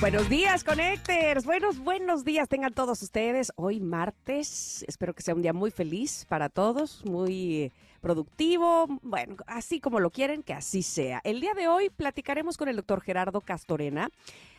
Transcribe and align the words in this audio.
Buenos 0.00 0.30
días, 0.30 0.64
Connectors. 0.64 1.44
Buenos, 1.44 1.78
buenos 1.78 2.24
días 2.24 2.48
tengan 2.48 2.72
todos 2.72 3.02
ustedes. 3.02 3.52
Hoy 3.56 3.80
martes, 3.80 4.82
espero 4.88 5.12
que 5.12 5.20
sea 5.20 5.34
un 5.34 5.42
día 5.42 5.52
muy 5.52 5.70
feliz 5.70 6.24
para 6.26 6.48
todos, 6.48 7.04
muy 7.04 7.70
productivo, 8.00 8.86
bueno, 9.02 9.36
así 9.46 9.78
como 9.78 10.00
lo 10.00 10.08
quieren, 10.08 10.42
que 10.42 10.54
así 10.54 10.82
sea. 10.82 11.20
El 11.22 11.42
día 11.42 11.52
de 11.52 11.68
hoy 11.68 11.90
platicaremos 11.90 12.56
con 12.56 12.68
el 12.68 12.76
doctor 12.76 13.02
Gerardo 13.02 13.42
Castorena 13.42 14.08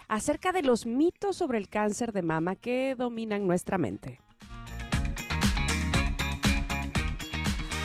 acerca 0.08 0.52
de 0.52 0.62
los 0.62 0.86
mitos 0.86 1.38
sobre 1.38 1.58
el 1.58 1.70
cáncer 1.70 2.12
de 2.12 2.22
mama 2.22 2.56
que 2.56 2.94
dominan 2.96 3.48
nuestra 3.48 3.80
mente. 3.80 4.20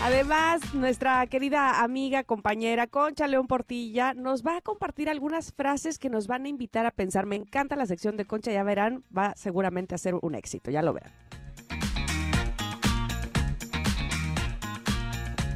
Además, 0.02 0.74
nuestra 0.74 1.26
querida 1.26 1.82
amiga, 1.82 2.22
compañera 2.22 2.86
Concha 2.86 3.26
León 3.26 3.46
Portilla 3.46 4.14
nos 4.14 4.46
va 4.46 4.58
a 4.58 4.60
compartir 4.60 5.08
algunas 5.08 5.52
frases 5.52 5.98
que 5.98 6.10
nos 6.10 6.26
van 6.26 6.44
a 6.44 6.48
invitar 6.48 6.86
a 6.86 6.90
pensar. 6.90 7.26
Me 7.26 7.36
encanta 7.36 7.76
la 7.76 7.86
sección 7.86 8.16
de 8.16 8.24
Concha, 8.24 8.52
ya 8.52 8.62
verán, 8.62 9.04
va 9.16 9.32
seguramente 9.36 9.94
a 9.94 9.98
ser 9.98 10.14
un 10.14 10.34
éxito, 10.34 10.70
ya 10.70 10.82
lo 10.82 10.92
verán. 10.92 11.12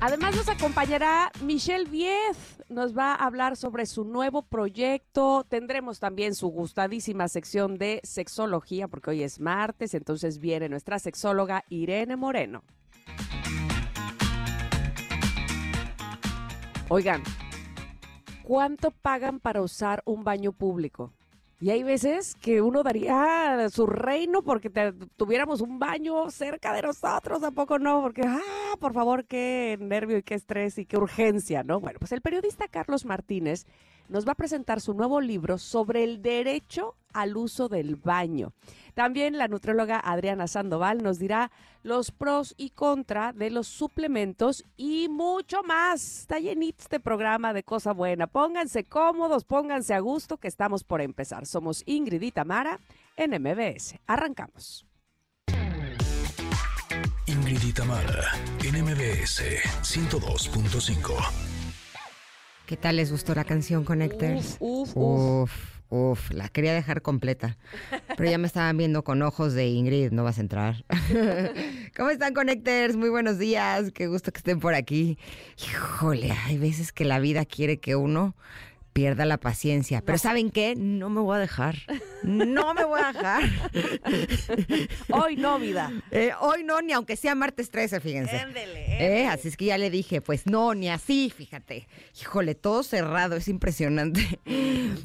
Además 0.02 0.34
nos 0.34 0.48
acompañará 0.48 1.30
Michelle 1.42 1.84
Viez, 1.84 2.56
nos 2.70 2.96
va 2.96 3.12
a 3.12 3.26
hablar 3.26 3.54
sobre 3.54 3.84
su 3.84 4.04
nuevo 4.04 4.40
proyecto. 4.40 5.44
Tendremos 5.46 6.00
también 6.00 6.34
su 6.34 6.48
gustadísima 6.48 7.28
sección 7.28 7.76
de 7.76 8.00
sexología, 8.02 8.88
porque 8.88 9.10
hoy 9.10 9.22
es 9.22 9.38
martes, 9.38 9.92
entonces 9.92 10.38
viene 10.38 10.70
nuestra 10.70 10.98
sexóloga 10.98 11.64
Irene 11.68 12.16
Moreno. 12.16 12.64
Oigan, 16.92 17.22
¿cuánto 18.42 18.90
pagan 18.90 19.38
para 19.38 19.62
usar 19.62 20.02
un 20.06 20.24
baño 20.24 20.50
público? 20.50 21.12
Y 21.60 21.70
hay 21.70 21.84
veces 21.84 22.34
que 22.34 22.62
uno 22.62 22.82
daría 22.82 23.68
su 23.70 23.86
reino 23.86 24.42
porque 24.42 24.70
tuviéramos 25.16 25.60
un 25.60 25.78
baño 25.78 26.28
cerca 26.30 26.72
de 26.72 26.82
nosotros, 26.82 27.44
¿a 27.44 27.52
poco 27.52 27.78
no? 27.78 28.02
Porque, 28.02 28.22
ah, 28.26 28.74
por 28.80 28.92
favor, 28.92 29.24
qué 29.24 29.78
nervio 29.80 30.18
y 30.18 30.24
qué 30.24 30.34
estrés 30.34 30.78
y 30.78 30.84
qué 30.84 30.96
urgencia, 30.96 31.62
¿no? 31.62 31.78
Bueno, 31.78 32.00
pues 32.00 32.10
el 32.10 32.22
periodista 32.22 32.66
Carlos 32.66 33.04
Martínez 33.04 33.66
nos 34.10 34.26
va 34.26 34.32
a 34.32 34.36
presentar 34.36 34.80
su 34.80 34.92
nuevo 34.92 35.20
libro 35.20 35.56
sobre 35.56 36.04
el 36.04 36.20
derecho 36.20 36.96
al 37.12 37.36
uso 37.36 37.68
del 37.68 37.96
baño. 37.96 38.52
También 38.94 39.38
la 39.38 39.48
nutrióloga 39.48 40.00
Adriana 40.00 40.46
Sandoval 40.46 41.02
nos 41.02 41.18
dirá 41.18 41.50
los 41.82 42.10
pros 42.10 42.54
y 42.56 42.70
contra 42.70 43.32
de 43.32 43.50
los 43.50 43.66
suplementos 43.68 44.64
y 44.76 45.08
mucho 45.08 45.62
más. 45.62 46.20
Está 46.20 46.38
llenito 46.38 46.82
este 46.82 47.00
programa 47.00 47.52
de 47.52 47.62
cosa 47.62 47.92
buena. 47.92 48.26
Pónganse 48.26 48.84
cómodos, 48.84 49.44
pónganse 49.44 49.94
a 49.94 50.00
gusto 50.00 50.36
que 50.36 50.48
estamos 50.48 50.84
por 50.84 51.00
empezar. 51.00 51.46
Somos 51.46 51.82
Ingrid 51.86 52.22
y 52.22 52.32
Tamara 52.32 52.78
en 53.16 53.40
MBS. 53.40 53.98
Arrancamos. 54.06 54.86
Ingrid 57.26 57.62
y 57.62 57.72
Tamara 57.72 58.32
en 58.64 58.82
MBS 58.84 59.42
102.5. 59.82 61.59
¿Qué 62.70 62.76
tal 62.76 62.94
les 62.94 63.10
gustó 63.10 63.34
la 63.34 63.42
canción 63.42 63.82
Connectors? 63.82 64.56
Uf, 64.60 64.92
uf, 64.94 64.96
uf. 64.96 65.52
Uf, 65.88 66.30
la 66.30 66.48
quería 66.48 66.72
dejar 66.72 67.02
completa. 67.02 67.58
Pero 68.16 68.30
ya 68.30 68.38
me 68.38 68.46
estaban 68.46 68.76
viendo 68.76 69.02
con 69.02 69.22
ojos 69.22 69.54
de 69.54 69.66
Ingrid, 69.66 70.12
no 70.12 70.22
vas 70.22 70.38
a 70.38 70.42
entrar. 70.42 70.84
¿Cómo 71.96 72.10
están, 72.10 72.32
Connectors? 72.32 72.94
Muy 72.94 73.08
buenos 73.08 73.40
días, 73.40 73.90
qué 73.90 74.06
gusto 74.06 74.30
que 74.30 74.38
estén 74.38 74.60
por 74.60 74.74
aquí. 74.74 75.18
Híjole, 75.58 76.30
hay 76.30 76.58
veces 76.58 76.92
que 76.92 77.04
la 77.04 77.18
vida 77.18 77.44
quiere 77.44 77.80
que 77.80 77.96
uno 77.96 78.36
pierda 78.92 79.24
la 79.24 79.38
paciencia. 79.38 80.02
Pero 80.02 80.18
¿saben 80.18 80.50
qué? 80.50 80.74
No 80.76 81.10
me 81.10 81.20
voy 81.20 81.36
a 81.36 81.40
dejar. 81.40 81.76
No 82.22 82.74
me 82.74 82.84
voy 82.84 83.00
a 83.02 83.12
dejar. 83.12 83.42
hoy 85.12 85.36
no, 85.36 85.58
vida. 85.58 85.92
Eh, 86.10 86.32
hoy 86.40 86.64
no, 86.64 86.82
ni 86.82 86.92
aunque 86.92 87.16
sea 87.16 87.34
martes 87.34 87.70
13, 87.70 88.00
fíjense. 88.00 88.36
Éndele, 88.36 89.22
eh, 89.22 89.26
así 89.26 89.48
es 89.48 89.56
que 89.56 89.66
ya 89.66 89.78
le 89.78 89.90
dije, 89.90 90.20
pues 90.20 90.46
no, 90.46 90.74
ni 90.74 90.88
así, 90.88 91.32
fíjate. 91.34 91.88
Híjole, 92.20 92.54
todo 92.54 92.82
cerrado, 92.82 93.36
es 93.36 93.48
impresionante. 93.48 94.40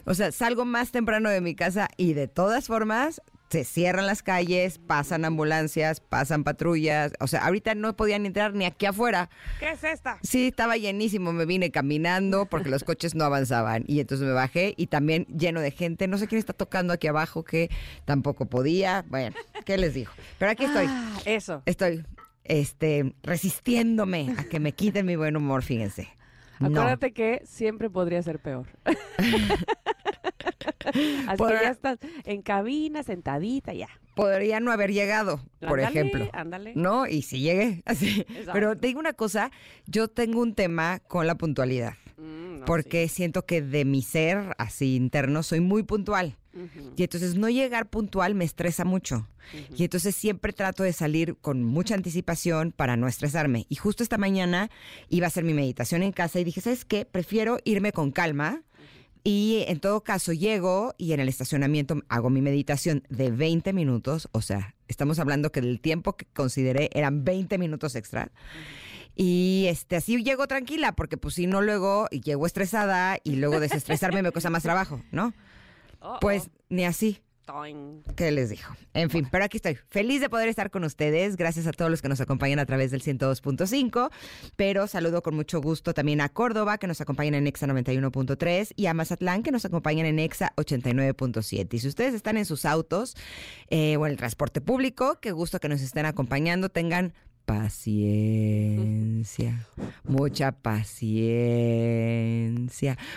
O 0.05 0.13
sea, 0.13 0.31
salgo 0.31 0.65
más 0.65 0.91
temprano 0.91 1.29
de 1.29 1.41
mi 1.41 1.55
casa 1.55 1.89
y 1.97 2.13
de 2.13 2.27
todas 2.27 2.67
formas 2.67 3.21
se 3.55 3.63
cierran 3.63 4.05
las 4.05 4.21
calles, 4.21 4.79
pasan 4.79 5.23
ambulancias, 5.23 6.01
pasan 6.01 6.43
patrullas. 6.43 7.13
O 7.21 7.27
sea, 7.27 7.45
ahorita 7.45 7.73
no 7.73 7.95
podían 7.95 8.25
entrar 8.25 8.53
ni 8.53 8.65
aquí 8.65 8.85
afuera. 8.85 9.29
¿Qué 9.61 9.71
es 9.71 9.81
esta? 9.85 10.19
Sí, 10.23 10.47
estaba 10.47 10.75
llenísimo. 10.75 11.31
Me 11.31 11.45
vine 11.45 11.71
caminando 11.71 12.47
porque 12.47 12.67
los 12.67 12.83
coches 12.83 13.15
no 13.15 13.23
avanzaban. 13.23 13.85
Y 13.87 14.01
entonces 14.01 14.27
me 14.27 14.33
bajé 14.33 14.73
y 14.75 14.87
también 14.87 15.25
lleno 15.27 15.61
de 15.61 15.71
gente. 15.71 16.09
No 16.09 16.17
sé 16.17 16.27
quién 16.27 16.39
está 16.39 16.51
tocando 16.51 16.91
aquí 16.91 17.07
abajo 17.07 17.45
que 17.45 17.69
tampoco 18.03 18.45
podía. 18.45 19.05
Bueno, 19.07 19.33
¿qué 19.63 19.77
les 19.77 19.93
digo? 19.93 20.11
Pero 20.37 20.51
aquí 20.51 20.65
estoy. 20.65 20.87
Ah, 20.89 21.17
eso. 21.23 21.63
Estoy 21.65 22.03
este, 22.43 23.15
resistiéndome 23.23 24.35
a 24.37 24.43
que 24.43 24.59
me 24.59 24.73
quiten 24.73 25.05
mi 25.05 25.15
buen 25.15 25.37
humor, 25.37 25.63
fíjense. 25.63 26.09
Acuérdate 26.59 27.13
que 27.13 27.41
siempre 27.45 27.89
podría 27.89 28.21
ser 28.23 28.39
peor. 28.39 28.67
Así 31.27 31.43
que 31.43 31.53
ya 31.53 31.69
estás 31.71 31.97
en 32.25 32.41
cabina, 32.41 33.03
sentadita, 33.03 33.73
ya. 33.73 33.89
Podría 34.15 34.59
no 34.59 34.71
haber 34.71 34.93
llegado, 34.93 35.41
por 35.59 35.79
ejemplo. 35.79 36.29
Ándale. 36.33 36.73
No, 36.75 37.07
y 37.07 37.21
si 37.23 37.39
llegué, 37.39 37.81
así. 37.85 38.21
Exacto. 38.21 38.51
Pero 38.53 38.77
te 38.77 38.87
digo 38.87 38.99
una 38.99 39.13
cosa, 39.13 39.51
yo 39.87 40.07
tengo 40.07 40.41
un 40.41 40.55
tema 40.55 40.99
con 40.99 41.27
la 41.27 41.35
puntualidad, 41.35 41.95
Mm, 42.17 42.59
no, 42.59 42.65
porque 42.65 43.09
siento 43.09 43.45
que 43.45 43.61
de 43.61 43.83
mi 43.83 44.01
ser, 44.01 44.55
así 44.57 44.95
interno, 44.95 45.43
soy 45.43 45.59
muy 45.59 45.83
puntual. 45.83 46.37
Y 46.95 47.03
entonces 47.03 47.35
no 47.35 47.49
llegar 47.49 47.89
puntual 47.89 48.35
me 48.35 48.45
estresa 48.45 48.85
mucho. 48.85 49.27
Y 49.75 49.83
entonces 49.83 50.15
siempre 50.15 50.53
trato 50.53 50.83
de 50.83 50.93
salir 50.93 51.35
con 51.37 51.63
mucha 51.63 51.95
anticipación 51.95 52.71
para 52.71 52.95
no 52.95 53.07
estresarme. 53.07 53.65
Y 53.69 53.75
justo 53.75 54.03
esta 54.03 54.17
mañana 54.17 54.69
iba 55.09 55.25
a 55.25 55.29
hacer 55.29 55.43
mi 55.43 55.53
meditación 55.53 56.03
en 56.03 56.11
casa 56.11 56.39
y 56.39 56.43
dije, 56.43 56.61
¿sabes 56.61 56.85
qué? 56.85 57.05
Prefiero 57.05 57.59
irme 57.63 57.91
con 57.91 58.11
calma. 58.11 58.63
Y 59.23 59.63
en 59.67 59.79
todo 59.79 60.03
caso 60.03 60.33
llego 60.33 60.93
y 60.99 61.13
en 61.13 61.19
el 61.19 61.27
estacionamiento 61.27 62.03
hago 62.09 62.29
mi 62.29 62.41
meditación 62.41 63.03
de 63.09 63.31
20 63.31 63.73
minutos. 63.73 64.29
O 64.31 64.41
sea, 64.41 64.75
estamos 64.87 65.17
hablando 65.17 65.51
que 65.51 65.61
del 65.61 65.81
tiempo 65.81 66.15
que 66.15 66.25
consideré 66.25 66.89
eran 66.93 67.23
20 67.23 67.57
minutos 67.57 67.95
extra. 67.95 68.31
Y 69.15 69.65
este, 69.67 69.95
así 69.95 70.21
llego 70.23 70.45
tranquila, 70.47 70.91
porque 70.91 71.17
pues 71.17 71.35
si 71.35 71.47
no 71.47 71.61
luego 71.61 72.07
llego 72.09 72.45
estresada 72.45 73.17
y 73.23 73.37
luego 73.37 73.59
desestresarme 73.59 74.21
me 74.21 74.31
cuesta 74.31 74.49
más 74.49 74.63
trabajo, 74.63 75.01
¿no? 75.11 75.33
Oh, 76.05 76.17
Pues 76.21 76.49
ni 76.69 76.85
así. 76.85 77.21
¿Qué 78.15 78.31
les 78.31 78.49
dijo? 78.49 78.75
En 78.95 79.11
fin, 79.11 79.27
pero 79.29 79.45
aquí 79.45 79.57
estoy. 79.57 79.75
Feliz 79.87 80.19
de 80.19 80.29
poder 80.29 80.49
estar 80.49 80.71
con 80.71 80.83
ustedes. 80.83 81.35
Gracias 81.35 81.67
a 81.67 81.71
todos 81.71 81.91
los 81.91 82.01
que 82.01 82.09
nos 82.09 82.19
acompañan 82.19 82.57
a 82.57 82.65
través 82.65 82.89
del 82.89 83.03
102.5. 83.03 84.09
Pero 84.55 84.87
saludo 84.87 85.21
con 85.21 85.35
mucho 85.35 85.61
gusto 85.61 85.93
también 85.93 86.21
a 86.21 86.29
Córdoba, 86.29 86.79
que 86.79 86.87
nos 86.87 87.01
acompañan 87.01 87.35
en 87.35 87.45
Exa 87.45 87.67
91.3, 87.67 88.73
y 88.75 88.87
a 88.87 88.95
Mazatlán, 88.95 89.43
que 89.43 89.51
nos 89.51 89.63
acompañan 89.63 90.07
en 90.07 90.17
Exa 90.17 90.53
89.7. 90.57 91.71
Y 91.71 91.79
si 91.79 91.87
ustedes 91.87 92.15
están 92.15 92.37
en 92.37 92.45
sus 92.45 92.65
autos 92.65 93.15
eh, 93.69 93.95
o 93.97 94.07
en 94.07 94.11
el 94.11 94.17
transporte 94.17 94.59
público, 94.59 95.19
qué 95.21 95.31
gusto 95.31 95.59
que 95.59 95.69
nos 95.69 95.81
estén 95.81 96.07
acompañando. 96.07 96.69
Tengan 96.69 97.13
paciencia, 97.45 99.67
mucha 100.03 100.51
paciencia. 100.51 101.05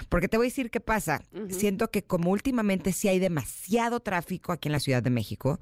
Porque 0.09 0.29
te 0.29 0.37
voy 0.37 0.47
a 0.47 0.51
decir 0.51 0.71
qué 0.71 0.81
pasa. 0.81 1.23
Siento 1.51 1.91
que 1.91 2.03
como 2.03 2.31
últimamente 2.31 2.93
sí 2.93 3.09
hay 3.09 3.19
demasiado 3.19 4.01
tráfico 4.01 4.53
aquí 4.53 4.69
en 4.69 4.73
la 4.73 4.81
Ciudad 4.81 5.03
de 5.03 5.11
México, 5.11 5.61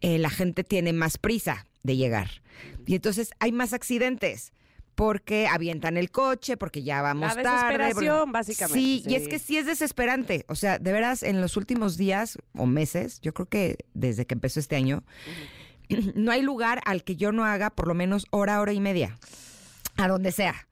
eh, 0.00 0.18
la 0.18 0.30
gente 0.30 0.64
tiene 0.64 0.92
más 0.92 1.18
prisa 1.18 1.66
de 1.82 1.96
llegar. 1.96 2.42
Y 2.86 2.94
entonces 2.94 3.30
hay 3.38 3.52
más 3.52 3.72
accidentes. 3.72 4.52
Porque 4.94 5.46
avientan 5.46 5.98
el 5.98 6.10
coche, 6.10 6.56
porque 6.56 6.82
ya 6.82 7.02
vamos 7.02 7.36
La 7.36 7.42
tarde. 7.42 7.76
desesperación, 7.76 8.32
básicamente, 8.32 8.80
Sí, 8.80 9.02
y 9.06 9.14
es 9.14 9.28
que 9.28 9.38
sí 9.38 9.58
es 9.58 9.66
desesperante. 9.66 10.46
O 10.48 10.54
sea, 10.54 10.78
de 10.78 10.90
veras, 10.90 11.22
en 11.22 11.42
los 11.42 11.58
últimos 11.58 11.98
días 11.98 12.38
o 12.54 12.64
meses, 12.64 13.20
yo 13.20 13.34
creo 13.34 13.46
que 13.46 13.76
desde 13.92 14.24
que 14.24 14.32
empezó 14.32 14.58
este 14.58 14.74
año, 14.74 15.02
no 16.14 16.32
hay 16.32 16.42
lugar 16.42 16.80
al 16.84 17.04
que 17.04 17.16
yo 17.16 17.32
no 17.32 17.44
haga 17.44 17.70
por 17.70 17.88
lo 17.88 17.94
menos 17.94 18.26
hora, 18.30 18.60
hora 18.60 18.72
y 18.72 18.80
media. 18.80 19.18
A 19.96 20.08
donde 20.08 20.32
sea. 20.32 20.66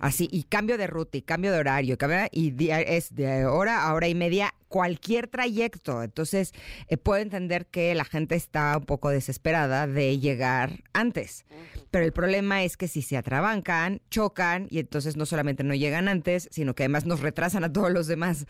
Así, 0.00 0.28
y 0.30 0.44
cambio 0.44 0.78
de 0.78 0.86
ruta, 0.86 1.18
y 1.18 1.22
cambio 1.22 1.52
de 1.52 1.58
horario, 1.58 1.96
y 2.30 2.70
es 2.70 3.14
de 3.14 3.46
hora 3.46 3.82
a 3.82 3.94
hora 3.94 4.08
y 4.08 4.14
media 4.14 4.54
cualquier 4.68 5.26
trayecto. 5.26 6.02
Entonces, 6.02 6.52
eh, 6.88 6.96
puedo 6.96 7.20
entender 7.20 7.66
que 7.66 7.94
la 7.94 8.04
gente 8.04 8.36
está 8.36 8.76
un 8.76 8.84
poco 8.84 9.10
desesperada 9.10 9.86
de 9.86 10.18
llegar 10.18 10.84
antes. 10.92 11.44
Pero 11.90 12.04
el 12.04 12.12
problema 12.12 12.62
es 12.62 12.76
que 12.76 12.88
si 12.88 13.02
se 13.02 13.16
atrabancan, 13.16 14.00
chocan, 14.10 14.66
y 14.70 14.78
entonces 14.78 15.16
no 15.16 15.26
solamente 15.26 15.64
no 15.64 15.74
llegan 15.74 16.08
antes, 16.08 16.48
sino 16.50 16.74
que 16.74 16.84
además 16.84 17.04
nos 17.04 17.20
retrasan 17.20 17.64
a 17.64 17.72
todos 17.72 17.90
los 17.90 18.06
demás. 18.06 18.46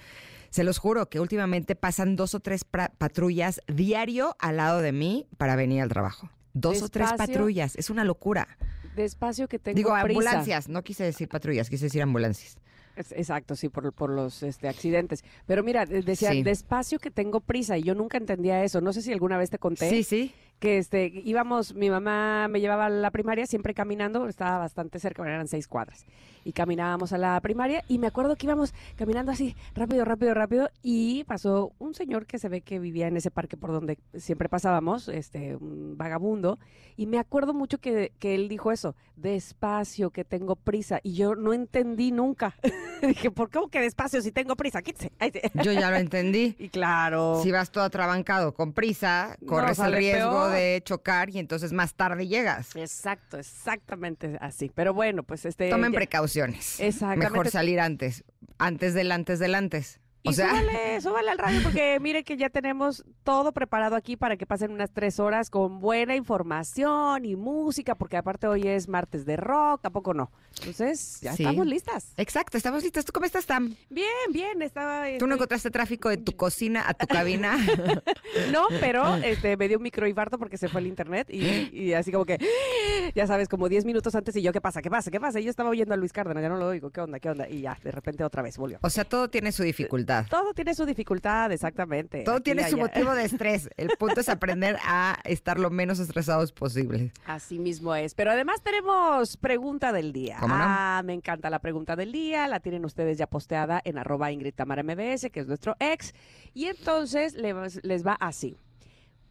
Se 0.52 0.64
los 0.64 0.76
juro 0.76 1.08
que 1.08 1.18
últimamente 1.18 1.74
pasan 1.76 2.14
dos 2.14 2.34
o 2.34 2.40
tres 2.40 2.62
patrullas 2.64 3.62
diario 3.68 4.36
al 4.38 4.58
lado 4.58 4.82
de 4.82 4.92
mí 4.92 5.26
para 5.38 5.56
venir 5.56 5.80
al 5.80 5.88
trabajo. 5.88 6.28
Dos 6.52 6.82
o 6.82 6.90
tres 6.90 7.08
patrullas, 7.14 7.74
es 7.76 7.88
una 7.88 8.04
locura. 8.04 8.46
Despacio 8.94 9.48
que 9.48 9.58
tengo 9.58 9.76
Digo, 9.76 9.88
prisa. 9.92 10.02
ambulancias, 10.02 10.68
no 10.68 10.82
quise 10.82 11.04
decir 11.04 11.26
patrullas, 11.30 11.70
quise 11.70 11.86
decir 11.86 12.02
ambulancias. 12.02 12.58
Exacto, 12.96 13.56
sí, 13.56 13.70
por, 13.70 13.94
por 13.94 14.10
los 14.10 14.42
este, 14.42 14.68
accidentes. 14.68 15.24
Pero 15.46 15.62
mira, 15.62 15.86
de- 15.86 16.02
decía, 16.02 16.32
Sí. 16.32 16.42
despacio 16.42 16.98
que 16.98 17.10
tengo 17.10 17.40
prisa 17.40 17.78
y 17.78 17.84
yo 17.84 17.94
nunca 17.94 18.18
entendía 18.18 18.62
eso. 18.62 18.82
No 18.82 18.92
sé 18.92 19.00
si 19.00 19.10
alguna 19.10 19.38
vez 19.38 19.48
te 19.48 19.58
conté 19.58 19.88
Sí, 19.88 20.02
sí. 20.04 20.34
Que 20.62 20.78
este, 20.78 21.10
íbamos, 21.24 21.74
mi 21.74 21.90
mamá 21.90 22.46
me 22.46 22.60
llevaba 22.60 22.86
a 22.86 22.88
la 22.88 23.10
primaria 23.10 23.46
siempre 23.46 23.74
caminando, 23.74 24.28
estaba 24.28 24.58
bastante 24.58 25.00
cerca, 25.00 25.24
eran 25.24 25.48
seis 25.48 25.66
cuadras. 25.66 26.06
Y 26.44 26.52
caminábamos 26.52 27.12
a 27.12 27.18
la 27.18 27.40
primaria 27.40 27.82
y 27.88 27.98
me 27.98 28.06
acuerdo 28.06 28.36
que 28.36 28.46
íbamos 28.46 28.72
caminando 28.94 29.32
así, 29.32 29.56
rápido, 29.74 30.04
rápido, 30.04 30.34
rápido. 30.34 30.70
Y 30.80 31.24
pasó 31.24 31.72
un 31.80 31.94
señor 31.94 32.26
que 32.26 32.38
se 32.38 32.48
ve 32.48 32.60
que 32.60 32.78
vivía 32.78 33.08
en 33.08 33.16
ese 33.16 33.32
parque 33.32 33.56
por 33.56 33.72
donde 33.72 33.98
siempre 34.14 34.48
pasábamos, 34.48 35.08
este, 35.08 35.56
un 35.56 35.96
vagabundo. 35.98 36.60
Y 36.96 37.06
me 37.06 37.18
acuerdo 37.18 37.54
mucho 37.54 37.78
que, 37.78 38.12
que 38.20 38.36
él 38.36 38.48
dijo 38.48 38.70
eso, 38.70 38.94
despacio, 39.16 40.10
que 40.10 40.24
tengo 40.24 40.54
prisa. 40.54 41.00
Y 41.02 41.14
yo 41.14 41.34
no 41.34 41.52
entendí 41.52 42.12
nunca. 42.12 42.54
Dije, 43.02 43.32
¿por 43.32 43.50
qué 43.50 43.58
que 43.70 43.80
despacio 43.80 44.22
si 44.22 44.30
tengo 44.30 44.54
prisa? 44.54 44.80
Quítese. 44.80 45.10
Yo 45.64 45.72
ya 45.72 45.90
lo 45.90 45.96
entendí. 45.96 46.54
Y 46.58 46.68
claro. 46.68 47.40
Si 47.42 47.50
vas 47.50 47.70
todo 47.70 47.82
atrabancado 47.82 48.54
con 48.54 48.72
prisa, 48.72 49.36
No, 49.40 49.48
corres 49.48 49.78
el 49.80 49.92
riesgo 49.92 50.30
peor. 50.30 50.51
De 50.52 50.82
chocar 50.84 51.30
y 51.30 51.38
entonces 51.38 51.72
más 51.72 51.94
tarde 51.94 52.26
llegas. 52.28 52.76
Exacto, 52.76 53.38
exactamente 53.38 54.36
así. 54.40 54.70
Pero 54.74 54.94
bueno, 54.94 55.22
pues 55.22 55.44
este. 55.44 55.70
Tomen 55.70 55.92
ya- 55.92 55.96
precauciones. 55.96 56.78
Exactamente. 56.80 57.30
Mejor 57.30 57.50
salir 57.50 57.80
antes, 57.80 58.24
antes 58.58 58.94
del 58.94 59.10
antes 59.12 59.38
del 59.38 59.54
antes. 59.54 59.98
O 60.24 60.30
Y 60.30 60.34
sea, 60.34 60.50
súbale, 60.50 61.00
súbale 61.00 61.30
al 61.30 61.38
radio 61.38 61.60
porque 61.64 61.98
mire 62.00 62.22
que 62.22 62.36
ya 62.36 62.48
tenemos 62.48 63.04
todo 63.24 63.50
preparado 63.52 63.96
aquí 63.96 64.16
para 64.16 64.36
que 64.36 64.46
pasen 64.46 64.70
unas 64.70 64.92
tres 64.92 65.18
horas 65.18 65.50
con 65.50 65.80
buena 65.80 66.14
información 66.14 67.24
y 67.24 67.34
música, 67.34 67.94
porque 67.96 68.16
aparte 68.16 68.46
hoy 68.46 68.68
es 68.68 68.88
martes 68.88 69.24
de 69.26 69.36
rock, 69.36 69.84
¿a 69.84 69.90
poco 69.90 70.14
no? 70.14 70.30
Entonces, 70.60 71.18
ya 71.22 71.32
Sí. 71.34 71.42
estamos 71.42 71.66
listas. 71.66 72.12
exacto, 72.16 72.56
estamos 72.56 72.82
listas. 72.84 73.04
¿Tú 73.04 73.12
cómo 73.12 73.26
estás, 73.26 73.46
Tam? 73.46 73.74
Bien, 73.90 74.06
bien, 74.30 74.62
estaba... 74.62 75.06
¿Tú 75.18 75.26
no 75.26 75.34
estoy- 75.34 75.34
encontraste 75.34 75.70
tráfico 75.70 76.08
de 76.08 76.18
tu 76.18 76.32
cocina 76.36 76.84
a 76.86 76.94
tu 76.94 77.06
cabina? 77.06 77.56
No, 78.50 78.66
pero 78.80 79.16
este, 79.16 79.56
me 79.56 79.68
dio 79.68 79.76
un 79.78 79.82
microinfarto 79.82 80.38
porque 80.38 80.56
se 80.56 80.68
fue 80.68 80.80
el 80.80 80.86
internet 80.86 81.28
y, 81.30 81.68
y 81.78 81.92
así 81.94 82.10
como 82.12 82.24
que, 82.24 82.38
ya 83.14 83.26
sabes, 83.26 83.48
como 83.48 83.68
10 83.68 83.84
minutos 83.84 84.14
antes 84.14 84.34
y 84.36 84.42
yo, 84.42 84.52
¿qué 84.52 84.60
pasa? 84.60 84.80
¿Qué 84.82 84.90
pasa? 84.90 85.10
¿Qué 85.10 85.20
pasa? 85.20 85.38
Y 85.40 85.44
yo 85.44 85.50
estaba 85.50 85.68
oyendo 85.70 85.94
a 85.94 85.96
Luis 85.96 86.12
Cárdenas, 86.12 86.42
ya 86.42 86.48
no 86.48 86.56
lo 86.56 86.66
oigo, 86.68 86.90
¿qué 86.90 87.00
onda? 87.00 87.18
¿Qué 87.20 87.28
onda? 87.30 87.48
Y 87.48 87.60
ya, 87.62 87.76
de 87.82 87.90
repente 87.90 88.24
otra 88.24 88.42
vez 88.42 88.56
volvió. 88.56 88.78
o 88.82 88.90
sea, 88.90 89.04
todo 89.04 89.28
tiene 89.28 89.52
su 89.52 89.62
dificultad. 89.62 90.11
Todo 90.28 90.54
tiene 90.54 90.74
su 90.74 90.84
dificultad, 90.86 91.50
exactamente. 91.52 92.22
Todo 92.24 92.36
aquí 92.36 92.44
tiene 92.44 92.68
su 92.68 92.76
allá. 92.76 92.84
motivo 92.84 93.14
de 93.14 93.24
estrés. 93.26 93.68
El 93.76 93.90
punto 93.98 94.20
es 94.20 94.28
aprender 94.28 94.76
a 94.84 95.18
estar 95.24 95.58
lo 95.58 95.70
menos 95.70 95.98
estresados 95.98 96.52
posible. 96.52 97.12
Así 97.26 97.58
mismo 97.58 97.94
es. 97.94 98.14
Pero 98.14 98.30
además 98.30 98.62
tenemos 98.62 99.36
pregunta 99.36 99.92
del 99.92 100.12
día. 100.12 100.36
¿Cómo 100.40 100.54
no? 100.56 100.62
Ah, 100.64 101.02
me 101.04 101.14
encanta 101.14 101.50
la 101.50 101.58
pregunta 101.60 101.96
del 101.96 102.12
día. 102.12 102.46
La 102.48 102.60
tienen 102.60 102.84
ustedes 102.84 103.18
ya 103.18 103.26
posteada 103.26 103.80
en 103.84 103.98
arroba 103.98 104.30
Ingrid 104.32 104.54
Tamara 104.54 104.82
MBS, 104.82 105.30
que 105.30 105.40
es 105.40 105.46
nuestro 105.46 105.76
ex. 105.78 106.14
Y 106.54 106.66
entonces 106.66 107.34
les, 107.34 107.82
les 107.84 108.06
va 108.06 108.12
así. 108.14 108.56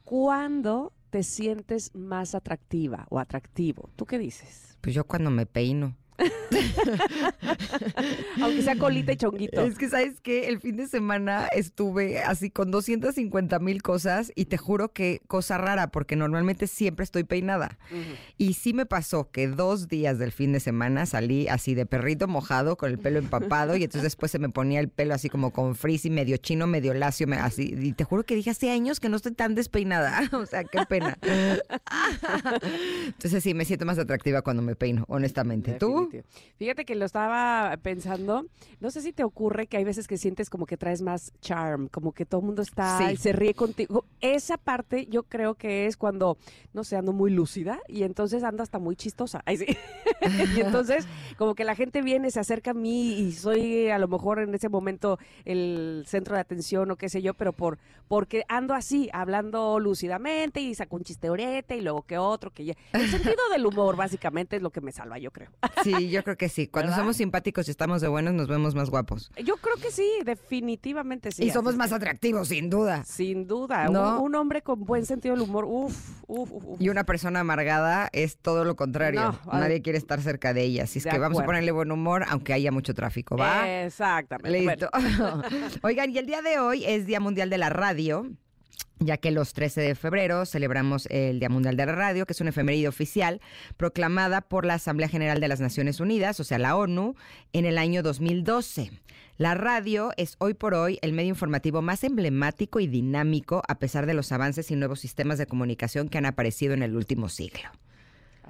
¿Cuándo 0.03 0.93
te 1.09 1.23
sientes 1.23 1.93
más 1.93 2.35
atractiva 2.35 3.05
o 3.09 3.19
atractivo? 3.19 3.89
¿Tú 3.95 4.05
qué 4.05 4.17
dices? 4.17 4.77
Pues 4.81 4.95
yo 4.95 5.05
cuando 5.05 5.29
me 5.29 5.45
peino. 5.45 5.95
Aunque 8.41 8.61
sea 8.61 8.77
colita 8.77 9.13
y 9.13 9.17
chonguito. 9.17 9.61
Es 9.61 9.77
que, 9.77 9.89
¿sabes 9.89 10.19
qué? 10.21 10.47
El 10.47 10.59
fin 10.59 10.77
de 10.77 10.87
semana 10.87 11.47
estuve 11.47 12.19
así 12.19 12.49
con 12.49 12.71
250 12.71 13.59
mil 13.59 13.81
cosas 13.81 14.31
y 14.35 14.45
te 14.45 14.57
juro 14.57 14.93
que 14.93 15.21
cosa 15.27 15.57
rara, 15.57 15.91
porque 15.91 16.15
normalmente 16.15 16.67
siempre 16.67 17.03
estoy 17.03 17.23
peinada. 17.23 17.77
Y 18.37 18.53
sí 18.53 18.73
me 18.73 18.85
pasó 18.85 19.29
que 19.31 19.47
dos 19.47 19.87
días 19.87 20.19
del 20.19 20.31
fin 20.31 20.53
de 20.53 20.59
semana 20.59 21.05
salí 21.05 21.47
así 21.47 21.75
de 21.75 21.85
perrito 21.85 22.27
mojado, 22.27 22.77
con 22.77 22.91
el 22.91 22.99
pelo 22.99 23.19
empapado, 23.19 23.75
y 23.75 23.83
entonces 23.83 24.03
después 24.03 24.31
se 24.31 24.39
me 24.39 24.49
ponía 24.49 24.79
el 24.79 24.89
pelo 24.89 25.13
así 25.13 25.29
como 25.29 25.51
con 25.51 25.75
frizz 25.75 26.05
y 26.05 26.09
medio 26.09 26.37
chino, 26.37 26.67
medio 26.67 26.93
lacio, 26.93 27.27
así. 27.39 27.75
Y 27.77 27.93
te 27.93 28.03
juro 28.03 28.23
que 28.23 28.35
dije 28.35 28.49
hace 28.49 28.71
años 28.71 28.99
que 28.99 29.09
no 29.09 29.15
estoy 29.15 29.33
tan 29.33 29.55
despeinada. 29.55 30.21
O 30.41 30.45
sea, 30.45 30.63
qué 30.63 30.79
pena. 30.87 31.17
Entonces 33.05 33.43
sí, 33.43 33.53
me 33.53 33.63
siento 33.63 33.85
más 33.85 33.99
atractiva 33.99 34.41
cuando 34.41 34.63
me 34.63 34.75
peino, 34.75 35.05
honestamente. 35.07 35.73
¿Tú? 35.73 36.00
Fíjate 36.57 36.85
que 36.85 36.95
lo 36.95 37.05
estaba 37.05 37.75
pensando. 37.81 38.45
No 38.79 38.91
sé 38.91 39.01
si 39.01 39.13
te 39.13 39.23
ocurre 39.23 39.67
que 39.67 39.77
hay 39.77 39.83
veces 39.83 40.07
que 40.07 40.17
sientes 40.17 40.49
como 40.49 40.65
que 40.65 40.77
traes 40.77 41.01
más 41.01 41.33
charm, 41.41 41.87
como 41.87 42.11
que 42.13 42.25
todo 42.25 42.41
el 42.41 42.47
mundo 42.47 42.61
está 42.61 42.97
Sí. 42.97 43.13
y 43.13 43.17
se 43.17 43.33
ríe 43.33 43.53
contigo. 43.53 44.05
Esa 44.21 44.57
parte 44.57 45.05
yo 45.07 45.23
creo 45.23 45.55
que 45.55 45.85
es 45.87 45.97
cuando, 45.97 46.37
no 46.73 46.83
sé, 46.83 46.95
ando 46.95 47.13
muy 47.13 47.31
lúcida 47.31 47.79
y 47.87 48.03
entonces 48.03 48.43
ando 48.43 48.63
hasta 48.63 48.79
muy 48.79 48.95
chistosa. 48.95 49.41
Ay, 49.45 49.57
sí. 49.57 49.65
y 50.55 50.61
entonces 50.61 51.07
como 51.37 51.55
que 51.55 51.63
la 51.63 51.75
gente 51.75 52.01
viene, 52.01 52.31
se 52.31 52.39
acerca 52.39 52.71
a 52.71 52.73
mí 52.73 53.13
y 53.19 53.31
soy 53.33 53.89
a 53.89 53.97
lo 53.99 54.07
mejor 54.07 54.39
en 54.39 54.53
ese 54.53 54.69
momento 54.69 55.17
el 55.45 56.03
centro 56.07 56.35
de 56.35 56.41
atención 56.41 56.91
o 56.91 56.95
qué 56.95 57.09
sé 57.09 57.21
yo, 57.21 57.33
pero 57.33 57.53
por 57.53 57.79
porque 58.07 58.43
ando 58.49 58.73
así, 58.73 59.09
hablando 59.13 59.79
lúcidamente 59.79 60.59
y 60.59 60.75
saco 60.75 60.97
un 60.97 61.03
chisteorete 61.03 61.77
y 61.77 61.81
luego 61.81 62.01
que 62.03 62.17
otro, 62.17 62.51
que 62.51 62.65
ya. 62.65 62.73
El 62.93 63.09
sentido 63.09 63.35
del 63.51 63.65
humor 63.65 63.95
básicamente 63.95 64.57
es 64.57 64.61
lo 64.61 64.69
que 64.69 64.81
me 64.81 64.91
salva, 64.91 65.17
yo 65.17 65.31
creo. 65.31 65.49
Sí, 65.83 65.90
yo 66.09 66.23
creo 66.23 66.37
que 66.37 66.49
sí. 66.49 66.67
Cuando 66.67 66.91
¿Verdad? 66.91 67.03
somos 67.03 67.17
simpáticos 67.17 67.67
y 67.67 67.71
estamos 67.71 68.01
de 68.01 68.07
buenos, 68.07 68.33
nos 68.33 68.47
vemos 68.47 68.75
más 68.75 68.89
guapos. 68.89 69.31
Yo 69.43 69.57
creo 69.57 69.75
que 69.77 69.91
sí, 69.91 70.09
definitivamente 70.25 71.31
sí. 71.31 71.45
y 71.45 71.49
somos 71.51 71.75
más 71.75 71.91
atractivos, 71.91 72.49
sin 72.49 72.69
duda. 72.69 73.03
Sin 73.03 73.47
duda. 73.47 73.89
¿No? 73.89 74.17
Un, 74.19 74.27
un 74.27 74.35
hombre 74.35 74.61
con 74.61 74.83
buen 74.83 75.05
sentido 75.05 75.35
del 75.35 75.43
humor, 75.43 75.65
uff, 75.65 76.21
uff, 76.27 76.51
uff. 76.51 76.81
Y 76.81 76.89
una 76.89 77.03
persona 77.03 77.41
amargada 77.41 78.09
es 78.13 78.37
todo 78.37 78.65
lo 78.65 78.75
contrario. 78.75 79.37
No. 79.45 79.53
Nadie 79.53 79.81
quiere 79.81 79.97
estar 79.97 80.21
cerca 80.21 80.53
de 80.53 80.63
ella. 80.63 80.83
Así 80.83 80.99
es 80.99 81.05
De 81.05 81.11
que 81.11 81.19
vamos 81.19 81.39
a 81.39 81.45
ponerle 81.45 81.71
buen 81.71 81.91
humor, 81.91 82.25
aunque 82.27 82.53
haya 82.53 82.71
mucho 82.71 82.93
tráfico, 82.93 83.37
¿va? 83.37 83.69
Exactamente. 83.83 84.59
Listo. 84.59 84.89
Oigan, 85.81 86.11
y 86.11 86.17
el 86.17 86.25
día 86.25 86.41
de 86.41 86.59
hoy 86.59 86.85
es 86.85 87.05
Día 87.05 87.19
Mundial 87.19 87.49
de 87.49 87.57
la 87.57 87.69
Radio. 87.69 88.31
Ya 89.03 89.17
que 89.17 89.31
los 89.31 89.53
13 89.53 89.81
de 89.81 89.95
febrero 89.95 90.45
celebramos 90.45 91.07
el 91.07 91.39
Día 91.39 91.49
Mundial 91.49 91.75
de 91.75 91.87
la 91.87 91.91
Radio, 91.93 92.27
que 92.27 92.33
es 92.33 92.41
una 92.41 92.51
efeméride 92.51 92.87
oficial 92.87 93.41
proclamada 93.75 94.41
por 94.41 94.63
la 94.63 94.75
Asamblea 94.75 95.09
General 95.09 95.39
de 95.39 95.47
las 95.47 95.59
Naciones 95.59 95.99
Unidas, 95.99 96.39
o 96.39 96.43
sea, 96.43 96.59
la 96.59 96.75
ONU, 96.75 97.15
en 97.51 97.65
el 97.65 97.79
año 97.79 98.03
2012. 98.03 98.91
La 99.37 99.55
radio 99.55 100.11
es 100.17 100.35
hoy 100.37 100.53
por 100.53 100.75
hoy 100.75 100.99
el 101.01 101.13
medio 101.13 101.29
informativo 101.29 101.81
más 101.81 102.03
emblemático 102.03 102.79
y 102.79 102.85
dinámico, 102.85 103.63
a 103.67 103.79
pesar 103.79 104.05
de 104.05 104.13
los 104.13 104.31
avances 104.31 104.69
y 104.69 104.75
nuevos 104.75 104.99
sistemas 104.99 105.39
de 105.39 105.47
comunicación 105.47 106.07
que 106.07 106.19
han 106.19 106.27
aparecido 106.27 106.75
en 106.75 106.83
el 106.83 106.95
último 106.95 107.27
siglo. 107.27 107.71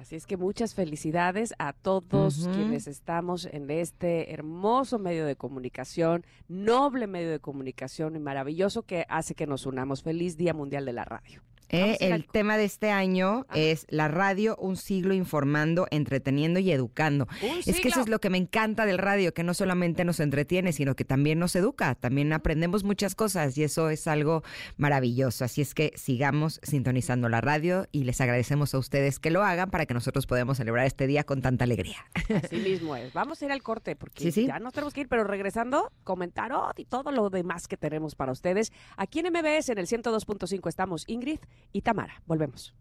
Así 0.02 0.16
es 0.16 0.26
que 0.26 0.36
muchas 0.36 0.74
felicidades 0.74 1.54
a 1.60 1.72
todos 1.72 2.48
quienes 2.54 2.88
estamos 2.88 3.44
en 3.44 3.70
este 3.70 4.32
hermoso 4.32 4.98
medio 4.98 5.24
de 5.24 5.36
comunicación, 5.36 6.26
noble 6.48 7.06
medio 7.06 7.30
de 7.30 7.38
comunicación 7.38 8.16
y 8.16 8.18
maravilloso 8.18 8.82
que 8.82 9.06
hace 9.08 9.36
que 9.36 9.46
nos 9.46 9.64
unamos. 9.64 10.02
Feliz 10.02 10.36
Día 10.36 10.54
Mundial 10.54 10.86
de 10.86 10.92
la 10.92 11.04
Radio. 11.04 11.44
Eh, 11.72 11.96
el 12.00 12.26
tema 12.26 12.56
de 12.56 12.64
este 12.64 12.90
año 12.90 13.46
Ajá. 13.48 13.58
es 13.58 13.86
la 13.88 14.08
radio, 14.08 14.56
un 14.56 14.76
siglo 14.76 15.14
informando, 15.14 15.86
entreteniendo 15.90 16.60
y 16.60 16.70
educando. 16.70 17.26
Es 17.66 17.80
que 17.80 17.88
eso 17.88 18.00
es 18.02 18.08
lo 18.08 18.20
que 18.20 18.30
me 18.30 18.38
encanta 18.38 18.84
del 18.86 18.98
radio, 18.98 19.32
que 19.34 19.42
no 19.42 19.54
solamente 19.54 20.04
nos 20.04 20.20
entretiene, 20.20 20.72
sino 20.72 20.94
que 20.94 21.04
también 21.04 21.38
nos 21.38 21.56
educa, 21.56 21.94
también 21.94 22.32
aprendemos 22.32 22.84
muchas 22.84 23.14
cosas 23.14 23.56
y 23.56 23.64
eso 23.64 23.88
es 23.90 24.06
algo 24.06 24.42
maravilloso. 24.76 25.44
Así 25.44 25.62
es 25.62 25.74
que 25.74 25.92
sigamos 25.96 26.60
sintonizando 26.62 27.28
la 27.28 27.40
radio 27.40 27.86
y 27.90 28.04
les 28.04 28.20
agradecemos 28.20 28.74
a 28.74 28.78
ustedes 28.78 29.18
que 29.18 29.30
lo 29.30 29.42
hagan 29.42 29.70
para 29.70 29.86
que 29.86 29.94
nosotros 29.94 30.26
podamos 30.26 30.58
celebrar 30.58 30.86
este 30.86 31.06
día 31.06 31.24
con 31.24 31.40
tanta 31.40 31.64
alegría. 31.64 31.96
Así 32.42 32.56
mismo 32.64 32.96
es. 32.96 33.12
Vamos 33.12 33.40
a 33.40 33.44
ir 33.46 33.52
al 33.52 33.62
corte 33.62 33.96
porque 33.96 34.22
Sí, 34.24 34.32
sí. 34.32 34.46
ya 34.46 34.58
nos 34.58 34.74
tenemos 34.74 34.92
que 34.92 35.00
ir, 35.02 35.08
pero 35.08 35.24
regresando, 35.24 35.90
comentaron 36.04 36.72
y 36.76 36.84
todo 36.84 37.10
lo 37.12 37.30
demás 37.30 37.66
que 37.66 37.76
tenemos 37.76 38.14
para 38.14 38.32
ustedes. 38.32 38.72
Aquí 38.96 39.20
en 39.20 39.32
MBS 39.32 39.70
en 39.70 39.78
el 39.78 39.86
102.5 39.86 40.68
estamos 40.68 41.04
Ingrid 41.06 41.38
y 41.72 41.82
Tamara. 41.82 42.22
Volvemos. 42.26 42.74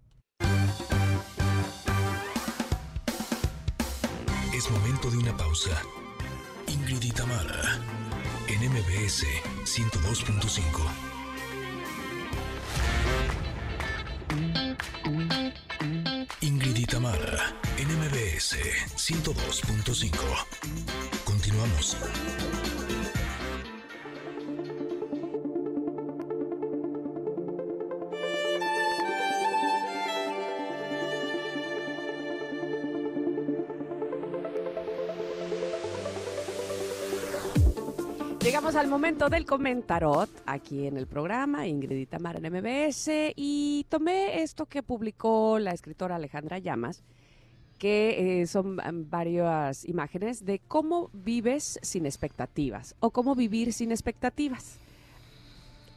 Es 4.53 4.69
momento 4.69 5.09
de 5.09 5.17
una 5.17 5.35
pausa. 5.35 5.81
Ingrid 6.67 7.01
y 7.03 7.11
Tamara, 7.11 7.79
en 8.47 8.69
MBS 8.69 9.25
102.5. 9.65 11.11
Ingrid 16.41 16.77
y 16.77 16.85
Tamara, 16.85 17.55
en 17.77 17.87
MBS 17.97 18.57
102.5. 18.95 20.11
Continuamos. 21.23 21.97
Llegamos 38.71 38.85
al 38.85 38.89
momento 38.89 39.29
del 39.29 39.45
comentarot 39.45 40.29
aquí 40.45 40.87
en 40.87 40.95
el 40.95 41.05
programa, 41.05 41.67
Ingrid 41.67 42.07
Tamara 42.07 42.39
en 42.41 42.53
MBS, 42.53 43.33
y 43.35 43.85
tomé 43.89 44.43
esto 44.43 44.65
que 44.65 44.81
publicó 44.81 45.59
la 45.59 45.71
escritora 45.71 46.15
Alejandra 46.15 46.57
Llamas, 46.57 47.03
que 47.77 48.39
eh, 48.39 48.47
son 48.47 48.77
varias 49.09 49.83
imágenes 49.83 50.45
de 50.45 50.59
cómo 50.59 51.09
vives 51.11 51.79
sin 51.81 52.05
expectativas 52.05 52.95
o 53.01 53.11
cómo 53.11 53.35
vivir 53.35 53.73
sin 53.73 53.91
expectativas. 53.91 54.79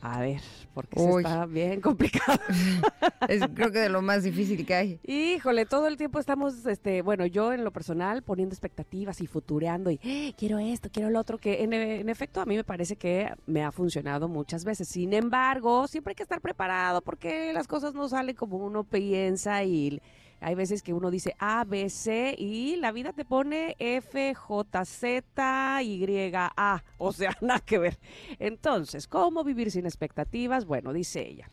A 0.06 0.20
ver, 0.20 0.42
porque 0.75 1.00
eso 1.00 1.18
está 1.18 1.46
bien 1.46 1.80
complicado. 1.80 2.38
Es 3.28 3.42
creo 3.54 3.73
que 3.73 3.78
de 3.78 3.88
lo 3.88 4.02
más 4.02 4.23
difícil 4.23 4.66
que 4.66 4.75
hay. 4.75 5.00
Híjole, 5.02 5.64
todo 5.64 5.87
el 5.88 5.96
tiempo 5.96 6.18
estamos, 6.18 6.66
este, 6.66 7.00
bueno, 7.00 7.25
yo 7.25 7.54
en 7.54 7.64
lo 7.64 7.73
personal 7.73 8.23
poniendo 8.23 8.52
expectativas 8.52 9.23
y 9.23 9.26
futureando 9.26 9.90
y 9.90 9.99
"Eh, 10.02 10.34
quiero 10.37 10.58
esto, 10.58 10.90
quiero 10.92 11.08
lo 11.08 11.18
otro, 11.20 11.38
que 11.38 11.62
en, 11.62 11.73
en 11.73 12.11
efecto 12.11 12.42
a 12.42 12.44
mí 12.44 12.54
me 12.54 12.64
parece 12.64 12.96
que 12.96 13.30
me 13.46 13.64
ha 13.64 13.73
funcionado 13.73 14.28
muchas 14.28 14.64
veces. 14.66 14.88
Sin 14.88 15.14
embargo, 15.14 15.88
siempre 15.88 16.11
hay 16.11 16.16
que 16.16 16.23
estar 16.23 16.42
preparado 16.42 17.00
porque 17.00 17.54
las 17.54 17.66
cosas 17.66 17.94
no 17.94 18.06
salen 18.11 18.37
como 18.37 18.58
uno 18.58 18.84
piensa 18.84 19.64
y 19.64 20.02
hay 20.44 20.54
veces 20.54 20.82
que 20.82 20.92
uno 20.92 21.10
dice 21.10 21.34
A, 21.38 21.64
B, 21.64 21.88
C 21.88 22.34
y 22.38 22.76
la 22.76 22.92
vida 22.92 23.14
te 23.14 23.24
pone 23.24 23.76
F, 23.78 24.34
J, 24.34 24.84
Z, 24.84 25.82
Y, 25.82 26.32
A. 26.34 26.84
O 26.98 27.12
sea, 27.12 27.34
nada 27.40 27.60
que 27.60 27.78
ver. 27.78 27.98
Entonces, 28.38 29.08
¿cómo 29.08 29.42
vivir 29.42 29.70
sin 29.70 29.86
expectativas? 29.86 30.66
Bueno, 30.66 30.92
dice 30.92 31.26
ella. 31.26 31.50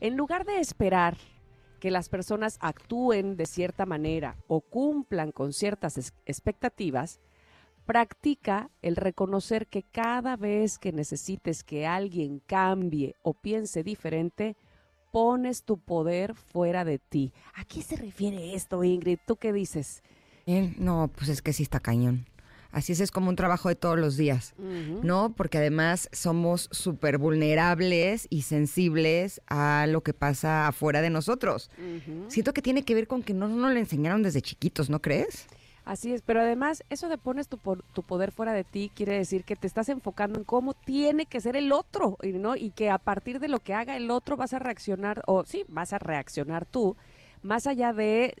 En 0.00 0.16
lugar 0.16 0.44
de 0.44 0.58
esperar 0.58 1.16
que 1.78 1.92
las 1.92 2.08
personas 2.08 2.58
actúen 2.60 3.36
de 3.36 3.46
cierta 3.46 3.86
manera 3.86 4.36
o 4.48 4.62
cumplan 4.62 5.30
con 5.30 5.52
ciertas 5.52 6.12
expectativas, 6.26 7.20
practica 7.86 8.68
el 8.82 8.96
reconocer 8.96 9.68
que 9.68 9.84
cada 9.84 10.36
vez 10.36 10.80
que 10.80 10.90
necesites 10.92 11.62
que 11.62 11.86
alguien 11.86 12.40
cambie 12.40 13.14
o 13.22 13.32
piense 13.32 13.84
diferente, 13.84 14.56
pones 15.14 15.62
tu 15.62 15.78
poder 15.78 16.34
fuera 16.34 16.84
de 16.84 16.98
ti. 16.98 17.32
¿A 17.54 17.64
qué 17.64 17.82
se 17.82 17.94
refiere 17.94 18.56
esto, 18.56 18.82
Ingrid? 18.82 19.20
¿Tú 19.24 19.36
qué 19.36 19.52
dices? 19.52 20.02
Bien, 20.44 20.74
No, 20.76 21.08
pues 21.14 21.28
es 21.28 21.40
que 21.40 21.52
sí 21.52 21.62
está 21.62 21.78
cañón. 21.78 22.26
Así 22.72 22.90
es, 22.90 22.98
es 22.98 23.12
como 23.12 23.28
un 23.28 23.36
trabajo 23.36 23.68
de 23.68 23.76
todos 23.76 23.96
los 23.96 24.16
días. 24.16 24.54
¿no? 24.58 25.32
Porque 25.36 25.58
además 25.58 26.08
somos 26.10 26.68
súper 26.72 27.18
vulnerables 27.18 28.26
y 28.28 28.42
sensibles 28.42 29.40
a 29.46 29.86
lo 29.88 30.02
que 30.02 30.14
pasa 30.14 30.66
afuera 30.66 31.00
de 31.00 31.10
nosotros. 31.10 31.70
Siento 32.26 32.52
que 32.52 32.60
tiene 32.60 32.82
que 32.82 32.96
ver 32.96 33.06
con 33.06 33.22
que 33.22 33.34
no 33.34 33.46
nos 33.46 33.72
lo 33.72 33.78
enseñaron 33.78 34.24
desde 34.24 34.42
chiquitos, 34.42 34.90
¿no 34.90 35.00
crees? 35.00 35.46
Así 35.84 36.14
es, 36.14 36.22
pero 36.22 36.40
además 36.40 36.82
eso 36.88 37.08
de 37.10 37.18
pones 37.18 37.46
tu, 37.46 37.58
tu 37.58 38.02
poder 38.02 38.32
fuera 38.32 38.54
de 38.54 38.64
ti 38.64 38.90
quiere 38.94 39.18
decir 39.18 39.44
que 39.44 39.54
te 39.54 39.66
estás 39.66 39.90
enfocando 39.90 40.38
en 40.38 40.44
cómo 40.44 40.72
tiene 40.72 41.26
que 41.26 41.42
ser 41.42 41.56
el 41.56 41.72
otro, 41.72 42.16
y 42.22 42.32
¿no? 42.32 42.56
Y 42.56 42.70
que 42.70 42.88
a 42.88 42.96
partir 42.96 43.38
de 43.38 43.48
lo 43.48 43.58
que 43.58 43.74
haga 43.74 43.96
el 43.96 44.10
otro 44.10 44.38
vas 44.38 44.54
a 44.54 44.58
reaccionar, 44.58 45.22
o 45.26 45.44
sí, 45.44 45.64
vas 45.68 45.92
a 45.92 45.98
reaccionar 45.98 46.64
tú, 46.64 46.96
más 47.42 47.66
allá 47.66 47.92
de 47.92 48.34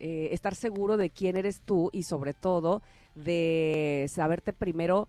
eh, 0.00 0.28
estar 0.32 0.56
seguro 0.56 0.96
de 0.96 1.10
quién 1.10 1.36
eres 1.36 1.60
tú 1.60 1.90
y 1.92 2.02
sobre 2.02 2.34
todo 2.34 2.82
de 3.14 4.06
saberte 4.08 4.52
primero 4.52 5.08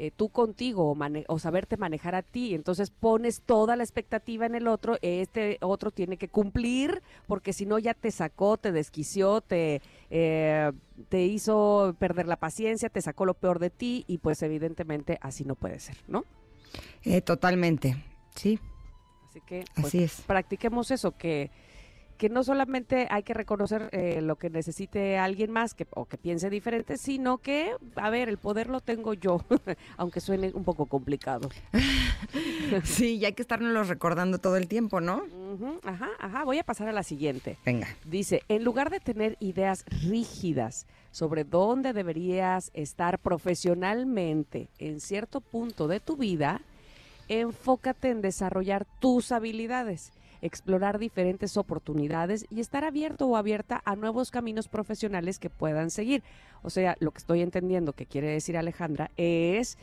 eh, 0.00 0.12
tú 0.14 0.28
contigo 0.28 0.92
o, 0.92 0.96
o 1.26 1.38
saberte 1.40 1.76
manejar 1.76 2.14
a 2.14 2.22
ti. 2.22 2.54
Entonces 2.54 2.90
pones 2.90 3.40
toda 3.40 3.74
la 3.74 3.82
expectativa 3.82 4.46
en 4.46 4.54
el 4.54 4.68
otro, 4.68 4.96
este 5.02 5.58
otro 5.60 5.90
tiene 5.90 6.16
que 6.16 6.28
cumplir, 6.28 7.02
porque 7.26 7.52
si 7.52 7.66
no 7.66 7.80
ya 7.80 7.94
te 7.94 8.12
sacó, 8.12 8.56
te 8.56 8.70
desquició, 8.70 9.40
te, 9.40 9.82
eh, 10.10 10.72
te 11.08 11.24
hizo 11.24 11.94
perder 11.98 12.26
la 12.26 12.36
paciencia, 12.36 12.88
te 12.88 13.02
sacó 13.02 13.24
lo 13.26 13.34
peor 13.34 13.58
de 13.58 13.70
ti 13.70 14.04
y 14.06 14.18
pues 14.18 14.42
evidentemente 14.42 15.18
así 15.20 15.44
no 15.44 15.54
puede 15.54 15.78
ser, 15.80 15.96
¿no? 16.08 16.24
Eh, 17.02 17.20
totalmente, 17.20 17.96
sí, 18.34 18.58
Así 19.28 19.40
que 19.46 19.64
pues, 19.74 19.86
así 19.86 20.02
es. 20.02 20.20
practiquemos 20.26 20.90
eso, 20.90 21.12
que, 21.12 21.50
que 22.18 22.28
no 22.28 22.42
solamente 22.42 23.06
hay 23.10 23.22
que 23.22 23.32
reconocer 23.32 23.88
eh, 23.92 24.20
lo 24.20 24.36
que 24.36 24.50
necesite 24.50 25.18
alguien 25.18 25.52
más 25.52 25.74
que, 25.74 25.86
o 25.90 26.04
que 26.06 26.18
piense 26.18 26.50
diferente, 26.50 26.98
sino 26.98 27.38
que, 27.38 27.74
a 27.94 28.10
ver, 28.10 28.28
el 28.28 28.38
poder 28.38 28.68
lo 28.68 28.80
tengo 28.80 29.14
yo, 29.14 29.40
aunque 29.96 30.20
suene 30.20 30.50
un 30.52 30.64
poco 30.64 30.86
complicado. 30.86 31.48
Sí, 32.84 33.16
y 33.16 33.24
hay 33.24 33.32
que 33.32 33.42
estarnos 33.42 33.88
recordando 33.88 34.38
todo 34.38 34.56
el 34.56 34.68
tiempo, 34.68 35.00
¿no? 35.00 35.22
Ajá, 35.84 36.10
ajá, 36.18 36.44
voy 36.44 36.58
a 36.58 36.64
pasar 36.64 36.88
a 36.88 36.92
la 36.92 37.02
siguiente. 37.02 37.56
Venga. 37.64 37.88
Dice, 38.04 38.42
en 38.48 38.64
lugar 38.64 38.90
de 38.90 39.00
tener 39.00 39.36
ideas 39.40 39.84
rígidas 39.86 40.86
sobre 41.10 41.44
dónde 41.44 41.92
deberías 41.92 42.70
estar 42.74 43.18
profesionalmente 43.20 44.68
en 44.78 45.00
cierto 45.00 45.40
punto 45.40 45.88
de 45.88 46.00
tu 46.00 46.16
vida, 46.16 46.60
enfócate 47.28 48.10
en 48.10 48.20
desarrollar 48.20 48.86
tus 49.00 49.32
habilidades, 49.32 50.12
explorar 50.42 50.98
diferentes 50.98 51.56
oportunidades 51.56 52.46
y 52.50 52.60
estar 52.60 52.84
abierto 52.84 53.26
o 53.26 53.36
abierta 53.36 53.82
a 53.84 53.96
nuevos 53.96 54.30
caminos 54.30 54.68
profesionales 54.68 55.38
que 55.38 55.50
puedan 55.50 55.90
seguir. 55.90 56.22
O 56.62 56.70
sea, 56.70 56.96
lo 57.00 57.10
que 57.10 57.18
estoy 57.18 57.42
entendiendo 57.42 57.92
que 57.92 58.06
quiere 58.06 58.28
decir 58.28 58.56
Alejandra 58.56 59.10
es 59.16 59.78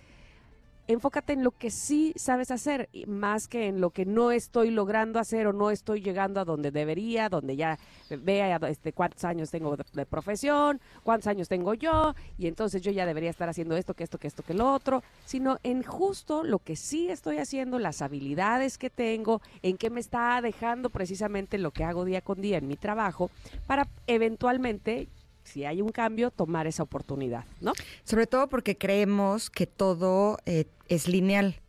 enfócate 0.87 1.33
en 1.33 1.43
lo 1.43 1.51
que 1.51 1.71
sí 1.71 2.13
sabes 2.15 2.51
hacer, 2.51 2.89
más 3.07 3.47
que 3.47 3.67
en 3.67 3.81
lo 3.81 3.89
que 3.89 4.05
no 4.05 4.31
estoy 4.31 4.71
logrando 4.71 5.19
hacer 5.19 5.47
o 5.47 5.53
no 5.53 5.71
estoy 5.71 6.01
llegando 6.01 6.39
a 6.39 6.45
donde 6.45 6.71
debería, 6.71 7.29
donde 7.29 7.55
ya 7.55 7.77
vea 8.09 8.57
este, 8.67 8.93
cuántos 8.93 9.23
años 9.23 9.49
tengo 9.49 9.75
de, 9.75 9.83
de 9.93 10.05
profesión, 10.05 10.79
cuántos 11.03 11.27
años 11.27 11.47
tengo 11.47 11.73
yo, 11.73 12.15
y 12.37 12.47
entonces 12.47 12.81
yo 12.81 12.91
ya 12.91 13.05
debería 13.05 13.29
estar 13.29 13.49
haciendo 13.49 13.75
esto, 13.75 13.93
que 13.93 14.03
esto, 14.03 14.17
que 14.17 14.27
esto, 14.27 14.43
que 14.43 14.53
lo 14.53 14.71
otro, 14.71 15.03
sino 15.25 15.57
en 15.63 15.83
justo 15.83 16.43
lo 16.43 16.59
que 16.59 16.75
sí 16.75 17.09
estoy 17.09 17.37
haciendo, 17.37 17.79
las 17.79 18.01
habilidades 18.01 18.77
que 18.77 18.89
tengo, 18.89 19.41
en 19.61 19.77
qué 19.77 19.89
me 19.89 19.99
está 19.99 20.39
dejando 20.41 20.89
precisamente 20.89 21.57
lo 21.57 21.71
que 21.71 21.83
hago 21.83 22.05
día 22.05 22.21
con 22.21 22.41
día 22.41 22.57
en 22.57 22.67
mi 22.67 22.75
trabajo, 22.75 23.29
para 23.67 23.87
eventualmente, 24.07 25.07
si 25.45 25.63
hay 25.63 25.81
un 25.81 25.89
cambio, 25.89 26.31
tomar 26.31 26.67
esa 26.67 26.83
oportunidad, 26.83 27.45
¿no? 27.61 27.73
Sobre 28.03 28.27
todo 28.27 28.49
porque 28.49 28.77
creemos 28.77 29.49
que 29.49 29.67
todo 29.67 30.37
eh, 30.45 30.65
es 30.89 31.07
lineal, 31.07 31.61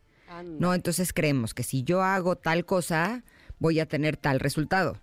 ¿no? 0.59 0.73
Entonces 0.73 1.13
creemos 1.13 1.53
que 1.53 1.63
si 1.63 1.83
yo 1.83 2.01
hago 2.01 2.35
tal 2.35 2.65
cosa, 2.65 3.23
voy 3.59 3.79
a 3.79 3.85
tener 3.85 4.17
tal 4.17 4.39
resultado. 4.39 4.99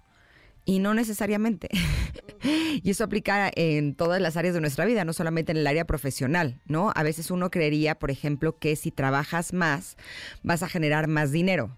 Y 0.66 0.78
no 0.78 0.94
necesariamente. 0.94 1.68
y 2.82 2.90
eso 2.90 3.04
aplica 3.04 3.50
en 3.54 3.94
todas 3.94 4.20
las 4.20 4.36
áreas 4.36 4.54
de 4.54 4.60
nuestra 4.60 4.86
vida, 4.86 5.04
no 5.04 5.12
solamente 5.12 5.52
en 5.52 5.58
el 5.58 5.66
área 5.66 5.86
profesional, 5.86 6.60
¿no? 6.66 6.90
A 6.94 7.02
veces 7.02 7.30
uno 7.30 7.50
creería, 7.50 7.98
por 7.98 8.10
ejemplo, 8.10 8.58
que 8.58 8.74
si 8.76 8.90
trabajas 8.90 9.52
más, 9.52 9.96
vas 10.42 10.62
a 10.62 10.68
generar 10.68 11.06
más 11.06 11.32
dinero. 11.32 11.76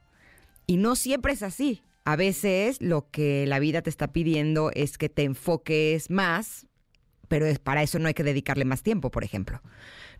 Y 0.66 0.76
no 0.76 0.96
siempre 0.96 1.32
es 1.32 1.42
así. 1.42 1.82
A 2.04 2.14
veces 2.14 2.80
lo 2.80 3.10
que 3.10 3.44
la 3.46 3.58
vida 3.58 3.82
te 3.82 3.90
está 3.90 4.12
pidiendo 4.12 4.70
es 4.72 4.98
que 4.98 5.08
te 5.08 5.24
enfoques 5.24 6.08
más, 6.08 6.66
pero 7.26 7.46
es- 7.46 7.58
para 7.58 7.82
eso 7.82 7.98
no 7.98 8.08
hay 8.08 8.14
que 8.14 8.24
dedicarle 8.24 8.64
más 8.64 8.82
tiempo, 8.82 9.10
por 9.10 9.24
ejemplo. 9.24 9.60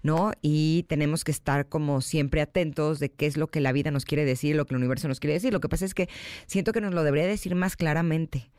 ¿no? 0.02 0.32
Y 0.42 0.84
tenemos 0.88 1.24
que 1.24 1.32
estar 1.32 1.68
como 1.68 2.00
siempre 2.00 2.40
atentos 2.40 3.00
de 3.00 3.10
qué 3.10 3.26
es 3.26 3.36
lo 3.36 3.48
que 3.48 3.60
la 3.60 3.72
vida 3.72 3.90
nos 3.90 4.04
quiere 4.04 4.24
decir, 4.24 4.54
lo 4.54 4.64
que 4.66 4.74
el 4.74 4.78
universo 4.78 5.08
nos 5.08 5.18
quiere 5.20 5.34
decir. 5.34 5.52
Lo 5.52 5.60
que 5.60 5.68
pasa 5.68 5.84
es 5.84 5.94
que 5.94 6.08
siento 6.46 6.72
que 6.72 6.80
nos 6.80 6.94
lo 6.94 7.02
debería 7.02 7.26
decir 7.26 7.54
más 7.54 7.76
claramente. 7.76 8.50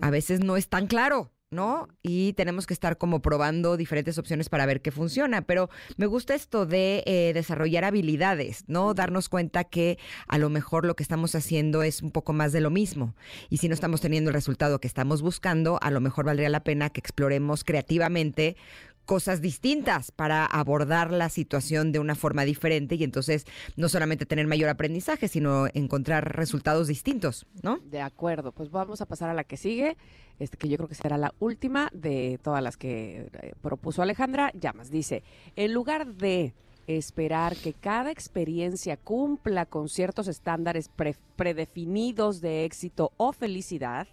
A 0.00 0.10
veces 0.10 0.40
no 0.40 0.56
es 0.56 0.68
tan 0.68 0.86
claro, 0.86 1.30
¿no? 1.50 1.88
Y 2.02 2.32
tenemos 2.34 2.66
que 2.66 2.74
estar 2.74 2.98
como 2.98 3.22
probando 3.22 3.76
diferentes 3.76 4.18
opciones 4.18 4.48
para 4.48 4.66
ver 4.66 4.82
qué 4.82 4.90
funciona. 4.90 5.42
Pero 5.42 5.70
me 5.96 6.06
gusta 6.06 6.34
esto 6.34 6.66
de 6.66 7.02
eh, 7.06 7.32
desarrollar 7.32 7.84
habilidades, 7.84 8.64
¿no? 8.66 8.94
Darnos 8.94 9.28
cuenta 9.28 9.64
que 9.64 9.98
a 10.26 10.38
lo 10.38 10.50
mejor 10.50 10.84
lo 10.84 10.96
que 10.96 11.02
estamos 11.02 11.34
haciendo 11.34 11.82
es 11.82 12.02
un 12.02 12.10
poco 12.10 12.32
más 12.32 12.52
de 12.52 12.60
lo 12.60 12.70
mismo. 12.70 13.14
Y 13.50 13.58
si 13.58 13.68
no 13.68 13.74
estamos 13.74 14.00
teniendo 14.00 14.30
el 14.30 14.34
resultado 14.34 14.80
que 14.80 14.88
estamos 14.88 15.22
buscando, 15.22 15.78
a 15.80 15.90
lo 15.90 16.00
mejor 16.00 16.24
valdría 16.24 16.48
la 16.48 16.64
pena 16.64 16.90
que 16.90 17.00
exploremos 17.00 17.64
creativamente 17.64 18.56
cosas 19.04 19.40
distintas 19.40 20.10
para 20.10 20.46
abordar 20.46 21.12
la 21.12 21.28
situación 21.28 21.92
de 21.92 21.98
una 21.98 22.14
forma 22.14 22.44
diferente 22.44 22.94
y 22.94 23.04
entonces 23.04 23.46
no 23.76 23.88
solamente 23.88 24.26
tener 24.26 24.46
mayor 24.46 24.70
aprendizaje, 24.70 25.28
sino 25.28 25.66
encontrar 25.74 26.36
resultados 26.36 26.88
distintos, 26.88 27.46
¿no? 27.62 27.78
De 27.84 28.00
acuerdo, 28.00 28.52
pues 28.52 28.70
vamos 28.70 29.00
a 29.00 29.06
pasar 29.06 29.30
a 29.30 29.34
la 29.34 29.44
que 29.44 29.56
sigue, 29.56 29.96
este 30.38 30.56
que 30.56 30.68
yo 30.68 30.76
creo 30.76 30.88
que 30.88 30.94
será 30.94 31.18
la 31.18 31.34
última 31.38 31.90
de 31.92 32.38
todas 32.42 32.62
las 32.62 32.76
que 32.76 33.28
eh, 33.40 33.52
propuso 33.62 34.02
Alejandra. 34.02 34.50
Llamas, 34.54 34.90
dice, 34.90 35.22
en 35.56 35.72
lugar 35.72 36.14
de 36.14 36.54
esperar 36.86 37.56
que 37.56 37.72
cada 37.72 38.10
experiencia 38.10 38.96
cumpla 38.96 39.64
con 39.64 39.88
ciertos 39.88 40.28
estándares 40.28 40.88
pre- 40.88 41.16
predefinidos 41.36 42.40
de 42.40 42.64
éxito 42.64 43.12
o 43.16 43.32
felicidad, 43.32 44.06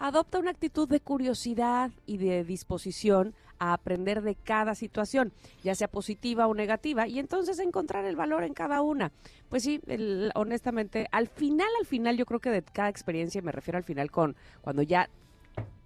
adopta 0.00 0.38
una 0.38 0.50
actitud 0.50 0.88
de 0.88 1.00
curiosidad 1.00 1.90
y 2.06 2.16
de 2.16 2.42
disposición 2.42 3.34
a 3.58 3.74
aprender 3.74 4.22
de 4.22 4.34
cada 4.34 4.74
situación, 4.74 5.32
ya 5.62 5.74
sea 5.74 5.86
positiva 5.86 6.46
o 6.46 6.54
negativa, 6.54 7.06
y 7.06 7.18
entonces 7.18 7.58
encontrar 7.58 8.06
el 8.06 8.16
valor 8.16 8.42
en 8.42 8.54
cada 8.54 8.80
una. 8.80 9.12
Pues 9.50 9.62
sí, 9.62 9.80
honestamente, 10.34 11.06
al 11.12 11.28
final, 11.28 11.68
al 11.78 11.86
final, 11.86 12.16
yo 12.16 12.24
creo 12.24 12.40
que 12.40 12.50
de 12.50 12.62
cada 12.62 12.88
experiencia, 12.88 13.42
me 13.42 13.52
refiero 13.52 13.76
al 13.76 13.84
final 13.84 14.10
con 14.10 14.34
cuando 14.62 14.80
ya 14.80 15.10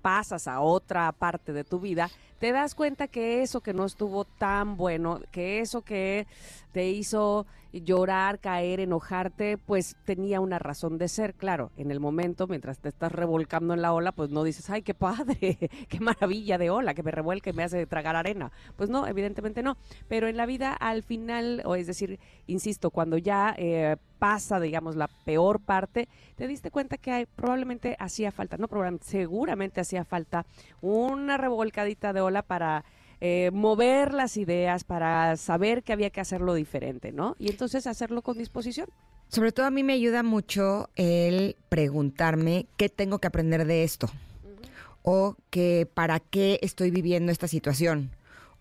pasas 0.04 0.48
a 0.48 0.60
otra 0.60 1.10
parte 1.12 1.54
de 1.54 1.64
tu 1.64 1.80
vida, 1.80 2.10
te 2.38 2.52
das 2.52 2.74
cuenta 2.74 3.08
que 3.08 3.40
eso 3.40 3.62
que 3.62 3.72
no 3.72 3.86
estuvo 3.86 4.26
tan 4.26 4.76
bueno, 4.76 5.22
que 5.32 5.60
eso 5.60 5.80
que 5.80 6.26
te 6.72 6.90
hizo 6.90 7.46
llorar, 7.72 8.38
caer, 8.38 8.80
enojarte, 8.80 9.56
pues 9.58 9.96
tenía 10.04 10.40
una 10.40 10.58
razón 10.58 10.98
de 10.98 11.08
ser, 11.08 11.34
claro, 11.34 11.72
en 11.76 11.90
el 11.90 12.00
momento, 12.00 12.46
mientras 12.46 12.78
te 12.78 12.88
estás 12.88 13.10
revolcando 13.12 13.74
en 13.74 13.82
la 13.82 13.92
ola, 13.92 14.12
pues 14.12 14.30
no 14.30 14.44
dices, 14.44 14.70
ay, 14.70 14.82
qué 14.82 14.94
padre, 14.94 15.58
qué 15.88 16.00
maravilla 16.00 16.58
de 16.58 16.70
ola, 16.70 16.94
que 16.94 17.02
me 17.02 17.10
revuelca 17.10 17.50
y 17.50 17.52
me 17.52 17.64
hace 17.64 17.86
tragar 17.86 18.14
arena. 18.14 18.52
Pues 18.76 18.90
no, 18.90 19.06
evidentemente 19.06 19.62
no, 19.62 19.76
pero 20.06 20.28
en 20.28 20.36
la 20.36 20.46
vida 20.46 20.74
al 20.74 21.02
final, 21.02 21.62
o 21.64 21.74
es 21.74 21.86
decir, 21.86 22.20
insisto, 22.46 22.90
cuando 22.90 23.18
ya 23.18 23.54
eh, 23.56 23.96
pasa, 24.18 24.60
digamos, 24.60 24.96
la 24.96 25.08
peor 25.24 25.60
parte, 25.60 26.08
te 26.36 26.46
diste 26.46 26.70
cuenta 26.70 26.96
que 26.96 27.26
probablemente 27.34 27.96
hacía 27.98 28.32
falta, 28.32 28.56
no 28.56 28.68
probablemente, 28.68 29.06
seguramente 29.06 29.80
hacía 29.80 29.93
falta 30.02 30.46
una 30.80 31.36
revolcadita 31.36 32.12
de 32.12 32.20
ola 32.20 32.42
para 32.42 32.84
eh, 33.20 33.50
mover 33.52 34.12
las 34.12 34.36
ideas, 34.36 34.82
para 34.84 35.36
saber 35.36 35.82
que 35.82 35.92
había 35.92 36.10
que 36.10 36.20
hacerlo 36.20 36.54
diferente, 36.54 37.12
¿no? 37.12 37.36
Y 37.38 37.48
entonces 37.50 37.86
hacerlo 37.86 38.22
con 38.22 38.36
disposición. 38.36 38.88
Sobre 39.28 39.52
todo 39.52 39.66
a 39.66 39.70
mí 39.70 39.82
me 39.82 39.94
ayuda 39.94 40.22
mucho 40.22 40.90
el 40.96 41.56
preguntarme 41.68 42.66
qué 42.76 42.88
tengo 42.88 43.18
que 43.18 43.28
aprender 43.28 43.66
de 43.66 43.84
esto. 43.84 44.10
O 45.02 45.36
que 45.50 45.88
para 45.92 46.20
qué 46.20 46.58
estoy 46.62 46.90
viviendo 46.90 47.32
esta 47.32 47.48
situación. 47.48 48.10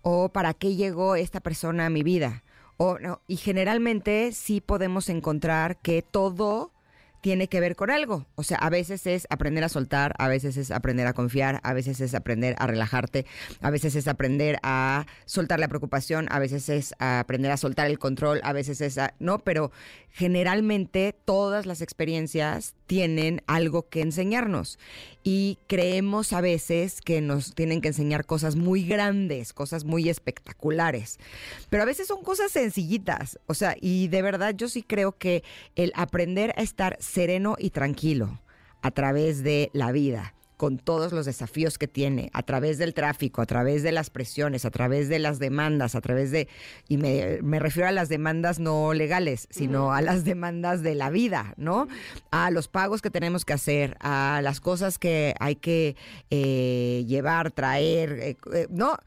O 0.02 0.30
para 0.30 0.54
qué 0.54 0.74
llegó 0.74 1.16
esta 1.16 1.40
persona 1.40 1.86
a 1.86 1.90
mi 1.90 2.02
vida. 2.02 2.42
O, 2.76 2.98
no, 2.98 3.20
y 3.28 3.36
generalmente 3.36 4.32
sí 4.32 4.60
podemos 4.60 5.08
encontrar 5.08 5.76
que 5.76 6.02
todo 6.02 6.72
tiene 7.24 7.48
que 7.48 7.58
ver 7.58 7.74
con 7.74 7.90
algo. 7.90 8.26
O 8.34 8.42
sea, 8.42 8.58
a 8.58 8.68
veces 8.68 9.06
es 9.06 9.26
aprender 9.30 9.64
a 9.64 9.70
soltar, 9.70 10.14
a 10.18 10.28
veces 10.28 10.58
es 10.58 10.70
aprender 10.70 11.06
a 11.06 11.14
confiar, 11.14 11.58
a 11.62 11.72
veces 11.72 12.02
es 12.02 12.14
aprender 12.14 12.54
a 12.58 12.66
relajarte, 12.66 13.24
a 13.62 13.70
veces 13.70 13.96
es 13.96 14.08
aprender 14.08 14.58
a 14.62 15.06
soltar 15.24 15.58
la 15.58 15.68
preocupación, 15.68 16.28
a 16.30 16.38
veces 16.38 16.68
es 16.68 16.94
aprender 16.98 17.50
a 17.50 17.56
soltar 17.56 17.86
el 17.86 17.98
control, 17.98 18.42
a 18.44 18.52
veces 18.52 18.82
es, 18.82 19.00
no, 19.20 19.38
pero 19.38 19.72
generalmente 20.10 21.16
todas 21.24 21.64
las 21.64 21.80
experiencias 21.80 22.74
tienen 22.86 23.42
algo 23.46 23.88
que 23.88 24.00
enseñarnos. 24.00 24.78
Y 25.22 25.58
creemos 25.66 26.32
a 26.32 26.40
veces 26.40 27.00
que 27.00 27.20
nos 27.20 27.54
tienen 27.54 27.80
que 27.80 27.88
enseñar 27.88 28.26
cosas 28.26 28.56
muy 28.56 28.86
grandes, 28.86 29.52
cosas 29.52 29.84
muy 29.84 30.08
espectaculares, 30.08 31.18
pero 31.70 31.82
a 31.82 31.86
veces 31.86 32.06
son 32.06 32.22
cosas 32.22 32.52
sencillitas, 32.52 33.38
o 33.46 33.54
sea, 33.54 33.76
y 33.80 34.08
de 34.08 34.22
verdad 34.22 34.54
yo 34.54 34.68
sí 34.68 34.82
creo 34.82 35.16
que 35.16 35.42
el 35.76 35.92
aprender 35.94 36.52
a 36.56 36.62
estar 36.62 36.96
sereno 37.00 37.56
y 37.58 37.70
tranquilo 37.70 38.40
a 38.82 38.90
través 38.90 39.42
de 39.42 39.70
la 39.72 39.92
vida, 39.92 40.34
con 40.56 40.78
todos 40.78 41.12
los 41.12 41.26
desafíos 41.26 41.78
que 41.78 41.88
tiene, 41.88 42.30
a 42.32 42.42
través 42.42 42.78
del 42.78 42.94
tráfico, 42.94 43.42
a 43.42 43.46
través 43.46 43.82
de 43.82 43.92
las 43.92 44.10
presiones, 44.10 44.64
a 44.64 44.70
través 44.70 45.08
de 45.08 45.18
las 45.18 45.38
demandas, 45.38 45.94
a 45.94 46.00
través 46.00 46.30
de, 46.30 46.48
y 46.88 46.96
me, 46.96 47.58
refiero 47.58 47.88
a 47.88 47.92
las 47.92 48.08
demandas 48.08 48.58
no 48.58 48.94
legales, 48.94 49.48
sino 49.50 49.92
a 49.92 50.00
las 50.00 50.24
demandas 50.24 50.82
de 50.82 50.94
la 50.94 51.10
vida, 51.10 51.54
¿no? 51.56 51.88
A 52.30 52.50
los 52.50 52.68
pagos 52.68 53.02
que 53.02 53.10
tenemos 53.10 53.44
que 53.44 53.52
hacer, 53.52 53.96
a 54.00 54.40
las 54.42 54.60
cosas 54.60 54.98
que 54.98 55.34
hay 55.40 55.56
que 55.56 55.96
eh, 56.30 57.04
llevar, 57.06 57.50
traer, 57.50 58.12
eh, 58.12 58.36
eh, 58.52 58.66
¿no? 58.70 58.98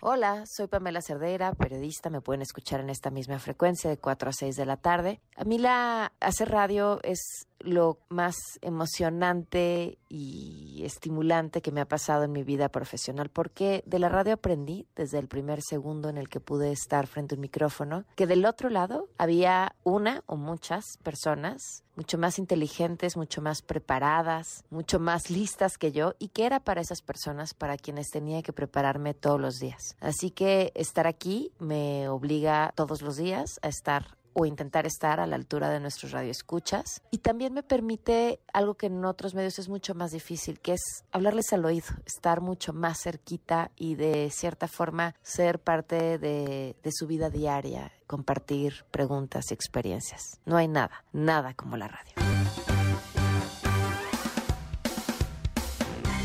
Hola, 0.00 0.44
soy 0.46 0.66
Pamela 0.68 1.00
Cerdera, 1.00 1.52
periodista. 1.52 2.10
Me 2.10 2.20
pueden 2.20 2.42
escuchar 2.42 2.80
en 2.80 2.90
esta 2.90 3.10
misma 3.10 3.38
frecuencia 3.38 3.90
de 3.90 3.98
4 3.98 4.30
a 4.30 4.32
6 4.32 4.56
de 4.56 4.66
la 4.66 4.76
tarde. 4.76 5.20
A 5.36 5.44
mí 5.44 5.58
la 5.58 6.12
hacer 6.20 6.50
radio 6.50 7.00
es 7.02 7.48
lo 7.60 7.98
más 8.08 8.36
emocionante 8.60 9.98
y 10.08 10.82
estimulante 10.84 11.62
que 11.62 11.72
me 11.72 11.80
ha 11.80 11.88
pasado 11.88 12.24
en 12.24 12.32
mi 12.32 12.44
vida 12.44 12.68
profesional, 12.68 13.28
porque 13.30 13.82
de 13.86 13.98
la 13.98 14.08
radio 14.08 14.34
aprendí 14.34 14.86
desde 14.94 15.18
el 15.18 15.28
primer 15.28 15.60
segundo 15.62 16.08
en 16.08 16.18
el 16.18 16.28
que 16.28 16.40
pude 16.40 16.72
estar 16.72 17.06
frente 17.06 17.34
a 17.34 17.36
un 17.36 17.42
micrófono, 17.42 18.04
que 18.14 18.26
del 18.26 18.44
otro 18.44 18.70
lado 18.70 19.08
había 19.18 19.74
una 19.84 20.22
o 20.26 20.36
muchas 20.36 20.84
personas 21.02 21.82
mucho 21.96 22.18
más 22.18 22.38
inteligentes, 22.38 23.16
mucho 23.16 23.40
más 23.40 23.62
preparadas, 23.62 24.64
mucho 24.70 25.00
más 25.00 25.30
listas 25.30 25.78
que 25.78 25.92
yo, 25.92 26.14
y 26.18 26.28
que 26.28 26.44
era 26.44 26.60
para 26.60 26.82
esas 26.82 27.00
personas 27.00 27.54
para 27.54 27.78
quienes 27.78 28.10
tenía 28.10 28.42
que 28.42 28.52
prepararme 28.52 29.14
todos 29.14 29.40
los 29.40 29.58
días. 29.58 29.96
Así 30.00 30.30
que 30.30 30.72
estar 30.74 31.06
aquí 31.06 31.52
me 31.58 32.08
obliga 32.08 32.72
todos 32.76 33.00
los 33.00 33.16
días 33.16 33.58
a 33.62 33.68
estar 33.68 34.18
o 34.38 34.44
intentar 34.44 34.86
estar 34.86 35.18
a 35.18 35.26
la 35.26 35.34
altura 35.34 35.70
de 35.70 35.80
nuestros 35.80 36.12
radioescuchas. 36.12 37.00
Y 37.10 37.18
también 37.18 37.54
me 37.54 37.62
permite 37.62 38.40
algo 38.52 38.74
que 38.74 38.86
en 38.86 39.02
otros 39.06 39.34
medios 39.34 39.58
es 39.58 39.70
mucho 39.70 39.94
más 39.94 40.10
difícil, 40.10 40.60
que 40.60 40.74
es 40.74 41.04
hablarles 41.10 41.54
al 41.54 41.64
oído, 41.64 41.86
estar 42.04 42.42
mucho 42.42 42.74
más 42.74 43.00
cerquita 43.00 43.70
y 43.76 43.94
de 43.94 44.28
cierta 44.30 44.68
forma 44.68 45.14
ser 45.22 45.58
parte 45.58 46.18
de, 46.18 46.76
su 46.90 47.06
vida 47.06 47.30
diaria, 47.30 47.92
compartir 48.06 48.84
preguntas 48.90 49.46
y 49.50 49.54
experiencias. 49.54 50.38
No 50.44 50.58
hay 50.58 50.68
nada, 50.68 51.04
nada 51.12 51.54
como 51.54 51.78
la 51.78 51.88
radio. 51.88 52.12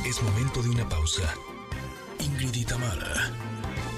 Es 0.06 0.22
momento 0.22 0.62
de 0.62 0.70
una 0.70 0.90
pausa. 0.90 1.34
Ingrid 2.20 2.56
y 2.56 2.66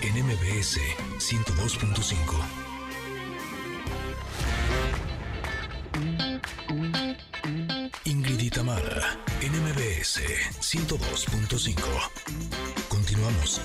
en 0.05 0.25
MBS 0.25 0.77
102.5. 1.17 2.62
NMBS 10.03 10.19
102.5. 10.59 11.79
Continuamos. 12.89 13.61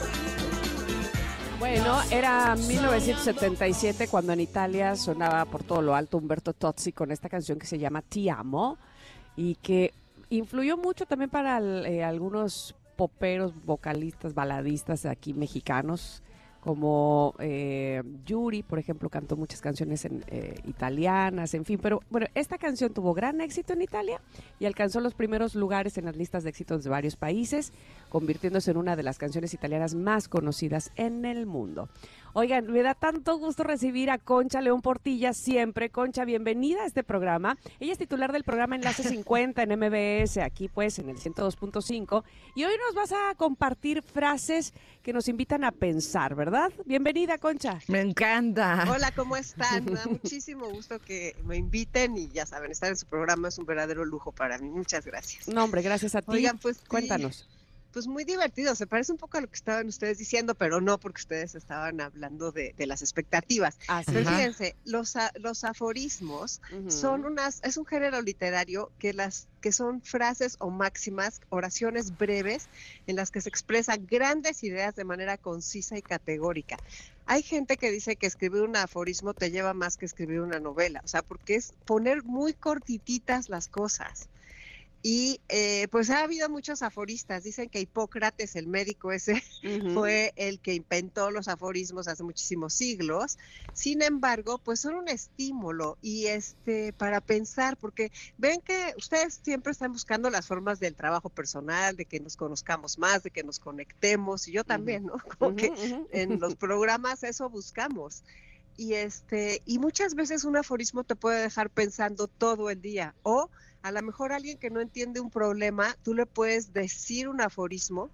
Bueno, 1.59 2.01
era 2.13 2.55
1977 2.55 4.07
cuando 4.07 4.33
en 4.33 4.41
Italia 4.41 4.95
sonaba 4.95 5.45
por 5.47 5.65
todo 5.65 5.83
lo 5.83 5.97
alto 5.97 6.17
Humberto 6.17 6.53
Tozzi 6.53 6.93
con 6.93 7.11
esta 7.11 7.29
canción 7.29 7.59
que 7.59 7.67
se 7.67 7.81
llama 7.81 8.03
Ti 8.03 8.29
amo 8.29 8.79
y 9.35 9.57
que 9.57 9.93
influyó 10.31 10.77
mucho 10.77 11.07
también 11.07 11.29
para 11.29 11.59
eh, 11.59 12.05
algunos 12.05 12.77
poperos, 12.95 13.53
vocalistas, 13.65 14.33
baladistas 14.33 15.07
aquí 15.07 15.35
mexicanos 15.35 16.23
como 16.69 17.35
eh, 17.39 18.03
Yuri, 18.27 18.63
por 18.63 18.79
ejemplo, 18.79 19.09
cantó 19.09 19.39
muchas 19.39 19.63
canciones 19.63 20.05
en, 20.05 20.23
eh, 20.27 20.61
italianas, 20.67 21.55
en 21.55 21.65
fin, 21.65 21.79
pero 21.83 22.03
bueno, 22.11 22.27
esta 22.35 22.59
canción 22.59 22.93
tuvo 22.93 23.15
gran 23.15 23.41
éxito 23.41 23.73
en 23.73 23.81
Italia 23.81 24.21
y 24.61 24.67
alcanzó 24.67 25.01
los 25.01 25.15
primeros 25.15 25.55
lugares 25.55 25.97
en 25.97 26.05
las 26.05 26.15
listas 26.15 26.45
de 26.45 26.51
éxitos 26.51 26.85
de 26.85 26.91
varios 26.91 27.17
países. 27.17 27.73
Convirtiéndose 28.09 28.71
en 28.71 28.77
una 28.77 28.97
de 28.97 29.03
las 29.03 29.19
canciones 29.19 29.55
italianas 29.55 29.95
más 29.95 30.29
conocidas 30.29 30.91
en 30.97 31.25
el 31.25 31.47
mundo. 31.47 31.89
Oigan, 32.35 32.71
me 32.71 32.83
da 32.83 32.95
tanto 32.95 33.37
gusto 33.37 33.65
recibir 33.65 34.11
a 34.11 34.19
Concha 34.19 34.61
León 34.61 34.81
Portilla 34.81 35.33
siempre. 35.33 35.91
Concha, 35.91 36.25
bienvenida 36.25 36.83
a 36.83 36.87
este 36.87 37.03
programa. 37.03 37.59
Ella 37.81 37.93
es 37.93 37.99
titular 37.99 38.33
del 38.33 38.45
programa 38.45 38.77
Enlace 38.77 39.03
50 39.09 39.63
en 39.63 39.71
MBS, 39.77 40.39
aquí 40.39 40.69
pues 40.69 40.99
en 40.99 41.09
el 41.09 41.17
102.5. 41.17 42.23
Y 42.55 42.65
hoy 42.65 42.75
nos 42.87 42.95
vas 42.95 43.13
a 43.13 43.35
compartir 43.35 44.03
frases 44.03 44.73
que 45.03 45.13
nos 45.13 45.27
invitan 45.29 45.65
a 45.65 45.73
pensar, 45.73 46.35
¿verdad? 46.35 46.71
Bienvenida, 46.85 47.39
Concha. 47.39 47.81
Me 47.89 48.03
encanta. 48.03 48.87
Hola, 48.89 49.11
¿cómo 49.13 49.37
están? 49.37 49.85
Me 49.87 49.93
da 49.93 50.05
muchísimo 50.09 50.69
gusto 50.69 51.01
que 51.01 51.35
me 51.45 51.57
inviten 51.57 52.17
y 52.17 52.29
ya 52.29 52.47
saben, 52.47 52.71
estar 52.71 52.91
en 52.91 52.97
su 52.97 53.07
programa 53.07 53.49
es 53.49 53.59
un 53.59 53.67
verdadero 53.67 54.05
lujo 54.05 54.33
para 54.33 54.59
mí. 54.59 54.69
Muchas 54.69 55.05
gracias. 55.05 55.49
No, 55.49 55.65
hombre, 55.65 55.83
gracias 55.83 56.15
a 56.15 56.23
ti. 56.23 56.31
Oigan, 56.31 56.59
pues 56.59 56.79
Cuéntanos 56.87 57.49
pues 57.93 58.07
muy 58.07 58.25
divertido. 58.25 58.75
Se 58.75 58.87
parece 58.87 59.13
un 59.13 59.19
poco 59.19 59.39
a 59.39 59.41
lo 59.41 59.49
que 59.49 59.57
estaban 59.57 59.87
ustedes 59.89 60.19
diciendo, 60.19 60.55
pero 60.55 60.81
no 60.81 60.99
porque 60.99 61.21
ustedes 61.21 61.55
estaban 61.55 62.01
hablando 62.01 62.53
de, 62.53 62.75
las 62.79 63.03
expectativas. 63.03 63.79
pero 64.07 64.21
fíjense, 64.21 64.77
los, 64.85 65.15
los 65.37 65.65
aforismos 65.65 66.61
son 66.89 67.25
unas, 67.25 67.61
es 67.63 67.77
un 67.77 67.87
género 67.87 68.23
literario 68.23 68.91
que 68.99 69.13
las 69.13 69.49
que 69.61 69.73
son 69.73 70.01
frases 70.03 70.57
o 70.61 70.71
máximas, 70.71 71.41
oraciones 71.49 72.17
breves 72.17 72.69
en 73.07 73.17
las 73.17 73.31
que 73.31 73.41
se 73.41 73.49
expresan 73.49 74.07
grandes 74.07 74.63
ideas 74.63 74.95
de 74.95 75.05
manera 75.05 75.37
concisa 75.37 75.99
y 75.99 76.03
categórica. 76.03 76.77
Hay 77.27 77.43
gente 77.43 77.77
que 77.77 77.91
dice 77.91 78.17
que 78.17 78.27
escribir 78.27 78.63
un 78.63 78.77
aforismo 78.77 79.35
te 79.35 79.51
lleva 79.51 79.75
más 79.75 79.97
que 79.97 80.07
escribir 80.07 80.41
una 80.41 80.61
novela, 80.61 81.03
o 81.05 81.09
sea, 81.09 81.23
porque 81.23 81.57
es 81.57 81.75
poner 81.85 82.23
muy 82.25 82.55
cortititas 82.55 83.49
las 83.49 83.69
cosas. 83.69 84.29
Y 85.01 85.41
eh, 85.49 85.87
pues 85.93 86.11
ha 86.11 86.25
habido 86.25 86.49
muchos 86.49 86.83
aforistas. 86.83 87.45
Dicen 87.45 87.69
que 87.69 87.81
Hipócrates, 87.81 88.57
el 88.57 88.67
médico 88.67 89.13
ese, 89.13 89.43
fue 89.95 90.33
el 90.37 90.61
que 90.61 90.75
inventó 90.75 91.31
los 91.31 91.47
aforismos 91.47 92.09
hace 92.09 92.25
muchísimos 92.25 92.75
siglos. 92.75 93.39
Sin 93.73 94.03
embargo, 94.03 94.59
pues 94.59 94.81
son 94.81 94.97
un 94.97 95.09
estímulo 95.09 95.99
y 96.03 96.27
este 96.27 96.93
para 96.93 97.21
pensar, 97.21 97.77
porque 97.77 98.11
ven 98.37 98.61
que 98.61 98.93
ustedes 98.97 99.41
siempre 99.43 99.71
están 99.71 99.93
buscando 99.93 100.31
las 100.31 100.47
formas 100.47 100.81
del 100.81 100.97
trabajo 100.97 101.31
personal, 101.31 101.97
de 101.97 102.05
que 102.05 102.19
nos 102.19 102.37
conozcamos 102.37 102.99
más, 102.99 103.23
de 103.23 103.31
que 103.31 103.45
nos 103.45 103.61
conectemos, 103.61 104.49
y 104.49 104.53
yo 104.53 104.65
también, 104.65 105.07
¿no? 105.07 105.15
Como 105.39 105.55
que 105.55 105.73
en 106.11 106.41
los 106.41 106.57
programas 106.57 107.23
eso 107.23 107.49
buscamos 107.49 108.25
y 108.77 108.95
este 108.95 109.61
y 109.65 109.79
muchas 109.79 110.15
veces 110.15 110.45
un 110.45 110.57
aforismo 110.57 111.03
te 111.05 111.17
puede 111.17 111.43
dejar 111.43 111.69
pensando 111.69 112.29
todo 112.29 112.71
el 112.71 112.81
día 112.81 113.17
o 113.23 113.51
a 113.83 113.93
lo 113.93 114.03
mejor 114.03 114.33
alguien 114.33 114.59
que 114.59 114.71
no 114.71 114.81
entiende 114.81 115.21
un 115.21 115.31
problema 115.31 115.97
tú 116.03 116.15
le 116.15 116.27
puedes 116.27 116.73
decir 116.73 117.29
un 117.29 117.41
aforismo 117.41 118.11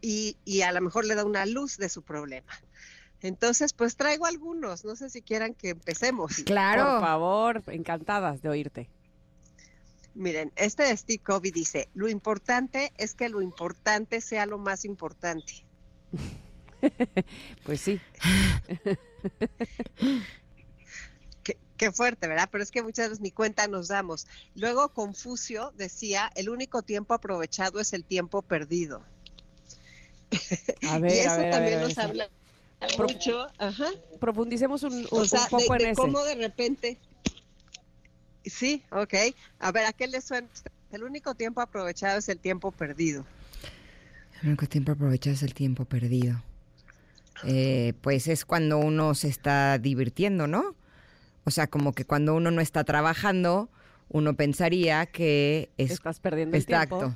y, 0.00 0.36
y 0.44 0.62
a 0.62 0.72
lo 0.72 0.80
mejor 0.80 1.04
le 1.04 1.14
da 1.14 1.24
una 1.24 1.46
luz 1.46 1.76
de 1.76 1.88
su 1.88 2.02
problema 2.02 2.52
entonces 3.20 3.72
pues 3.72 3.96
traigo 3.96 4.26
algunos 4.26 4.84
no 4.84 4.96
sé 4.96 5.10
si 5.10 5.22
quieran 5.22 5.54
que 5.54 5.70
empecemos 5.70 6.36
claro 6.46 6.84
por 6.84 7.00
favor 7.00 7.62
encantadas 7.68 8.42
de 8.42 8.48
oírte 8.48 8.88
Miren, 10.14 10.52
este 10.54 10.84
de 10.84 10.96
Steve 10.96 11.22
Covey 11.24 11.50
dice, 11.50 11.88
lo 11.92 12.08
importante 12.08 12.92
es 12.98 13.14
que 13.14 13.28
lo 13.28 13.42
importante 13.42 14.20
sea 14.20 14.46
lo 14.46 14.58
más 14.58 14.84
importante. 14.84 15.66
pues 17.64 17.80
sí. 17.80 18.00
qué, 21.76 21.92
fuerte, 21.92 22.28
¿verdad? 22.28 22.48
Pero 22.50 22.62
es 22.62 22.70
que 22.70 22.82
muchas 22.82 23.10
veces 23.10 23.20
ni 23.20 23.30
cuenta 23.30 23.66
nos 23.68 23.88
damos. 23.88 24.26
Luego 24.54 24.88
Confucio 24.90 25.72
decía, 25.76 26.30
el 26.34 26.48
único 26.48 26.82
tiempo 26.82 27.14
aprovechado 27.14 27.80
es 27.80 27.92
el 27.92 28.04
tiempo 28.04 28.42
perdido. 28.42 29.02
A 30.88 30.98
ver, 30.98 31.12
y 31.12 31.18
eso 31.18 31.30
a 31.30 31.36
ver, 31.36 31.50
también 31.50 31.80
nos 31.80 31.98
habla 31.98 32.28
mucho. 32.98 33.46
Ajá. 33.58 33.88
Profundicemos 34.20 34.82
un, 34.82 35.04
poco 35.04 35.74
en 35.74 35.86
eso. 35.86 36.02
Cómo 36.02 36.22
de 36.24 36.34
repente. 36.34 36.98
Sí, 38.44 38.82
ok. 38.90 39.14
A 39.58 39.72
ver, 39.72 39.86
¿a 39.86 39.92
qué 39.92 40.06
le 40.06 40.20
suena? 40.20 40.48
El 40.92 41.02
único 41.02 41.34
tiempo 41.34 41.60
aprovechado 41.60 42.18
es 42.18 42.28
el 42.28 42.38
tiempo 42.38 42.70
perdido. 42.70 43.24
El 44.42 44.48
único 44.48 44.66
tiempo 44.66 44.92
aprovechado 44.92 45.34
es 45.34 45.42
el 45.42 45.54
tiempo 45.54 45.84
perdido. 45.84 46.42
Eh, 47.44 47.94
pues 48.00 48.28
es 48.28 48.44
cuando 48.44 48.78
uno 48.78 49.14
se 49.14 49.28
está 49.28 49.78
divirtiendo, 49.78 50.46
¿no? 50.46 50.74
O 51.44 51.50
sea, 51.50 51.66
como 51.66 51.92
que 51.92 52.04
cuando 52.04 52.34
uno 52.34 52.50
no 52.50 52.60
está 52.60 52.84
trabajando, 52.84 53.68
uno 54.08 54.34
pensaría 54.34 55.06
que 55.06 55.70
estás 55.76 56.20
perdiendo 56.20 56.56
el 56.56 56.66
tiempo. 56.66 57.14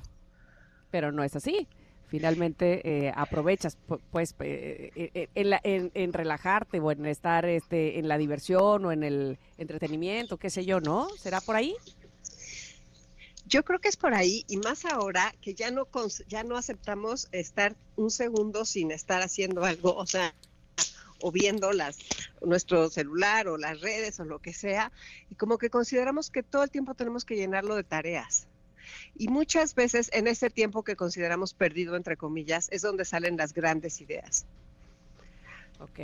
Pero 0.91 1.12
no 1.12 1.25
es 1.25 1.37
así. 1.37 1.69
Finalmente 2.09 3.07
eh, 3.07 3.12
aprovechas, 3.14 3.77
pues, 4.11 4.35
eh, 4.41 5.29
en, 5.35 6.12
relajarte 6.12 6.81
o 6.81 6.91
en 6.91 7.05
estar 7.05 7.45
este, 7.45 7.99
en 7.99 8.09
la 8.09 8.17
diversión 8.17 8.87
o 8.87 8.93
en 8.93 9.03
el 9.03 9.38
entretenimiento, 9.59 10.38
qué 10.38 10.49
sé 10.49 10.64
yo, 10.64 10.81
¿no? 10.81 11.09
¿Será 11.19 11.43
por 11.43 11.57
ahí? 11.57 11.75
Yo 13.47 13.62
creo 13.62 13.79
que 13.79 13.88
es 13.88 13.97
por 13.97 14.14
ahí 14.14 14.45
y 14.49 14.57
más 14.57 14.87
ahora 14.87 15.35
que 15.41 15.55
ya 15.55 15.71
no 15.71 15.87
ya 16.29 16.45
no 16.45 16.57
aceptamos 16.57 17.29
estar 17.33 17.77
un 17.97 18.11
segundo 18.11 18.64
sin 18.64 18.91
estar 18.91 19.23
haciendo 19.23 19.64
algo, 19.64 19.95
o 19.95 20.07
sea, 20.07 20.35
o 21.20 21.33
viendo 21.33 21.72
las 21.72 21.98
nuestro 22.42 22.90
celular 22.90 23.48
o 23.48 23.57
las 23.57 23.81
redes 23.81 24.20
o 24.20 24.24
lo 24.24 24.38
que 24.38 24.52
sea 24.52 24.92
y 25.31 25.35
como 25.35 25.59
que 25.59 25.70
consideramos 25.70 26.31
que 26.31 26.42
todo 26.42 26.62
el 26.62 26.70
tiempo 26.70 26.94
tenemos 26.94 27.24
que 27.24 27.37
llenarlo 27.37 27.74
de 27.76 27.85
tareas. 27.85 28.46
Y 29.16 29.28
muchas 29.28 29.74
veces 29.74 30.11
en 30.12 30.26
ese 30.26 30.50
tiempo 30.50 30.83
que 30.83 30.96
consideramos 30.96 31.54
perdido 31.54 31.96
entre 31.96 32.16
comillas 32.16 32.68
es 32.70 32.83
donde 32.83 33.04
salen 33.04 33.37
las 33.37 33.52
grandes 33.52 34.00
ideas. 34.00 34.46
Ok. 35.81 35.98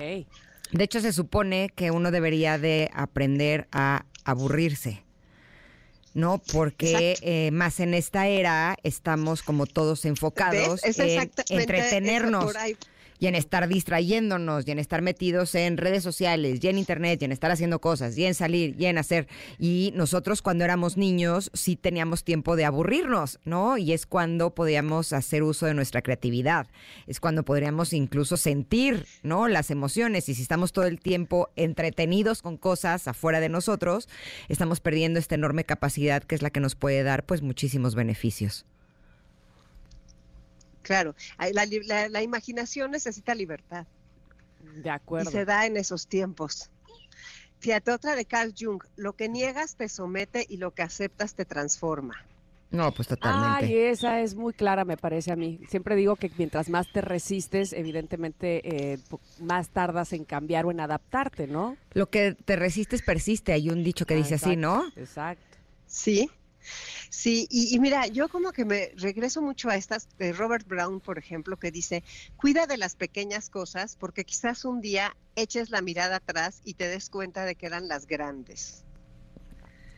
De 0.73 0.85
hecho 0.85 1.01
se 1.01 1.13
supone 1.13 1.71
que 1.75 1.91
uno 1.91 2.11
debería 2.11 2.59
de 2.59 2.91
aprender 2.93 3.69
a 3.73 4.05
aburrirse. 4.25 5.05
¿no? 6.15 6.41
Porque 6.53 7.17
eh, 7.23 7.51
más 7.51 7.81
en 7.81 7.93
esta 7.93 8.29
era 8.29 8.77
estamos 8.85 9.43
como 9.43 9.67
todos 9.67 10.05
enfocados 10.05 10.81
en 10.85 11.31
entretenernos 11.49 12.55
y 13.25 13.27
en 13.27 13.37
estar 13.37 13.67
distrayéndonos 13.69 14.69
y 14.69 14.71
en 14.71 14.79
estar 14.79 15.01
metidos 15.01 15.55
en 15.55 15.79
redes 15.79 16.03
sociales 16.03 16.59
y 16.63 16.69
en 16.69 16.77
internet 16.77 17.23
y 17.23 17.25
en 17.25 17.33
estar 17.33 17.51
haciendo 17.51 17.81
cosas 17.81 18.19
y 18.19 18.27
en 18.27 18.35
salir 18.35 18.77
y 18.79 18.85
en 18.85 18.99
hacer. 18.99 19.29
Y 19.59 19.95
nosotros 19.97 20.43
cuando 20.43 20.63
éramos 20.63 20.99
niños 20.99 21.51
sí 21.55 21.75
teníamos 21.75 22.23
tiempo 22.23 22.55
de 22.55 22.67
aburrirnos, 22.67 23.41
¿no? 23.47 23.79
Y 23.79 23.95
es 23.95 24.05
cuando 24.05 24.55
podíamos 24.55 25.15
hacer 25.15 25.43
uso 25.43 25.65
de 25.65 25.73
nuestra 25.73 26.03
creatividad. 26.03 26.67
Es 27.07 27.19
cuando 27.19 27.47
podríamos 27.47 27.95
incluso 27.95 28.37
sentir, 28.37 29.07
¿no? 29.23 29.49
Las 29.49 29.71
emociones. 29.71 30.29
Y 30.29 30.35
si 30.35 30.43
estamos 30.43 30.75
todo 30.75 30.85
el 30.85 31.01
tiempo 31.01 31.49
entretenidos 31.57 32.43
con 32.43 32.59
cosas 32.59 33.09
afuera 33.09 33.41
de 33.41 33.49
nosotros, 33.49 34.07
estamos 34.51 34.81
perdiendo 34.81 35.19
esta 35.19 35.35
enorme 35.35 35.65
capacidad 35.65 36.23
que 36.23 36.35
es 36.35 36.43
la 36.43 36.51
que 36.51 36.61
nos 36.61 36.75
puede 36.75 37.03
dar 37.03 37.25
pues 37.25 37.41
muchísimos 37.41 37.95
beneficios. 37.95 38.67
Claro, 40.85 41.15
la, 41.39 42.23
imaginación 42.23 42.91
necesita 42.91 43.35
libertad. 43.35 43.87
De 44.77 44.91
acuerdo. 44.91 45.31
Y 45.31 45.33
se 45.33 45.45
da 45.47 45.65
en 45.65 45.79
esos 45.79 46.07
tiempos. 46.07 46.71
Fíjate, 47.59 47.91
otra 47.91 48.15
de 48.15 48.27
Carl 48.27 48.53
Jung, 48.57 48.83
lo 48.97 49.15
que 49.15 49.31
niegas 49.31 49.77
te 49.77 49.89
somete 49.89 50.45
y 50.47 50.59
lo 50.59 50.73
que 50.73 50.83
aceptas 50.83 51.35
te 51.35 51.47
transforma. 51.47 52.15
No, 52.71 52.93
pues 52.93 53.09
totalmente. 53.09 53.65
Ay, 53.65 53.79
esa 53.79 54.21
es 54.21 54.35
muy 54.35 54.53
clara, 54.53 54.85
me 54.85 54.99
parece 54.99 55.33
a 55.33 55.37
mí. 55.37 55.61
Siempre 55.71 55.97
digo 55.97 56.17
que 56.17 56.31
mientras 56.37 56.69
más 56.69 56.93
te 56.93 57.01
resistes, 57.01 57.73
evidentemente 57.73 58.93
eh, 58.93 58.99
más 59.41 59.71
tardas 59.71 60.13
en 60.13 60.25
cambiar 60.25 60.67
o 60.67 60.71
en 60.71 60.81
adaptarte, 60.81 61.47
¿no? 61.47 61.79
Lo 61.93 62.11
que 62.11 62.35
te 62.35 62.57
resistes 62.57 63.01
persiste, 63.01 63.53
hay 63.53 63.71
un 63.71 63.83
dicho 63.83 64.05
que 64.05 64.17
dice 64.17 64.35
así, 64.35 64.57
¿no? 64.57 64.85
Exacto. 64.97 65.57
Sí, 65.87 66.29
Sí, 67.11 67.47
y, 67.51 67.79
mira, 67.79 68.07
yo 68.07 68.29
como 68.29 68.53
que 68.53 68.65
me 68.65 68.91
regreso 68.97 69.43
mucho 69.43 69.69
a 69.69 69.77
estas 69.77 70.09
de 70.19 70.33
Robert 70.33 70.67
Brown, 70.67 71.01
por 71.01 71.19
ejemplo, 71.19 71.57
que 71.57 71.71
dice, 71.71 72.05
cuida 72.37 72.67
de 72.67 72.77
las 72.77 72.95
pequeñas 72.97 73.51
cosas 73.51 73.97
porque 73.97 74.25
quizás 74.25 74.65
un 74.65 74.81
día 74.81 75.17
eches 75.37 75.71
la 75.71 75.83
mirada 75.83 76.17
atrás 76.17 76.61
y 76.65 76.75
te 76.75 76.89
des 76.89 77.11
cuenta 77.11 77.45
de 77.45 77.55
que 77.55 77.67
eran 77.67 77.89
las 77.89 78.07
grandes. 78.07 78.85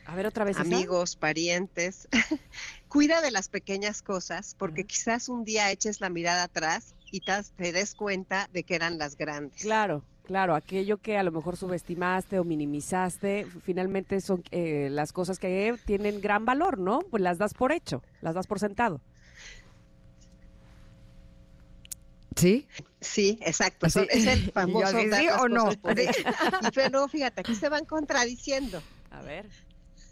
A 0.05 0.15
ver 0.15 0.25
otra 0.25 0.45
vez. 0.45 0.57
Amigos, 0.57 1.17
parientes. 1.17 2.07
cuida 2.87 3.19
de 3.21 3.29
las 3.29 3.49
pequeñas 3.49 4.01
cosas 4.01 4.55
porque 4.57 4.85
quizás 4.85 5.27
un 5.27 5.43
día 5.43 5.69
eches 5.69 5.99
la 5.99 6.09
mirada 6.09 6.43
atrás 6.43 6.95
y 7.11 7.21
te 7.21 7.73
des 7.73 7.93
cuenta 7.93 8.47
de 8.53 8.63
que 8.63 8.75
eran 8.75 8.97
las 8.97 9.17
grandes. 9.17 9.61
Claro. 9.61 10.05
Claro, 10.27 10.55
aquello 10.55 10.97
que 10.97 11.17
a 11.17 11.23
lo 11.23 11.31
mejor 11.31 11.55
subestimaste 11.55 12.37
o 12.37 12.43
minimizaste, 12.43 13.47
finalmente 13.63 14.19
son 14.19 14.43
eh, 14.51 14.89
las 14.91 15.13
cosas 15.13 15.39
que 15.39 15.73
tienen 15.85 16.19
gran 16.19 16.43
valor, 16.43 16.79
¿no? 16.79 16.99
Pues 16.99 17.23
las 17.23 17.37
das 17.37 17.53
por 17.53 17.71
hecho, 17.71 18.03
las 18.19 18.35
das 18.35 18.45
por 18.45 18.59
sentado. 18.59 18.99
¿Sí? 22.35 22.67
Sí, 22.99 23.39
exacto. 23.41 23.87
es 23.87 23.95
el 23.95 24.51
famoso. 24.53 24.99
¿Sí 24.99 25.27
o 25.39 25.47
no? 25.47 25.69
Pero 26.75 27.07
fíjate, 27.07 27.39
aquí 27.39 27.55
se 27.55 27.69
van 27.69 27.85
contradiciendo. 27.85 28.83
A 29.11 29.21
ver. 29.21 29.47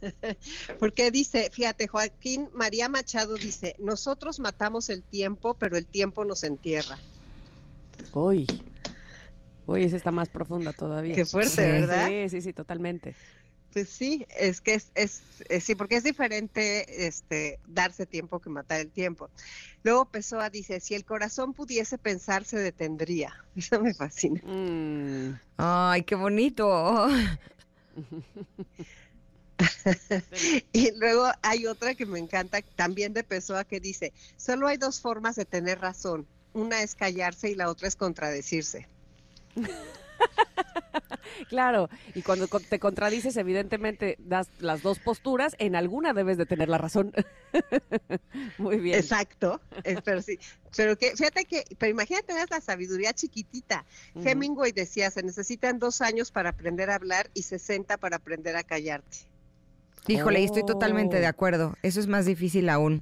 Porque 0.79 1.11
dice, 1.11 1.49
fíjate, 1.51 1.89
Joaquín 1.89 2.47
María 2.53 2.87
Machado 2.87 3.35
dice, 3.35 3.75
nosotros 3.79 4.39
matamos 4.39 4.89
el 4.89 5.03
tiempo, 5.03 5.55
pero 5.55 5.75
el 5.75 5.85
tiempo 5.85 6.23
nos 6.23 6.45
entierra. 6.45 6.97
Uy, 8.13 8.47
uy, 9.65 9.83
esa 9.83 9.97
está 9.97 10.11
más 10.11 10.29
profunda 10.29 10.73
todavía. 10.73 11.15
Qué 11.15 11.25
fuerte, 11.25 11.71
¿verdad? 11.71 12.07
Sí, 12.07 12.29
sí, 12.29 12.41
sí, 12.41 12.53
totalmente. 12.53 13.15
Pues 13.75 13.89
sí, 13.89 14.25
es 14.37 14.61
que 14.61 14.75
es, 14.75 14.89
es, 14.95 15.21
sí, 15.61 15.75
porque 15.75 15.97
es 15.97 16.05
diferente 16.05 17.07
este, 17.07 17.59
darse 17.67 18.05
tiempo 18.05 18.39
que 18.39 18.49
matar 18.49 18.79
el 18.79 18.89
tiempo. 18.89 19.29
Luego 19.83 20.05
Pessoa 20.05 20.49
dice, 20.49 20.79
si 20.79 20.95
el 20.95 21.03
corazón 21.03 21.53
pudiese 21.53 21.97
pensar, 21.97 22.45
se 22.45 22.57
detendría. 22.57 23.33
Eso 23.57 23.81
me 23.81 23.93
fascina. 23.93 24.39
Mm. 24.45 25.37
Ay, 25.57 26.03
qué 26.03 26.15
bonito. 26.15 27.05
y 30.71 30.97
luego 30.97 31.29
hay 31.41 31.67
otra 31.67 31.95
que 31.95 32.05
me 32.05 32.19
encanta, 32.19 32.61
también 32.77 33.13
de 33.13 33.25
Pessoa, 33.25 33.65
que 33.65 33.81
dice, 33.81 34.13
solo 34.37 34.67
hay 34.67 34.77
dos 34.77 35.01
formas 35.01 35.35
de 35.35 35.43
tener 35.43 35.81
razón. 35.81 36.25
Una 36.53 36.81
es 36.81 36.95
callarse 36.95 37.49
y 37.49 37.55
la 37.55 37.69
otra 37.69 37.89
es 37.89 37.97
contradecirse. 37.97 38.87
claro, 41.49 41.89
y 42.13 42.21
cuando 42.21 42.47
te 42.47 42.79
contradices, 42.79 43.37
evidentemente 43.37 44.17
das 44.19 44.49
las 44.59 44.81
dos 44.81 44.99
posturas, 44.99 45.55
en 45.59 45.75
alguna 45.75 46.13
debes 46.13 46.37
de 46.37 46.45
tener 46.45 46.69
la 46.69 46.77
razón. 46.77 47.13
Muy 48.57 48.79
bien. 48.79 48.99
Exacto, 48.99 49.61
pero 50.03 50.21
sí, 50.21 50.39
pero 50.75 50.97
que, 50.97 51.15
fíjate 51.15 51.45
que, 51.45 51.63
pero 51.77 51.91
imagínate 51.91 52.33
la 52.49 52.61
sabiduría 52.61 53.13
chiquitita. 53.13 53.85
Hemingway 54.15 54.71
decía, 54.71 55.09
se 55.11 55.23
necesitan 55.23 55.79
dos 55.79 56.01
años 56.01 56.31
para 56.31 56.49
aprender 56.49 56.89
a 56.89 56.95
hablar 56.95 57.29
y 57.33 57.43
60 57.43 57.97
para 57.97 58.17
aprender 58.17 58.55
a 58.55 58.63
callarte. 58.63 59.19
Híjole, 60.07 60.43
estoy 60.43 60.65
totalmente 60.65 61.19
de 61.19 61.25
oh. 61.25 61.29
acuerdo. 61.29 61.75
Eso 61.81 61.99
es 61.99 62.07
más 62.07 62.25
difícil 62.25 62.69
aún. 62.69 63.01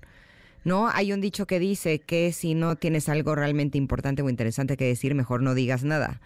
¿No? 0.63 0.89
Hay 0.89 1.13
un 1.13 1.21
dicho 1.21 1.45
que 1.45 1.60
dice 1.60 1.99
que 1.99 2.32
si 2.32 2.54
no 2.56 2.76
tienes 2.76 3.10
algo 3.10 3.36
realmente 3.36 3.78
importante 3.78 4.21
o 4.21 4.30
interesante 4.30 4.78
que 4.78 4.86
decir, 4.86 5.15
mejor 5.15 5.41
no 5.41 5.54
digas 5.54 5.84
nada. 5.84 6.21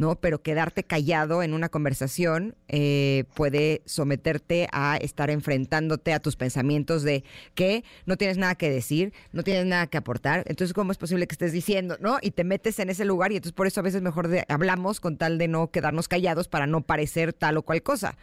¿no? 0.00 0.16
Pero 0.16 0.40
quedarte 0.40 0.82
callado 0.82 1.42
en 1.42 1.52
una 1.52 1.68
conversación 1.68 2.54
eh, 2.68 3.24
puede 3.34 3.82
someterte 3.84 4.66
a 4.72 4.96
estar 4.96 5.28
enfrentándote 5.28 6.14
a 6.14 6.20
tus 6.20 6.36
pensamientos 6.36 7.02
de 7.02 7.22
que 7.54 7.84
no 8.06 8.16
tienes 8.16 8.38
nada 8.38 8.54
que 8.54 8.70
decir, 8.70 9.12
no 9.32 9.42
tienes 9.42 9.66
nada 9.66 9.88
que 9.88 9.98
aportar. 9.98 10.42
Entonces, 10.46 10.72
¿cómo 10.72 10.90
es 10.90 10.96
posible 10.96 11.26
que 11.26 11.34
estés 11.34 11.52
diciendo, 11.52 11.98
no? 12.00 12.16
Y 12.22 12.30
te 12.30 12.44
metes 12.44 12.78
en 12.78 12.88
ese 12.88 13.04
lugar 13.04 13.30
y 13.30 13.36
entonces 13.36 13.52
por 13.52 13.66
eso 13.66 13.80
a 13.80 13.82
veces 13.82 14.00
mejor 14.00 14.30
hablamos 14.48 15.00
con 15.00 15.18
tal 15.18 15.36
de 15.36 15.48
no 15.48 15.70
quedarnos 15.70 16.08
callados 16.08 16.48
para 16.48 16.66
no 16.66 16.80
parecer 16.80 17.34
tal 17.34 17.58
o 17.58 17.62
cual 17.62 17.82
cosa. 17.82 18.16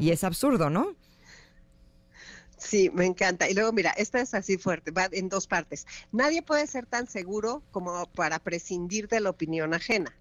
Y 0.00 0.12
es 0.12 0.24
absurdo, 0.24 0.70
¿no? 0.70 0.94
Sí, 2.58 2.90
me 2.90 3.06
encanta. 3.06 3.48
Y 3.48 3.54
luego, 3.54 3.72
mira, 3.72 3.90
esta 3.90 4.20
es 4.20 4.34
así 4.34 4.58
fuerte, 4.58 4.90
va 4.90 5.08
en 5.12 5.28
dos 5.28 5.46
partes. 5.46 5.86
Nadie 6.12 6.42
puede 6.42 6.66
ser 6.66 6.86
tan 6.86 7.06
seguro 7.06 7.62
como 7.70 8.06
para 8.06 8.38
prescindir 8.38 9.08
de 9.08 9.20
la 9.20 9.30
opinión 9.30 9.74
ajena 9.74 10.14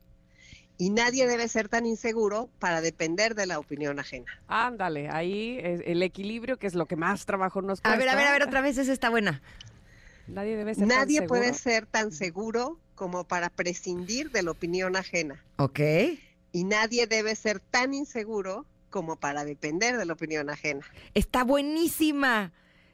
y 0.78 0.92
nadie 0.92 1.28
debe 1.28 1.48
ser 1.48 1.70
tan 1.70 1.86
inseguro 1.86 2.50
para 2.60 2.82
depender 2.82 3.36
de 3.36 3.48
la 3.48 3.60
opinión 3.60 4.00
ajena. 4.00 4.32
Ándale, 4.48 5.10
ahí 5.10 5.60
el 5.62 6.04
equilibrio 6.04 6.58
que 6.58 6.68
es 6.68 6.76
lo 6.76 6.86
que 6.86 6.96
más 6.96 7.26
trabajo 7.26 7.62
nos 7.62 7.82
cuesta. 7.82 7.94
A 7.94 7.98
ver, 7.98 8.10
a 8.10 8.16
ver, 8.16 8.28
a 8.28 8.32
ver, 8.32 8.44
otra 8.44 8.62
vez 8.62 8.78
esa 8.78 8.94
está 8.94 9.10
buena. 9.10 9.42
Nadie 10.28 10.56
debe 10.56 10.76
ser 10.76 10.88
Nadie 10.88 11.22
puede 11.24 11.54
ser 11.54 11.86
tan 11.86 12.12
seguro 12.12 12.80
como 12.96 13.24
para 13.24 13.50
prescindir 13.50 14.32
de 14.32 14.44
la 14.44 14.52
opinión 14.52 14.96
ajena. 14.96 15.44
Ok. 15.58 15.80
Y 16.52 16.64
nadie 16.64 17.08
debe 17.08 17.36
ser 17.36 17.60
tan 17.60 17.94
inseguro 17.94 18.66
como 18.90 19.18
para 19.18 19.46
depender 19.46 19.98
de 19.98 20.06
la 20.06 20.14
opinión 20.14 20.50
ajena. 20.50 20.86
Está 21.14 21.44
buenísima. 21.44 22.54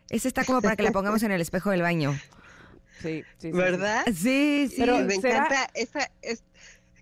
Esa 0.09 0.27
está 0.27 0.45
como 0.45 0.61
para 0.61 0.75
que 0.75 0.83
la 0.83 0.91
pongamos 0.91 1.23
en 1.23 1.31
el 1.31 1.41
espejo 1.41 1.71
del 1.71 1.81
baño. 1.81 2.13
Sí, 3.01 3.23
sí, 3.37 3.49
sí 3.49 3.51
¿Verdad? 3.51 4.03
Sí, 4.13 4.67
sí. 4.69 4.75
Pero 4.77 4.99
me 4.99 5.15
encanta 5.15 5.69
esa, 5.73 6.09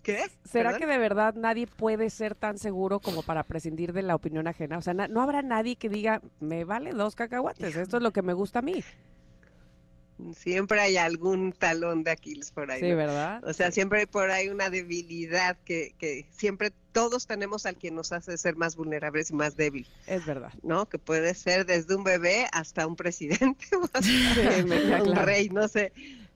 ¿Qué? 0.04 0.23
¿Será 0.45 0.77
que 0.77 0.88
de 0.88 0.97
verdad 0.97 1.36
nadie 1.36 1.67
puede 1.67 2.10
ser 2.10 2.34
tan 2.34 2.58
seguro 2.58 2.99
como 2.99 3.21
para 3.21 3.43
prescindir 3.43 3.93
de 3.93 4.01
la 4.01 4.15
opinión 4.15 4.47
ajena? 4.47 4.77
O 4.77 4.82
sea, 4.82 4.93
no 4.93 5.21
habrá 5.21 5.43
nadie 5.43 5.75
que 5.75 5.89
diga, 5.89 6.21
me 6.39 6.63
vale 6.63 6.91
dos 6.91 7.15
cacahuates, 7.15 7.75
esto 7.75 7.97
es 7.97 8.04
lo 8.04 8.12
que 8.12 8.23
me 8.23 8.34
gusta 8.34 8.60
a 8.60 8.62
mí. 8.63 8.84
Siempre 10.36 10.79
hay 10.79 10.97
algún 10.97 11.53
talón 11.53 12.03
de 12.03 12.12
Aquiles 12.12 12.51
por 12.51 12.71
ahí. 12.71 12.81
Sí, 12.81 12.93
¿verdad? 12.93 13.43
O 13.43 13.53
sea, 13.53 13.71
siempre 13.71 13.99
hay 13.99 14.05
por 14.05 14.31
ahí 14.31 14.49
una 14.49 14.69
debilidad 14.69 15.57
que, 15.65 15.93
que 15.97 16.27
siempre 16.31 16.71
todos 16.91 17.27
tenemos 17.27 17.65
al 17.65 17.77
que 17.77 17.91
nos 17.91 18.12
hace 18.12 18.38
ser 18.38 18.55
más 18.55 18.75
vulnerables 18.75 19.31
y 19.31 19.34
más 19.34 19.55
débil. 19.55 19.88
Es 20.07 20.25
verdad. 20.25 20.53
¿No? 20.63 20.88
Que 20.88 20.99
puede 20.99 21.34
ser 21.34 21.65
desde 21.65 21.95
un 21.95 22.03
bebé 22.03 22.47
hasta 22.51 22.88
un 22.88 22.95
presidente 22.95 23.65
o 23.75 23.84
hasta 23.93 25.03
un 25.03 25.15
rey, 25.15 25.49
no 25.49 25.67
sé. 25.67 25.93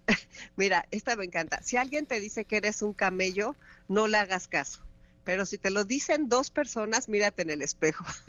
Mira, 0.56 0.86
esta 0.92 1.16
me 1.16 1.26
encanta. 1.26 1.62
Si 1.64 1.78
alguien 1.78 2.06
te 2.06 2.20
dice 2.20 2.46
que 2.46 2.58
eres 2.58 2.82
un 2.82 2.94
camello, 2.94 3.56
no 3.88 4.08
le 4.08 4.18
hagas 4.18 4.48
caso. 4.48 4.85
Pero 5.26 5.46
si 5.46 5.58
te 5.58 5.72
lo 5.72 5.84
dicen 5.84 6.30
dos 6.30 6.52
personas, 6.52 7.10
mírate 7.10 7.42
en 7.42 7.50
el 7.50 7.62
espejo. 7.64 8.06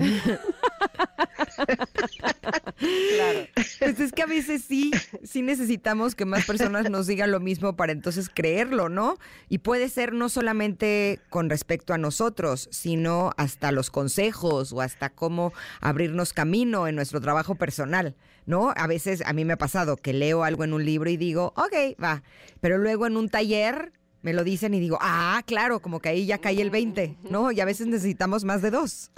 claro. 2.78 3.46
Pues 3.78 4.00
es 4.00 4.12
que 4.12 4.22
a 4.22 4.26
veces 4.26 4.64
sí, 4.66 4.90
sí 5.22 5.42
necesitamos 5.42 6.14
que 6.14 6.24
más 6.24 6.46
personas 6.46 6.90
nos 6.90 7.06
digan 7.06 7.30
lo 7.30 7.38
mismo 7.38 7.76
para 7.76 7.92
entonces 7.92 8.30
creerlo, 8.32 8.88
¿no? 8.88 9.18
Y 9.50 9.58
puede 9.58 9.90
ser 9.90 10.14
no 10.14 10.30
solamente 10.30 11.20
con 11.28 11.50
respecto 11.50 11.92
a 11.92 11.98
nosotros, 11.98 12.68
sino 12.72 13.32
hasta 13.36 13.72
los 13.72 13.90
consejos 13.90 14.72
o 14.72 14.80
hasta 14.80 15.10
cómo 15.10 15.52
abrirnos 15.80 16.32
camino 16.32 16.88
en 16.88 16.96
nuestro 16.96 17.20
trabajo 17.20 17.54
personal. 17.56 18.16
¿no? 18.46 18.72
A 18.76 18.86
veces 18.86 19.22
a 19.26 19.32
mí 19.32 19.44
me 19.44 19.54
ha 19.54 19.58
pasado 19.58 19.96
que 19.96 20.12
leo 20.12 20.44
algo 20.44 20.64
en 20.64 20.72
un 20.72 20.84
libro 20.84 21.10
y 21.10 21.16
digo, 21.16 21.52
ok, 21.56 22.00
va, 22.02 22.22
pero 22.60 22.78
luego 22.78 23.06
en 23.06 23.16
un 23.16 23.28
taller 23.28 23.92
me 24.26 24.32
lo 24.32 24.42
dicen 24.42 24.74
y 24.74 24.80
digo, 24.80 24.98
ah, 25.00 25.40
claro, 25.46 25.80
como 25.80 26.00
que 26.00 26.08
ahí 26.08 26.26
ya 26.26 26.38
cae 26.38 26.60
el 26.60 26.70
20, 26.70 27.14
¿no? 27.30 27.52
Y 27.52 27.60
a 27.60 27.64
veces 27.64 27.86
necesitamos 27.86 28.42
más 28.42 28.60
de 28.60 28.72
dos. 28.72 29.12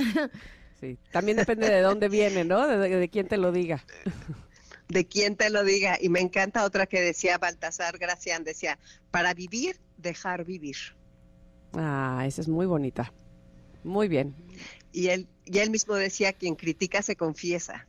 Sí, 0.79 0.99
también 1.13 1.39
depende 1.39 1.67
de 1.67 1.81
dónde 1.81 2.11
viene, 2.11 2.45
¿no? 2.45 2.69
De, 2.69 3.09
quién 3.09 3.27
te 3.27 3.39
lo 3.39 3.51
diga. 3.51 3.83
De 4.89 5.07
quién 5.07 5.35
te 5.35 5.49
lo 5.49 5.65
diga. 5.65 5.97
Y 5.99 6.11
me 6.11 6.21
encanta 6.21 6.65
otra 6.65 6.87
que 6.87 7.01
decía 7.01 7.39
Baltasar 7.39 7.97
Gracián, 7.97 8.45
decía, 8.45 8.79
para 9.11 9.33
vivir, 9.33 9.81
dejar 9.97 10.45
vivir. 10.45 10.77
Ah, 11.73 12.25
esa 12.27 12.43
es 12.43 12.49
muy 12.49 12.67
bonita. 12.67 13.11
Muy 13.85 14.09
bien. 14.09 14.35
Y 14.93 15.09
él, 15.09 15.27
y 15.47 15.59
él 15.59 15.71
mismo 15.71 15.95
decía, 15.95 16.35
quien 16.35 16.55
critica 16.55 17.01
se 17.01 17.17
confiesa. 17.17 17.88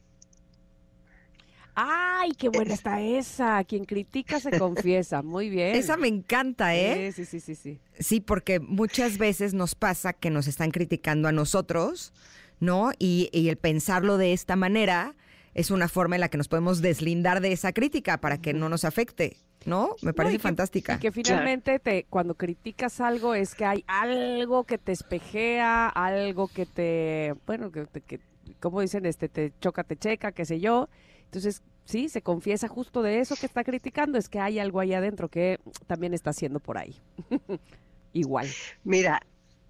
Ay, 1.82 2.32
qué 2.32 2.50
buena 2.50 2.74
está 2.74 3.00
esa. 3.02 3.64
Quien 3.64 3.86
critica 3.86 4.40
se 4.40 4.58
confiesa. 4.60 5.22
Muy 5.22 5.50
bien. 5.50 5.76
Esa 5.76 5.96
me 5.96 6.10
encanta, 6.10 6.76
¿eh? 6.76 7.14
Sí, 7.14 7.24
sí, 7.24 7.40
sí, 7.40 7.56
sí. 7.56 7.80
Sí, 7.98 8.20
porque 8.20 8.60
muchas 8.60 9.18
veces 9.18 9.54
nos 9.54 9.76
pasa 9.76 10.12
que 10.12 10.30
nos 10.30 10.48
están 10.48 10.72
criticando 10.72 11.30
a 11.30 11.32
nosotros, 11.32 12.12
¿no? 12.60 12.92
Y, 13.00 13.30
el 13.32 13.56
pensarlo 13.56 14.18
de 14.18 14.34
esta 14.34 14.58
manera 14.58 15.16
es 15.54 15.72
una 15.72 15.88
forma 15.88 16.16
en 16.16 16.22
la 16.22 16.30
que 16.30 16.38
nos 16.38 16.50
podemos 16.50 16.82
deslindar 16.82 17.40
de 17.40 17.54
esa 17.54 17.72
crítica 17.72 18.20
para 18.20 18.40
que 18.40 18.54
no 18.54 18.68
nos 18.68 18.84
afecte. 18.84 19.38
¿No? 19.66 19.98
Me 20.02 20.14
parece 20.14 20.40
fantástica. 20.40 20.96
Y 20.96 21.00
que 21.00 21.12
finalmente 21.12 21.80
te, 21.80 22.06
cuando 22.10 22.36
criticas 22.36 23.02
algo 23.02 23.36
es 23.36 23.56
que 23.56 23.66
hay 23.66 23.84
algo 23.88 24.64
que 24.64 24.78
te 24.78 24.94
espejea, 24.94 25.90
algo 25.90 26.48
que 26.48 26.66
te, 26.66 27.36
bueno, 27.46 27.70
que, 27.70 27.86
que 28.08 28.22
como 28.62 28.80
dicen, 28.80 29.06
este, 29.06 29.28
te 29.28 29.52
choca, 29.60 29.84
te 29.84 29.98
checa, 29.98 30.32
qué 30.32 30.46
sé 30.46 30.62
yo. 30.62 30.88
Entonces, 31.30 31.62
sí, 31.86 32.10
se 32.10 32.24
confiesa 32.24 32.68
justo 32.68 33.04
de 33.04 33.20
eso 33.20 33.36
que 33.36 33.46
está 33.46 33.64
criticando, 33.64 34.18
es 34.18 34.30
que 34.30 34.40
hay 34.40 34.58
algo 34.58 34.80
ahí 34.80 34.96
adentro 34.96 35.30
que 35.30 35.60
también 35.86 36.16
está 36.16 36.32
haciendo 36.32 36.60
por 36.60 36.80
ahí. 36.80 36.96
Igual. 38.14 38.48
Mira, 38.84 39.22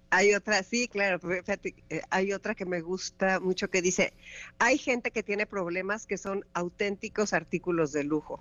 hay 0.08 0.32
otra, 0.32 0.62
sí, 0.62 0.88
claro, 0.88 1.20
fíjate, 1.20 1.74
eh, 1.90 2.00
hay 2.08 2.32
otra 2.32 2.54
que 2.54 2.64
me 2.64 2.80
gusta 2.80 3.40
mucho 3.40 3.68
que 3.68 3.82
dice, 3.82 4.14
hay 4.58 4.78
gente 4.78 5.10
que 5.10 5.22
tiene 5.22 5.44
problemas 5.44 6.06
que 6.06 6.16
son 6.16 6.46
auténticos 6.54 7.34
artículos 7.34 7.92
de 7.92 8.04
lujo. 8.04 8.40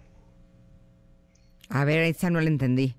A 1.67 1.83
ver, 1.83 1.99
esa 2.03 2.29
no 2.29 2.39
la 2.39 2.49
entendí. 2.49 2.95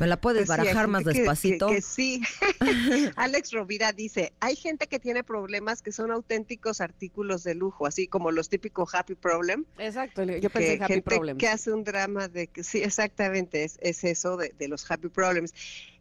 ¿Me 0.00 0.08
la 0.08 0.20
puedes 0.20 0.46
pues 0.46 0.58
barajar 0.58 0.88
más 0.88 1.04
despacito? 1.04 1.68
Que, 1.68 1.80
sí. 1.80 2.20
Alex 3.16 3.52
Rovira 3.52 3.92
dice, 3.92 4.32
hay 4.40 4.56
gente 4.56 4.86
que 4.88 4.98
tiene 4.98 5.22
problemas 5.22 5.82
que 5.82 5.92
son 5.92 6.10
auténticos 6.10 6.80
artículos 6.80 7.44
de 7.44 7.54
lujo, 7.54 7.86
así 7.86 8.08
como 8.08 8.32
los 8.32 8.48
típicos 8.48 8.94
happy 8.94 9.14
problem. 9.14 9.64
Exacto, 9.78 10.24
yo 10.24 10.50
pensé 10.50 10.74
en 10.74 10.82
happy 10.82 10.94
gente 10.94 11.36
que 11.38 11.48
hace 11.48 11.72
un 11.72 11.84
drama 11.84 12.28
de 12.28 12.48
que 12.48 12.64
sí, 12.64 12.82
exactamente, 12.82 13.64
es, 13.64 13.78
es 13.80 14.02
eso 14.04 14.36
de, 14.36 14.68
los 14.68 14.90
happy 14.90 15.08
problems. 15.08 15.54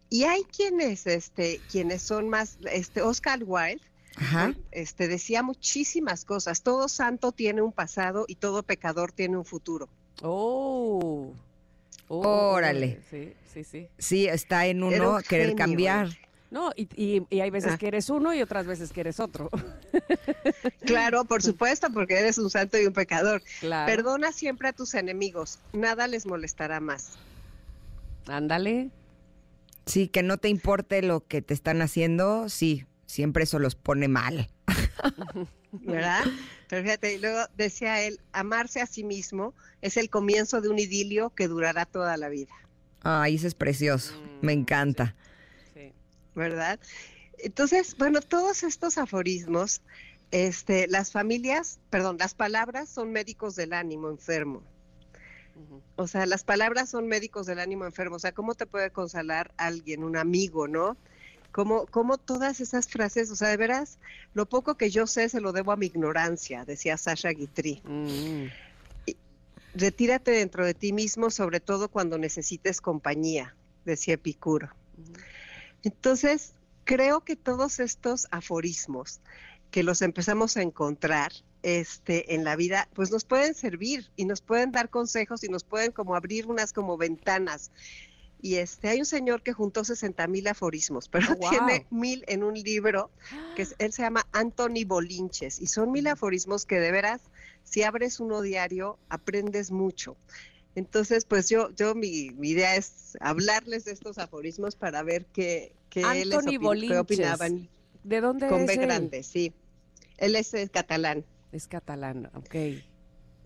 Y 0.10 0.24
hay 0.24 0.44
quienes, 0.44 1.06
este, 1.06 1.60
quienes 1.72 2.02
son 2.02 2.30
más, 2.30 2.58
este, 2.72 3.02
Oscar 3.02 3.42
Wilde, 3.46 3.82
este 4.72 5.08
decía 5.08 5.44
muchísimas 5.44 6.26
cosas. 6.26 6.62
Todo 6.62 6.88
santo 6.88 7.32
tiene 7.32 7.62
un 7.62 7.72
pasado 7.72 8.26
y 8.28 8.36
todo 8.36 8.64
pecador 8.64 9.12
tiene 9.12 9.38
un 9.38 9.46
futuro. 9.46 9.90
Oh. 10.22 11.34
Órale. 12.08 13.00
Sí, 13.10 13.34
sí, 13.54 13.64
sí. 13.64 13.88
Sí, 13.98 14.28
está 14.28 14.66
en 14.68 14.84
uno 14.84 15.20
querer 15.28 15.56
cambiar. 15.56 16.10
No, 16.54 16.72
y, 16.76 17.24
hay 17.42 17.50
veces 17.50 17.74
ah. 17.74 17.78
que 17.80 17.88
eres 17.88 18.12
uno 18.12 18.32
y 18.32 18.42
otras 18.44 18.68
veces 18.68 18.92
que 18.92 19.02
eres 19.02 19.20
otro. 19.20 19.50
Claro, 20.86 21.26
por 21.26 21.42
supuesto, 21.42 21.88
porque 21.92 22.20
eres 22.20 22.38
un 22.38 22.50
santo 22.50 22.78
y 22.78 22.86
un 22.86 22.94
pecador. 22.94 23.42
Perdona 23.62 24.32
siempre 24.32 24.68
a 24.68 24.74
tus 24.74 24.94
enemigos, 24.94 25.60
nada 25.72 26.08
les 26.08 26.26
molestará 26.26 26.80
más. 26.80 27.14
Ándale. 28.28 28.92
Sí, 29.86 30.10
que 30.10 30.24
no 30.24 30.38
te 30.38 30.50
importe 30.50 31.02
lo 31.02 31.26
que 31.26 31.42
te 31.42 31.54
están 31.54 31.82
haciendo, 31.82 32.50
sí, 32.50 32.86
siempre 33.06 33.46
eso 33.46 33.60
los 33.60 33.76
pone 33.76 34.08
mal. 34.08 34.50
¿Verdad? 35.82 36.24
Pero 36.70 36.84
fíjate, 36.84 37.16
y 37.16 37.20
luego 37.20 37.40
decía 37.58 38.02
él, 38.02 38.20
amarse 38.32 38.82
a 38.82 38.86
sí 38.86 39.04
mismo 39.04 39.54
es 39.82 39.98
el 39.98 40.10
comienzo 40.10 40.62
de 40.62 40.70
un 40.70 40.78
idilio 40.78 41.32
que 41.32 41.48
durará 41.48 41.86
toda 41.86 42.16
la 42.18 42.30
vida. 42.30 42.54
Ay, 43.02 43.36
eso 43.36 43.48
es 43.48 43.56
precioso, 43.56 44.14
me 44.42 44.56
mm, 44.56 44.60
encanta. 44.60 45.16
¿Verdad? 46.36 46.80
Entonces, 47.38 47.96
bueno, 47.98 48.22
todos 48.22 48.64
estos 48.64 48.98
aforismos, 48.98 49.82
este, 50.32 50.88
las 50.88 51.12
familias, 51.12 51.80
perdón, 51.90 52.18
las 52.20 52.34
palabras 52.34 52.90
son 52.90 53.12
médicos 53.12 53.56
del 53.56 53.74
ánimo 53.74 54.10
enfermo. 54.10 54.64
O 55.96 56.08
sea, 56.08 56.26
las 56.26 56.44
palabras 56.44 56.90
son 56.90 57.08
médicos 57.08 57.46
del 57.46 57.60
ánimo 57.60 57.86
enfermo. 57.86 58.16
O 58.16 58.20
sea, 58.20 58.32
¿cómo 58.32 58.56
te 58.56 58.66
puede 58.66 58.90
consolar 58.90 59.54
alguien, 59.58 60.04
un 60.04 60.18
amigo, 60.18 60.68
no? 60.68 60.98
Como, 61.54 61.86
como 61.86 62.18
todas 62.18 62.60
esas 62.60 62.88
frases, 62.88 63.32
o 63.32 63.36
sea, 63.38 63.48
de 63.48 63.58
veras, 63.58 64.00
lo 64.34 64.50
poco 64.50 64.76
que 64.76 64.90
yo 64.90 65.08
sé 65.08 65.30
se 65.30 65.40
lo 65.40 65.54
debo 65.54 65.72
a 65.72 65.78
mi 65.78 65.86
ignorancia, 65.86 66.66
decía 66.66 66.98
Sasha 66.98 67.30
Guitry. 67.30 67.82
Mm. 67.86 68.48
retírate 69.76 70.32
dentro 70.32 70.66
de 70.66 70.74
ti 70.74 70.92
mismo, 70.92 71.30
sobre 71.30 71.60
todo 71.60 71.90
cuando 71.90 72.18
necesites 72.18 72.82
compañía, 72.82 73.56
decía 73.86 74.16
Epicuro. 74.16 74.70
Entonces, 75.84 76.54
creo 76.84 77.22
que 77.22 77.36
todos 77.36 77.80
estos 77.80 78.28
aforismos 78.32 79.22
que 79.72 79.84
los 79.84 80.02
empezamos 80.02 80.58
a 80.58 80.62
encontrar 80.62 81.32
este, 81.64 82.36
en 82.36 82.44
la 82.44 82.56
vida, 82.56 82.88
pues 82.94 83.10
nos 83.10 83.26
pueden 83.26 83.56
servir 83.56 84.12
y 84.16 84.26
nos 84.26 84.42
pueden 84.42 84.72
dar 84.72 84.90
consejos 84.90 85.44
y 85.44 85.48
nos 85.48 85.64
pueden 85.64 85.92
como 85.92 86.16
abrir 86.16 86.46
unas 86.46 86.74
como 86.74 86.98
ventanas. 86.98 87.72
Y 88.44 88.56
este, 88.56 88.90
hay 88.90 89.00
un 89.00 89.06
señor 89.06 89.42
que 89.42 89.54
juntó 89.54 89.86
60 89.86 90.28
mil 90.28 90.46
aforismos, 90.48 91.08
pero 91.08 91.28
oh, 91.40 91.50
tiene 91.50 91.86
mil 91.90 92.26
en 92.28 92.44
un 92.44 92.56
libro 92.56 93.10
que 93.56 93.66
él 93.80 93.94
se 93.94 94.02
llama 94.02 94.28
Anthony 94.34 94.84
Bolinches 94.86 95.62
y 95.62 95.68
son 95.68 95.94
mil 95.94 96.08
aforismos 96.08 96.66
que 96.66 96.78
de 96.82 96.92
veras, 96.92 97.22
si 97.64 97.84
abres 97.84 98.20
uno 98.20 98.42
diario, 98.42 99.00
aprendes 99.08 99.72
mucho. 99.72 100.18
Entonces, 100.76 101.24
pues 101.24 101.48
yo, 101.48 101.70
yo 101.74 101.96
mi, 101.96 102.32
idea 102.42 102.76
es 102.76 103.18
hablarles 103.22 103.86
de 103.86 103.94
estos 103.94 104.18
aforismos 104.18 104.76
para 104.76 105.04
ver 105.04 105.26
qué, 105.28 105.74
qué, 105.90 106.02
les 106.26 106.36
opinaban. 106.98 107.70
¿De 108.04 108.20
dónde 108.20 108.50
Con 108.50 108.64
es 108.64 108.68
B 108.68 108.76
grande, 108.76 109.24
sí. 109.24 109.54
Él 110.18 110.36
es, 110.36 110.54
catalán. 110.70 111.24
Es 111.54 111.70
catalán, 111.70 112.30
ok. 112.36 112.56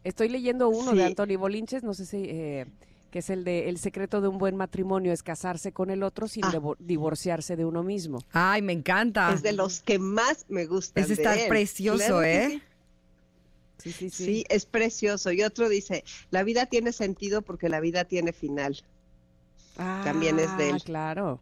Estoy 0.03 0.29
leyendo 0.29 0.69
uno 0.69 0.95
de 0.95 1.03
Anthony 1.03 1.38
Bolinches, 1.38 1.83
no 1.83 1.93
sé 1.93 2.07
si... 2.07 2.17
Eh, 2.17 2.65
que 3.10 3.20
es 3.20 3.30
el 3.30 3.43
de 3.43 3.70
el 3.70 3.78
secreto 3.78 4.22
de 4.22 4.28
un 4.28 4.38
buen 4.38 4.56
matrimonio 4.56 5.13
es 5.13 5.24
casarse 5.24 5.72
con 5.72 5.89
el 5.89 6.04
otro 6.04 6.28
sin 6.28 6.46
ah. 6.46 6.60
divorciarse 6.80 7.56
de 7.56 7.65
uno 7.65 7.84
mismo. 7.84 8.20
Ay, 8.32 8.62
me 8.62 8.74
encanta. 8.74 9.34
Es 9.34 9.43
de 9.43 9.54
los 9.54 9.82
que 9.82 10.00
más 10.00 10.46
me 10.50 10.65
gustan. 10.65 11.04
Es 11.04 11.10
está 11.10 11.36
precioso, 11.48 12.24
¿eh? 12.24 12.62
Sí, 13.78 13.91
sí, 13.91 14.10
sí. 14.10 14.26
Sí, 14.26 14.46
es 14.50 14.65
precioso. 14.65 15.32
Y 15.32 15.43
otro 15.43 15.70
dice, 15.70 16.04
la 16.32 16.43
vida 16.43 16.65
tiene 16.65 16.91
sentido 16.91 17.41
porque 17.41 17.70
la 17.70 17.80
vida 17.80 18.06
tiene 18.06 18.34
final. 18.34 18.84
También 19.76 20.39
es 20.39 20.58
de 20.58 20.70
él. 20.70 20.76
Ah, 20.78 20.84
claro. 20.84 21.41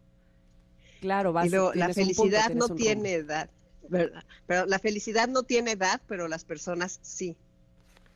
Claro, 1.00 1.34
y 1.44 1.48
la 1.78 1.92
felicidad 1.92 2.50
no 2.50 2.68
tiene 2.68 3.14
edad, 3.14 3.50
¿verdad? 3.88 4.24
Pero 4.46 4.66
la 4.66 4.78
felicidad 4.78 5.28
no 5.28 5.42
tiene 5.42 5.72
edad, 5.72 6.00
pero 6.06 6.26
las 6.28 6.44
personas 6.44 6.98
sí. 7.02 7.36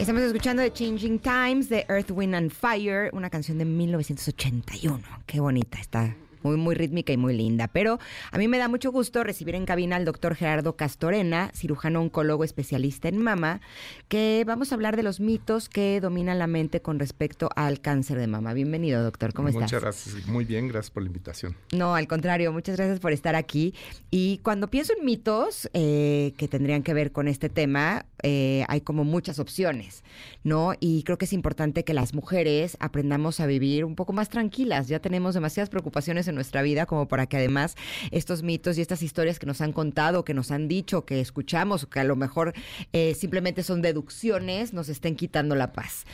Estamos 0.00 0.22
escuchando 0.22 0.62
The 0.62 0.72
Changing 0.72 1.20
Times 1.20 1.68
de 1.68 1.86
Earth, 1.88 2.10
Wind 2.10 2.34
and 2.34 2.50
Fire, 2.50 3.10
una 3.12 3.30
canción 3.30 3.58
de 3.58 3.64
1981. 3.64 5.00
Qué 5.24 5.38
bonita 5.38 5.78
está 5.78 6.16
muy, 6.46 6.56
muy 6.56 6.74
rítmica 6.76 7.12
y 7.12 7.16
muy 7.16 7.36
linda. 7.36 7.66
Pero 7.68 7.98
a 8.30 8.38
mí 8.38 8.46
me 8.46 8.58
da 8.58 8.68
mucho 8.68 8.92
gusto 8.92 9.24
recibir 9.24 9.56
en 9.56 9.66
cabina 9.66 9.96
al 9.96 10.04
doctor 10.04 10.36
Gerardo 10.36 10.76
Castorena, 10.76 11.50
cirujano 11.54 12.00
oncólogo 12.00 12.44
especialista 12.44 13.08
en 13.08 13.18
mama, 13.18 13.60
que 14.08 14.44
vamos 14.46 14.70
a 14.70 14.76
hablar 14.76 14.96
de 14.96 15.02
los 15.02 15.18
mitos 15.18 15.68
que 15.68 16.00
dominan 16.00 16.38
la 16.38 16.46
mente 16.46 16.80
con 16.80 17.00
respecto 17.00 17.50
al 17.56 17.80
cáncer 17.80 18.18
de 18.18 18.28
mama. 18.28 18.52
Bienvenido, 18.52 19.02
doctor. 19.02 19.32
¿Cómo 19.32 19.48
estás? 19.48 19.62
Muchas 19.62 19.82
gracias. 19.82 20.26
Muy 20.28 20.44
bien, 20.44 20.68
gracias 20.68 20.90
por 20.90 21.02
la 21.02 21.08
invitación. 21.08 21.56
No, 21.72 21.94
al 21.96 22.06
contrario, 22.06 22.52
muchas 22.52 22.76
gracias 22.76 23.00
por 23.00 23.12
estar 23.12 23.34
aquí. 23.34 23.74
Y 24.10 24.38
cuando 24.38 24.68
pienso 24.68 24.92
en 24.96 25.04
mitos 25.04 25.68
eh, 25.74 26.32
que 26.36 26.46
tendrían 26.46 26.84
que 26.84 26.94
ver 26.94 27.10
con 27.10 27.26
este 27.26 27.48
tema, 27.48 28.06
eh, 28.22 28.64
hay 28.68 28.80
como 28.80 29.04
muchas 29.04 29.38
opciones, 29.38 30.02
¿no? 30.42 30.74
Y 30.80 31.02
creo 31.02 31.18
que 31.18 31.26
es 31.26 31.32
importante 31.32 31.84
que 31.84 31.94
las 31.94 32.14
mujeres 32.14 32.76
aprendamos 32.80 33.40
a 33.40 33.46
vivir 33.46 33.84
un 33.84 33.94
poco 33.94 34.12
más 34.12 34.28
tranquilas. 34.28 34.88
Ya 34.88 35.00
tenemos 35.00 35.34
demasiadas 35.34 35.68
preocupaciones 35.68 36.28
en 36.28 36.34
nuestra 36.34 36.62
vida 36.62 36.86
como 36.86 37.08
para 37.08 37.26
que 37.26 37.36
además 37.36 37.76
estos 38.10 38.42
mitos 38.42 38.78
y 38.78 38.80
estas 38.80 39.02
historias 39.02 39.38
que 39.38 39.46
nos 39.46 39.60
han 39.60 39.72
contado, 39.72 40.24
que 40.24 40.34
nos 40.34 40.50
han 40.50 40.68
dicho, 40.68 41.04
que 41.04 41.20
escuchamos, 41.20 41.86
que 41.86 42.00
a 42.00 42.04
lo 42.04 42.16
mejor 42.16 42.54
eh, 42.92 43.14
simplemente 43.14 43.62
son 43.62 43.82
deducciones, 43.82 44.72
nos 44.72 44.88
estén 44.88 45.16
quitando 45.16 45.54
la 45.54 45.72
paz. 45.72 46.04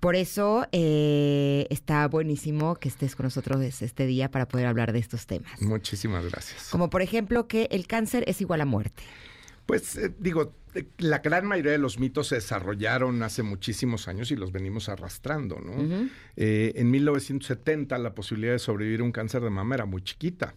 Por 0.00 0.16
eso 0.16 0.66
eh, 0.72 1.66
está 1.70 2.06
buenísimo 2.08 2.76
que 2.76 2.88
estés 2.88 3.16
con 3.16 3.24
nosotros 3.24 3.60
este 3.60 4.06
día 4.06 4.30
para 4.30 4.48
poder 4.48 4.66
hablar 4.66 4.92
de 4.92 4.98
estos 4.98 5.26
temas. 5.26 5.60
Muchísimas 5.60 6.24
gracias. 6.24 6.68
Como 6.70 6.90
por 6.90 7.02
ejemplo 7.02 7.46
que 7.46 7.68
el 7.70 7.86
cáncer 7.86 8.24
es 8.26 8.40
igual 8.40 8.60
a 8.60 8.64
muerte. 8.64 9.02
Pues 9.66 9.96
eh, 9.96 10.12
digo, 10.18 10.54
la 10.98 11.18
gran 11.18 11.46
mayoría 11.46 11.72
de 11.72 11.78
los 11.78 11.98
mitos 11.98 12.28
se 12.28 12.36
desarrollaron 12.36 13.22
hace 13.22 13.42
muchísimos 13.42 14.08
años 14.08 14.30
y 14.30 14.36
los 14.36 14.52
venimos 14.52 14.88
arrastrando, 14.88 15.60
¿no? 15.60 16.08
Eh, 16.36 16.72
en 16.76 16.90
1970 16.90 17.98
la 17.98 18.14
posibilidad 18.14 18.52
de 18.52 18.58
sobrevivir 18.58 19.00
a 19.00 19.04
un 19.04 19.12
cáncer 19.12 19.42
de 19.42 19.50
mama 19.50 19.74
era 19.74 19.84
muy 19.84 20.02
chiquita. 20.02 20.54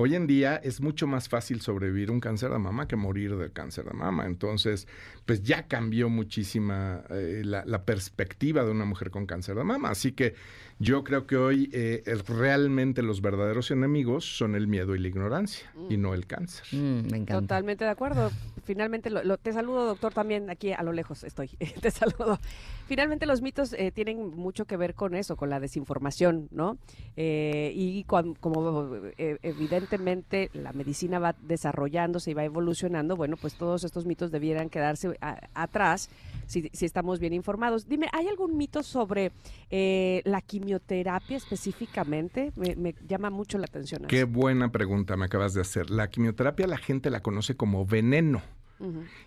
Hoy 0.00 0.14
en 0.14 0.28
día 0.28 0.54
es 0.62 0.80
mucho 0.80 1.08
más 1.08 1.28
fácil 1.28 1.60
sobrevivir 1.60 2.12
un 2.12 2.20
cáncer 2.20 2.50
de 2.50 2.58
mama 2.60 2.86
que 2.86 2.94
morir 2.94 3.36
del 3.36 3.50
cáncer 3.52 3.84
de 3.84 3.94
mama. 3.94 4.26
Entonces, 4.26 4.86
pues 5.26 5.42
ya 5.42 5.66
cambió 5.66 6.08
muchísima 6.08 7.02
eh, 7.10 7.42
la, 7.44 7.84
perspectiva 7.84 8.62
de 8.64 8.70
una 8.70 8.84
mujer 8.84 9.10
con 9.10 9.26
cáncer 9.26 9.56
de 9.56 9.64
mama. 9.64 9.90
Así 9.90 10.12
que 10.12 10.36
yo 10.80 11.02
creo 11.02 11.26
que 11.26 11.36
hoy 11.36 11.68
eh, 11.72 12.04
realmente 12.28 13.02
los 13.02 13.20
verdaderos 13.20 13.72
enemigos 13.72 14.36
son 14.36 14.54
el 14.54 14.68
miedo 14.68 14.94
y 14.94 15.00
la 15.00 15.08
ignorancia 15.08 15.72
y 15.88 15.96
no 15.96 16.14
el 16.14 16.26
cáncer. 16.26 16.64
Mm, 16.70 17.10
me 17.10 17.16
encanta. 17.18 17.40
Totalmente 17.40 17.84
de 17.84 17.90
acuerdo. 17.90 18.30
Finalmente, 18.62 19.10
lo, 19.10 19.38
te 19.38 19.52
saludo, 19.52 19.86
doctor, 19.86 20.12
también 20.12 20.50
aquí 20.50 20.72
a 20.72 20.82
lo 20.84 20.92
lejos 20.92 21.24
estoy. 21.24 21.48
te 21.80 21.90
saludo. 21.90 22.38
Finalmente, 22.86 23.26
los 23.26 23.42
mitos 23.42 23.72
eh, 23.72 23.90
tienen 23.90 24.36
mucho 24.36 24.66
que 24.66 24.76
ver 24.76 24.94
con 24.94 25.14
eso, 25.14 25.34
con 25.36 25.50
la 25.50 25.58
desinformación, 25.58 26.48
¿no? 26.52 26.78
Eh, 27.16 27.72
y 27.74 28.04
como 28.04 28.92
evidentemente 29.16 30.50
la 30.52 30.72
medicina 30.72 31.18
va 31.18 31.34
desarrollándose 31.42 32.30
y 32.30 32.34
va 32.34 32.44
evolucionando, 32.44 33.16
bueno, 33.16 33.36
pues 33.36 33.54
todos 33.54 33.82
estos 33.82 34.06
mitos 34.06 34.30
debieran 34.30 34.70
quedarse 34.70 35.18
atrás 35.54 36.08
si, 36.46 36.70
si, 36.72 36.86
estamos 36.86 37.18
bien 37.18 37.32
informados. 37.32 37.88
Dime, 37.88 38.08
¿hay 38.12 38.28
algún 38.28 38.56
mito 38.56 38.82
sobre 38.82 39.32
la 39.70 40.40
quimioterapia? 40.40 40.67
Quimioterapia 40.68 41.36
específicamente? 41.36 42.52
Me, 42.56 42.94
llama 43.06 43.30
mucho 43.30 43.58
la 43.58 43.64
atención. 43.64 44.04
Qué 44.06 44.24
buena 44.24 44.70
pregunta 44.70 45.16
me 45.16 45.24
acabas 45.24 45.54
de 45.54 45.62
hacer. 45.62 45.90
La 45.90 46.10
quimioterapia 46.10 46.66
la 46.66 46.76
gente 46.76 47.10
la 47.10 47.20
conoce 47.20 47.56
como 47.56 47.86
veneno. 47.86 48.42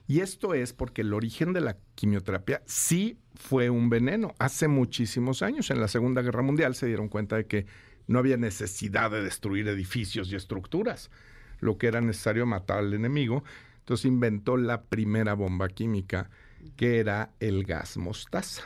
Y 0.08 0.22
esto 0.22 0.54
es 0.54 0.72
porque 0.72 1.02
el 1.02 1.14
origen 1.14 1.52
de 1.52 1.60
la 1.60 1.76
quimioterapia 1.96 2.62
sí 2.66 3.18
fue 3.36 3.70
un 3.70 3.90
veneno. 3.90 4.34
Hace 4.40 4.70
muchísimos 4.70 5.42
años, 5.42 5.70
en 5.72 5.82
la 5.82 5.90
Segunda 5.90 6.22
Guerra 6.22 6.42
Mundial, 6.42 6.74
se 6.74 6.88
dieron 6.88 7.10
cuenta 7.10 7.36
de 7.36 7.48
que 7.48 7.66
no 8.08 8.20
había 8.20 8.38
necesidad 8.38 9.12
de 9.12 9.22
destruir 9.22 9.68
edificios 9.68 10.32
y 10.32 10.36
estructuras. 10.36 11.12
Lo 11.60 11.78
que 11.78 11.88
era 11.88 12.00
necesario 12.00 12.46
matar 12.46 12.80
al 12.80 12.94
enemigo. 12.94 13.44
Entonces 13.80 14.06
inventó 14.06 14.56
la 14.56 14.84
primera 14.84 15.34
bomba 15.34 15.68
química, 15.68 16.30
que 16.78 17.00
era 17.00 17.32
el 17.42 17.66
gas 17.66 17.98
mostaza. 17.98 18.64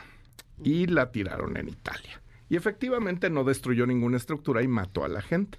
Y 0.62 0.86
la 0.86 1.10
tiraron 1.10 1.56
en 1.56 1.68
Italia. 1.68 2.20
Y 2.48 2.56
efectivamente 2.56 3.30
no 3.30 3.44
destruyó 3.44 3.86
ninguna 3.86 4.16
estructura 4.16 4.62
y 4.62 4.68
mató 4.68 5.04
a 5.04 5.08
la 5.08 5.22
gente. 5.22 5.58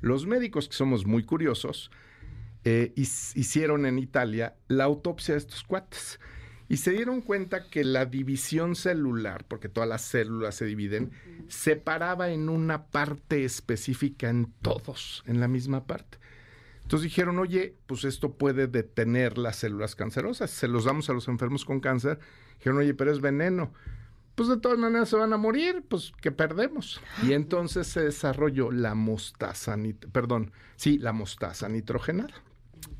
Los 0.00 0.26
médicos, 0.26 0.68
que 0.68 0.74
somos 0.74 1.06
muy 1.06 1.24
curiosos, 1.24 1.90
eh, 2.64 2.92
hicieron 2.96 3.86
en 3.86 3.98
Italia 3.98 4.56
la 4.68 4.84
autopsia 4.84 5.34
de 5.34 5.38
estos 5.38 5.62
cuates 5.62 6.18
y 6.68 6.78
se 6.78 6.90
dieron 6.90 7.20
cuenta 7.20 7.68
que 7.70 7.84
la 7.84 8.06
división 8.06 8.74
celular, 8.74 9.44
porque 9.46 9.68
todas 9.68 9.88
las 9.88 10.02
células 10.02 10.56
se 10.56 10.64
dividen, 10.64 11.12
se 11.48 11.76
paraba 11.76 12.30
en 12.30 12.48
una 12.48 12.86
parte 12.86 13.44
específica 13.44 14.28
en 14.28 14.52
todos, 14.62 15.22
en 15.26 15.38
la 15.38 15.46
misma 15.46 15.86
parte. 15.86 16.18
Entonces 16.82 17.04
dijeron, 17.04 17.38
oye, 17.38 17.76
pues 17.86 18.04
esto 18.04 18.34
puede 18.34 18.66
detener 18.66 19.38
las 19.38 19.56
células 19.56 19.94
cancerosas. 19.94 20.50
Se 20.50 20.68
los 20.68 20.84
damos 20.84 21.08
a 21.08 21.12
los 21.12 21.28
enfermos 21.28 21.64
con 21.64 21.80
cáncer. 21.80 22.18
Dijeron, 22.58 22.78
oye, 22.78 22.94
pero 22.94 23.10
es 23.10 23.20
veneno 23.20 23.72
pues 24.36 24.48
de 24.48 24.58
todas 24.58 24.78
maneras 24.78 25.08
se 25.08 25.16
van 25.16 25.32
a 25.32 25.38
morir, 25.38 25.84
pues 25.88 26.12
que 26.20 26.30
perdemos. 26.30 27.00
Y 27.24 27.32
entonces 27.32 27.88
se 27.88 28.02
desarrolló 28.02 28.70
la 28.70 28.94
mostaza, 28.94 29.76
perdón, 30.12 30.52
sí, 30.76 30.98
la 30.98 31.12
mostaza 31.12 31.68
nitrogenada, 31.68 32.34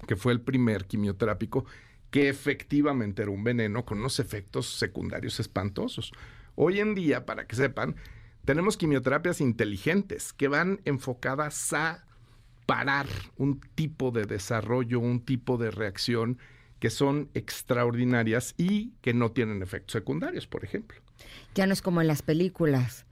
que 0.08 0.16
fue 0.16 0.32
el 0.32 0.40
primer 0.40 0.86
quimioterápico 0.86 1.66
que 2.10 2.28
efectivamente 2.28 3.22
era 3.22 3.30
un 3.30 3.44
veneno 3.44 3.84
con 3.84 3.98
unos 3.98 4.18
efectos 4.18 4.66
secundarios 4.66 5.38
espantosos. 5.38 6.12
Hoy 6.54 6.80
en 6.80 6.94
día, 6.94 7.26
para 7.26 7.46
que 7.46 7.56
sepan, 7.56 7.96
tenemos 8.46 8.78
quimioterapias 8.78 9.42
inteligentes 9.42 10.32
que 10.32 10.48
van 10.48 10.80
enfocadas 10.86 11.74
a 11.74 12.06
parar 12.64 13.06
un 13.36 13.60
tipo 13.74 14.12
de 14.12 14.24
desarrollo, 14.24 14.98
un 14.98 15.20
tipo 15.20 15.58
de 15.58 15.70
reacción 15.70 16.38
que 16.78 16.90
son 16.90 17.30
extraordinarias 17.34 18.54
y 18.56 18.92
que 19.00 19.14
no 19.14 19.32
tienen 19.32 19.62
efectos 19.62 19.92
secundarios, 19.92 20.46
por 20.46 20.64
ejemplo. 20.64 21.00
Ya 21.54 21.66
no 21.66 21.72
es 21.72 21.82
como 21.82 22.00
en 22.00 22.06
las 22.06 22.22
películas, 22.22 23.05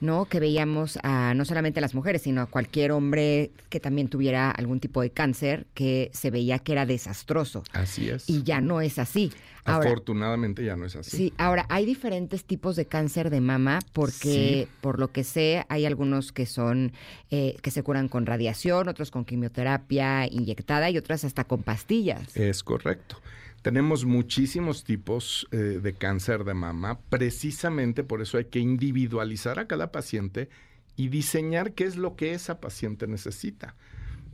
¿no? 0.00 0.24
Que 0.24 0.40
veíamos 0.40 0.98
a 1.02 1.34
no 1.34 1.44
solamente 1.44 1.80
a 1.80 1.82
las 1.82 1.94
mujeres, 1.94 2.22
sino 2.22 2.42
a 2.42 2.46
cualquier 2.46 2.92
hombre 2.92 3.50
que 3.68 3.80
también 3.80 4.08
tuviera 4.08 4.50
algún 4.50 4.80
tipo 4.80 5.02
de 5.02 5.10
cáncer, 5.10 5.66
que 5.74 6.10
se 6.12 6.30
veía 6.30 6.58
que 6.58 6.72
era 6.72 6.86
desastroso. 6.86 7.62
Así 7.72 8.10
es. 8.10 8.28
Y 8.28 8.42
ya 8.42 8.60
no 8.60 8.80
es 8.80 8.98
así. 8.98 9.32
Afortunadamente 9.64 10.64
ya 10.64 10.76
no 10.76 10.86
es 10.86 10.96
así. 10.96 11.16
Sí, 11.16 11.32
ahora 11.36 11.66
hay 11.68 11.84
diferentes 11.84 12.44
tipos 12.44 12.76
de 12.76 12.86
cáncer 12.86 13.30
de 13.30 13.40
mama 13.40 13.80
porque 13.92 14.68
por 14.80 14.98
lo 14.98 15.12
que 15.12 15.22
sé 15.22 15.64
hay 15.68 15.84
algunos 15.84 16.32
que 16.32 16.46
son 16.46 16.92
eh, 17.30 17.56
que 17.62 17.70
se 17.70 17.82
curan 17.82 18.08
con 18.08 18.26
radiación, 18.26 18.88
otros 18.88 19.10
con 19.10 19.24
quimioterapia 19.24 20.26
inyectada 20.26 20.90
y 20.90 20.98
otras 20.98 21.24
hasta 21.24 21.44
con 21.44 21.62
pastillas. 21.62 22.36
Es 22.36 22.62
correcto. 22.62 23.20
Tenemos 23.62 24.06
muchísimos 24.06 24.84
tipos 24.84 25.46
eh, 25.50 25.56
de 25.56 25.92
cáncer 25.92 26.44
de 26.44 26.54
mama, 26.54 26.98
precisamente 27.10 28.04
por 28.04 28.22
eso 28.22 28.38
hay 28.38 28.46
que 28.46 28.58
individualizar 28.58 29.58
a 29.58 29.66
cada 29.66 29.92
paciente 29.92 30.48
y 30.96 31.08
diseñar 31.08 31.72
qué 31.72 31.84
es 31.84 31.96
lo 31.96 32.16
que 32.16 32.32
esa 32.32 32.60
paciente 32.60 33.06
necesita. 33.06 33.74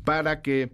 Para 0.05 0.43
que 0.43 0.71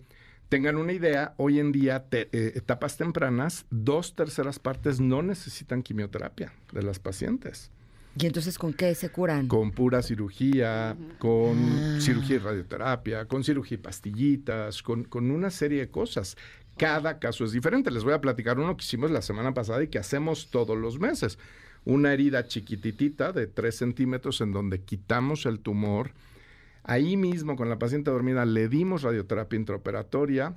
tengan 0.50 0.76
una 0.76 0.92
idea, 0.92 1.32
hoy 1.38 1.61
en 1.61 1.72
día, 1.72 2.05
eh, 2.11 2.53
etapas 2.55 2.98
tempranas, 2.98 3.64
dos 3.70 4.14
terceras 4.14 4.59
partes 4.59 5.00
no 5.00 5.22
necesitan 5.22 5.82
quimioterapia 5.82 6.53
de 6.72 6.82
las 6.82 6.98
pacientes. 6.98 7.70
¿Y 8.18 8.26
entonces 8.26 8.59
con 8.59 8.74
qué 8.74 8.94
se 8.94 9.09
curan? 9.09 9.48
Con 9.48 9.70
pura 9.70 10.03
cirugía, 10.03 10.94
con 11.18 11.57
ah. 11.59 11.98
cirugía 11.98 12.36
y 12.36 12.38
radioterapia, 12.40 13.24
con 13.24 13.42
cirugía 13.42 13.76
y 13.76 13.80
pastillitas, 13.80 14.82
con, 14.82 15.05
con, 15.05 15.30
una 15.30 15.50
serie 15.50 15.80
de 15.80 15.90
cosas. 15.90 16.36
Cada 16.77 17.18
caso 17.18 17.45
es 17.45 17.53
diferente. 17.53 17.91
Les 17.91 18.05
voy 18.05 18.14
a 18.14 18.20
platicar 18.20 18.59
uno 18.59 18.77
que 18.77 18.85
hicimos 18.85 19.11
la 19.11 19.23
semana 19.23 19.55
pasada 19.55 19.83
y 19.83 19.89
que 19.89 19.99
hacemos 19.99 20.51
todos 20.51 20.77
los 20.77 20.99
meses. 20.99 21.39
Una 21.85 22.12
herida 22.12 22.47
chiquititita 22.47 23.33
de 23.33 23.47
3 23.47 23.77
centímetros 23.77 24.41
en 24.41 24.53
donde 24.53 24.83
quitamos 24.83 25.47
el 25.47 25.61
tumor. 25.61 26.12
Ahí 26.85 27.16
mismo 27.16 27.57
con 27.57 27.68
la 27.68 27.79
paciente 27.79 28.11
dormida 28.11 28.45
le 28.45 28.68
dimos 28.68 29.03
radioterapia 29.03 29.59
intraoperatoria. 29.59 30.57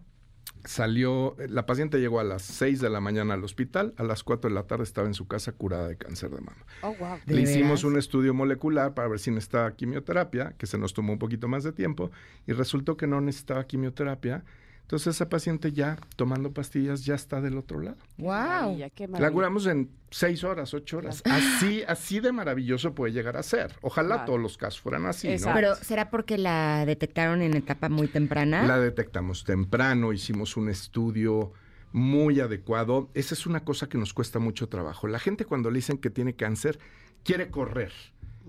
Salió, 0.63 1.35
la 1.47 1.67
paciente 1.67 1.99
llegó 1.99 2.19
a 2.19 2.23
las 2.23 2.41
6 2.41 2.81
de 2.81 2.89
la 2.89 2.99
mañana 2.99 3.35
al 3.35 3.43
hospital, 3.43 3.93
a 3.97 4.03
las 4.03 4.23
4 4.23 4.49
de 4.49 4.55
la 4.55 4.63
tarde 4.63 4.83
estaba 4.83 5.07
en 5.07 5.13
su 5.13 5.27
casa 5.27 5.51
curada 5.51 5.87
de 5.87 5.95
cáncer 5.95 6.31
de 6.31 6.41
mama. 6.41 6.65
Oh, 6.81 6.95
wow. 6.95 7.17
Le 7.27 7.41
hicimos 7.41 7.83
un 7.83 7.97
estudio 7.97 8.33
molecular 8.33 8.95
para 8.95 9.07
ver 9.07 9.19
si 9.19 9.29
necesitaba 9.29 9.75
quimioterapia, 9.75 10.55
que 10.57 10.65
se 10.65 10.79
nos 10.79 10.93
tomó 10.93 11.13
un 11.13 11.19
poquito 11.19 11.47
más 11.47 11.63
de 11.63 11.71
tiempo, 11.71 12.09
y 12.47 12.53
resultó 12.53 12.97
que 12.97 13.05
no 13.05 13.21
necesitaba 13.21 13.67
quimioterapia 13.67 14.43
entonces 14.85 15.15
esa 15.15 15.29
paciente 15.29 15.71
ya 15.71 15.97
tomando 16.15 16.53
pastillas 16.53 17.03
ya 17.05 17.15
está 17.15 17.41
del 17.41 17.57
otro 17.57 17.81
lado. 17.81 17.97
Wow. 18.19 18.77
La 19.17 19.31
curamos 19.31 19.65
en 19.65 19.89
seis 20.11 20.43
horas, 20.43 20.75
ocho 20.75 20.99
horas. 20.99 21.23
Así, 21.25 21.81
así 21.87 22.19
de 22.19 22.31
maravilloso 22.31 22.93
puede 22.93 23.11
llegar 23.11 23.35
a 23.35 23.41
ser. 23.41 23.73
Ojalá 23.81 24.25
todos 24.25 24.39
los 24.39 24.59
casos 24.59 24.79
fueran 24.81 25.07
así. 25.07 25.27
¿no? 25.37 25.53
Pero 25.55 25.73
¿será 25.73 26.11
porque 26.11 26.37
la 26.37 26.85
detectaron 26.85 27.41
en 27.41 27.57
etapa 27.57 27.89
muy 27.89 28.07
temprana? 28.07 28.61
La 28.61 28.79
detectamos 28.79 29.43
temprano, 29.43 30.13
hicimos 30.13 30.55
un 30.55 30.69
estudio 30.69 31.51
muy 31.91 32.39
adecuado. 32.39 33.09
Esa 33.15 33.33
es 33.33 33.47
una 33.47 33.63
cosa 33.63 33.89
que 33.89 33.97
nos 33.97 34.13
cuesta 34.13 34.37
mucho 34.37 34.69
trabajo. 34.69 35.07
La 35.07 35.17
gente 35.17 35.45
cuando 35.45 35.71
le 35.71 35.77
dicen 35.79 35.97
que 35.97 36.11
tiene 36.11 36.35
cáncer 36.35 36.77
quiere 37.23 37.49
correr. 37.49 37.91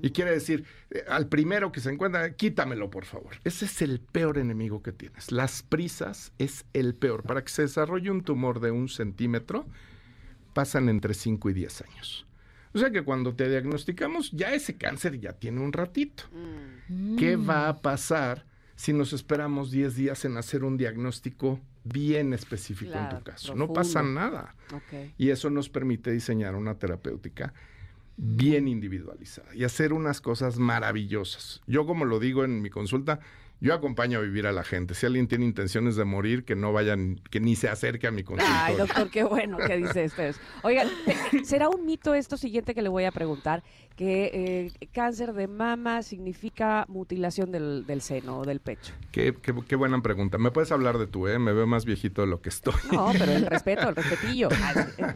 Y 0.02 0.10
quiere 0.10 0.30
decir, 0.32 0.64
eh, 0.90 1.04
al 1.08 1.28
primero 1.28 1.72
que 1.72 1.80
se 1.80 1.90
encuentra, 1.90 2.34
quítamelo, 2.34 2.90
por 2.90 3.04
favor. 3.04 3.36
Ese 3.44 3.64
es 3.64 3.82
el 3.82 4.00
peor 4.00 4.38
enemigo 4.38 4.82
que 4.82 4.92
tienes. 4.92 5.32
Las 5.32 5.62
prisas 5.62 6.32
es 6.38 6.64
el 6.72 6.94
peor. 6.94 7.22
Para 7.22 7.42
que 7.42 7.50
se 7.50 7.62
desarrolle 7.62 8.10
un 8.10 8.22
tumor 8.22 8.60
de 8.60 8.70
un 8.70 8.88
centímetro, 8.88 9.66
pasan 10.52 10.88
entre 10.88 11.14
5 11.14 11.50
y 11.50 11.52
10 11.54 11.82
años. 11.82 12.26
O 12.76 12.78
sea 12.78 12.90
que 12.90 13.02
cuando 13.02 13.34
te 13.34 13.48
diagnosticamos, 13.48 14.32
ya 14.32 14.52
ese 14.52 14.76
cáncer 14.76 15.18
ya 15.18 15.32
tiene 15.32 15.60
un 15.60 15.72
ratito. 15.72 16.24
Mm. 16.88 17.16
¿Qué 17.16 17.36
va 17.36 17.68
a 17.68 17.80
pasar 17.80 18.44
si 18.74 18.92
nos 18.92 19.14
esperamos 19.14 19.70
10 19.70 19.96
días 19.96 20.24
en 20.26 20.36
hacer 20.36 20.62
un 20.62 20.76
diagnóstico 20.76 21.58
bien 21.84 22.34
específico 22.34 22.92
en 22.92 23.08
tu 23.08 23.22
caso? 23.22 23.54
No 23.54 23.72
pasa 23.72 24.02
nada. 24.02 24.54
Y 25.16 25.30
eso 25.30 25.48
nos 25.48 25.70
permite 25.70 26.10
diseñar 26.10 26.54
una 26.54 26.78
terapéutica 26.78 27.54
bien 28.16 28.68
individualizada 28.68 29.54
y 29.54 29.64
hacer 29.64 29.92
unas 29.92 30.20
cosas 30.20 30.58
maravillosas. 30.58 31.62
Yo 31.66 31.86
como 31.86 32.04
lo 32.04 32.18
digo 32.18 32.44
en 32.44 32.62
mi 32.62 32.70
consulta, 32.70 33.20
yo 33.60 33.72
acompaño 33.72 34.18
a 34.18 34.22
vivir 34.22 34.46
a 34.46 34.52
la 34.52 34.64
gente. 34.64 34.94
Si 34.94 35.06
alguien 35.06 35.28
tiene 35.28 35.46
intenciones 35.46 35.96
de 35.96 36.04
morir, 36.04 36.44
que 36.44 36.54
no 36.54 36.72
vayan, 36.72 37.20
que 37.30 37.40
ni 37.40 37.56
se 37.56 37.68
acerque 37.68 38.06
a 38.06 38.10
mi 38.10 38.22
consulta. 38.22 38.66
Ay, 38.66 38.76
doctor, 38.76 39.10
qué 39.10 39.24
bueno 39.24 39.56
que 39.56 39.76
dice 39.76 40.04
esto. 40.22 40.22
Oigan, 40.62 40.88
¿será 41.44 41.68
un 41.68 41.86
mito 41.86 42.14
esto 42.14 42.36
siguiente 42.36 42.74
que 42.74 42.82
le 42.82 42.88
voy 42.88 43.04
a 43.04 43.12
preguntar? 43.12 43.62
Que 43.96 44.70
eh, 44.78 44.88
cáncer 44.92 45.32
de 45.32 45.48
mama 45.48 46.02
significa 46.02 46.84
mutilación 46.88 47.50
del, 47.50 48.00
seno 48.02 48.40
o 48.40 48.44
del 48.44 48.60
pecho. 48.60 48.92
Qué, 49.10 49.34
qué, 49.66 49.76
buena 49.76 50.02
pregunta. 50.02 50.36
¿Me 50.36 50.50
puedes 50.50 50.70
hablar 50.70 50.98
de 50.98 51.06
tú, 51.06 51.26
eh? 51.26 51.38
Me 51.38 51.54
veo 51.54 51.66
más 51.66 51.86
viejito 51.86 52.20
de 52.20 52.26
lo 52.26 52.42
que 52.42 52.50
estoy. 52.50 52.74
No, 52.92 53.10
pero 53.18 53.32
el 53.32 53.46
respeto, 53.46 53.88
el 53.88 53.96
respetillo. 53.96 54.48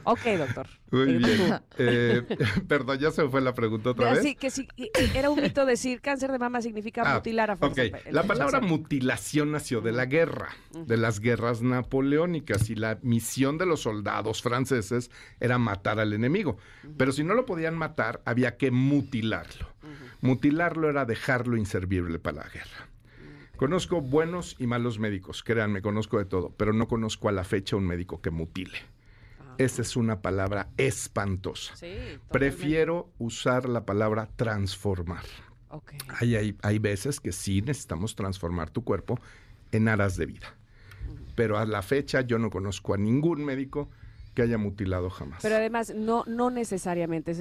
ok, 0.05 0.24
doctor. 0.38 0.66
Muy 0.91 1.16
bien. 1.18 1.61
Eh, 1.82 2.22
perdón, 2.68 2.99
ya 2.99 3.11
se 3.11 3.22
me 3.22 3.30
fue 3.30 3.41
la 3.41 3.55
pregunta 3.55 3.91
otra 3.91 4.12
vez. 4.12 4.22
Sí, 4.22 4.34
que 4.34 4.51
sí, 4.51 4.68
era 5.14 5.30
un 5.30 5.41
mito 5.41 5.64
decir 5.64 6.01
cáncer 6.01 6.30
de 6.30 6.38
mama 6.38 6.61
significa 6.61 7.03
ah, 7.07 7.14
mutilar 7.14 7.51
a 7.51 7.57
fuerza. 7.57 7.82
Ok, 7.82 8.12
la 8.12 8.22
palabra 8.35 8.61
mutilación 8.61 9.53
nació 9.53 9.81
de 9.81 9.93
la 9.93 10.07
guerra, 10.07 10.51
de 10.72 10.97
las 10.97 11.20
guerras 11.20 11.62
napoleónicas 11.62 12.70
y 12.70 12.74
la 12.74 12.99
misión 13.03 13.59
de 13.59 13.66
los 13.66 13.83
soldados 13.83 14.43
franceses 14.43 15.11
era 15.41 15.59
matar 15.59 16.01
al 16.01 16.12
enemigo. 16.12 16.59
Pero 16.97 17.12
si 17.12 17.24
no 17.24 17.35
lo 17.35 17.47
podían 17.47 17.76
matar, 17.76 18.22
había 18.24 18.57
que 18.57 18.70
mutilarlo. 18.70 19.68
Mutilarlo 20.20 20.89
era 20.89 21.05
dejarlo 21.05 21.57
inservible 21.57 22.18
para 22.18 22.45
la 22.45 22.49
guerra. 22.49 22.89
Conozco 23.57 24.01
buenos 24.01 24.57
y 24.59 24.66
malos 24.66 24.99
médicos, 24.99 25.43
créanme, 25.43 25.83
conozco 25.83 26.18
de 26.18 26.24
todo, 26.24 26.55
pero 26.57 26.72
no 26.72 26.89
conozco 26.89 27.28
a 27.28 27.33
la 27.33 27.45
fecha 27.45 27.76
un 27.76 27.87
médico 27.87 28.22
que 28.22 28.31
mutile. 28.31 28.78
Ah. 29.39 29.55
Esa 29.59 29.83
es 29.83 29.97
una 29.97 30.22
palabra 30.22 30.70
espantosa. 30.78 31.74
Prefiero 32.31 33.11
usar 33.18 33.68
la 33.68 33.85
palabra 33.85 34.31
transformar. 34.37 35.24
Hay, 36.18 36.57
hay, 36.62 36.79
veces 36.79 37.21
que 37.21 37.33
sí 37.33 37.62
necesitamos 37.62 38.16
transformar 38.16 38.71
tu 38.71 38.83
cuerpo 38.83 39.18
en 39.73 39.89
aras 39.89 40.16
de 40.16 40.27
vida. 40.27 40.55
Pero 41.35 41.59
a 41.59 41.64
la 41.64 41.83
fecha 41.83 42.23
yo 42.23 42.39
no 42.39 42.51
conozco 42.51 42.95
a 42.95 42.99
ningún 42.99 43.45
médico 43.45 43.89
que 44.35 44.43
haya 44.43 44.59
mutilado 44.59 45.11
jamás. 45.11 45.41
Pero 45.43 45.57
además, 45.57 45.93
no, 45.95 46.25
no 46.27 46.51
necesariamente, 46.51 47.35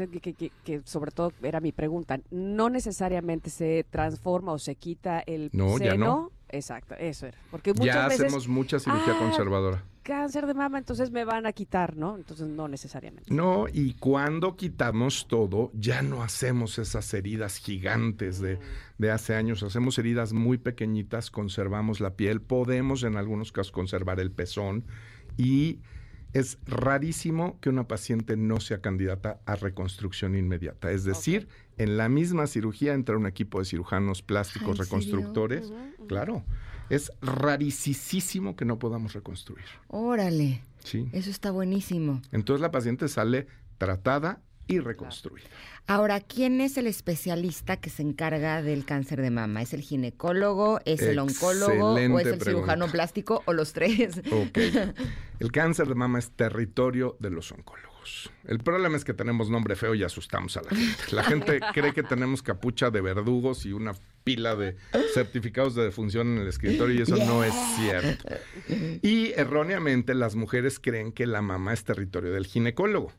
que, 0.64 0.82
sobre 0.86 1.12
todo 1.12 1.34
era 1.42 1.60
mi 1.60 1.72
pregunta, 1.72 2.20
no 2.32 2.70
necesariamente 2.70 3.50
se 3.50 3.86
transforma 3.90 4.54
o 4.54 4.60
se 4.60 4.76
quita 4.76 5.20
el 5.20 5.50
no, 5.54 5.78
Ya 5.78 5.96
no. 5.96 6.32
Exacto, 6.52 6.96
eso 6.96 7.28
era. 7.28 7.38
Porque 7.52 7.74
muchas 7.74 7.96
ya 7.96 8.06
hacemos 8.06 8.48
mucha 8.48 8.80
cirugía 8.80 9.14
ah, 9.16 9.20
conservadora. 9.20 9.84
Cáncer 10.04 10.48
de 10.48 10.54
mama, 10.54 10.80
entonces 10.80 11.12
me 11.12 11.24
van 11.24 11.46
a 11.46 11.54
quitar, 11.54 11.96
¿no? 11.96 12.16
Entonces 12.16 12.48
no 12.48 12.68
necesariamente. 12.68 13.32
No, 13.34 13.68
y 13.72 13.94
cuando 13.94 14.56
quitamos 14.56 15.28
todo, 15.28 15.72
ya 15.74 16.02
no 16.02 16.24
hacemos 16.24 16.80
esas 16.80 17.14
heridas 17.14 17.58
gigantes 17.58 18.40
de, 18.40 18.60
de 18.98 19.12
hace 19.12 19.36
años. 19.36 19.62
Hacemos 19.62 19.98
heridas 20.00 20.34
muy 20.34 20.58
pequeñitas, 20.58 21.30
conservamos 21.30 22.00
la 22.00 22.16
piel, 22.16 22.42
podemos 22.42 23.04
en 23.04 23.16
algunos 23.16 23.52
casos 23.52 23.72
conservar 23.72 24.20
el 24.20 24.32
pezón 24.32 24.86
y 25.38 25.80
es 26.34 26.60
rarísimo 26.66 27.60
que 27.60 27.70
una 27.70 27.88
paciente 27.88 28.38
no 28.38 28.60
sea 28.60 28.82
candidata 28.82 29.40
a 29.46 29.56
reconstrucción 29.56 30.36
inmediata. 30.36 30.92
Es 30.92 31.04
decir, 31.04 31.48
en 31.80 31.98
la 31.98 32.10
misma 32.10 32.46
cirugía 32.46 32.94
entra 32.94 33.18
un 33.18 33.26
equipo 33.26 33.60
de 33.60 33.66
cirujanos 33.66 34.22
plásticos 34.22 34.78
reconstructores. 34.78 35.74
Claro, 36.08 36.44
es 36.90 37.12
rarísimo 37.22 38.56
que 38.56 38.66
no 38.66 38.78
podamos 38.78 39.14
reconstruir. 39.14 39.66
Órale. 39.88 40.62
Sí. 40.84 41.10
Eso 41.14 41.30
está 41.30 41.52
buenísimo. 41.52 42.22
Entonces 42.32 42.62
la 42.62 42.72
paciente 42.72 43.08
sale 43.08 43.48
tratada 43.78 44.42
y 44.68 44.80
reconstruida. 44.80 45.48
Ahora, 45.88 46.20
¿quién 46.20 46.62
es 46.62 46.78
el 46.78 46.86
especialista 46.86 47.78
que 47.78 47.90
se 47.90 48.04
encarga 48.04 48.62
del 48.62 48.86
cáncer 48.86 49.22
de 49.22 49.32
mama? 49.32 49.62
¿Es 49.64 49.74
el 49.74 49.82
ginecólogo, 49.82 50.80
es 50.86 51.02
el 51.02 51.18
oncólogo 51.18 51.94
o 51.94 52.20
es 52.20 52.28
el 52.28 52.42
cirujano 52.42 52.88
plástico 52.88 53.42
o 53.46 53.54
los 53.54 53.74
tres? 53.74 54.22
El 55.40 55.52
cáncer 55.52 55.88
de 55.88 55.96
mama 55.96 56.20
es 56.20 56.30
territorio 56.32 57.18
de 57.20 57.32
los 57.32 57.52
oncólogos. 57.52 57.89
El 58.46 58.60
problema 58.60 58.98
es 58.98 59.06
que 59.06 59.14
tenemos 59.14 59.50
nombre 59.50 59.76
feo 59.76 59.96
y 59.96 60.04
asustamos 60.04 60.58
a 60.58 60.62
la 60.62 60.70
gente. 60.70 61.04
La 61.12 61.24
gente 61.24 61.60
cree 61.74 61.94
que 61.94 62.04
tenemos 62.04 62.42
capucha 62.42 62.92
de 62.92 63.02
verdugos 63.02 63.66
y 63.66 63.74
una 63.74 63.94
pila 64.24 64.56
de 64.56 64.76
certificados 65.14 65.76
de 65.76 65.84
defunción 65.84 66.28
en 66.28 66.40
el 66.40 66.48
escritorio 66.48 66.96
y 66.96 67.02
eso 67.02 67.18
no 67.18 67.44
es 67.44 67.54
cierto. 67.78 68.30
Y 69.02 69.32
erróneamente 69.36 70.14
las 70.14 70.36
mujeres 70.36 70.80
creen 70.80 71.12
que 71.12 71.26
la 71.26 71.42
mama 71.42 71.74
es 71.74 71.84
territorio 71.84 72.32
del 72.32 72.46
ginecólogo. 72.46 73.12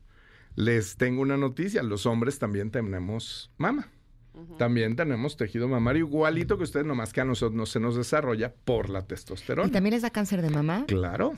Les 0.56 0.96
tengo 0.96 1.22
una 1.22 1.36
noticia, 1.36 1.82
los 1.82 2.06
hombres 2.06 2.38
también 2.38 2.70
tenemos 2.70 3.50
También 4.58 4.96
tenemos 4.96 5.36
tejido 5.36 5.68
mamario 5.68 6.06
igualito 6.06 6.56
que 6.56 6.64
ustedes, 6.64 6.86
nomás 6.86 7.12
que 7.12 7.20
a 7.20 7.24
nosotros 7.24 7.56
no 7.56 7.66
se 7.66 7.80
nos 7.80 7.96
desarrolla 7.96 8.52
por 8.52 8.90
la 8.90 9.06
testosterona. 9.06 9.68
¿Y 9.68 9.72
también 9.72 9.94
les 9.94 10.02
da 10.02 10.10
cáncer 10.10 10.42
de 10.42 10.50
mama? 10.50 10.84
Claro, 10.86 11.34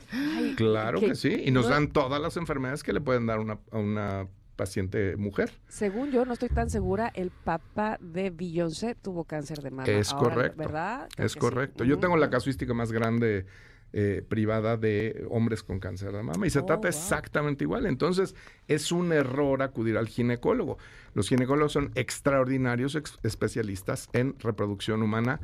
claro 0.55 0.99
que, 0.99 1.15
sí. 1.15 1.43
Y 1.45 1.51
nos 1.51 1.67
dan 1.67 1.87
todas 1.89 2.21
las 2.21 2.37
enfermedades 2.37 2.83
que 2.83 2.93
le 2.93 3.01
pueden 3.01 3.25
dar 3.25 3.39
a 3.39 3.77
una 3.77 4.27
paciente 4.55 5.17
mujer. 5.17 5.51
Según 5.67 6.11
yo, 6.11 6.25
no 6.25 6.33
estoy 6.33 6.49
tan 6.49 6.69
segura, 6.69 7.11
el 7.15 7.31
papá 7.31 7.97
de 8.01 8.29
Beyoncé 8.29 8.95
tuvo 8.95 9.23
cáncer 9.23 9.61
de 9.61 9.71
mama. 9.71 9.85
Es 9.87 10.13
correcto. 10.13 10.57
¿Verdad? 10.57 11.09
es 11.17 11.35
correcto. 11.35 11.83
Yo 11.83 11.99
tengo 11.99 12.17
la 12.17 12.29
casuística 12.29 12.73
más 12.73 12.91
grande 12.91 13.45
eh, 13.93 14.23
privada 14.27 14.75
de 14.75 15.25
hombres 15.29 15.61
con 15.61 15.79
cáncer 15.79 16.11
de 16.13 16.23
mama 16.23 16.47
y 16.47 16.49
se 16.49 16.59
oh, 16.59 16.65
trata 16.65 16.87
exactamente 16.87 17.63
igual. 17.63 17.85
Entonces, 17.85 18.35
es 18.67 18.91
un 18.91 19.13
error 19.13 19.61
acudir 19.61 19.97
al 19.97 20.07
ginecólogo. 20.07 20.79
Los 21.13 21.29
ginecólogos 21.29 21.73
son 21.73 21.91
extraordinarios 21.93 22.97
especialistas 23.21 24.09
en 24.13 24.35
reproducción 24.39 25.03
humana, 25.03 25.39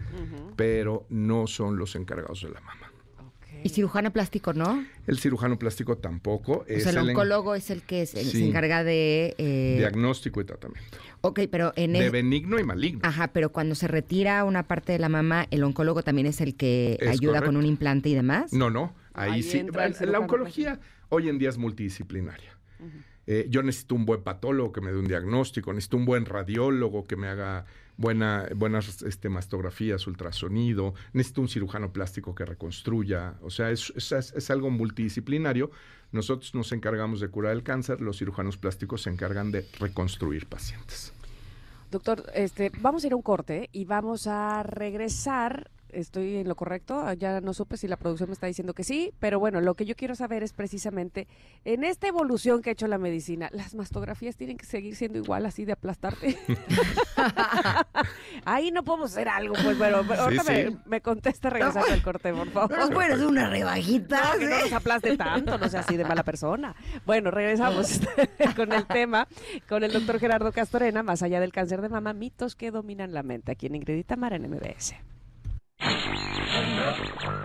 pero 0.55 1.05
no 1.09 1.45
son 1.45 1.77
los 1.77 1.95
encargados 1.95 2.41
de 2.41 2.49
la 2.49 2.61
mama. 2.61 2.88
¿Y 3.63 3.69
cirujano 3.69 4.11
plástico 4.11 4.53
no? 4.53 4.85
El 5.07 5.19
cirujano 5.19 5.57
plástico 5.59 5.97
tampoco. 5.97 6.65
O 6.69 6.79
sea, 6.79 6.91
el 6.91 7.09
oncólogo 7.09 7.55
es 7.55 7.69
el 7.69 7.81
que 7.81 8.05
se 8.05 8.45
encarga 8.45 8.83
de... 8.83 9.35
Eh, 9.37 9.75
Diagnóstico 9.79 10.41
y 10.41 10.45
tratamiento. 10.45 10.97
Ok, 11.21 11.41
pero 11.51 11.73
en 11.75 11.95
el... 11.95 12.03
De 12.03 12.09
benigno 12.09 12.59
y 12.59 12.63
maligno. 12.63 13.01
Ajá, 13.03 13.27
pero 13.27 13.51
cuando 13.51 13.75
se 13.75 13.87
retira 13.87 14.43
una 14.43 14.63
parte 14.63 14.91
de 14.91 14.99
la 14.99 15.09
mama, 15.09 15.47
¿el 15.51 15.63
oncólogo 15.63 16.03
también 16.03 16.27
es 16.27 16.41
el 16.41 16.55
que 16.55 16.97
ayuda 17.07 17.41
con 17.41 17.57
un 17.57 17.65
implante 17.65 18.09
y 18.09 18.15
demás? 18.15 18.53
No, 18.53 18.69
no. 18.69 18.93
Ahí, 19.13 19.43
sí. 19.43 19.65
La 20.01 20.19
oncología 20.19 20.79
hoy 21.09 21.29
en 21.29 21.37
día 21.39 21.49
es 21.49 21.57
multidisciplinaria. 21.57 22.57
Eh, 23.27 23.45
yo 23.49 23.61
necesito 23.61 23.93
un 23.93 24.05
buen 24.05 24.23
patólogo 24.23 24.71
que 24.71 24.81
me 24.81 24.91
dé 24.91 24.97
un 24.97 25.07
diagnóstico, 25.07 25.71
necesito 25.71 25.97
un 25.97 26.05
buen 26.05 26.25
radiólogo 26.25 27.03
que 27.03 27.15
me 27.15 27.27
haga 27.27 27.65
buena, 27.99 28.47
buenas 28.55 29.01
este, 29.01 29.27
mastografías, 29.27 30.07
ultrasonido, 30.07 30.93
necesito 31.11 31.41
un 31.41 31.49
cirujano 31.49 31.91
plástico 31.91 32.33
que 32.33 32.45
reconstruya, 32.45 33.35
o 33.41 33.49
sea, 33.49 33.71
es, 33.71 33.93
es, 33.95 34.49
algo 34.49 34.71
multidisciplinario. 34.71 35.69
Nosotros 36.13 36.55
nos 36.55 36.71
encargamos 36.71 37.19
de 37.19 37.27
curar 37.27 37.51
el 37.51 37.61
cáncer, 37.61 37.99
los 37.99 38.17
cirujanos 38.17 38.57
plásticos 38.57 39.03
se 39.03 39.09
encargan 39.09 39.51
de 39.51 39.67
reconstruir 39.79 40.47
pacientes. 40.47 41.13
Doctor, 41.91 42.23
este, 42.33 42.71
vamos 42.79 43.03
a 43.03 43.07
ir 43.07 43.13
a 43.13 43.15
un 43.17 43.21
corte 43.21 43.69
y 43.73 43.83
vamos 43.83 44.27
a 44.27 44.63
regresar 44.63 45.69
estoy 45.93 46.37
en 46.37 46.47
lo 46.47 46.55
correcto. 46.55 47.11
Ya 47.13 47.41
no 47.41 47.53
supe 47.53 47.77
si 47.77 47.87
la 47.87 47.97
producción 47.97 48.29
me 48.29 48.33
está 48.33 48.47
diciendo 48.47 48.73
que 48.73 48.83
sí, 48.83 49.13
pero 49.19 49.39
bueno, 49.39 49.61
lo 49.61 49.75
que 49.75 49.85
yo 49.85 49.95
quiero 49.95 50.15
saber 50.15 50.43
es 50.43 50.53
precisamente 50.53 51.27
en 51.65 51.83
esta 51.83 52.07
evolución 52.07 52.61
que 52.61 52.69
ha 52.69 52.73
hecho 52.73 52.87
la 52.87 52.97
medicina, 52.97 53.49
las 53.51 53.75
mastografías 53.75 54.35
tienen 54.35 54.57
que 54.57 54.65
seguir 54.65 54.95
siendo 54.95 55.17
igual 55.17 55.45
así 55.45 55.65
de 55.65 55.73
aplastarte. 55.73 56.37
Ahí 58.45 58.71
no 58.71 58.83
podemos 58.83 59.11
hacer 59.11 59.29
algo, 59.29 59.55
pues, 59.61 59.77
pero, 59.77 59.97
ahorita 59.97 60.43
Me, 60.85 61.01
contesta 61.01 61.49
regresando 61.49 61.91
al 61.91 62.01
corte, 62.01 62.33
por 62.33 62.49
favor. 62.49 62.77
No 62.77 62.89
puedes 62.89 63.19
una 63.21 63.49
rebajita. 63.49 64.33
No, 64.33 64.39
que 64.39 64.45
no 64.45 64.59
nos 64.61 64.73
aplaste 64.73 65.17
tanto, 65.17 65.57
no 65.57 65.69
sea 65.69 65.81
así 65.81 65.97
de 65.97 66.05
mala 66.05 66.23
persona. 66.23 66.75
Bueno, 67.05 67.31
regresamos 67.31 67.99
con 68.55 68.71
el 68.73 68.85
tema, 68.85 69.27
con 69.67 69.83
el 69.83 69.91
doctor 69.91 70.19
Gerardo 70.19 70.51
Castorena, 70.51 71.03
más 71.03 71.23
allá 71.23 71.39
del 71.39 71.51
cáncer 71.51 71.81
de 71.81 71.89
mama, 71.89 72.13
mitos 72.13 72.55
que 72.55 72.71
dominan 72.71 73.13
la 73.13 73.23
mente, 73.23 73.51
aquí 73.51 73.67
en 73.67 73.75
Ingrid 73.75 74.05
Mara 74.17 74.35
en 74.35 74.49
MBS. 74.49 74.95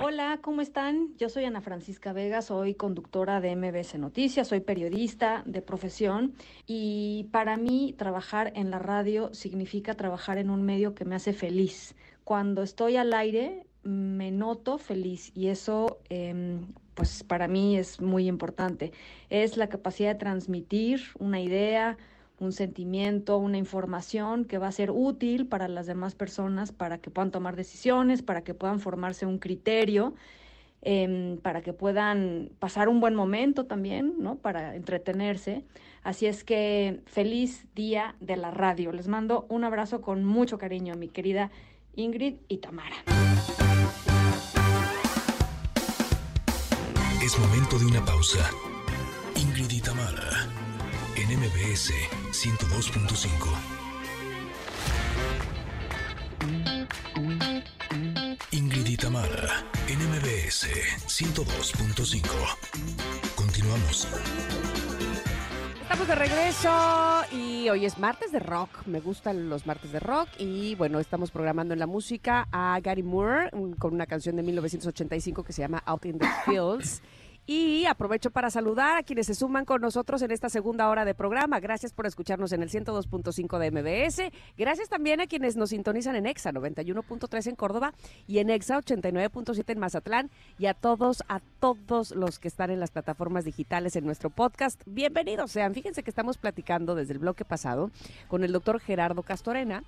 Hola, 0.01 0.39
¿cómo 0.43 0.61
están? 0.61 1.17
Yo 1.17 1.29
soy 1.29 1.45
Ana 1.45 1.61
Francisca 1.61 2.13
Vega, 2.13 2.43
soy 2.43 2.75
conductora 2.75 3.41
de 3.41 3.57
MBS 3.57 3.99
Noticias, 3.99 4.49
soy 4.49 4.61
periodista 4.61 5.43
de 5.47 5.63
profesión 5.63 6.35
y 6.67 7.29
para 7.33 7.57
mí 7.57 7.95
trabajar 7.97 8.53
en 8.55 8.71
la 8.71 8.79
radio 8.79 9.33
significa 9.35 9.95
trabajar 9.95 10.39
en 10.39 10.51
un 10.51 10.63
medio 10.63 10.95
que 10.95 11.05
me 11.05 11.15
hace 11.15 11.33
feliz. 11.33 11.95
Cuando 12.23 12.63
estoy 12.63 12.97
al 12.97 13.13
aire 13.13 13.67
me 13.83 14.31
noto 14.31 14.79
feliz 14.79 15.33
y 15.35 15.49
eso 15.49 15.99
em, 16.09 16.67
pues 16.95 17.25
para 17.25 17.49
mí 17.49 17.77
es 17.77 18.01
muy 18.01 18.29
importante. 18.29 18.93
Es 19.31 19.57
la 19.57 19.69
capacidad 19.69 20.13
de 20.13 20.19
transmitir 20.19 21.03
una 21.19 21.41
idea, 21.41 21.99
un 22.39 22.53
sentimiento, 22.53 23.39
una 23.39 23.59
información 23.59 24.45
que 24.45 24.59
va 24.59 24.69
a 24.69 24.73
ser 24.73 24.91
útil 24.91 25.47
para 25.47 25.69
las 25.69 25.87
demás 25.87 26.15
personas, 26.15 26.73
para 26.73 26.99
que 26.99 27.11
puedan 27.11 27.31
tomar 27.31 27.57
decisiones, 27.57 28.23
para 28.23 28.43
que 28.43 28.55
puedan 28.55 28.81
formarse 28.81 29.25
un 29.25 29.39
criterio, 29.39 30.15
em, 30.83 31.39
para 31.39 31.63
que 31.63 31.73
puedan 31.73 32.51
pasar 32.59 32.89
un 32.89 33.01
buen 33.01 33.15
momento 33.15 33.67
también, 33.67 34.15
¿no? 34.19 34.37
Para 34.37 34.75
entretenerse. 34.75 35.65
Así 36.03 36.27
es 36.27 36.45
que 36.45 37.01
feliz 37.07 37.67
día 37.75 38.17
de 38.21 38.37
la 38.37 38.51
radio. 38.51 38.93
Les 38.93 39.09
mando 39.09 39.47
un 39.49 39.65
abrazo 39.65 40.03
con 40.03 40.25
mucho 40.25 40.59
cariño 40.59 40.95
mi 40.95 41.09
querida 41.09 41.51
Ingrid 41.95 42.37
y 42.49 42.59
Tamara. 42.59 42.97
Es 47.25 47.39
momento 47.39 47.79
de 47.79 47.87
una 47.87 48.05
pausa. 48.05 48.51
Ingrid 49.37 49.71
y 49.71 49.81
Tamara 49.81 50.49
en 51.17 51.39
MBS 51.39 51.93
102.5. 52.35 53.31
Ingrid 58.51 58.87
y 58.89 58.97
Tamara 58.97 59.65
en 59.87 60.01
MBS 60.01 60.67
102.5. 61.07 62.27
Continuamos. 63.37 64.09
Estamos 65.81 66.09
de 66.09 66.15
regreso 66.17 67.23
y 67.31 67.69
hoy 67.69 67.87
es 67.87 67.99
martes 67.99 68.33
de 68.33 68.41
rock. 68.41 68.85
Me 68.87 68.99
gustan 68.99 69.49
los 69.49 69.65
martes 69.65 69.93
de 69.93 70.01
rock. 70.01 70.29
Y 70.39 70.75
bueno, 70.75 70.99
estamos 70.99 71.31
programando 71.31 71.73
en 71.73 71.79
la 71.79 71.87
música 71.87 72.49
a 72.51 72.81
Gary 72.83 73.05
Moore 73.05 73.51
con 73.79 73.95
una 73.95 74.07
canción 74.07 74.35
de 74.35 74.43
1985 74.43 75.45
que 75.45 75.53
se 75.53 75.63
llama 75.63 75.85
Out 75.87 76.07
in 76.07 76.19
the 76.19 76.27
Fields. 76.45 77.01
Y 77.47 77.85
aprovecho 77.85 78.31
para 78.31 78.49
saludar 78.49 78.97
a 78.97 79.03
quienes 79.03 79.27
se 79.27 79.35
suman 79.35 79.67
con 79.67 79.83
nosotros 79.83 80.23
en 80.23 80.31
esta 80.31 80.49
segunda 80.49 80.89
hora 80.89 81.05
de 81.05 81.15
programa. 81.15 81.61
Gracias 81.61 81.93
por 81.93 82.07
escucharnos 82.07 82.53
en 82.53 82.63
el 82.63 82.71
102.5 82.71 83.59
de 83.59 83.71
MBS. 83.71 84.33
Gracias 84.57 84.89
también 84.89 85.21
a 85.21 85.27
quienes 85.27 85.55
nos 85.55 85.69
sintonizan 85.71 86.17
en 86.17 86.25
EXA 86.25 86.53
91.3 86.53 87.47
en 87.49 87.57
Córdoba 87.57 87.93
y 88.27 88.39
en 88.39 88.49
EXA 88.49 88.79
89.7 88.79 89.65
en 89.67 89.79
Mazatlán. 89.79 90.31
Y 90.59 90.67
a 90.67 90.75
todos, 90.75 91.23
a 91.29 91.41
todos 91.61 92.13
los 92.13 92.39
que 92.39 92.49
están 92.49 92.71
en 92.71 92.81
las 92.81 92.91
plataformas 92.91 93.45
digitales 93.45 93.95
en 93.97 94.07
nuestro 94.07 94.31
podcast. 94.31 94.81
Bienvenidos 94.87 95.51
sean. 95.51 95.75
Fíjense 95.75 96.03
que 96.03 96.11
estamos 96.11 96.39
platicando 96.39 96.95
desde 96.95 97.13
el 97.13 97.19
bloque 97.19 97.45
pasado 97.45 97.91
con 98.29 98.43
el 98.43 98.53
doctor 98.53 98.81
Gerardo 98.81 99.23
Castorena 99.23 99.85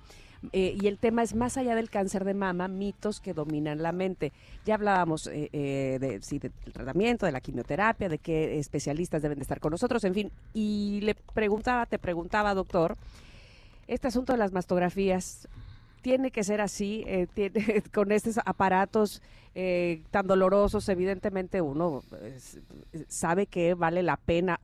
eh, 0.51 0.77
y 0.79 0.87
el 0.87 0.97
tema 0.97 1.23
es 1.23 1.33
más 1.33 1.57
allá 1.57 1.75
del 1.75 1.89
cáncer 1.89 2.23
de 2.23 2.33
mama, 2.33 2.67
mitos 2.67 3.19
que 3.19 3.33
dominan 3.33 3.81
la 3.81 3.91
mente. 3.91 4.31
Ya 4.65 4.75
hablábamos 4.75 5.27
eh, 5.27 5.49
eh, 5.51 5.97
de, 5.99 6.21
sí, 6.21 6.39
del 6.39 6.51
tratamiento, 6.71 7.25
de 7.25 7.31
la 7.31 7.41
quimioterapia, 7.41 8.09
de 8.09 8.19
qué 8.19 8.59
especialistas 8.59 9.21
deben 9.21 9.37
de 9.37 9.43
estar 9.43 9.59
con 9.59 9.71
nosotros, 9.71 10.03
en 10.03 10.13
fin. 10.13 10.31
Y 10.53 11.01
le 11.01 11.15
preguntaba, 11.15 11.85
te 11.85 11.99
preguntaba, 11.99 12.53
doctor, 12.53 12.97
este 13.87 14.07
asunto 14.07 14.33
de 14.33 14.39
las 14.39 14.51
mastografías, 14.51 15.47
tiene 16.01 16.31
que 16.31 16.43
ser 16.43 16.61
así, 16.61 17.05
con 17.93 18.11
estos 18.11 18.39
aparatos 18.45 19.21
tan 20.11 20.27
dolorosos, 20.27 20.87
evidentemente 20.87 21.61
uno 21.61 22.03
pues, 22.09 22.59
sabe 23.07 23.47
que 23.47 23.73
vale 23.73 24.03
la 24.03 24.15
pena 24.15 24.59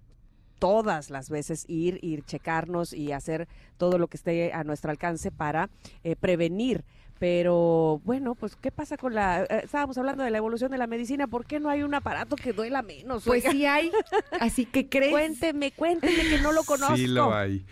todas 0.64 1.10
las 1.10 1.30
veces 1.30 1.66
ir, 1.68 2.00
ir, 2.02 2.24
checarnos 2.24 2.94
y 2.94 3.12
hacer 3.12 3.50
todo 3.76 3.98
lo 3.98 4.08
que 4.08 4.16
esté 4.16 4.54
a 4.54 4.64
nuestro 4.64 4.92
alcance 4.92 5.30
para 5.30 5.70
eh, 6.06 6.16
prevenir. 6.16 6.86
Pero 7.20 8.00
bueno, 8.06 8.34
pues 8.34 8.56
¿qué 8.56 8.72
pasa 8.72 8.96
con 8.96 9.14
la... 9.14 9.44
Eh, 9.44 9.62
estábamos 9.66 9.98
hablando 9.98 10.24
de 10.24 10.32
la 10.32 10.38
evolución 10.38 10.72
de 10.72 10.78
la 10.78 10.88
medicina, 10.88 11.28
¿por 11.28 11.46
qué 11.46 11.60
no 11.60 11.70
hay 11.70 11.84
un 11.84 11.94
aparato 11.94 12.38
que 12.38 12.54
duela 12.54 12.82
menos? 12.82 13.26
Pues 13.26 13.44
sí 13.44 13.66
hay, 13.66 13.92
así 14.40 14.66
que 14.66 14.88
crees. 14.88 15.12
Cuénteme, 15.12 15.74
cuénteme 15.74 16.30
que 16.30 16.40
no 16.40 16.54
lo 16.54 16.64
conozco. 16.64 16.96
Sí 16.96 17.08
lo 17.08 17.36
hay. 17.36 17.66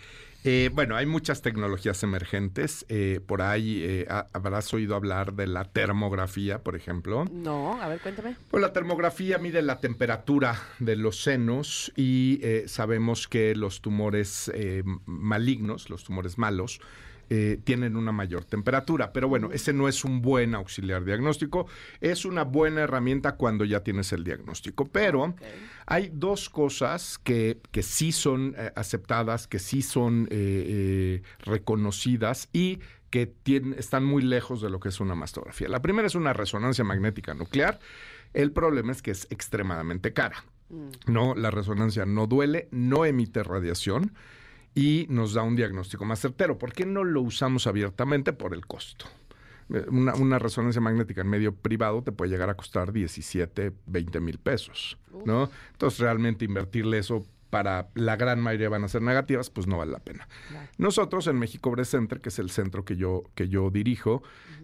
Eh, 0.44 0.70
bueno, 0.72 0.96
hay 0.96 1.06
muchas 1.06 1.42
tecnologías 1.42 2.02
emergentes. 2.02 2.84
Eh, 2.88 3.20
por 3.24 3.42
ahí 3.42 3.82
eh, 3.82 4.06
habrás 4.32 4.72
oído 4.74 4.96
hablar 4.96 5.34
de 5.34 5.46
la 5.46 5.64
termografía, 5.64 6.62
por 6.62 6.74
ejemplo. 6.74 7.24
No, 7.30 7.80
a 7.80 7.88
ver, 7.88 8.00
cuéntame. 8.00 8.36
Pues 8.50 8.60
la 8.60 8.72
termografía 8.72 9.38
mide 9.38 9.62
la 9.62 9.78
temperatura 9.78 10.60
de 10.78 10.96
los 10.96 11.22
senos 11.22 11.92
y 11.96 12.40
sabemos 12.66 13.28
que 13.28 13.54
los 13.54 13.80
tumores 13.80 14.50
malignos, 15.06 15.90
los 15.90 16.04
tumores 16.04 16.38
malos, 16.38 16.80
eh, 17.34 17.58
tienen 17.64 17.96
una 17.96 18.12
mayor 18.12 18.44
temperatura. 18.44 19.10
Pero 19.14 19.26
bueno, 19.26 19.52
ese 19.52 19.72
no 19.72 19.88
es 19.88 20.04
un 20.04 20.20
buen 20.20 20.54
auxiliar 20.54 21.02
diagnóstico, 21.02 21.66
es 22.02 22.26
una 22.26 22.44
buena 22.44 22.82
herramienta 22.82 23.36
cuando 23.36 23.64
ya 23.64 23.80
tienes 23.82 24.12
el 24.12 24.22
diagnóstico. 24.22 24.86
Pero 24.88 25.34
hay 25.86 26.10
dos 26.12 26.50
cosas 26.50 27.16
que, 27.16 27.58
que 27.70 27.82
sí 27.82 28.12
son 28.12 28.54
eh, 28.58 28.70
aceptadas, 28.76 29.46
que 29.46 29.60
sí 29.60 29.80
son 29.80 30.28
eh, 30.30 31.22
reconocidas 31.38 32.50
y 32.52 32.80
que 33.08 33.32
están 33.78 34.04
muy 34.04 34.22
lejos 34.22 34.60
de 34.60 34.68
lo 34.68 34.78
que 34.78 34.90
es 34.90 35.00
una 35.00 35.14
mastografía. 35.14 35.70
La 35.70 35.80
primera 35.80 36.06
es 36.06 36.14
una 36.14 36.34
resonancia 36.34 36.84
magnética 36.84 37.32
nuclear. 37.32 37.80
El 38.34 38.52
problema 38.52 38.92
es 38.92 39.00
que 39.00 39.10
es 39.10 39.26
extremadamente 39.30 40.12
cara. 40.12 40.44
Mm. 40.68 40.88
No, 41.06 41.34
la 41.34 41.50
resonancia 41.50 42.04
no 42.04 42.26
duele, 42.26 42.68
no 42.72 43.06
emite 43.06 43.42
radiación 43.42 44.12
y 44.74 45.06
nos 45.08 45.34
da 45.34 45.42
un 45.42 45.56
diagnóstico 45.56 46.04
más 46.04 46.20
certero. 46.20 46.58
¿Por 46.58 46.72
qué 46.72 46.86
no 46.86 47.04
lo 47.04 47.20
usamos 47.20 47.66
abiertamente? 47.66 48.32
Por 48.32 48.54
el 48.54 48.66
costo. 48.66 49.06
Eh, 49.72 49.86
una, 49.88 50.38
resonancia 50.38 50.80
magnética 50.80 51.20
en 51.20 51.28
medio 51.28 51.54
privado 51.54 52.02
te 52.02 52.12
puede 52.12 52.30
llegar 52.30 52.50
a 52.50 52.54
costar 52.54 52.92
17, 52.92 53.72
20 53.86 54.20
mil 54.20 54.38
pesos, 54.38 54.98
¿no? 55.24 55.50
Entonces 55.72 56.00
realmente 56.00 56.44
invertirle 56.44 56.98
eso 56.98 57.24
para 57.52 57.90
la 57.94 58.16
gran 58.16 58.40
mayoría 58.40 58.70
van 58.70 58.84
a 58.84 58.88
ser 58.88 59.02
negativas, 59.02 59.50
pues 59.50 59.66
no 59.66 59.76
vale 59.76 59.92
la 59.92 59.98
pena. 59.98 60.26
Nosotros 60.78 61.26
en 61.26 61.38
México 61.38 61.70
Breast 61.70 61.90
Center, 61.90 62.22
que 62.22 62.30
es 62.30 62.38
el 62.38 62.48
centro 62.48 62.82
que 62.86 62.96
yo, 62.96 63.24
que 63.34 63.50
yo 63.50 63.68
dirijo, 63.68 64.22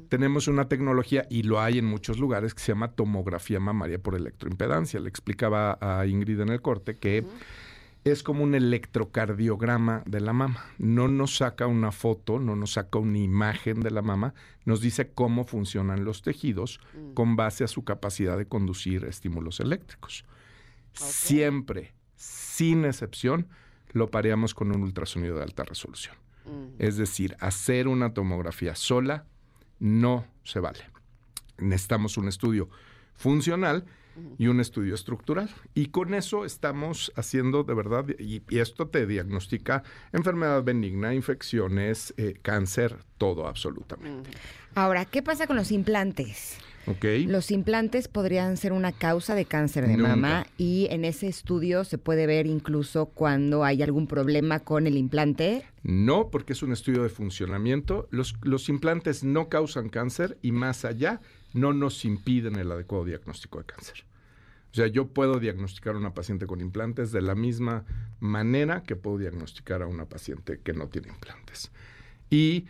tenemos 0.08 0.48
una 0.48 0.68
tecnología, 0.68 1.26
y 1.28 1.42
lo 1.42 1.60
hay 1.60 1.78
en 1.78 1.84
muchos 1.84 2.18
lugares, 2.18 2.54
que 2.54 2.60
se 2.60 2.72
llama 2.72 2.92
tomografía 2.92 3.60
mamaria 3.60 3.98
por 3.98 4.14
electroimpedancia. 4.14 5.00
Le 5.00 5.10
explicaba 5.10 5.76
a 5.82 6.06
Ingrid 6.06 6.40
en 6.40 6.48
el 6.48 6.62
corte 6.62 6.96
que 6.96 7.26
es 8.10 8.22
como 8.22 8.44
un 8.44 8.54
electrocardiograma 8.54 10.02
de 10.06 10.20
la 10.20 10.32
mama. 10.32 10.64
No 10.78 11.08
nos 11.08 11.36
saca 11.36 11.66
una 11.66 11.92
foto, 11.92 12.38
no 12.38 12.56
nos 12.56 12.72
saca 12.72 12.98
una 12.98 13.18
imagen 13.18 13.80
de 13.80 13.90
la 13.90 14.02
mama, 14.02 14.34
nos 14.64 14.80
dice 14.80 15.10
cómo 15.12 15.44
funcionan 15.44 16.04
los 16.04 16.22
tejidos 16.22 16.80
mm. 16.94 17.14
con 17.14 17.36
base 17.36 17.64
a 17.64 17.68
su 17.68 17.84
capacidad 17.84 18.36
de 18.36 18.46
conducir 18.46 19.04
estímulos 19.04 19.60
eléctricos. 19.60 20.24
Siempre, 20.92 21.94
sin 22.16 22.84
excepción, 22.84 23.48
lo 23.92 24.10
pareamos 24.10 24.54
con 24.54 24.74
un 24.74 24.82
ultrasonido 24.82 25.36
de 25.36 25.42
alta 25.42 25.64
resolución. 25.64 26.16
Mm. 26.44 26.74
Es 26.78 26.96
decir, 26.96 27.36
hacer 27.40 27.88
una 27.88 28.14
tomografía 28.14 28.74
sola 28.74 29.26
no 29.78 30.26
se 30.44 30.60
vale. 30.60 30.84
Necesitamos 31.58 32.16
un 32.16 32.28
estudio 32.28 32.68
funcional 33.14 33.84
y 34.38 34.46
un 34.46 34.60
estudio 34.60 34.94
estructural. 34.94 35.50
Y 35.74 35.86
con 35.86 36.14
eso 36.14 36.44
estamos 36.44 37.12
haciendo 37.16 37.64
de 37.64 37.74
verdad, 37.74 38.06
y, 38.18 38.42
esto 38.56 38.88
te 38.88 39.06
diagnostica 39.06 39.82
enfermedad 40.12 40.62
benigna, 40.62 41.14
infecciones, 41.14 42.14
eh, 42.16 42.34
cáncer, 42.42 42.96
todo 43.18 43.46
absolutamente. 43.46 44.30
Ahora, 44.74 45.04
¿qué 45.04 45.22
pasa 45.22 45.46
con 45.46 45.56
los 45.56 45.70
implantes? 45.72 46.58
Okay. 46.86 47.26
Los 47.26 47.50
implantes 47.50 48.08
podrían 48.08 48.56
ser 48.56 48.72
una 48.72 48.92
causa 48.92 49.34
de 49.34 49.44
cáncer 49.44 49.86
de 49.86 49.98
mama 49.98 50.46
y 50.56 50.86
en 50.90 51.04
ese 51.04 51.28
estudio 51.28 51.84
se 51.84 51.98
puede 51.98 52.26
ver 52.26 52.46
incluso 52.46 53.06
cuando 53.06 53.62
hay 53.62 53.82
algún 53.82 54.06
problema 54.06 54.60
con 54.60 54.86
el 54.86 54.96
implante. 54.96 55.64
No, 55.82 56.30
porque 56.30 56.54
es 56.54 56.62
un 56.62 56.72
estudio 56.72 57.02
de 57.02 57.10
funcionamiento. 57.10 58.08
Los, 58.10 58.36
los 58.42 58.70
implantes 58.70 59.22
no 59.22 59.50
causan 59.50 59.90
cáncer 59.90 60.38
y 60.40 60.52
más 60.52 60.86
allá 60.86 61.20
no 61.52 61.74
nos 61.74 62.06
impiden 62.06 62.56
el 62.56 62.72
adecuado 62.72 63.04
diagnóstico 63.04 63.58
de 63.58 63.64
cáncer. 63.66 64.04
O 64.70 64.74
sea, 64.74 64.86
yo 64.86 65.08
puedo 65.08 65.40
diagnosticar 65.40 65.94
a 65.94 65.98
una 65.98 66.14
paciente 66.14 66.46
con 66.46 66.60
implantes 66.60 67.10
de 67.10 67.22
la 67.22 67.34
misma 67.34 67.84
manera 68.20 68.82
que 68.82 68.96
puedo 68.96 69.18
diagnosticar 69.18 69.82
a 69.82 69.86
una 69.86 70.06
paciente 70.06 70.60
que 70.60 70.72
no 70.72 70.88
tiene 70.88 71.08
implantes. 71.08 71.70
Y 72.30 72.66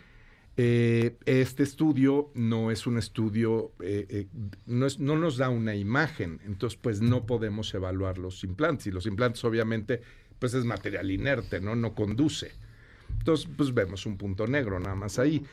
eh, 0.56 1.16
este 1.26 1.62
estudio 1.62 2.30
no 2.34 2.70
es 2.70 2.86
un 2.86 2.98
estudio, 2.98 3.72
eh, 3.80 4.06
eh, 4.08 4.26
no, 4.66 4.86
es, 4.86 4.98
no, 4.98 5.16
nos 5.16 5.36
da 5.36 5.48
una 5.48 5.74
imagen, 5.74 6.40
entonces 6.44 6.78
pues 6.80 7.00
no 7.00 7.26
podemos 7.26 7.72
evaluar 7.74 8.18
los 8.18 8.44
implantes. 8.44 8.86
Y 8.86 8.90
los 8.90 9.06
implantes 9.06 9.44
obviamente 9.44 10.02
pues 10.38 10.54
es 10.54 10.64
material 10.64 11.10
inerte, 11.10 11.60
¿no? 11.60 11.74
No 11.74 11.94
conduce. 11.94 12.52
Entonces 13.18 13.48
pues 13.56 13.74
vemos 13.74 14.06
un 14.06 14.16
punto 14.16 14.46
negro 14.46 14.78
nada 14.78 14.94
más 14.94 15.18
ahí 15.18 15.44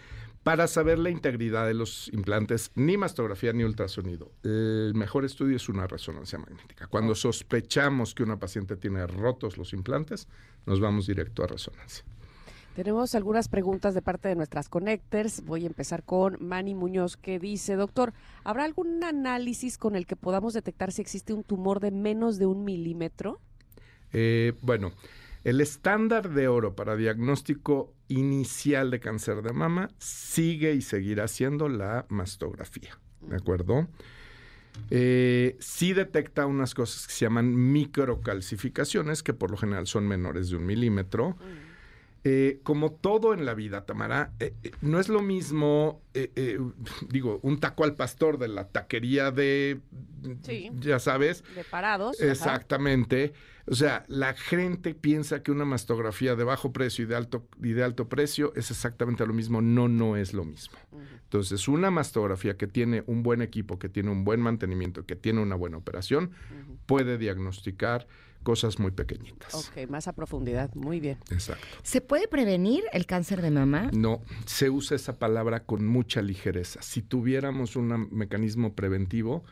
para 0.45 0.67
saber 0.67 0.99
la 0.99 1.09
integridad 1.09 1.65
de 1.65 1.73
los 1.73 2.07
implantes, 2.13 2.71
ni 2.75 2.97
mastografía 2.97 3.51
ni 3.51 3.63
ultrasonido. 3.63 4.31
El 4.43 4.93
mejor 4.93 5.25
estudio 5.25 5.55
es 5.55 5.69
una 5.69 5.87
resonancia 5.87 6.37
magnética. 6.37 6.85
Cuando 6.85 7.15
sospechamos 7.15 8.13
que 8.13 8.21
una 8.21 8.37
paciente 8.37 8.75
tiene 8.75 9.07
rotos 9.07 9.57
los 9.57 9.73
implantes, 9.73 10.27
nos 10.67 10.79
vamos 10.79 11.07
directo 11.07 11.43
a 11.43 11.47
resonancia. 11.47 12.05
Tenemos 12.75 13.15
algunas 13.15 13.47
preguntas 13.47 13.95
de 13.95 14.03
parte 14.03 14.27
de 14.27 14.35
nuestras 14.35 14.69
connectors. 14.69 15.43
Voy 15.43 15.63
a 15.63 15.67
empezar 15.67 16.03
con 16.03 16.37
Manny 16.39 16.75
Muñoz 16.75 17.17
que 17.17 17.39
dice, 17.39 17.75
doctor, 17.75 18.13
¿habrá 18.43 18.65
algún 18.65 19.03
análisis 19.03 19.79
con 19.79 19.95
el 19.95 20.05
que 20.05 20.15
podamos 20.15 20.53
detectar 20.53 20.91
si 20.91 21.01
existe 21.01 21.33
un 21.33 21.43
tumor 21.43 21.79
de 21.79 21.89
menos 21.89 22.37
de 22.37 22.45
un 22.45 22.63
milímetro? 22.63 23.39
Eh, 24.13 24.53
bueno, 24.61 24.91
el 25.45 25.61
estándar 25.61 26.31
de 26.31 26.47
oro 26.47 26.75
para 26.75 26.95
diagnóstico 26.95 27.93
inicial 28.07 28.89
de 28.89 28.99
cáncer 28.99 29.43
de 29.43 29.53
mama 29.53 29.89
sigue 29.99 30.73
y 30.73 30.81
seguirá 30.81 31.27
siendo 31.27 31.69
la 31.69 32.07
mastografía, 32.09 32.99
¿de 33.21 33.35
acuerdo? 33.35 33.87
Eh, 34.89 35.55
sí 35.59 35.93
detecta 35.93 36.47
unas 36.47 36.73
cosas 36.73 37.05
que 37.05 37.13
se 37.13 37.25
llaman 37.25 37.55
microcalcificaciones, 37.71 39.21
que 39.21 39.33
por 39.33 39.51
lo 39.51 39.57
general 39.57 39.85
son 39.85 40.07
menores 40.07 40.49
de 40.49 40.57
un 40.57 40.65
milímetro. 40.65 41.37
Eh, 42.23 42.59
como 42.63 42.91
todo 42.91 43.35
en 43.35 43.45
la 43.45 43.53
vida, 43.53 43.85
Tamara, 43.85 44.31
eh, 44.39 44.55
eh, 44.63 44.71
no 44.81 44.99
es 44.99 45.09
lo 45.09 45.21
mismo, 45.21 46.01
digo, 47.07 47.39
un 47.43 47.59
taco 47.59 47.83
al 47.83 47.93
pastor 47.93 48.39
de 48.39 48.47
la 48.47 48.67
taquería 48.67 49.29
de, 49.29 49.79
ya 50.79 50.97
sabes. 50.97 51.43
De 51.53 51.63
parados. 51.63 52.19
Exactamente. 52.19 53.33
O 53.67 53.73
sea, 53.73 54.05
la 54.07 54.33
gente 54.33 54.93
piensa 54.93 55.41
que 55.41 55.51
una 55.51 55.65
mastografía 55.65 56.35
de 56.35 56.43
bajo 56.43 56.71
precio 56.71 57.03
y 57.03 57.07
de 57.07 57.15
alto, 57.15 57.47
y 57.61 57.73
de 57.73 57.83
alto 57.83 58.07
precio 58.07 58.53
es 58.55 58.69
exactamente 58.69 59.25
lo 59.25 59.33
mismo. 59.33 59.61
No, 59.61 59.87
no 59.87 60.17
es 60.17 60.33
lo 60.33 60.45
mismo. 60.45 60.77
Entonces, 61.23 61.67
una 61.67 61.89
mastografía 61.89 62.57
que 62.57 62.67
tiene 62.67 63.03
un 63.07 63.23
buen 63.23 63.41
equipo, 63.41 63.79
que 63.79 63.89
tiene 63.89 64.11
un 64.11 64.23
buen 64.23 64.39
mantenimiento, 64.39 65.05
que 65.05 65.15
tiene 65.15 65.41
una 65.41 65.55
buena 65.55 65.77
operación, 65.77 66.31
puede 66.85 67.17
diagnosticar 67.17 68.07
cosas 68.43 68.77
muy 68.77 68.91
pequeñitas. 68.91 69.55
Ok, 69.55 69.89
más 69.89 70.07
a 70.07 70.13
profundidad, 70.13 70.73
muy 70.75 70.99
bien. 70.99 71.17
Exacto. 71.31 71.65
¿Se 71.81 71.99
puede 71.99 72.27
prevenir 72.27 72.83
el 72.93 73.07
cáncer 73.07 73.41
de 73.41 73.49
mama? 73.49 73.89
No, 73.91 74.21
se 74.45 74.69
usa 74.69 74.95
esa 74.95 75.17
palabra 75.17 75.63
con 75.63 75.87
mucha 75.87 76.21
ligereza. 76.21 76.81
Si 76.83 77.01
tuviéramos 77.01 77.75
un 77.75 78.07
mecanismo 78.11 78.75
preventivo, 78.75 79.43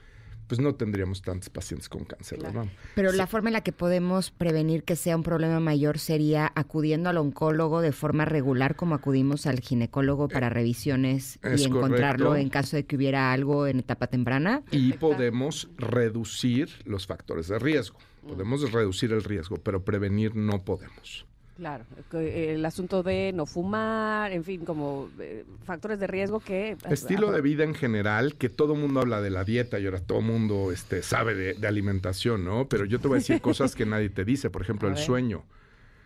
pues 0.47 0.59
no 0.59 0.75
tendríamos 0.75 1.21
tantos 1.21 1.49
pacientes 1.49 1.89
con 1.89 2.05
cáncer 2.05 2.39
de 2.39 2.51
mama. 2.51 2.71
Pero 2.95 3.11
la 3.11 3.27
forma 3.27 3.49
en 3.49 3.53
la 3.53 3.61
que 3.61 3.71
podemos 3.71 4.31
prevenir 4.31 4.83
que 4.83 4.95
sea 4.95 5.15
un 5.15 5.23
problema 5.23 5.59
mayor 5.59 5.99
sería 5.99 6.51
acudiendo 6.55 7.09
al 7.09 7.17
oncólogo 7.17 7.81
de 7.81 7.91
forma 7.91 8.25
regular 8.25 8.75
como 8.75 8.95
acudimos 8.95 9.45
al 9.45 9.59
ginecólogo 9.59 10.27
para 10.27 10.49
revisiones 10.49 11.39
y 11.57 11.63
encontrarlo 11.63 12.35
en 12.35 12.49
caso 12.49 12.75
de 12.75 12.85
que 12.85 12.95
hubiera 12.95 13.31
algo 13.31 13.67
en 13.67 13.79
etapa 13.79 14.07
temprana. 14.07 14.63
Y 14.71 14.93
podemos 14.93 15.69
reducir 15.77 16.69
los 16.85 17.07
factores 17.07 17.47
de 17.47 17.59
riesgo. 17.59 17.99
Podemos 18.27 18.71
reducir 18.71 19.11
el 19.11 19.23
riesgo, 19.23 19.57
pero 19.57 19.83
prevenir 19.83 20.35
no 20.35 20.63
podemos. 20.63 21.25
Claro, 21.56 21.86
el 22.14 22.66
asunto 22.66 23.04
de 23.04 23.32
no 23.32 23.45
fumar, 23.45 24.32
en 24.32 24.43
fin, 24.43 24.66
como 24.66 25.10
eh, 25.20 25.45
factores 25.64 25.99
de 25.99 26.08
riesgo 26.08 26.39
que... 26.39 26.76
Estilo 26.89 27.32
de 27.32 27.41
vida 27.41 27.64
en 27.64 27.76
general, 27.76 28.36
que 28.36 28.49
todo 28.49 28.74
mundo 28.74 29.01
habla 29.01 29.22
de 29.22 29.30
la 29.30 29.43
dieta 29.43 29.80
y 29.80 29.86
ahora 29.86 29.99
todo 29.99 30.22
mundo 30.22 30.72
este, 30.72 31.04
sabe 31.04 31.36
de, 31.36 31.68
alimentación, 31.68 32.43
¿no? 32.43 32.68
Pero 32.68 32.86
yo 32.86 32.99
te 32.99 33.08
voy 33.08 33.18
a 33.18 33.20
decir 33.20 33.39
cosas 33.41 33.76
que 33.76 33.86
nadie 33.86 34.10
te 34.10 34.26
dice, 34.26 34.49
por 34.49 34.64
ejemplo, 34.64 34.89
el 34.89 34.97
sueño. 34.97 35.43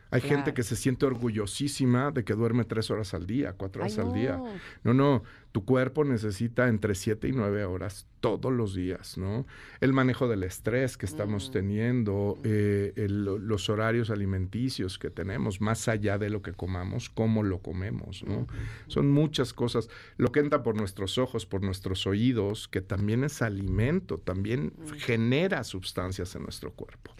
Hay 0.09 0.21
gente 0.21 0.53
que 0.53 0.63
se 0.63 0.75
siente 0.75 1.05
orgullosísima 1.05 2.11
de 2.11 2.23
que 2.23 2.33
duerme 2.33 2.63
tres 2.63 2.89
horas 2.91 3.13
al 3.13 3.27
día, 3.27 3.53
cuatro 3.53 3.81
horas 3.81 3.97
al 3.99 4.13
día. 4.13 4.41
No, 4.83 4.93
no, 4.93 5.23
tu 5.57 5.65
cuerpo 5.65 6.03
necesita 6.03 6.67
entre 6.67 6.93
siete 6.93 7.27
y 7.27 7.31
nueve 7.31 7.65
horas 7.65 8.05
todos 8.19 8.53
los 8.53 8.75
días, 8.75 9.17
¿no? 9.17 9.47
El 9.81 9.91
manejo 9.91 10.27
del 10.27 10.43
estrés 10.43 10.97
que 10.97 11.07
estamos 11.07 11.49
mm. 11.49 11.51
teniendo, 11.51 12.37
eh, 12.43 12.93
los 13.09 13.67
horarios 13.67 14.11
alimenticios 14.11 14.99
que 14.99 15.09
tenemos, 15.09 15.59
más 15.59 15.87
allá 15.87 16.19
de 16.19 16.29
lo 16.29 16.43
que 16.43 16.53
comamos, 16.53 17.09
cómo 17.09 17.41
lo 17.41 17.57
comemos, 17.63 18.23
¿no? 18.23 18.45
Son 18.85 19.09
muchas 19.09 19.51
cosas. 19.51 19.89
Lo 20.17 20.31
que 20.31 20.41
entra 20.41 20.61
por 20.61 20.75
nuestros 20.75 21.17
ojos, 21.17 21.47
por 21.47 21.63
nuestros 21.63 22.05
oídos, 22.05 22.67
que 22.67 22.81
también 22.81 23.23
es 23.23 23.41
alimento, 23.41 24.19
también 24.19 24.73
genera 24.97 25.63
sustancias 25.63 26.35
en 26.35 26.43
nuestro 26.43 26.71
cuerpo. 26.71 27.15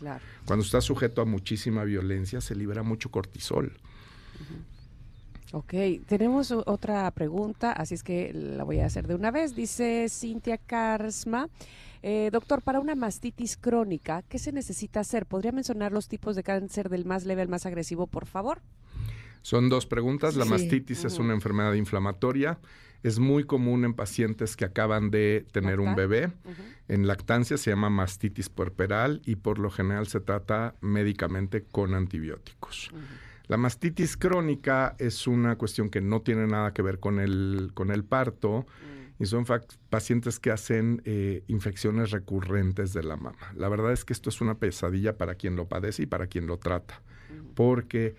Cuando 0.46 0.64
está 0.64 0.80
sujeto 0.82 1.24
a 1.24 1.26
muchísima 1.26 1.84
violencia, 1.86 2.40
se 2.40 2.56
libera 2.56 2.84
mucho 2.84 3.10
cortisol. 3.10 3.80
Ok, 5.54 5.74
tenemos 6.06 6.52
otra 6.52 7.10
pregunta, 7.12 7.72
así 7.72 7.94
es 7.96 8.04
que 8.04 8.34
la 8.34 8.64
voy 8.66 8.80
a 8.80 8.86
hacer 8.86 9.08
de 9.08 9.16
una 9.16 9.32
vez. 9.32 9.56
Dice 9.56 10.08
Cintia 10.10 10.58
Karsma, 10.58 11.50
eh, 12.04 12.30
doctor, 12.32 12.62
para 12.62 12.80
una 12.80 12.96
mastitis 12.96 13.56
crónica, 13.56 14.24
¿qué 14.28 14.40
se 14.40 14.52
necesita 14.52 15.00
hacer? 15.00 15.26
¿Podría 15.26 15.54
mencionar 15.54 15.94
los 15.94 16.10
tipos 16.10 16.36
de 16.36 16.44
cáncer 16.44 16.90
del 16.90 17.06
más 17.06 17.26
leve 17.26 17.42
al 17.42 17.48
más 17.48 17.66
agresivo, 17.66 18.08
por 18.08 18.26
favor? 18.26 18.62
Son 19.42 19.70
dos 19.70 19.86
preguntas. 19.86 20.36
La 20.36 20.44
mastitis 20.44 21.06
es 21.06 21.20
una 21.20 21.34
enfermedad 21.34 21.74
inflamatoria. 21.74 22.60
Es 23.04 23.20
muy 23.20 23.46
común 23.46 23.86
en 23.86 23.94
pacientes 23.94 24.58
que 24.58 24.66
acaban 24.66 25.12
de 25.12 25.46
tener 25.54 25.80
un 25.80 25.96
bebé. 25.96 26.34
En 26.90 27.08
lactancia 27.08 27.58
se 27.58 27.70
llama 27.70 27.90
mastitis 27.90 28.50
puerperal 28.50 29.22
y 29.24 29.38
por 29.38 29.60
lo 29.60 29.70
general 29.70 30.08
se 30.08 30.20
trata 30.20 30.76
médicamente 30.82 31.64
con 31.64 31.94
antibióticos. 31.94 32.92
La 33.48 33.58
mastitis 33.58 34.18
crónica 34.18 34.96
es 35.00 35.26
una 35.26 35.58
cuestión 35.58 35.90
que 35.90 36.02
no 36.02 36.22
tiene 36.22 36.48
nada 36.48 36.74
que 36.74 36.82
ver 36.82 37.00
con 37.00 37.20
el, 37.20 37.72
con 37.74 37.92
el 37.92 38.04
parto 38.04 38.66
y 39.20 39.26
son 39.26 39.46
pacientes 39.90 40.40
que 40.40 40.52
hacen 40.52 41.02
eh, 41.06 41.44
infecciones 41.48 42.12
recurrentes 42.12 42.94
de 42.94 43.04
la 43.04 43.16
mama. 43.16 43.54
La 43.56 43.70
verdad 43.70 43.94
es 43.94 44.06
que 44.06 44.14
esto 44.14 44.30
es 44.30 44.42
una 44.42 44.60
pesadilla 44.60 45.18
para 45.18 45.36
quien 45.36 45.56
lo 45.56 45.68
padece 45.68 46.04
y 46.04 46.06
para 46.06 46.28
quien 46.28 46.46
lo 46.46 46.60
trata, 46.60 47.02
porque 47.56 48.16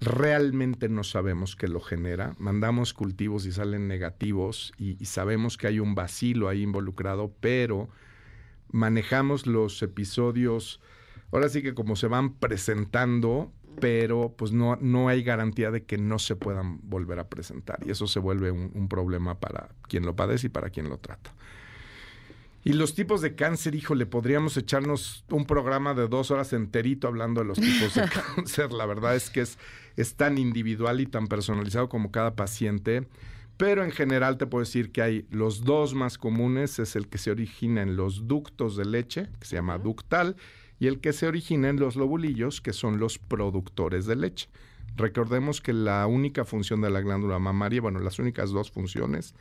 realmente 0.00 0.88
no 0.88 1.04
sabemos 1.04 1.54
qué 1.54 1.68
lo 1.68 1.80
genera. 1.80 2.34
Mandamos 2.38 2.94
cultivos 2.94 3.46
y 3.46 3.52
salen 3.52 3.88
negativos 3.88 4.72
y, 4.78 4.96
y 5.00 5.04
sabemos 5.04 5.56
que 5.56 5.68
hay 5.68 5.80
un 5.80 5.94
vacilo 5.94 6.48
ahí 6.48 6.62
involucrado, 6.62 7.32
pero 7.40 7.88
manejamos 8.72 9.46
los 9.46 9.82
episodios, 9.82 10.80
ahora 11.30 11.48
sí 11.48 11.62
que 11.62 11.74
como 11.74 11.94
se 11.94 12.08
van 12.08 12.34
presentando, 12.34 13.52
pero 13.80 14.34
pues 14.36 14.52
no, 14.52 14.76
no 14.80 15.08
hay 15.08 15.22
garantía 15.22 15.70
de 15.70 15.84
que 15.84 15.98
no 15.98 16.18
se 16.18 16.36
puedan 16.36 16.78
volver 16.82 17.18
a 17.18 17.28
presentar 17.28 17.78
y 17.86 17.90
eso 17.90 18.06
se 18.06 18.18
vuelve 18.18 18.50
un, 18.50 18.88
problema 18.88 19.38
para 19.38 19.68
quien 19.88 20.06
lo 20.06 20.14
padece 20.14 20.46
y 20.46 20.50
para 20.50 20.70
quien 20.70 20.88
lo 20.88 20.98
trata. 20.98 21.34
Y 22.64 22.72
los 22.72 22.94
tipos 22.94 23.20
de 23.20 23.36
cáncer, 23.36 23.74
híjole, 23.74 24.06
podríamos 24.06 24.56
echarnos 24.56 25.24
un 25.30 25.46
programa 25.46 25.94
de 25.94 26.08
dos 26.08 26.32
horas 26.32 26.52
enterito 26.52 27.06
hablando 27.06 27.40
de 27.40 27.46
los 27.46 27.58
tipos 27.58 27.94
de 27.94 28.08
cáncer. 28.36 28.72
La 28.72 28.86
verdad 28.86 29.14
es 29.14 29.30
que 29.30 29.40
es, 29.40 29.58
es 29.96 30.14
tan 30.14 30.36
individual 30.36 31.00
y 31.00 31.06
tan 31.06 31.28
personalizado 31.28 31.88
como 31.88 32.10
cada 32.10 32.34
paciente. 32.34 33.06
Pero 33.56 33.84
en 33.84 33.92
general 33.92 34.36
te 34.36 34.46
puedo 34.46 34.64
decir 34.64 34.92
que 34.92 35.00
hay 35.00 35.26
los 35.30 35.64
dos 35.64 35.94
más 35.94 36.18
comunes, 36.18 36.78
es 36.78 36.96
el 36.96 37.08
que 37.08 37.18
se 37.18 37.30
origina 37.30 37.82
en 37.82 37.96
los 37.96 38.26
ductos 38.26 38.76
de 38.76 38.84
leche, 38.84 39.28
que 39.38 39.46
se 39.46 39.56
llama 39.56 39.78
ductal, 39.78 40.36
y 40.78 40.86
el 40.86 41.00
que 41.00 41.12
se 41.12 41.26
origina 41.26 41.68
en 41.68 41.80
los 41.80 41.96
lobulillos, 41.96 42.60
que 42.60 42.72
son 42.72 42.98
los 42.98 43.18
productores 43.18 44.06
de 44.06 44.16
leche. 44.16 44.48
Recordemos 44.96 45.60
que 45.60 45.72
la 45.72 46.06
única 46.06 46.44
función 46.44 46.80
de 46.80 46.90
la 46.90 47.00
glándula 47.00 47.38
mamaria, 47.38 47.80
bueno, 47.80 48.00
las 48.00 48.18
únicas 48.18 48.50
dos 48.50 48.70
funciones 48.70 49.34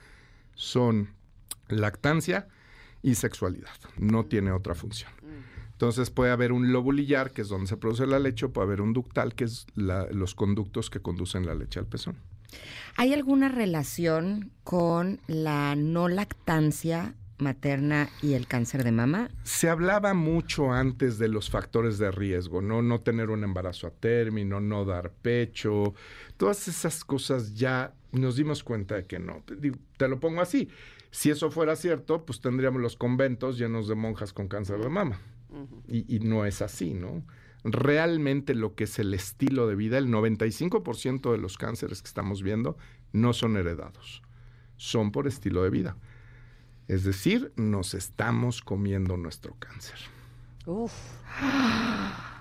son 0.54 1.10
lactancia 1.68 2.48
y 3.02 3.16
sexualidad. 3.16 3.76
No 3.98 4.26
tiene 4.26 4.52
otra 4.52 4.76
función. 4.76 5.12
Entonces 5.72 6.10
puede 6.10 6.32
haber 6.32 6.52
un 6.52 6.72
lobulillar, 6.72 7.32
que 7.32 7.42
es 7.42 7.50
donde 7.50 7.68
se 7.68 7.78
produce 7.78 8.08
la 8.08 8.20
leche, 8.20 8.46
o 8.46 8.54
puede 8.54 8.68
haber 8.68 8.82
un 8.82 8.94
ductal, 8.94 9.36
que 9.36 9.44
es 9.44 9.68
los 9.76 10.36
conductos 10.36 10.90
que 10.90 11.02
conducen 11.02 11.46
la 11.46 11.54
leche 11.54 11.80
al 11.80 11.86
pezón. 11.86 12.16
¿Hay 12.96 13.14
alguna 13.14 13.50
relación 13.50 14.52
con 14.64 15.20
la 15.28 15.76
no 15.76 16.08
lactancia 16.08 17.16
materna 17.38 18.10
y 18.22 18.34
el 18.34 18.48
cáncer 18.48 18.84
de 18.84 18.92
mama? 18.92 19.30
Se 19.44 19.70
hablaba 19.70 20.14
mucho 20.14 20.72
antes 20.72 21.18
de 21.18 21.28
los 21.28 21.50
factores 21.50 21.98
de 21.98 22.12
riesgo, 22.12 22.62
¿no? 22.62 22.82
No 22.82 23.02
tener 23.02 23.30
un 23.30 23.44
embarazo 23.44 23.88
a 23.88 23.92
término, 23.92 24.60
no 24.60 24.86
dar 24.86 25.12
pecho, 25.12 25.94
todas 26.38 26.68
esas 26.68 27.04
cosas 27.04 27.56
ya 27.56 27.94
nos 28.12 28.36
dimos 28.36 28.64
cuenta 28.64 28.96
de 28.96 29.06
que 29.06 29.20
no. 29.20 29.44
Te, 29.98 30.08
lo 30.08 30.20
pongo 30.20 30.42
así. 30.42 30.70
Si 31.12 31.30
eso 31.30 31.52
fuera 31.52 31.76
cierto, 31.76 32.26
pues 32.26 32.42
tendríamos 32.42 32.82
los 32.82 32.96
conventos 32.96 33.58
llenos 33.58 33.88
de 33.88 33.96
monjas 33.96 34.34
con 34.34 34.48
cáncer 34.48 34.80
de 34.80 34.90
mama. 34.90 35.20
y, 35.88 36.16
y 36.16 36.20
no 36.20 36.46
es 36.46 36.62
así, 36.62 36.94
¿no? 36.94 37.24
Realmente 37.64 38.54
lo 38.54 38.76
que 38.76 38.84
es 38.84 39.00
el 39.00 39.14
estilo 39.14 39.68
de 39.68 39.76
vida, 39.76 39.98
el 39.98 40.08
95% 40.08 41.32
de 41.32 41.38
los 41.40 41.58
cánceres 41.58 42.02
que 42.02 42.08
estamos 42.08 42.44
viendo 42.44 42.78
no 43.12 43.34
son 43.34 43.58
heredados, 43.58 44.22
son 44.78 45.12
por 45.12 45.28
estilo 45.28 45.64
de 45.64 45.72
vida. 45.72 45.98
Es 46.88 47.04
decir, 47.04 47.52
nos 47.56 47.94
estamos 47.94 48.62
comiendo 48.62 49.18
nuestro 49.18 49.56
cáncer. 49.58 49.98
Uf. 50.66 50.94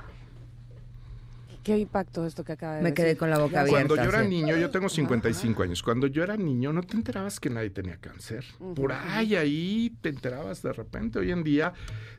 ¿Qué 1.63 1.79
impacto 1.79 2.27
esto 2.27 2.45
que 2.45 2.53
acaba 2.53 2.77
de 2.77 2.83
Me 2.83 2.93
quedé 2.93 3.17
con 3.17 3.31
la 3.31 3.39
boca 3.39 3.63
abierta. 3.63 3.87
Cuando 3.87 3.97
yo 3.97 4.11
era 4.11 4.23
niño, 4.23 4.55
yo 4.55 4.71
tengo 4.71 4.91
55 4.91 5.63
años, 5.63 5.83
cuando 5.83 6.07
yo 6.07 6.23
era 6.23 6.37
niño 6.37 6.75
no 6.75 6.83
te 6.83 6.95
enterabas 6.95 7.41
que 7.41 7.49
nadie 7.49 7.71
tenía 7.71 7.97
cáncer. 7.97 8.45
Por 8.77 8.93
ahí, 8.93 9.35
ahí 9.35 9.97
te 10.03 10.11
enterabas 10.11 10.61
de 10.63 10.75
repente. 10.75 11.19
Hoy 11.21 11.33
en 11.33 11.43
día, 11.43 11.73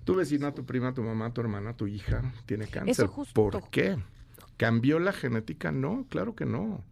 tu 0.03 0.15
vecina, 0.15 0.51
tu 0.51 0.65
prima, 0.65 0.95
tu 0.95 1.03
mamá, 1.03 1.31
tu 1.31 1.41
hermana, 1.41 1.77
tu 1.77 1.85
hija 1.85 2.23
tiene 2.47 2.65
cáncer. 2.65 3.07
¿Por 3.33 3.69
qué? 3.69 3.99
¿Cambió 4.57 4.97
la 4.97 5.13
genética? 5.13 5.71
No, 5.71 6.07
claro 6.09 6.33
que 6.33 6.45
no. 6.45 6.83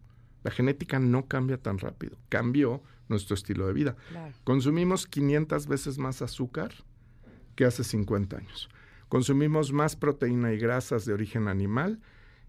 La 0.44 0.52
genética 0.52 1.00
no 1.00 1.26
cambia 1.26 1.58
tan 1.58 1.78
rápido. 1.78 2.18
Cambió 2.28 2.82
nuestro 3.08 3.34
estilo 3.34 3.66
de 3.66 3.72
vida. 3.72 3.96
Consumimos 4.44 5.06
500 5.06 5.66
veces 5.66 5.98
más 5.98 6.22
azúcar 6.22 6.72
que 7.54 7.64
hace 7.64 7.84
50 7.84 8.36
años. 8.36 8.68
Consumimos 9.08 9.72
más 9.72 9.96
proteína 9.96 10.52
y 10.52 10.58
grasas 10.58 11.04
de 11.04 11.12
origen 11.12 11.48
animal, 11.48 12.00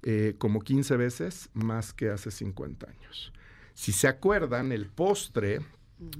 eh, 0.03 0.35
como 0.37 0.61
15 0.61 0.97
veces 0.97 1.49
más 1.53 1.93
que 1.93 2.09
hace 2.09 2.31
50 2.31 2.89
años. 2.89 3.33
Si 3.73 3.91
se 3.91 4.07
acuerdan, 4.07 4.71
el 4.71 4.87
postre 4.87 5.59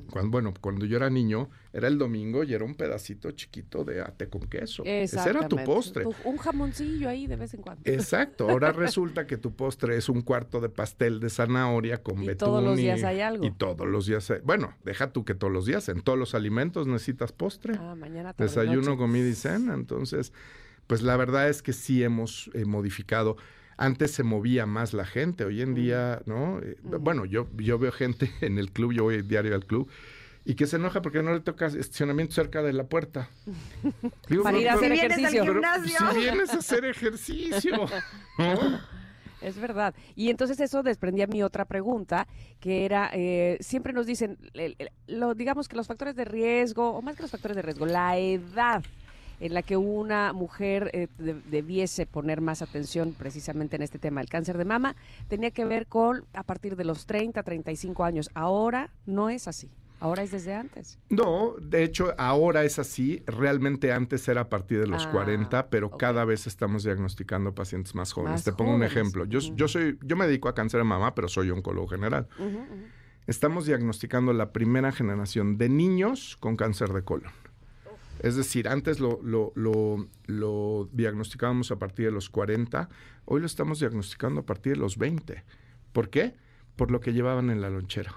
cuando, 0.10 0.32
bueno, 0.32 0.54
cuando 0.62 0.86
yo 0.86 0.96
era 0.96 1.10
niño, 1.10 1.50
era 1.74 1.90
el 1.90 1.98
domingo 1.98 2.44
y 2.46 2.54
era 2.54 2.64
un 2.64 2.76
pedacito 2.76 3.32
chiquito 3.32 3.84
de 3.84 4.02
ate 4.02 4.30
con 4.30 4.42
queso. 4.48 4.84
Ese 4.86 5.30
era 5.30 5.50
tu 5.50 5.58
postre. 5.66 6.06
Un 6.24 6.38
jamoncillo 6.38 7.10
ahí 7.10 7.28
de 7.28 7.36
vez 7.36 7.54
en 7.54 7.62
cuando. 7.62 7.82
Exacto. 7.84 8.50
Ahora 8.50 8.72
resulta 8.72 9.28
que 9.28 9.36
tu 9.36 9.54
postre 9.54 9.98
es 9.98 10.08
un 10.08 10.22
cuarto 10.22 10.62
de 10.62 10.70
pastel 10.70 11.20
de 11.20 11.30
zanahoria 11.30 12.02
con 12.02 12.24
y 12.24 12.36
Todos 12.36 12.64
los 12.64 12.78
días 12.78 13.04
hay 13.04 13.20
algo. 13.20 13.46
Y 13.46 13.52
todos 13.52 13.86
los 13.86 14.06
días 14.06 14.32
hay, 14.32 14.40
Bueno, 14.44 14.74
deja 14.86 15.12
tú 15.12 15.26
que 15.26 15.36
todos 15.36 15.52
los 15.52 15.66
días, 15.66 15.90
en 15.90 16.02
todos 16.02 16.18
los 16.18 16.36
alimentos 16.36 16.88
necesitas 16.88 17.34
postre. 17.34 17.76
Ah, 17.78 17.96
mañana 17.96 18.34
Desayuno, 18.38 18.96
comida 18.98 19.28
y 19.28 19.34
cena. 19.34 19.74
Entonces, 19.74 20.32
pues 20.88 21.02
la 21.02 21.18
verdad 21.18 21.50
es 21.50 21.62
que 21.62 21.74
sí 21.74 22.02
hemos 22.02 22.50
eh, 22.54 22.64
modificado. 22.64 23.36
Antes 23.78 24.12
se 24.12 24.24
movía 24.24 24.66
más 24.66 24.94
la 24.94 25.06
gente, 25.06 25.44
hoy 25.44 25.62
en 25.62 25.76
día, 25.76 26.22
¿no? 26.26 26.60
Eh, 26.60 26.78
bueno, 26.84 27.26
yo, 27.26 27.48
yo 27.58 27.78
veo 27.78 27.92
gente 27.92 28.32
en 28.42 28.58
el 28.58 28.72
club, 28.72 28.94
yo 28.94 29.04
voy 29.04 29.22
diario 29.22 29.54
al 29.56 29.66
club, 29.66 29.90
y 30.46 30.56
que 30.56 30.68
se 30.68 30.78
enoja 30.78 31.02
porque 31.02 31.22
no 31.24 31.34
le 31.34 31.42
toca 31.42 31.68
estacionamiento 31.68 32.34
cerca 32.34 32.62
de 32.62 32.74
la 32.74 32.86
puerta. 32.86 33.30
Para 34.44 34.58
ir 34.58 34.70
a 34.70 34.74
hacer 34.76 34.92
ejercicio. 34.92 35.44
si 35.84 36.20
vienes 36.20 36.50
a 36.52 36.58
hacer 36.58 36.86
ejercicio. 36.86 37.86
Es 39.42 39.60
verdad. 39.60 39.94
Y 40.16 40.32
entonces 40.32 40.60
eso 40.60 40.82
desprendía 40.82 41.28
mi 41.28 41.44
otra 41.44 41.66
pregunta, 41.66 42.28
que 42.60 42.84
era, 42.84 43.12
eh, 43.14 43.58
siempre 43.60 43.94
nos 43.94 44.08
dicen, 44.08 44.40
lo, 45.06 45.36
digamos 45.36 45.68
que 45.68 45.76
los 45.76 45.86
factores 45.86 46.16
de 46.16 46.26
riesgo, 46.26 46.90
o 46.90 47.02
más 47.04 47.16
que 47.16 47.22
los 47.22 47.30
factores 47.30 47.56
de 47.56 47.62
riesgo, 47.62 47.86
la 47.86 48.18
edad 48.18 48.84
en 49.40 49.54
la 49.54 49.62
que 49.62 49.78
una 49.78 50.34
mujer 50.34 50.90
eh, 50.94 51.08
debiese 51.18 52.06
poner 52.06 52.42
más 52.42 52.62
atención 52.62 53.14
precisamente 53.18 53.76
en 53.76 53.82
este 53.82 54.00
tema, 54.00 54.22
el 54.22 54.30
cáncer 54.30 54.58
de 54.58 54.66
mama, 54.66 54.96
tenía 55.28 55.52
que 55.52 55.66
ver 55.66 55.88
con 55.88 56.26
a 56.34 56.44
partir 56.44 56.76
de 56.76 56.86
los 56.86 57.06
30, 57.06 57.42
35 57.44 58.04
años. 58.04 58.30
Ahora 58.34 58.90
no 59.06 59.30
es 59.30 59.48
así. 59.48 59.70
Ahora 60.00 60.24
es 60.24 60.32
desde 60.32 60.54
antes. 60.54 61.00
No, 61.10 61.56
de 61.60 61.84
hecho, 61.84 62.14
ahora 62.18 62.64
es 62.64 62.80
así. 62.80 63.24
Realmente 63.26 63.94
antes 63.94 64.28
era 64.28 64.42
a 64.42 64.50
partir 64.50 64.80
de 64.80 64.88
los 64.88 65.08
40, 65.08 65.58
ah, 65.58 65.68
pero 65.70 65.90
cada 65.98 66.26
vez 66.26 66.48
estamos 66.48 66.84
diagnosticando 66.84 67.56
pacientes 67.56 67.96
más 67.96 68.12
jóvenes. 68.12 68.44
Te 68.44 68.52
pongo 68.52 68.76
un 68.76 68.84
ejemplo. 68.84 69.26
Yo, 69.26 69.40
yo, 69.56 69.68
soy, 69.68 69.98
yo 70.04 70.18
me 70.18 70.28
dedico 70.28 70.50
a 70.50 70.54
cáncer 70.54 70.80
de 70.80 70.84
mama, 70.84 71.16
pero 71.16 71.30
soy 71.30 71.50
oncólogo 71.50 71.88
general. 71.88 72.28
Estamos 73.26 73.66
diagnosticando 73.66 74.34
la 74.34 74.52
primera 74.52 74.92
generación 74.92 75.58
de 75.58 75.70
niños 75.70 76.38
con 76.40 76.58
cáncer 76.58 76.90
de 76.90 77.04
colon. 77.04 77.32
Es 78.20 78.36
decir, 78.36 78.68
antes 78.68 79.00
lo, 79.00 79.20
lo, 79.22 79.52
lo, 79.56 80.08
lo, 80.26 80.90
diagnosticábamos 80.94 81.72
a 81.72 81.78
partir 81.78 82.06
de 82.06 82.12
los 82.12 82.30
40, 82.30 82.90
hoy 83.26 83.42
lo 83.42 83.46
estamos 83.46 83.80
diagnosticando 83.80 84.42
a 84.42 84.46
partir 84.46 84.74
de 84.74 84.80
los 84.80 84.98
20. 84.98 85.44
¿Por 85.92 86.10
qué? 86.10 86.36
Por 86.76 86.92
lo 86.92 87.00
que 87.00 87.14
llevaban 87.14 87.50
en 87.50 87.62
la 87.62 87.70
lonchera. 87.70 88.16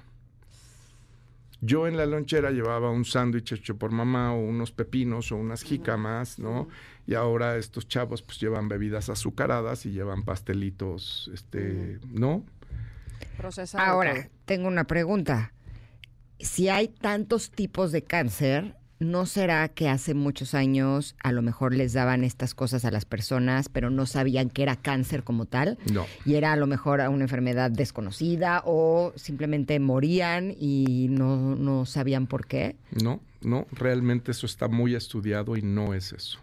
Yo 1.61 1.88
en 1.88 1.96
la 1.96 2.07
lonchera 2.07 2.53
llevaba 2.53 2.90
un 2.90 3.05
sándwich 3.05 3.53
hecho 3.53 3.76
por 3.76 3.90
mamá 3.90 4.32
o 4.32 4.40
unos 4.40 4.70
pepinos 4.70 5.32
o 5.32 5.36
unas 5.36 5.62
jícamas, 5.64 6.38
¿no? 6.38 6.68
Y 7.05 7.14
ahora 7.14 7.57
estos 7.57 7.88
chavos 7.88 8.22
pues 8.22 8.38
llevan 8.38 8.68
bebidas 8.68 9.09
azucaradas 9.09 9.84
y 9.84 9.90
llevan 9.90 10.22
pastelitos, 10.22 11.28
este, 11.34 11.99
¿no? 12.07 12.44
Ahora, 13.74 14.30
tengo 14.44 14.68
una 14.68 14.84
pregunta. 14.84 15.53
Si 16.38 16.68
hay 16.68 16.88
tantos 16.88 17.51
tipos 17.51 17.90
de 17.90 18.03
cáncer, 18.03 18.78
¿no 18.99 19.26
será 19.26 19.68
que 19.68 19.88
hace 19.88 20.14
muchos 20.14 20.55
años 20.55 21.14
a 21.22 21.32
lo 21.32 21.42
mejor 21.42 21.74
les 21.74 21.92
daban 21.92 22.24
estas 22.24 22.55
cosas 22.55 22.84
a 22.84 22.90
las 22.90 23.05
personas, 23.05 23.68
pero 23.68 23.90
no 23.90 24.07
sabían 24.07 24.51
que 24.51 24.62
era 24.62 24.76
cáncer 24.76 25.24
como 25.24 25.46
tal? 25.46 25.78
No. 25.92 26.07
Y 26.24 26.34
era 26.34 26.53
a 26.53 26.57
lo 26.57 26.66
mejor 26.66 27.01
una 27.01 27.24
enfermedad 27.24 27.70
desconocida 27.70 28.62
o 28.64 29.12
simplemente 29.16 29.78
morían 29.80 30.55
y 30.59 31.07
no, 31.11 31.57
no 31.57 31.86
sabían 31.86 32.26
por 32.26 32.46
qué? 32.46 32.76
No, 33.03 33.20
no, 33.40 33.66
realmente 33.72 34.32
eso 34.32 34.46
está 34.46 34.68
muy 34.68 34.94
estudiado 34.94 35.57
y 35.57 35.62
no 35.62 35.94
es 35.94 36.12
eso. 36.12 36.40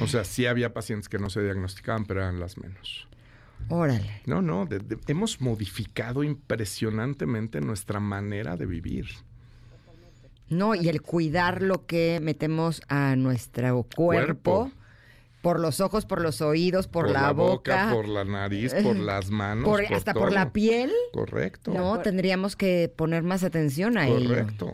O 0.00 0.06
sea, 0.06 0.24
sí 0.24 0.46
había 0.46 0.74
pacientes 0.74 1.08
que 1.08 1.18
no 1.18 1.30
se 1.30 1.42
diagnosticaban, 1.42 2.04
pero 2.06 2.20
eran 2.20 2.40
las 2.40 2.58
menos. 2.58 3.08
Órale. 3.68 4.20
No, 4.26 4.42
no, 4.42 4.68
hemos 5.06 5.40
modificado 5.40 6.22
impresionantemente 6.22 7.60
nuestra 7.60 8.00
manera 8.00 8.56
de 8.56 8.66
vivir. 8.66 9.06
No, 10.48 10.74
y 10.74 10.88
el 10.88 11.02
cuidar 11.02 11.62
lo 11.62 11.86
que 11.86 12.20
metemos 12.22 12.82
a 12.88 13.16
nuestro 13.16 13.86
cuerpo. 13.94 14.70
Por 15.42 15.60
los 15.60 15.80
ojos, 15.82 16.06
por 16.06 16.22
los 16.22 16.40
oídos, 16.40 16.88
por, 16.88 17.10
la, 17.10 17.30
boca, 17.32 17.90
Por 17.92 18.08
la 18.08 18.24
nariz, 18.24 18.72
por 18.72 18.96
las 18.96 19.30
manos. 19.30 19.78
hasta 19.94 20.14
por 20.14 20.32
la 20.32 20.54
piel. 20.54 20.90
Correcto. 21.12 21.70
No, 21.74 22.00
tendríamos 22.00 22.56
que 22.56 22.90
poner 22.94 23.22
más 23.22 23.44
atención 23.44 23.98
a 23.98 24.08
ello. 24.08 24.30
Correcto. 24.30 24.72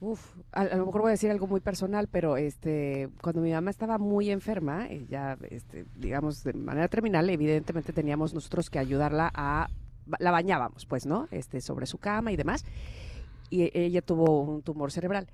Uf, 0.00 0.24
a, 0.52 0.64
lo 0.64 0.86
mejor 0.86 1.02
voy 1.02 1.08
a 1.08 1.12
decir 1.12 1.30
algo 1.30 1.46
muy 1.46 1.60
personal, 1.60 2.08
pero 2.10 2.38
este, 2.38 3.10
cuando 3.20 3.42
mi 3.42 3.52
mamá 3.52 3.70
estaba 3.70 3.98
muy 3.98 4.30
enferma, 4.30 4.88
ya, 5.06 5.36
este, 5.50 5.84
digamos, 5.96 6.44
de 6.44 6.54
manera 6.54 6.88
terminal, 6.88 7.28
evidentemente 7.28 7.92
teníamos 7.92 8.32
nosotros 8.32 8.70
que 8.70 8.78
ayudarla 8.78 9.30
a, 9.34 9.68
la 10.18 10.30
bañábamos, 10.30 10.86
pues, 10.86 11.04
¿no? 11.04 11.28
Este, 11.30 11.60
sobre 11.60 11.84
su 11.84 11.98
cama 11.98 12.32
y 12.32 12.36
demás 12.36 12.64
y 13.50 13.62
e, 13.62 13.70
ella 13.74 14.02
tuvo 14.02 14.42
un 14.42 14.62
tumor 14.62 14.92
cerebral. 14.92 15.28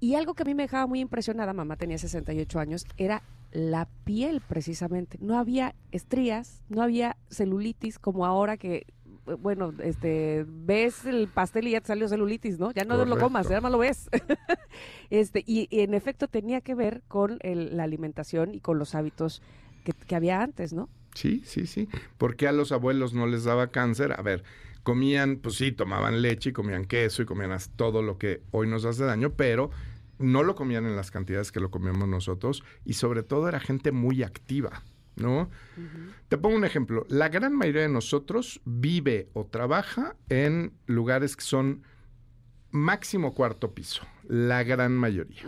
Y 0.00 0.14
algo 0.14 0.34
que 0.34 0.42
a 0.42 0.46
mí 0.46 0.54
me 0.54 0.62
dejaba 0.62 0.86
muy 0.86 1.00
impresionada, 1.00 1.52
mamá 1.52 1.76
tenía 1.76 1.98
68 1.98 2.60
años, 2.60 2.86
era 2.96 3.22
la 3.50 3.88
piel 4.04 4.40
precisamente. 4.40 5.18
No 5.20 5.38
había 5.38 5.74
estrías, 5.90 6.62
no 6.68 6.82
había 6.82 7.16
celulitis 7.30 7.98
como 7.98 8.24
ahora 8.24 8.56
que, 8.56 8.86
eh, 9.26 9.34
bueno, 9.40 9.72
este, 9.82 10.44
ves 10.46 11.04
el 11.04 11.28
pastel 11.28 11.66
y 11.66 11.72
ya 11.72 11.80
te 11.80 11.88
salió 11.88 12.08
celulitis, 12.08 12.60
¿no? 12.60 12.70
Ya 12.72 12.84
no 12.84 13.04
lo 13.04 13.18
comas, 13.18 13.48
ya 13.48 13.60
no 13.60 13.70
lo 13.70 13.78
ves. 13.78 14.08
este, 15.10 15.42
y, 15.46 15.66
en 15.70 15.94
efecto 15.94 16.28
tenía 16.28 16.60
que 16.60 16.76
ver 16.76 17.02
con 17.08 17.38
la 17.42 17.82
alimentación 17.82 18.54
y 18.54 18.60
con 18.60 18.78
los 18.78 18.94
hábitos 18.94 19.42
que, 19.82 19.92
que 19.92 20.14
había 20.14 20.42
antes, 20.42 20.72
¿no? 20.72 20.88
Sí, 21.14 21.42
sí, 21.44 21.66
sí. 21.66 21.88
porque 22.16 22.46
a 22.46 22.52
los 22.52 22.70
abuelos 22.70 23.14
no 23.14 23.26
les 23.26 23.42
daba 23.42 23.72
cáncer? 23.72 24.12
A 24.12 24.22
ver, 24.22 24.44
comían, 24.88 25.36
pues 25.36 25.56
sí, 25.56 25.70
tomaban 25.70 26.22
leche 26.22 26.48
y 26.48 26.52
comían 26.54 26.86
queso 26.86 27.20
y 27.20 27.26
comían 27.26 27.54
todo 27.76 28.00
lo 28.00 28.16
que 28.16 28.40
hoy 28.52 28.66
nos 28.66 28.86
hace 28.86 29.04
daño, 29.04 29.34
pero 29.34 29.70
no 30.18 30.42
lo 30.42 30.54
comían 30.54 30.86
en 30.86 30.96
las 30.96 31.10
cantidades 31.10 31.52
que 31.52 31.60
lo 31.60 31.70
comíamos 31.70 32.08
nosotros 32.08 32.64
y 32.86 32.94
sobre 32.94 33.22
todo 33.22 33.50
era 33.50 33.60
gente 33.60 33.92
muy 33.92 34.22
activa. 34.22 34.82
¿No? 35.14 35.50
Te 36.28 36.38
pongo 36.38 36.56
un 36.56 36.64
ejemplo. 36.64 37.04
La 37.10 37.28
gran 37.28 37.54
mayoría 37.54 37.82
de 37.82 37.90
nosotros 37.90 38.62
vive 38.64 39.28
o 39.34 39.44
trabaja 39.44 40.16
en 40.30 40.72
lugares 40.86 41.36
que 41.36 41.42
son 41.42 41.82
máximo 42.70 43.34
cuarto 43.34 43.74
piso. 43.74 44.04
La 44.26 44.62
gran 44.62 44.96
mayoría. 44.96 45.42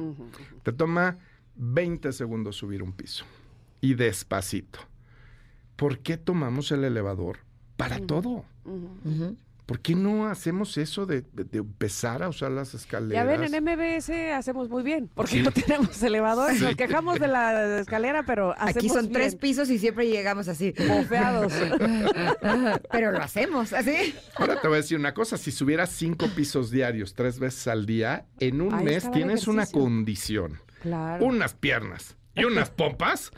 Te 0.64 0.72
toma 0.72 1.16
20 1.54 2.12
segundos 2.12 2.56
subir 2.56 2.82
un 2.82 2.92
piso. 2.92 3.24
Y 3.80 3.94
despacito. 3.94 4.80
¿Por 5.76 6.00
qué 6.00 6.18
tomamos 6.18 6.72
el 6.72 6.84
elevador 6.84 7.38
para 7.80 7.98
todo. 7.98 8.44
¿Por 9.70 9.78
qué 9.78 9.94
no 9.94 10.26
hacemos 10.26 10.76
eso 10.78 11.06
de, 11.06 11.22
empezar 11.52 12.24
a 12.24 12.28
usar 12.28 12.50
las 12.50 12.74
escaleras? 12.74 13.24
Ya 13.24 13.24
ven, 13.24 13.54
en 13.54 13.62
MBS 13.62 14.10
hacemos 14.34 14.68
muy 14.68 14.82
bien, 14.82 15.08
porque 15.14 15.44
no 15.44 15.52
tenemos 15.52 16.02
elevador. 16.02 16.52
Nos 16.60 16.74
quejamos 16.74 17.20
de 17.20 17.28
la 17.28 17.78
escalera, 17.78 18.24
pero 18.24 18.50
hacemos 18.54 18.76
Aquí 18.76 18.88
son 18.88 19.12
tres 19.12 19.36
pisos 19.36 19.70
y 19.70 19.78
siempre 19.78 20.08
llegamos 20.08 20.48
así. 20.48 20.74
Bofeados. 20.88 21.52
pero 22.90 23.12
lo 23.12 23.22
hacemos, 23.22 23.72
así. 23.72 24.12
Ahora 24.34 24.60
te 24.60 24.66
voy 24.66 24.78
a 24.78 24.80
decir 24.80 24.98
una 24.98 25.14
cosa. 25.14 25.38
Si 25.38 25.52
subieras 25.52 25.90
cinco 25.90 26.26
pisos 26.34 26.72
diarios 26.72 27.14
tres 27.14 27.38
veces 27.38 27.68
al 27.68 27.86
día, 27.86 28.26
en 28.40 28.62
un 28.62 28.82
mes 28.82 29.08
tienes 29.12 29.46
una 29.46 29.66
condición. 29.66 30.58
Claro. 30.82 31.24
Unas 31.24 31.54
piernas 31.54 32.16
y 32.34 32.44
unas 32.44 32.70
pompas 32.70 33.32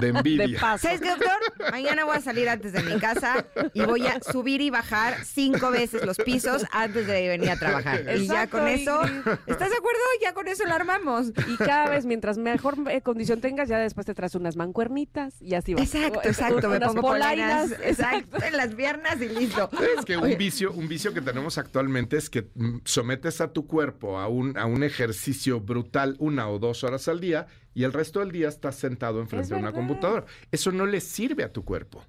de 0.00 0.08
envidia. 0.08 0.58
¿Sabes 0.78 1.00
qué, 1.00 1.10
doctor? 1.10 1.70
Mañana 1.70 2.04
voy 2.04 2.16
a 2.16 2.20
salir 2.20 2.48
antes 2.48 2.72
de 2.72 2.82
mi 2.82 2.98
casa 2.98 3.46
y 3.74 3.82
voy 3.82 4.06
a 4.06 4.20
subir 4.20 4.60
y 4.60 4.70
bajar 4.70 5.24
cinco 5.24 5.70
veces 5.70 6.04
los 6.04 6.16
pisos 6.16 6.64
antes 6.72 7.06
de 7.06 7.28
venir 7.28 7.50
a 7.50 7.56
trabajar. 7.56 8.04
y 8.16 8.26
ya 8.26 8.46
con 8.46 8.66
eso, 8.68 9.02
¿estás 9.46 9.70
de 9.70 9.76
acuerdo? 9.76 10.00
Ya 10.22 10.32
con 10.32 10.48
eso 10.48 10.64
lo 10.64 10.74
armamos. 10.74 11.32
Y 11.46 11.56
cada 11.56 11.90
vez, 11.90 12.06
mientras 12.06 12.38
mejor 12.38 12.76
eh, 12.90 13.02
condición 13.02 13.40
tengas, 13.40 13.68
ya 13.68 13.78
después 13.78 14.06
te 14.06 14.14
traes 14.14 14.34
unas 14.34 14.56
mancuernitas 14.56 15.40
y 15.40 15.54
así 15.54 15.74
vas. 15.74 15.94
Exacto, 15.94 16.20
exacto. 16.24 16.68
Me 16.68 16.80
pongo 16.80 17.02
polainas, 17.02 17.72
exacto, 17.82 18.42
en 18.42 18.56
las 18.56 18.74
piernas 18.74 19.20
y 19.20 19.28
listo. 19.28 19.68
Es 19.98 20.04
que 20.04 20.16
un 20.16 20.36
vicio, 20.38 20.72
un 20.72 20.88
vicio 20.88 21.12
que 21.12 21.20
tenemos 21.20 21.58
actualmente 21.58 22.16
es 22.16 22.30
que 22.30 22.48
mm, 22.54 22.78
sometes 22.84 23.40
a 23.40 23.52
tu 23.52 23.66
cuerpo 23.66 24.18
a 24.18 24.28
un, 24.28 24.56
a 24.56 24.66
un 24.66 24.82
ejercicio 24.82 25.60
brutal 25.60 26.16
una 26.18 26.48
o 26.48 26.58
dos 26.58 26.84
horas 26.84 27.08
al 27.08 27.20
día 27.20 27.46
y 27.74 27.84
el 27.84 27.92
resto 27.92 28.20
del 28.20 28.32
día 28.32 28.48
estás 28.48 28.76
sentado 28.76 29.20
enfrente 29.20 29.54
de 29.54 29.60
una 29.60 29.72
computadora. 29.72 30.26
Eso 30.50 30.72
no 30.72 30.86
le 30.86 31.00
sirve 31.00 31.44
a 31.44 31.52
tu 31.52 31.64
cuerpo. 31.64 32.04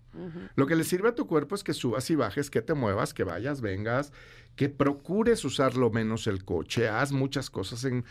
Lo 0.56 0.68
que 0.68 0.76
le 0.76 0.84
sirve 0.84 1.10
a 1.10 1.16
tu 1.16 1.26
cuerpo 1.26 1.56
es 1.56 1.64
que 1.64 1.74
subas 1.74 2.10
y 2.10 2.16
bajes, 2.16 2.50
que 2.50 2.62
te 2.62 2.74
muevas, 2.74 3.14
que 3.14 3.24
vayas, 3.24 3.62
vengas, 3.62 4.12
que 4.56 4.70
procures 4.70 5.44
usar 5.46 5.76
lo 5.76 5.90
menos 5.90 6.28
el 6.28 6.46
coche, 6.46 6.88
haz 6.88 7.12
muchas 7.12 7.50
cosas 7.50 7.84
en, 7.86 8.06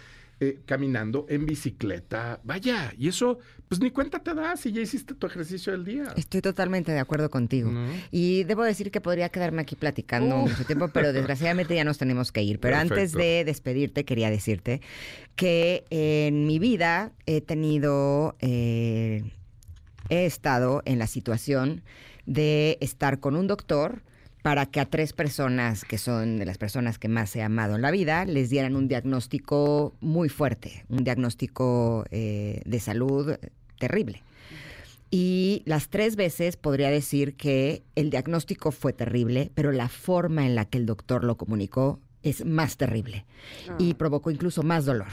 eh, 0.44 0.58
caminando, 0.66 1.24
en 1.28 1.46
bicicleta, 1.46 2.40
vaya, 2.42 2.92
y 2.98 3.06
eso, 3.06 3.38
pues 3.68 3.80
ni 3.80 3.92
cuenta 3.92 4.18
te 4.18 4.34
das 4.34 4.58
si 4.58 4.72
ya 4.72 4.80
hiciste 4.80 5.14
tu 5.14 5.28
ejercicio 5.28 5.70
del 5.70 5.84
día. 5.84 6.12
Estoy 6.16 6.40
totalmente 6.40 6.90
de 6.90 6.98
acuerdo 6.98 7.30
contigo. 7.30 7.70
Y 8.10 8.42
debo 8.42 8.64
decir 8.64 8.90
que 8.90 9.00
podría 9.00 9.28
quedarme 9.28 9.62
aquí 9.62 9.76
platicando 9.76 10.38
mucho 10.38 10.64
tiempo, 10.64 10.88
pero 10.88 11.12
desgraciadamente 11.12 11.76
ya 11.76 11.84
nos 11.84 11.96
tenemos 11.96 12.32
que 12.32 12.42
ir. 12.42 12.58
Pero 12.58 12.76
antes 12.76 13.12
de 13.12 13.44
despedirte, 13.44 14.04
quería 14.04 14.30
decirte 14.30 14.80
que 15.36 15.84
en 15.90 16.44
mi 16.48 16.58
vida 16.58 17.12
he 17.24 17.40
tenido, 17.40 18.34
eh, 18.40 19.22
he 20.08 20.26
estado 20.26 20.82
en 20.86 20.98
la 20.98 21.06
situación 21.06 21.84
de 22.26 22.78
estar 22.80 23.20
con 23.20 23.36
un 23.36 23.46
doctor 23.46 24.02
para 24.42 24.66
que 24.66 24.80
a 24.80 24.86
tres 24.86 25.12
personas, 25.12 25.84
que 25.84 25.98
son 25.98 26.38
de 26.38 26.44
las 26.44 26.58
personas 26.58 26.98
que 26.98 27.08
más 27.08 27.34
he 27.36 27.42
amado 27.42 27.76
en 27.76 27.82
la 27.82 27.90
vida, 27.90 28.24
les 28.24 28.50
dieran 28.50 28.76
un 28.76 28.88
diagnóstico 28.88 29.94
muy 30.00 30.28
fuerte, 30.28 30.84
un 30.88 31.04
diagnóstico 31.04 32.04
eh, 32.10 32.60
de 32.64 32.80
salud 32.80 33.36
terrible. 33.78 34.22
Y 35.10 35.62
las 35.66 35.88
tres 35.88 36.16
veces 36.16 36.56
podría 36.56 36.90
decir 36.90 37.34
que 37.34 37.82
el 37.94 38.10
diagnóstico 38.10 38.72
fue 38.72 38.92
terrible, 38.92 39.50
pero 39.54 39.70
la 39.70 39.88
forma 39.88 40.46
en 40.46 40.54
la 40.54 40.64
que 40.64 40.78
el 40.78 40.86
doctor 40.86 41.22
lo 41.22 41.36
comunicó 41.36 42.00
es 42.22 42.44
más 42.44 42.76
terrible 42.76 43.26
y 43.78 43.94
provocó 43.94 44.30
incluso 44.30 44.62
más 44.62 44.84
dolor. 44.84 45.08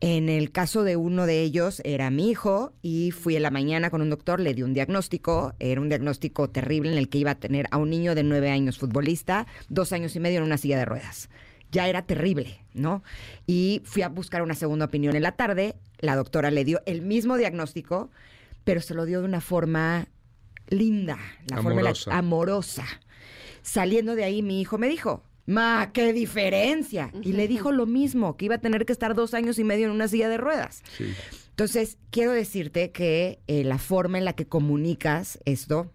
En 0.00 0.28
el 0.28 0.52
caso 0.52 0.82
de 0.82 0.96
uno 0.96 1.26
de 1.26 1.42
ellos 1.42 1.80
era 1.84 2.10
mi 2.10 2.30
hijo 2.30 2.72
y 2.82 3.10
fui 3.10 3.36
en 3.36 3.42
la 3.42 3.50
mañana 3.50 3.90
con 3.90 4.02
un 4.02 4.10
doctor, 4.10 4.40
le 4.40 4.54
di 4.54 4.62
un 4.62 4.74
diagnóstico, 4.74 5.54
era 5.58 5.80
un 5.80 5.88
diagnóstico 5.88 6.50
terrible 6.50 6.92
en 6.92 6.98
el 6.98 7.08
que 7.08 7.18
iba 7.18 7.32
a 7.32 7.34
tener 7.36 7.66
a 7.70 7.78
un 7.78 7.90
niño 7.90 8.14
de 8.14 8.22
nueve 8.22 8.50
años 8.50 8.78
futbolista, 8.78 9.46
dos 9.68 9.92
años 9.92 10.14
y 10.16 10.20
medio 10.20 10.38
en 10.38 10.44
una 10.44 10.58
silla 10.58 10.78
de 10.78 10.84
ruedas. 10.84 11.30
Ya 11.70 11.88
era 11.88 12.02
terrible, 12.02 12.60
¿no? 12.74 13.02
Y 13.46 13.80
fui 13.84 14.02
a 14.02 14.08
buscar 14.08 14.42
una 14.42 14.54
segunda 14.54 14.84
opinión 14.84 15.16
en 15.16 15.22
la 15.22 15.32
tarde, 15.32 15.76
la 15.98 16.16
doctora 16.16 16.50
le 16.50 16.64
dio 16.64 16.80
el 16.84 17.00
mismo 17.00 17.38
diagnóstico, 17.38 18.10
pero 18.64 18.80
se 18.80 18.94
lo 18.94 19.06
dio 19.06 19.20
de 19.20 19.26
una 19.26 19.40
forma 19.40 20.08
linda, 20.68 21.18
la 21.48 21.58
amorosa. 21.58 22.04
forma 22.04 22.18
amorosa. 22.18 22.84
Saliendo 23.62 24.14
de 24.14 24.24
ahí 24.24 24.42
mi 24.42 24.60
hijo 24.60 24.76
me 24.76 24.88
dijo, 24.88 25.22
Ma, 25.46 25.90
qué 25.92 26.12
diferencia. 26.12 27.12
Y 27.22 27.32
le 27.32 27.48
dijo 27.48 27.72
lo 27.72 27.86
mismo, 27.86 28.36
que 28.36 28.44
iba 28.46 28.56
a 28.56 28.60
tener 28.60 28.86
que 28.86 28.92
estar 28.92 29.14
dos 29.14 29.34
años 29.34 29.58
y 29.58 29.64
medio 29.64 29.86
en 29.86 29.92
una 29.92 30.08
silla 30.08 30.28
de 30.28 30.36
ruedas. 30.36 30.82
Entonces, 31.50 31.98
quiero 32.10 32.32
decirte 32.32 32.90
que 32.92 33.40
eh, 33.46 33.64
la 33.64 33.78
forma 33.78 34.18
en 34.18 34.24
la 34.24 34.34
que 34.34 34.46
comunicas 34.46 35.38
esto 35.44 35.90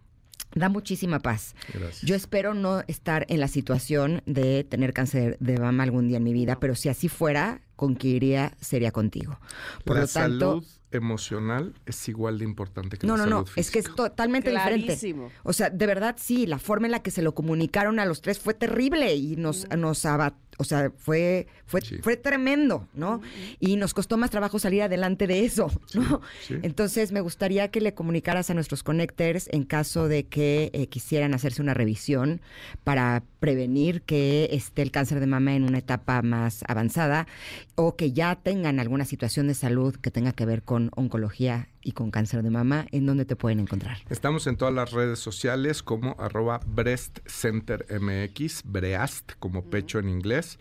da 0.53 0.69
muchísima 0.69 1.19
paz. 1.19 1.55
Yo 2.03 2.15
espero 2.15 2.53
no 2.53 2.83
estar 2.87 3.25
en 3.29 3.39
la 3.39 3.47
situación 3.47 4.21
de 4.25 4.63
tener 4.63 4.93
cáncer 4.93 5.37
de 5.39 5.57
mama 5.57 5.83
algún 5.83 6.07
día 6.07 6.17
en 6.17 6.23
mi 6.23 6.33
vida, 6.33 6.59
pero 6.59 6.75
si 6.75 6.89
así 6.89 7.09
fuera, 7.09 7.61
con 7.75 7.95
quien 7.95 8.15
iría 8.15 8.57
sería 8.59 8.91
contigo. 8.91 9.39
Por 9.83 9.95
la 9.95 10.01
lo 10.03 10.07
tanto, 10.07 10.61
salud 10.61 10.76
emocional 10.91 11.73
es 11.85 12.07
igual 12.09 12.39
de 12.39 12.45
importante 12.45 12.97
que 12.97 13.05
no, 13.07 13.17
la 13.17 13.25
no, 13.25 13.29
salud 13.29 13.39
no, 13.41 13.45
física. 13.45 13.61
es 13.61 13.71
que 13.71 13.79
es 13.79 13.95
totalmente 13.95 14.49
diferente. 14.51 14.85
Clarísimo. 14.85 15.31
O 15.43 15.53
sea, 15.53 15.69
de 15.69 15.85
verdad 15.85 16.15
sí, 16.17 16.45
la 16.45 16.59
forma 16.59 16.87
en 16.87 16.91
la 16.91 17.01
que 17.03 17.11
se 17.11 17.21
lo 17.21 17.33
comunicaron 17.35 17.99
a 17.99 18.05
los 18.05 18.21
tres 18.21 18.39
fue 18.39 18.53
terrible 18.53 19.15
y 19.15 19.35
nos, 19.35 19.67
nos 19.77 20.05
aba- 20.05 20.35
o 20.57 20.63
sea, 20.63 20.91
fue, 20.97 21.47
fue, 21.65 21.81
Sí. 21.81 21.97
fue 22.01 22.17
tremendo, 22.17 22.87
¿no? 22.93 23.21
Y 23.59 23.75
nos 23.75 23.93
costó 23.93 24.17
más 24.17 24.29
trabajo 24.31 24.59
salir 24.59 24.81
adelante 24.81 25.27
de 25.27 25.45
eso, 25.45 25.71
¿no? 25.93 26.21
sí. 26.41 26.55
Entonces, 26.63 27.11
me 27.11 27.21
gustaría 27.21 27.69
que 27.69 27.79
le 27.81 27.93
comunicaras 27.93 28.49
a 28.49 28.53
nuestros 28.53 28.83
connectors 28.83 29.47
en 29.51 29.63
caso 29.63 30.07
de 30.07 30.25
que 30.25 30.71
eh, 30.73 30.87
quisieran 30.87 31.33
hacerse 31.33 31.61
una 31.61 31.73
revisión 31.73 32.41
para 32.83 33.23
prevenir 33.39 34.01
que 34.01 34.49
esté 34.51 34.81
el 34.81 34.91
cáncer 34.91 35.19
de 35.19 35.27
mama 35.27 35.55
en 35.55 35.63
una 35.63 35.77
etapa 35.77 36.21
más 36.23 36.63
avanzada 36.67 37.27
o 37.75 37.95
que 37.95 38.11
ya 38.11 38.35
tengan 38.35 38.79
alguna 38.79 39.05
situación 39.05 39.47
de 39.47 39.53
salud 39.53 39.95
que 39.95 40.11
tenga 40.11 40.31
que 40.33 40.45
ver 40.45 40.63
con 40.63 40.89
oncología 40.95 41.67
y 41.87 41.93
con 41.93 42.11
cáncer 42.11 42.43
de 42.43 42.49
mama, 42.49 42.85
¿en 42.91 43.05
dónde 43.05 43.23
te 43.23 43.37
pueden 43.37 43.61
encontrar? 43.61 43.97
Estamos 44.09 44.45
en 44.47 44.57
todas 44.57 44.73
las 44.73 44.91
redes 44.91 45.19
sociales 45.19 45.81
como 45.81 46.17
arroba 46.19 46.59
Breast 46.67 47.19
Center 47.25 47.85
MX, 48.01 48.63
Breast 48.65 49.31
como 49.39 49.63
pecho 49.63 49.97
en 49.97 50.09
inglés. 50.09 50.59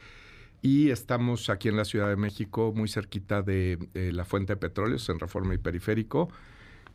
Y 0.63 0.91
estamos 0.91 1.51
aquí 1.51 1.69
en 1.69 1.77
la 1.77 1.85
Ciudad 1.85 2.09
de 2.09 2.15
México, 2.17 2.73
muy 2.75 2.89
cerquita 2.89 3.43
de 3.43 3.77
eh, 3.95 4.13
la 4.13 4.25
fuente 4.25 4.53
de 4.53 4.57
petróleos 4.59 5.09
en 5.09 5.19
Reforma 5.19 5.53
y 5.53 5.59
Periférico. 5.59 6.29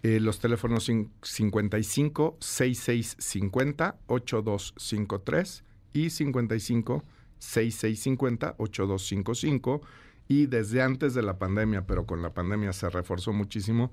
Eh, 0.02 0.22
los 0.22 0.40
teléfonos 0.40 0.88
cin- 0.90 1.10
55 1.22 2.38
6650 2.40 3.98
8253 4.08 5.64
y 5.94 6.10
55 6.10 7.04
6650 7.38 8.56
8255 8.58 9.82
y 10.28 10.46
desde 10.46 10.82
antes 10.82 11.14
de 11.14 11.22
la 11.22 11.38
pandemia, 11.38 11.86
pero 11.86 12.06
con 12.06 12.22
la 12.22 12.34
pandemia 12.34 12.72
se 12.72 12.90
reforzó 12.90 13.34
muchísimo, 13.34 13.92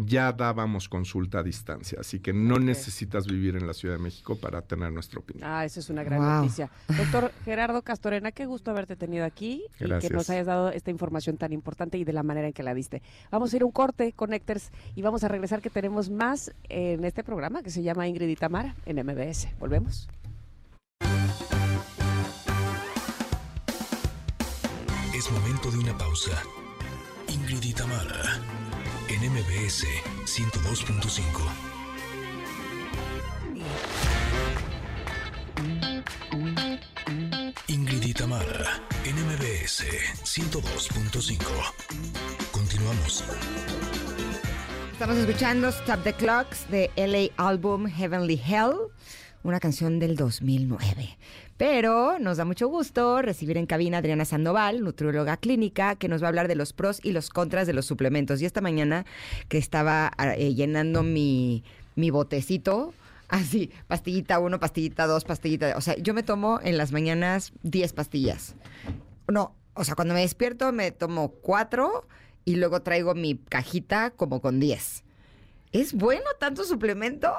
ya 0.00 0.32
dábamos 0.32 0.88
consulta 0.88 1.40
a 1.40 1.42
distancia, 1.42 1.98
así 2.00 2.20
que 2.20 2.32
no 2.32 2.58
necesitas 2.60 3.26
vivir 3.26 3.56
en 3.56 3.66
la 3.66 3.74
Ciudad 3.74 3.96
de 3.96 4.02
México 4.02 4.36
para 4.36 4.62
tener 4.62 4.92
nuestra 4.92 5.18
opinión. 5.18 5.46
Ah, 5.50 5.64
esa 5.64 5.80
es 5.80 5.90
una 5.90 6.04
gran 6.04 6.20
Wow. 6.20 6.28
noticia. 6.42 6.70
Doctor 6.96 7.32
Gerardo 7.44 7.82
Castorena, 7.82 8.30
qué 8.30 8.46
gusto 8.46 8.70
haberte 8.70 8.94
tenido 8.94 9.24
aquí 9.24 9.64
y 9.74 9.78
que 9.78 9.84
Gracias. 9.86 10.12
nos 10.12 10.30
hayas 10.30 10.46
dado 10.46 10.70
esta 10.70 10.90
información 10.92 11.36
tan 11.36 11.52
importante 11.52 11.98
y 11.98 12.04
de 12.04 12.12
la 12.12 12.22
manera 12.22 12.46
en 12.46 12.52
que 12.52 12.62
la 12.62 12.74
diste. 12.74 13.02
Vamos 13.32 13.52
a 13.52 13.56
ir 13.56 13.62
a 13.62 13.66
un 13.66 13.72
corte, 13.72 14.12
Connectors, 14.12 14.70
y 14.94 15.02
vamos 15.02 15.24
a 15.24 15.28
regresar 15.28 15.60
que 15.60 15.70
tenemos 15.70 16.10
más 16.10 16.52
en 16.68 17.04
este 17.04 17.24
programa 17.24 17.62
que 17.64 17.70
se 17.70 17.82
llama 17.82 18.06
Ingrid 18.06 18.28
y 18.28 18.36
Tamara 18.36 18.76
en 18.86 19.04
MBS. 19.04 19.48
Volvemos. 19.58 20.08
Es 25.14 25.30
momento 25.32 25.70
de 25.72 25.78
una 25.78 25.98
pausa. 25.98 26.30
Ingrid 27.28 27.62
y 27.64 27.72
Tamara, 27.72 28.40
en 29.20 29.32
MBS 29.32 29.84
102.5. 30.26 31.22
Ingrid 37.68 38.02
y 38.04 38.14
Tamara, 38.14 38.80
en 39.04 39.16
MBS 39.16 39.84
102.5. 40.22 41.38
Continuamos. 42.52 43.24
Estamos 44.92 45.16
escuchando 45.16 45.68
Stop 45.68 46.02
the 46.04 46.12
Clocks 46.12 46.68
de 46.70 46.90
LA 46.96 47.32
Album 47.44 47.86
Heavenly 47.86 48.40
Hell, 48.46 48.74
una 49.42 49.60
canción 49.60 49.98
del 49.98 50.16
2009. 50.16 51.16
Pero 51.56 52.18
nos 52.18 52.36
da 52.36 52.44
mucho 52.44 52.68
gusto 52.68 53.22
recibir 53.22 53.56
en 53.56 53.66
cabina 53.66 53.98
a 53.98 54.00
Adriana 54.00 54.24
Sandoval, 54.24 54.82
nutrióloga 54.82 55.36
clínica, 55.36 55.96
que 55.96 56.08
nos 56.08 56.22
va 56.22 56.26
a 56.26 56.28
hablar 56.28 56.48
de 56.48 56.54
los 56.54 56.72
pros 56.72 57.00
y 57.02 57.12
los 57.12 57.30
contras 57.30 57.66
de 57.66 57.72
los 57.72 57.86
suplementos. 57.86 58.40
Y 58.40 58.46
esta 58.46 58.60
mañana 58.60 59.06
que 59.48 59.58
estaba 59.58 60.12
eh, 60.36 60.54
llenando 60.54 61.02
mi, 61.02 61.64
mi 61.96 62.10
botecito, 62.10 62.94
así, 63.28 63.70
pastillita 63.86 64.38
1, 64.38 64.60
pastillita 64.60 65.06
2, 65.06 65.24
pastillita... 65.24 65.76
O 65.76 65.80
sea, 65.80 65.96
yo 65.96 66.14
me 66.14 66.22
tomo 66.22 66.60
en 66.62 66.78
las 66.78 66.92
mañanas 66.92 67.52
10 67.62 67.92
pastillas. 67.92 68.54
No, 69.26 69.54
o 69.74 69.84
sea, 69.84 69.94
cuando 69.94 70.14
me 70.14 70.20
despierto 70.20 70.72
me 70.72 70.90
tomo 70.90 71.30
cuatro 71.30 72.06
y 72.44 72.56
luego 72.56 72.82
traigo 72.82 73.14
mi 73.14 73.36
cajita 73.36 74.10
como 74.10 74.40
con 74.40 74.58
10. 74.58 75.04
¿Es 75.72 75.92
bueno 75.92 76.24
tanto 76.40 76.64
suplemento 76.64 77.32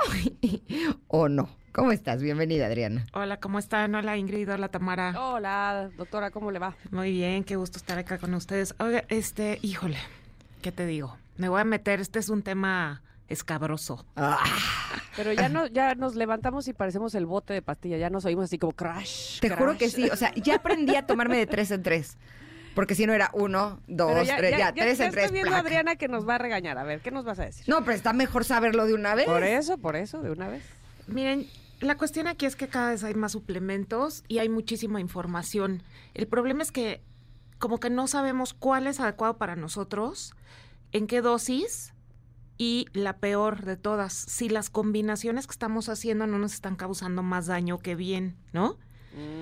o 1.07 1.27
no? 1.27 1.58
¿Cómo 1.71 1.91
estás? 1.91 2.21
Bienvenida, 2.21 2.65
Adriana. 2.65 3.05
Hola, 3.13 3.37
¿cómo 3.39 3.59
están? 3.59 3.93
Hola 3.95 4.17
Ingrid, 4.17 4.51
hola 4.51 4.69
Tamara. 4.69 5.13
Hola, 5.19 5.89
doctora, 5.97 6.31
¿cómo 6.31 6.51
le 6.51 6.59
va? 6.59 6.75
Muy 6.91 7.11
bien, 7.11 7.43
qué 7.43 7.55
gusto 7.55 7.77
estar 7.77 7.97
acá 7.99 8.17
con 8.17 8.33
ustedes. 8.33 8.73
Oiga, 8.79 9.03
este, 9.09 9.59
híjole, 9.61 9.97
¿qué 10.61 10.71
te 10.71 10.85
digo? 10.85 11.15
Me 11.37 11.47
voy 11.47 11.61
a 11.61 11.63
meter, 11.63 11.99
este 12.01 12.19
es 12.19 12.29
un 12.29 12.41
tema 12.41 13.01
escabroso. 13.27 14.03
Pero 15.15 15.31
ya 15.33 15.47
no, 15.47 15.67
ya 15.67 15.93
nos 15.95 16.15
levantamos 16.15 16.67
y 16.67 16.73
parecemos 16.73 17.13
el 17.15 17.25
bote 17.27 17.53
de 17.53 17.61
pastilla, 17.61 17.97
ya 17.97 18.09
nos 18.09 18.25
oímos 18.25 18.45
así 18.45 18.57
como 18.57 18.73
crash. 18.73 19.39
Te 19.39 19.49
juro 19.51 19.77
que 19.77 19.89
sí. 19.89 20.09
O 20.09 20.15
sea, 20.15 20.33
ya 20.35 20.55
aprendí 20.55 20.95
a 20.95 21.05
tomarme 21.05 21.37
de 21.37 21.45
tres 21.45 21.69
en 21.71 21.83
tres. 21.83 22.17
Porque 22.75 22.95
si 22.95 23.05
no 23.05 23.13
era 23.13 23.29
uno, 23.33 23.79
dos, 23.87 24.25
ya, 24.27 24.37
tres, 24.37 24.57
ya- 24.57 24.73
tres 24.73 24.97
ya 24.97 25.05
en 25.05 25.11
tres. 25.11 25.25
Estoy 25.25 25.33
viendo 25.33 25.49
a 25.49 25.53
placa. 25.61 25.67
Adriana 25.67 25.95
que 25.97 26.07
nos 26.07 26.27
va 26.27 26.35
a 26.35 26.37
regañar. 26.37 26.77
A 26.77 26.83
ver, 26.83 27.01
¿qué 27.01 27.11
nos 27.11 27.25
vas 27.25 27.39
a 27.39 27.45
decir? 27.45 27.65
No, 27.67 27.81
pero 27.81 27.93
está 27.93 28.13
mejor 28.13 28.45
saberlo 28.45 28.85
de 28.85 28.93
una 28.93 29.15
vez. 29.15 29.25
Por 29.25 29.43
eso, 29.43 29.77
por 29.77 29.95
eso, 29.95 30.21
de 30.21 30.31
una 30.31 30.47
vez. 30.47 30.63
Miren, 31.11 31.47
la 31.79 31.97
cuestión 31.97 32.27
aquí 32.27 32.45
es 32.45 32.55
que 32.55 32.67
cada 32.67 32.91
vez 32.91 33.03
hay 33.03 33.15
más 33.15 33.31
suplementos 33.31 34.23
y 34.27 34.39
hay 34.39 34.49
muchísima 34.49 34.99
información. 34.99 35.83
El 36.13 36.27
problema 36.27 36.63
es 36.63 36.71
que 36.71 37.01
como 37.57 37.79
que 37.79 37.89
no 37.89 38.07
sabemos 38.07 38.53
cuál 38.53 38.87
es 38.87 38.99
adecuado 38.99 39.37
para 39.37 39.55
nosotros, 39.55 40.33
en 40.91 41.07
qué 41.07 41.21
dosis 41.21 41.93
y 42.57 42.87
la 42.93 43.17
peor 43.17 43.63
de 43.63 43.77
todas, 43.77 44.13
si 44.13 44.49
las 44.49 44.69
combinaciones 44.69 45.45
que 45.47 45.51
estamos 45.51 45.89
haciendo 45.89 46.27
no 46.27 46.39
nos 46.39 46.53
están 46.53 46.75
causando 46.75 47.23
más 47.23 47.47
daño 47.47 47.79
que 47.79 47.95
bien, 47.95 48.37
¿no? 48.53 48.77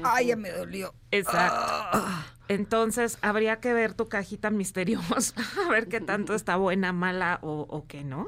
Ay, 0.04 0.28
ya 0.28 0.36
me 0.36 0.50
dolió. 0.50 0.94
Exacto. 1.12 1.66
Ah. 1.68 2.26
Entonces, 2.48 3.18
habría 3.22 3.60
que 3.60 3.74
ver 3.74 3.94
tu 3.94 4.08
cajita 4.08 4.50
misteriosa, 4.50 5.36
a 5.68 5.70
ver 5.70 5.88
qué 5.88 6.00
tanto 6.00 6.34
está 6.34 6.56
buena, 6.56 6.94
mala 6.94 7.40
o, 7.42 7.66
o 7.70 7.86
qué 7.88 8.04
no. 8.04 8.28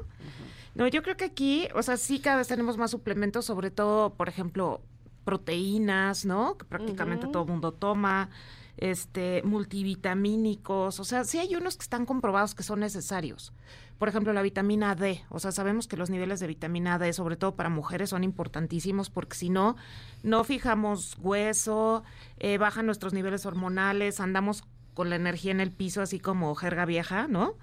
No, 0.74 0.86
yo 0.86 1.02
creo 1.02 1.16
que 1.16 1.24
aquí, 1.24 1.68
o 1.74 1.82
sea, 1.82 1.96
sí 1.96 2.20
cada 2.20 2.36
vez 2.36 2.48
tenemos 2.48 2.76
más 2.76 2.90
suplementos, 2.90 3.44
sobre 3.44 3.70
todo, 3.70 4.14
por 4.14 4.28
ejemplo, 4.28 4.80
proteínas, 5.24 6.24
¿no? 6.24 6.56
Que 6.56 6.64
prácticamente 6.64 7.26
todo 7.26 7.42
el 7.42 7.48
mundo 7.48 7.72
toma, 7.72 8.30
este, 8.76 9.42
multivitamínicos, 9.44 11.00
o 11.00 11.04
sea, 11.04 11.24
sí 11.24 11.38
hay 11.38 11.54
unos 11.54 11.76
que 11.76 11.82
están 11.82 12.06
comprobados 12.06 12.54
que 12.54 12.62
son 12.62 12.80
necesarios. 12.80 13.52
Por 13.98 14.08
ejemplo, 14.08 14.32
la 14.32 14.40
vitamina 14.40 14.94
D, 14.94 15.22
o 15.28 15.38
sea, 15.38 15.52
sabemos 15.52 15.86
que 15.86 15.98
los 15.98 16.08
niveles 16.08 16.40
de 16.40 16.46
vitamina 16.46 16.98
D, 16.98 17.12
sobre 17.12 17.36
todo 17.36 17.54
para 17.54 17.68
mujeres, 17.68 18.10
son 18.10 18.24
importantísimos 18.24 19.10
porque 19.10 19.36
si 19.36 19.50
no, 19.50 19.76
no 20.22 20.42
fijamos 20.44 21.18
hueso, 21.18 22.02
eh, 22.38 22.56
bajan 22.56 22.86
nuestros 22.86 23.12
niveles 23.12 23.44
hormonales, 23.44 24.20
andamos 24.20 24.64
con 24.94 25.10
la 25.10 25.16
energía 25.16 25.52
en 25.52 25.60
el 25.60 25.70
piso 25.70 26.00
así 26.00 26.18
como 26.18 26.54
jerga 26.54 26.86
vieja, 26.86 27.28
¿no? 27.28 27.56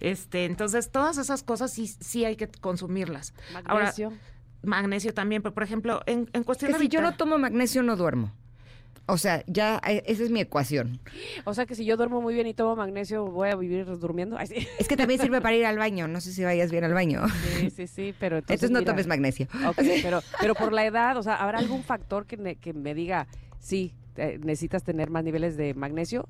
Este, 0.00 0.44
entonces 0.44 0.90
todas 0.90 1.18
esas 1.18 1.42
cosas 1.42 1.72
sí, 1.72 1.86
sí 1.88 2.24
hay 2.24 2.36
que 2.36 2.48
consumirlas. 2.48 3.34
Ahora, 3.64 3.86
Magnesio. 3.86 4.12
magnesio 4.62 5.14
también, 5.14 5.42
pero 5.42 5.54
por 5.54 5.62
ejemplo, 5.64 6.02
en, 6.06 6.28
en 6.32 6.44
cuestión 6.44 6.70
Que 6.72 6.78
de 6.78 6.84
si 6.84 6.88
yo 6.88 7.00
no 7.00 7.14
tomo 7.16 7.38
magnesio, 7.38 7.82
no 7.82 7.96
duermo. 7.96 8.32
O 9.10 9.16
sea, 9.16 9.42
ya 9.46 9.80
eh, 9.88 10.02
esa 10.06 10.22
es 10.22 10.30
mi 10.30 10.40
ecuación. 10.40 11.00
O 11.44 11.54
sea 11.54 11.64
que 11.64 11.74
si 11.74 11.86
yo 11.86 11.96
duermo 11.96 12.20
muy 12.20 12.34
bien 12.34 12.46
y 12.46 12.52
tomo 12.52 12.76
magnesio, 12.76 13.24
voy 13.24 13.48
a 13.48 13.56
vivir 13.56 13.86
durmiendo. 13.98 14.36
Ay, 14.36 14.48
sí. 14.48 14.68
Es 14.78 14.86
que 14.86 14.98
también 14.98 15.18
sirve 15.18 15.40
para 15.40 15.56
ir 15.56 15.64
al 15.64 15.78
baño. 15.78 16.06
No 16.08 16.20
sé 16.20 16.30
si 16.30 16.44
vayas 16.44 16.70
bien 16.70 16.84
al 16.84 16.92
baño. 16.92 17.22
sí, 17.58 17.70
sí, 17.70 17.86
sí, 17.86 18.14
pero 18.20 18.36
entonces, 18.36 18.64
Entonces 18.64 18.70
no 18.70 18.80
mira, 18.80 18.92
tomes 18.92 19.06
magnesio. 19.06 19.48
Ok, 19.66 19.78
pero, 20.02 20.20
pero 20.38 20.54
por 20.54 20.74
la 20.74 20.84
edad, 20.84 21.16
o 21.16 21.22
sea, 21.22 21.36
¿habrá 21.36 21.58
algún 21.58 21.82
factor 21.84 22.26
que 22.26 22.36
me, 22.36 22.56
que 22.56 22.74
me 22.74 22.94
diga, 22.94 23.26
sí, 23.58 23.94
necesitas 24.40 24.84
tener 24.84 25.08
más 25.08 25.24
niveles 25.24 25.56
de 25.56 25.72
magnesio? 25.72 26.28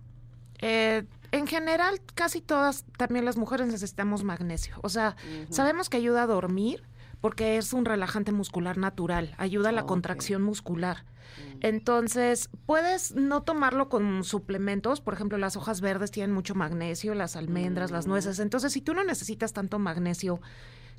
Eh, 0.61 1.03
en 1.33 1.47
general, 1.47 2.01
casi 2.15 2.41
todas, 2.41 2.85
también 2.97 3.25
las 3.25 3.37
mujeres 3.37 3.67
necesitamos 3.67 4.25
magnesio. 4.25 4.77
O 4.83 4.89
sea, 4.89 5.17
sabemos 5.51 5.89
que 5.89 5.97
ayuda 5.97 6.23
a 6.23 6.27
dormir 6.27 6.83
porque 7.21 7.57
es 7.57 7.73
un 7.73 7.85
relajante 7.85 8.33
muscular 8.33 8.79
natural, 8.79 9.35
ayuda 9.39 9.71
a 9.71 9.73
la 9.73 9.87
contracción 9.87 10.43
muscular. 10.43 11.05
Mm. 11.05 11.59
Entonces, 11.63 12.49
puedes 12.65 13.15
no 13.15 13.43
tomarlo 13.43 13.89
con 13.89 14.23
suplementos, 14.25 15.01
por 15.01 15.15
ejemplo, 15.15 15.37
las 15.37 15.57
hojas 15.57 15.81
verdes 15.81 16.11
tienen 16.11 16.33
mucho 16.33 16.55
magnesio, 16.55 17.15
las 17.15 17.35
almendras, 17.37 17.91
las 17.91 18.07
nueces. 18.07 18.39
Mm. 18.39 18.43
Entonces, 18.43 18.73
si 18.73 18.81
tú 18.81 18.95
no 18.95 19.05
necesitas 19.05 19.53
tanto 19.53 19.79
magnesio 19.79 20.41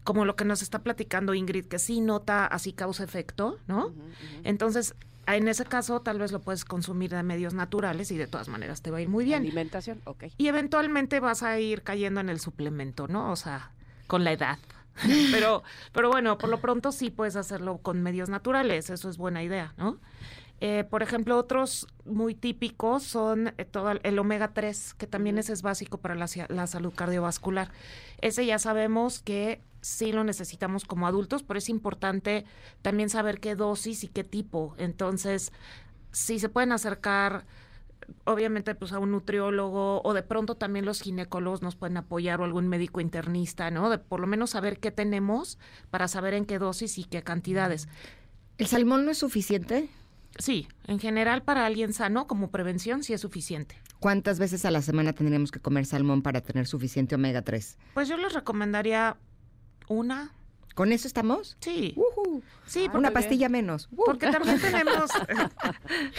como 0.03 0.25
lo 0.25 0.35
que 0.35 0.45
nos 0.45 0.61
está 0.61 0.79
platicando 0.79 1.33
Ingrid, 1.33 1.65
que 1.65 1.79
sí 1.79 2.01
nota 2.01 2.45
así 2.45 2.73
causa 2.73 3.03
efecto, 3.03 3.59
¿no? 3.67 3.93
Entonces, 4.43 4.95
en 5.35 5.47
ese 5.47 5.65
caso, 5.65 6.01
tal 6.01 6.19
vez 6.19 6.31
lo 6.31 6.41
puedes 6.41 6.65
consumir 6.65 7.11
de 7.11 7.23
medios 7.23 7.53
naturales 7.53 8.11
y 8.11 8.17
de 8.17 8.27
todas 8.27 8.47
maneras 8.47 8.81
te 8.81 8.91
va 8.91 8.97
a 8.97 9.01
ir 9.01 9.09
muy 9.09 9.25
bien. 9.25 9.41
Alimentación, 9.41 10.01
ok. 10.05 10.25
Y 10.37 10.47
eventualmente 10.47 11.19
vas 11.19 11.43
a 11.43 11.59
ir 11.59 11.83
cayendo 11.83 12.19
en 12.19 12.29
el 12.29 12.39
suplemento, 12.39 13.07
¿no? 13.07 13.31
O 13.31 13.35
sea, 13.35 13.71
con 14.07 14.23
la 14.23 14.31
edad. 14.31 14.57
pero, 15.31 15.63
pero 15.93 16.09
bueno, 16.09 16.37
por 16.37 16.49
lo 16.49 16.59
pronto 16.59 16.91
sí 16.91 17.09
puedes 17.09 17.35
hacerlo 17.35 17.77
con 17.77 18.01
medios 18.01 18.29
naturales, 18.29 18.89
eso 18.89 19.09
es 19.09 19.17
buena 19.17 19.43
idea, 19.43 19.73
¿no? 19.77 19.97
Eh, 20.61 20.83
por 20.89 21.03
ejemplo, 21.03 21.37
otros 21.37 21.87
muy 22.03 22.35
típicos 22.35 23.03
son 23.03 23.53
eh, 23.57 23.65
todo 23.65 23.91
el 23.91 24.19
omega 24.19 24.49
3, 24.53 24.93
que 24.95 25.07
también 25.07 25.37
ese 25.37 25.53
es 25.53 25.61
básico 25.61 25.99
para 25.99 26.15
la, 26.15 26.27
la, 26.49 26.67
salud 26.67 26.93
cardiovascular. 26.93 27.71
Ese 28.19 28.45
ya 28.45 28.59
sabemos 28.59 29.19
que 29.19 29.61
sí 29.81 30.11
lo 30.11 30.23
necesitamos 30.23 30.85
como 30.85 31.07
adultos, 31.07 31.43
pero 31.43 31.57
es 31.57 31.69
importante 31.69 32.45
también 32.81 33.09
saber 33.09 33.39
qué 33.39 33.55
dosis 33.55 34.03
y 34.03 34.07
qué 34.07 34.23
tipo. 34.23 34.75
Entonces, 34.77 35.51
si 36.11 36.39
se 36.39 36.49
pueden 36.49 36.71
acercar 36.71 37.45
obviamente 38.25 38.75
pues 38.75 38.91
a 38.91 38.99
un 38.99 39.11
nutriólogo 39.11 40.01
o 40.03 40.13
de 40.13 40.23
pronto 40.23 40.55
también 40.55 40.85
los 40.85 41.01
ginecólogos 41.01 41.61
nos 41.61 41.75
pueden 41.75 41.97
apoyar 41.97 42.41
o 42.41 42.43
algún 42.43 42.67
médico 42.67 43.01
internista, 43.01 43.71
¿no? 43.71 43.89
De 43.89 43.97
por 43.97 44.19
lo 44.19 44.27
menos 44.27 44.51
saber 44.51 44.79
qué 44.79 44.91
tenemos 44.91 45.57
para 45.89 46.07
saber 46.07 46.33
en 46.33 46.45
qué 46.45 46.59
dosis 46.59 46.97
y 46.97 47.03
qué 47.03 47.21
cantidades. 47.23 47.87
¿El 48.57 48.67
salmón 48.67 49.05
no 49.05 49.11
es 49.11 49.19
suficiente? 49.19 49.89
Sí, 50.37 50.67
en 50.87 50.99
general 50.99 51.43
para 51.43 51.65
alguien 51.65 51.93
sano 51.93 52.27
como 52.27 52.51
prevención 52.51 53.03
sí 53.03 53.13
es 53.13 53.21
suficiente. 53.21 53.75
¿Cuántas 53.99 54.39
veces 54.39 54.63
a 54.63 54.71
la 54.71 54.81
semana 54.81 55.13
tendríamos 55.13 55.51
que 55.51 55.59
comer 55.59 55.85
salmón 55.85 56.21
para 56.21 56.41
tener 56.41 56.67
suficiente 56.67 57.15
omega 57.15 57.41
3? 57.41 57.77
Pues 57.93 58.07
yo 58.07 58.15
les 58.15 58.33
recomendaría 58.33 59.17
una, 59.89 60.31
¿Con 60.79 60.93
eso 60.93 61.09
estamos? 61.09 61.57
Sí. 61.59 61.93
Sí, 62.65 62.89
una 62.93 63.11
pastilla 63.11 63.49
menos. 63.49 63.89
Porque 63.93 64.31
también 64.31 64.61
tenemos 64.61 65.09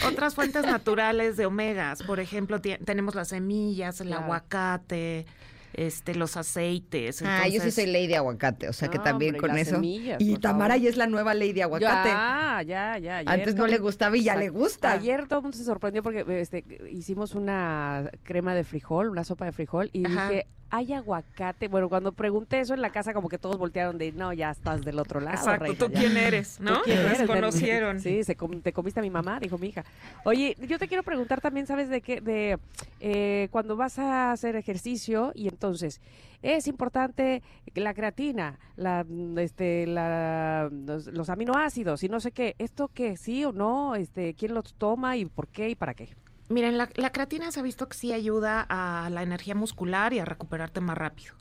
otras 0.07 0.35
fuentes 0.35 0.65
naturales 0.67 1.35
de 1.35 1.47
omegas. 1.47 2.03
Por 2.03 2.19
ejemplo, 2.19 2.61
tenemos 2.61 3.15
las 3.15 3.29
semillas, 3.29 4.01
el 4.01 4.13
aguacate, 4.13 5.25
este, 5.73 6.13
los 6.13 6.37
aceites. 6.37 7.23
Ah, 7.25 7.47
yo 7.47 7.59
sí 7.59 7.71
soy 7.71 7.87
ley 7.87 8.05
de 8.05 8.17
aguacate, 8.17 8.69
o 8.69 8.73
sea 8.73 8.89
que 8.89 8.99
también 8.99 9.35
con 9.35 9.57
eso. 9.57 9.79
y 9.81 10.37
Tamara 10.37 10.77
ya 10.77 10.89
es 10.89 10.95
la 10.95 11.07
nueva 11.07 11.33
ley 11.33 11.53
de 11.53 11.63
aguacate. 11.63 12.09
Ya, 12.09 12.61
ya, 12.61 12.99
ya. 12.99 13.23
Antes 13.25 13.55
no 13.55 13.65
le 13.65 13.79
gustaba 13.79 14.15
y 14.15 14.21
ya 14.21 14.35
le 14.35 14.49
gusta. 14.49 14.91
Ayer 14.91 15.27
todo 15.27 15.39
el 15.39 15.43
mundo 15.43 15.57
se 15.57 15.63
sorprendió 15.63 16.03
porque 16.03 16.23
este, 16.39 16.63
hicimos 16.91 17.33
una 17.33 18.11
crema 18.21 18.53
de 18.53 18.63
frijol, 18.63 19.09
una 19.09 19.23
sopa 19.23 19.45
de 19.45 19.53
frijol, 19.53 19.89
y 19.91 20.03
dije, 20.03 20.45
hay 20.71 20.93
aguacate. 20.93 21.67
Bueno, 21.67 21.89
cuando 21.89 22.13
pregunté 22.13 22.61
eso 22.61 22.73
en 22.73 22.81
la 22.81 22.89
casa, 22.89 23.13
como 23.13 23.29
que 23.29 23.37
todos 23.37 23.57
voltearon 23.57 23.97
de, 23.97 24.13
no, 24.13 24.31
ya 24.33 24.49
estás 24.51 24.83
del 24.83 24.97
otro 24.97 25.19
lado. 25.19 25.37
Exacto, 25.37 25.75
¿tú 25.75 25.91
quién 25.93 26.15
eres? 26.17 26.59
¿No? 26.59 26.81
quién 26.83 26.99
eres? 26.99 27.27
conocieron. 27.27 27.99
Sí, 27.99 28.23
se 28.23 28.35
te 28.35 28.73
comiste 28.73 28.99
a 28.99 29.03
mi 29.03 29.09
mamá, 29.09 29.39
dijo 29.39 29.57
mi 29.57 29.67
hija. 29.67 29.83
Oye, 30.23 30.55
yo 30.67 30.79
te 30.79 30.87
quiero 30.87 31.03
preguntar 31.03 31.41
también, 31.41 31.67
¿sabes 31.67 31.89
de 31.89 32.01
qué? 32.01 32.21
De 32.21 32.57
eh, 33.01 33.49
cuando 33.51 33.75
vas 33.75 33.99
a 33.99 34.31
hacer 34.31 34.55
ejercicio 34.55 35.33
y 35.35 35.49
entonces 35.49 35.99
es 36.41 36.67
importante 36.67 37.43
la 37.75 37.93
creatina, 37.93 38.57
la, 38.75 39.05
este, 39.37 39.85
la, 39.85 40.69
los, 40.71 41.29
aminoácidos 41.29 42.03
y 42.03 42.09
no 42.09 42.19
sé 42.19 42.31
qué. 42.31 42.55
¿Esto 42.57 42.89
qué? 42.93 43.17
¿Sí 43.17 43.43
o 43.45 43.51
no? 43.51 43.95
Este, 43.95 44.33
¿Quién 44.33 44.53
los 44.53 44.73
toma 44.73 45.17
y 45.17 45.25
por 45.25 45.47
qué 45.47 45.69
y 45.69 45.75
para 45.75 45.93
qué? 45.93 46.09
Miren, 46.51 46.77
la, 46.77 46.87
creatina 46.87 47.51
se 47.51 47.59
ha 47.59 47.63
visto 47.63 47.87
que 47.87 47.97
sí 47.97 48.13
ayuda 48.13 48.65
a 48.69 49.09
la 49.09 49.23
energía 49.23 49.55
muscular 49.55 50.13
y 50.13 50.19
a 50.19 50.25
recuperarte 50.25 50.81
más 50.81 50.97
rápido. 50.97 51.33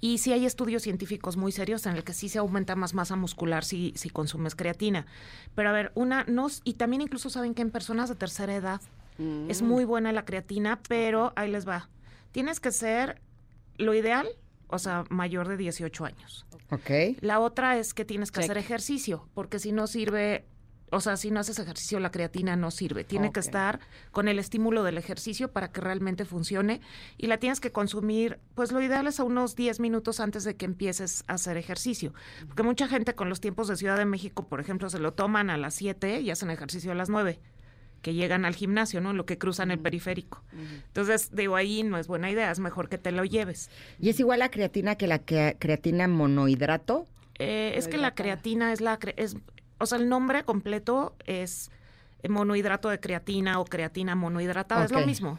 Y 0.00 0.18
sí 0.18 0.32
hay 0.32 0.46
estudios 0.46 0.82
científicos 0.82 1.36
muy 1.36 1.52
serios 1.52 1.84
en 1.86 1.94
el 1.94 2.04
que 2.04 2.14
sí 2.14 2.28
se 2.28 2.38
aumenta 2.38 2.74
más 2.74 2.94
masa 2.94 3.16
muscular 3.16 3.64
si, 3.64 3.92
si 3.96 4.08
consumes 4.08 4.54
creatina. 4.54 5.06
Pero 5.54 5.68
a 5.68 5.72
ver, 5.72 5.92
una, 5.94 6.24
nos, 6.24 6.62
y 6.64 6.74
también 6.74 7.02
incluso 7.02 7.28
saben 7.28 7.54
que 7.54 7.62
en 7.62 7.70
personas 7.70 8.08
de 8.08 8.14
tercera 8.14 8.54
edad 8.54 8.80
es 9.48 9.60
mm. 9.60 9.66
muy 9.66 9.84
buena 9.84 10.12
la 10.12 10.24
creatina, 10.24 10.80
pero 10.88 11.32
ahí 11.36 11.50
les 11.50 11.68
va. 11.68 11.90
Tienes 12.32 12.60
que 12.60 12.72
ser 12.72 13.20
lo 13.76 13.94
ideal, 13.94 14.26
o 14.68 14.78
sea, 14.78 15.04
mayor 15.10 15.48
de 15.48 15.58
18 15.58 16.04
años. 16.06 16.46
Ok. 16.70 16.90
La 17.20 17.40
otra 17.40 17.78
es 17.78 17.92
que 17.92 18.04
tienes 18.06 18.32
que 18.32 18.40
hacer 18.40 18.56
ejercicio, 18.56 19.28
porque 19.34 19.58
si 19.58 19.72
no 19.72 19.86
sirve 19.86 20.46
o 20.90 21.00
sea, 21.00 21.16
si 21.16 21.30
no 21.30 21.40
haces 21.40 21.58
ejercicio, 21.58 22.00
la 22.00 22.10
creatina 22.10 22.56
no 22.56 22.70
sirve. 22.70 23.04
Tiene 23.04 23.32
que 23.32 23.40
estar 23.40 23.80
con 24.10 24.26
el 24.28 24.38
estímulo 24.38 24.82
del 24.82 24.98
ejercicio 24.98 25.52
para 25.52 25.70
que 25.70 25.80
realmente 25.80 26.24
funcione. 26.24 26.80
Y 27.16 27.28
la 27.28 27.38
tienes 27.38 27.60
que 27.60 27.70
consumir, 27.70 28.38
pues 28.54 28.72
lo 28.72 28.82
ideal 28.82 29.06
es 29.06 29.20
a 29.20 29.24
unos 29.24 29.54
10 29.54 29.78
minutos 29.80 30.18
antes 30.18 30.44
de 30.44 30.56
que 30.56 30.64
empieces 30.64 31.24
a 31.28 31.34
hacer 31.34 31.56
ejercicio. 31.56 32.12
Porque 32.46 32.64
mucha 32.64 32.88
gente 32.88 33.14
con 33.14 33.28
los 33.28 33.40
tiempos 33.40 33.68
de 33.68 33.76
Ciudad 33.76 33.96
de 33.96 34.04
México, 34.04 34.48
por 34.48 34.60
ejemplo, 34.60 34.90
se 34.90 34.98
lo 34.98 35.12
toman 35.12 35.48
a 35.48 35.56
las 35.56 35.74
7 35.74 36.20
y 36.20 36.30
hacen 36.30 36.50
ejercicio 36.50 36.90
a 36.92 36.96
las 36.96 37.08
9 37.08 37.38
que 38.02 38.14
llegan 38.14 38.44
al 38.44 38.54
gimnasio, 38.54 39.00
¿no? 39.02 39.12
Lo 39.12 39.26
que 39.26 39.36
cruzan 39.36 39.70
el 39.70 39.78
periférico. 39.78 40.42
Entonces, 40.86 41.30
digo, 41.34 41.54
ahí 41.54 41.82
no 41.82 41.98
es 41.98 42.06
buena 42.06 42.30
idea, 42.30 42.50
es 42.50 42.58
mejor 42.58 42.88
que 42.88 42.96
te 42.96 43.12
lo 43.12 43.26
lleves. 43.26 43.70
¿Y 44.00 44.08
es 44.08 44.18
igual 44.18 44.38
la 44.38 44.50
creatina 44.50 44.96
que 44.96 45.06
la 45.06 45.18
creatina 45.18 46.08
monohidrato? 46.08 47.06
Eh, 47.38 47.74
es 47.76 47.88
que 47.88 47.96
la 47.96 48.14
creatina 48.14 48.72
es 48.72 48.80
la 48.80 48.98
es, 49.16 49.36
o 49.80 49.86
sea, 49.86 49.98
el 49.98 50.08
nombre 50.08 50.44
completo 50.44 51.14
es 51.26 51.70
monohidrato 52.28 52.90
de 52.90 53.00
creatina 53.00 53.58
o 53.58 53.64
creatina 53.64 54.14
monohidratada, 54.14 54.84
es 54.84 54.92
lo 54.92 55.04
mismo. 55.06 55.38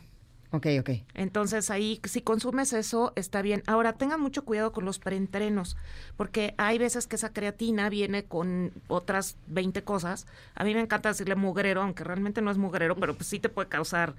Ok, 0.54 0.68
ok. 0.82 0.90
Entonces 1.14 1.70
ahí, 1.70 2.02
si 2.04 2.22
consumes 2.22 2.74
eso, 2.74 3.14
está 3.16 3.42
bien. 3.42 3.64
Ahora, 3.68 3.94
tengan 3.94 4.20
mucho 4.20 4.44
cuidado 4.44 4.74
con 4.74 4.84
los 4.84 5.00
preentrenos, 5.00 5.78
porque 6.18 6.54
hay 6.58 6.78
veces 6.78 7.08
que 7.08 7.16
esa 7.16 7.32
creatina 7.32 7.90
viene 7.90 8.26
con 8.26 8.74
otras 8.90 9.38
20 9.48 9.84
cosas. 9.84 10.28
A 10.56 10.66
mí 10.66 10.74
me 10.74 10.82
encanta 10.82 11.10
decirle 11.10 11.36
mugrero, 11.36 11.82
aunque 11.82 12.04
realmente 12.04 12.42
no 12.42 12.52
es 12.52 12.58
mugrero, 12.58 12.98
pero 12.98 13.16
pues 13.16 13.28
sí 13.28 13.40
te 13.40 13.48
puede 13.48 13.70
causar 13.70 14.16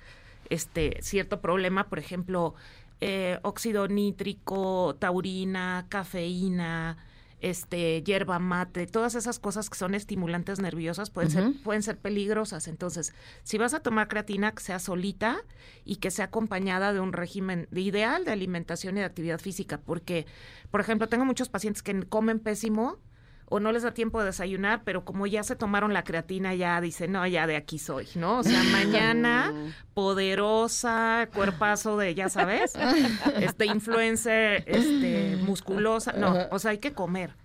este 0.49 0.97
cierto 1.03 1.43
problema. 1.43 1.89
Por 1.89 1.99
ejemplo, 1.99 2.55
eh, 3.03 3.39
óxido 3.43 3.87
nítrico, 3.89 4.97
taurina, 4.99 5.85
cafeína, 5.91 6.97
este, 7.43 8.03
hierba 8.05 8.39
mate, 8.39 8.87
todas 8.87 9.17
esas 9.17 9.41
cosas 9.41 9.69
que 9.69 9.77
son 9.77 9.95
estimulantes 9.95 10.61
nerviosas 10.61 11.11
pueden, 11.11 11.31
ser, 11.31 11.53
pueden 11.65 11.83
ser 11.83 11.99
peligrosas. 11.99 12.69
Entonces, 12.69 13.13
si 13.43 13.59
vas 13.59 13.75
a 13.75 13.81
tomar 13.81 14.07
creatina, 14.07 14.53
que 14.53 14.63
sea 14.63 14.79
solita 14.79 15.43
y 15.85 15.97
que 15.97 16.13
sea 16.13 16.27
acompañada 16.27 16.93
de 16.93 17.01
un 17.01 17.13
régimen 17.13 17.67
de 17.73 17.81
ideal 17.81 18.25
de 18.25 18.31
alimentación 18.31 18.97
y 18.97 19.01
de 19.01 19.07
actividad 19.07 19.41
física, 19.41 19.81
porque, 19.85 20.25
por 20.71 20.81
ejemplo, 20.81 21.09
tengo 21.09 21.25
muchos 21.25 21.49
pacientes 21.49 21.83
que 21.83 22.05
comen 22.05 22.39
pésimo 22.39 22.99
o 23.53 23.61
no 23.61 23.71
les 23.71 23.83
da 23.83 23.93
tiempo 23.93 24.19
de 24.19 24.27
desayunar, 24.27 24.81
pero 24.83 25.05
como 25.05 25.27
ya 25.27 25.43
se 25.43 25.57
tomaron 25.57 25.93
la 25.93 26.05
creatina, 26.05 26.55
ya 26.55 26.81
dicen, 26.81 27.13
no, 27.13 27.27
ya 27.27 27.47
de 27.47 27.57
aquí 27.57 27.79
soy, 27.79 28.09
¿no? 28.15 28.39
O 28.39 28.43
sea, 28.43 28.63
mañana 28.73 29.53
poderosa, 29.93 31.29
cuerpazo 31.35 31.99
de, 31.99 32.15
ya 32.15 32.31
sabes, 32.31 32.73
este 33.41 33.67
influencer, 33.67 34.65
este 34.67 35.37
musculosa, 35.37 36.13
no, 36.13 36.35
o 36.51 36.59
sea, 36.59 36.71
hay 36.71 36.79
que 36.79 36.95
comer. 36.95 37.37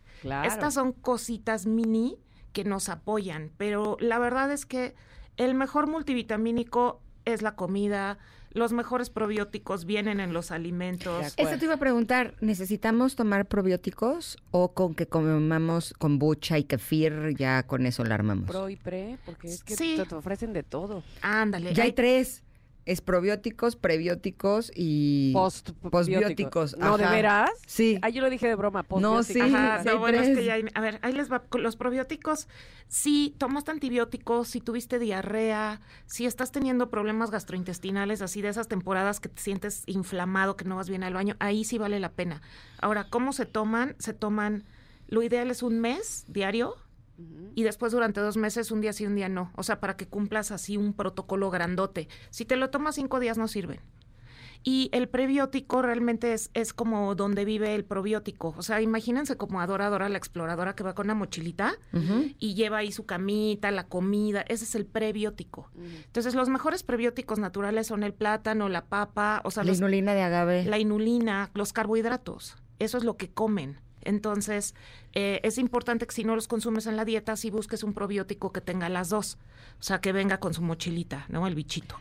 Estas 0.45 0.75
son 0.75 0.93
cositas 0.93 1.65
mini 1.65 2.17
que 2.53 2.63
nos 2.63 2.87
apoyan, 2.87 3.51
pero 3.57 3.97
la 3.99 4.17
verdad 4.17 4.49
es 4.53 4.65
que 4.65 4.95
el 5.35 5.55
mejor 5.55 5.87
multivitamínico 5.87 7.01
es 7.25 7.41
la 7.41 7.55
comida, 7.55 8.17
los 8.57 8.73
mejores 8.73 9.09
probióticos 9.09 9.85
vienen 9.85 10.19
en 10.19 10.33
los 10.33 10.51
alimentos. 10.51 11.33
Esto 11.37 11.57
te 11.57 11.65
iba 11.65 11.75
a 11.75 11.77
preguntar, 11.77 12.33
¿necesitamos 12.41 13.15
tomar 13.15 13.45
probióticos 13.45 14.37
o 14.51 14.73
con 14.73 14.95
que 14.95 15.07
comamos 15.07 15.93
kombucha 15.97 16.57
y 16.57 16.63
kefir 16.63 17.35
ya 17.37 17.63
con 17.63 17.85
eso 17.85 18.03
la 18.03 18.15
armamos? 18.15 18.47
Pro 18.47 18.69
y 18.69 18.75
pre, 18.75 19.17
porque 19.25 19.47
es 19.47 19.63
que 19.63 19.75
te, 19.75 20.15
ofrecen 20.15 20.53
de 20.53 20.63
todo. 20.63 21.03
Ándale. 21.21 21.73
Ya 21.73 21.83
hay 21.83 21.93
tres 21.93 22.43
es 22.87 23.01
probióticos, 23.01 23.75
prebióticos 23.75 24.71
y 24.73 25.33
Post 25.33 25.71
postbióticos. 25.91 26.77
¿No, 26.77 26.97
de 26.97 27.05
veras? 27.05 27.51
Sí. 27.65 27.99
Ah, 28.01 28.07
yo 28.07 28.21
lo 28.21 28.29
dije 28.29 28.47
de 28.47 28.55
broma, 28.55 28.85
No, 28.89 29.23
sí. 29.23 29.41
Ajá, 29.41 29.83
no, 29.83 29.99
bueno, 29.99 30.19
es 30.19 30.37
que 30.37 30.45
ya 30.45 30.55
a 30.73 30.81
ver, 30.81 30.97
ahí 31.01 31.11
les 31.11 31.29
va. 31.29 31.43
Los 31.59 31.75
probióticos, 31.75 32.47
si 32.87 33.35
tomaste 33.37 33.71
antibióticos, 33.71 34.47
si 34.47 34.61
tuviste 34.61 34.99
diarrea, 34.99 35.81
si 36.05 36.25
estás 36.25 36.53
teniendo 36.53 36.89
problemas 36.89 37.29
gastrointestinales, 37.29 38.21
así 38.21 38.41
de 38.41 38.47
esas 38.47 38.69
temporadas 38.69 39.19
que 39.19 39.27
te 39.27 39.41
sientes 39.41 39.83
inflamado, 39.85 40.55
que 40.55 40.63
no 40.63 40.77
vas 40.77 40.87
bien 40.87 41.03
al 41.03 41.13
baño, 41.13 41.35
ahí 41.39 41.65
sí 41.65 41.77
vale 41.77 41.99
la 41.99 42.13
pena. 42.13 42.41
Ahora, 42.79 43.09
¿cómo 43.09 43.33
se 43.33 43.45
toman? 43.45 43.97
Se 43.99 44.13
toman, 44.13 44.63
lo 45.09 45.23
ideal 45.23 45.51
es 45.51 45.61
un 45.61 45.81
mes 45.81 46.23
diario 46.29 46.77
y 47.55 47.63
después 47.63 47.91
durante 47.91 48.19
dos 48.21 48.37
meses, 48.37 48.71
un 48.71 48.81
día 48.81 48.93
sí, 48.93 49.05
un 49.05 49.15
día 49.15 49.29
no. 49.29 49.51
O 49.55 49.63
sea, 49.63 49.79
para 49.79 49.97
que 49.97 50.07
cumplas 50.07 50.51
así 50.51 50.77
un 50.77 50.93
protocolo 50.93 51.49
grandote. 51.49 52.07
Si 52.29 52.45
te 52.45 52.55
lo 52.55 52.69
tomas 52.69 52.95
cinco 52.95 53.19
días 53.19 53.37
no 53.37 53.47
sirven. 53.47 53.79
Y 54.63 54.89
el 54.91 55.07
prebiótico 55.07 55.81
realmente 55.81 56.33
es, 56.33 56.49
es 56.53 56.73
como 56.73 57.15
donde 57.15 57.45
vive 57.45 57.73
el 57.75 57.85
probiótico. 57.85 58.53
O 58.57 58.61
sea, 58.61 58.81
imagínense 58.81 59.37
como 59.37 59.61
adoradora 59.61 60.09
la 60.09 60.17
exploradora 60.17 60.75
que 60.75 60.83
va 60.83 60.93
con 60.93 61.07
una 61.07 61.15
mochilita 61.15 61.75
y 62.37 62.55
lleva 62.55 62.79
ahí 62.79 62.91
su 62.91 63.05
camita, 63.05 63.71
la 63.71 63.87
comida. 63.87 64.41
Ese 64.41 64.65
es 64.65 64.75
el 64.75 64.85
prebiótico. 64.85 65.71
Entonces, 66.05 66.35
los 66.35 66.49
mejores 66.49 66.83
prebióticos 66.83 67.39
naturales 67.39 67.87
son 67.87 68.03
el 68.03 68.13
plátano, 68.13 68.67
la 68.67 68.85
papa, 68.85 69.41
o 69.43 69.51
sea, 69.51 69.63
la 69.63 69.73
inulina 69.73 70.13
de 70.13 70.21
agave. 70.21 70.65
La 70.65 70.79
inulina, 70.79 71.49
los 71.53 71.71
carbohidratos. 71.71 72.57
Eso 72.79 72.97
es 72.97 73.03
lo 73.03 73.15
que 73.15 73.29
comen. 73.29 73.79
Entonces, 74.07 74.73
eh, 75.13 75.41
es 75.43 75.57
importante 75.57 76.07
que 76.07 76.15
si 76.15 76.23
no 76.23 76.33
los 76.33 76.47
consumes 76.47 76.87
en 76.87 76.95
la 76.95 77.03
dieta, 77.03 77.35
si 77.35 77.49
busques 77.49 77.83
un 77.83 77.93
probiótico 77.93 78.53
que 78.53 78.61
tenga 78.61 78.87
las 78.87 79.09
dos. 79.09 79.37
O 79.81 79.83
sea, 79.83 79.99
que 79.99 80.13
venga 80.13 80.39
con 80.39 80.53
su 80.53 80.61
mochilita, 80.61 81.25
¿no? 81.27 81.45
El 81.45 81.55
bichito. 81.55 81.97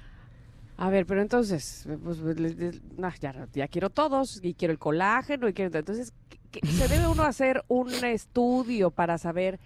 A 0.76 0.88
ver, 0.88 1.04
pero 1.04 1.20
entonces, 1.20 1.88
pues, 2.04 2.18
ya, 3.18 3.48
ya, 3.52 3.68
quiero 3.68 3.90
todos 3.90 4.40
y 4.40 4.54
quiero 4.54 4.72
el 4.72 4.78
colágeno 4.78 5.48
y 5.48 5.52
quiero... 5.52 5.76
Entonces, 5.76 6.12
¿se 6.52 6.88
debe 6.88 7.08
uno 7.08 7.24
hacer 7.24 7.64
un 7.66 7.92
estudio 8.04 8.92
para 8.92 9.18
saber 9.18 9.58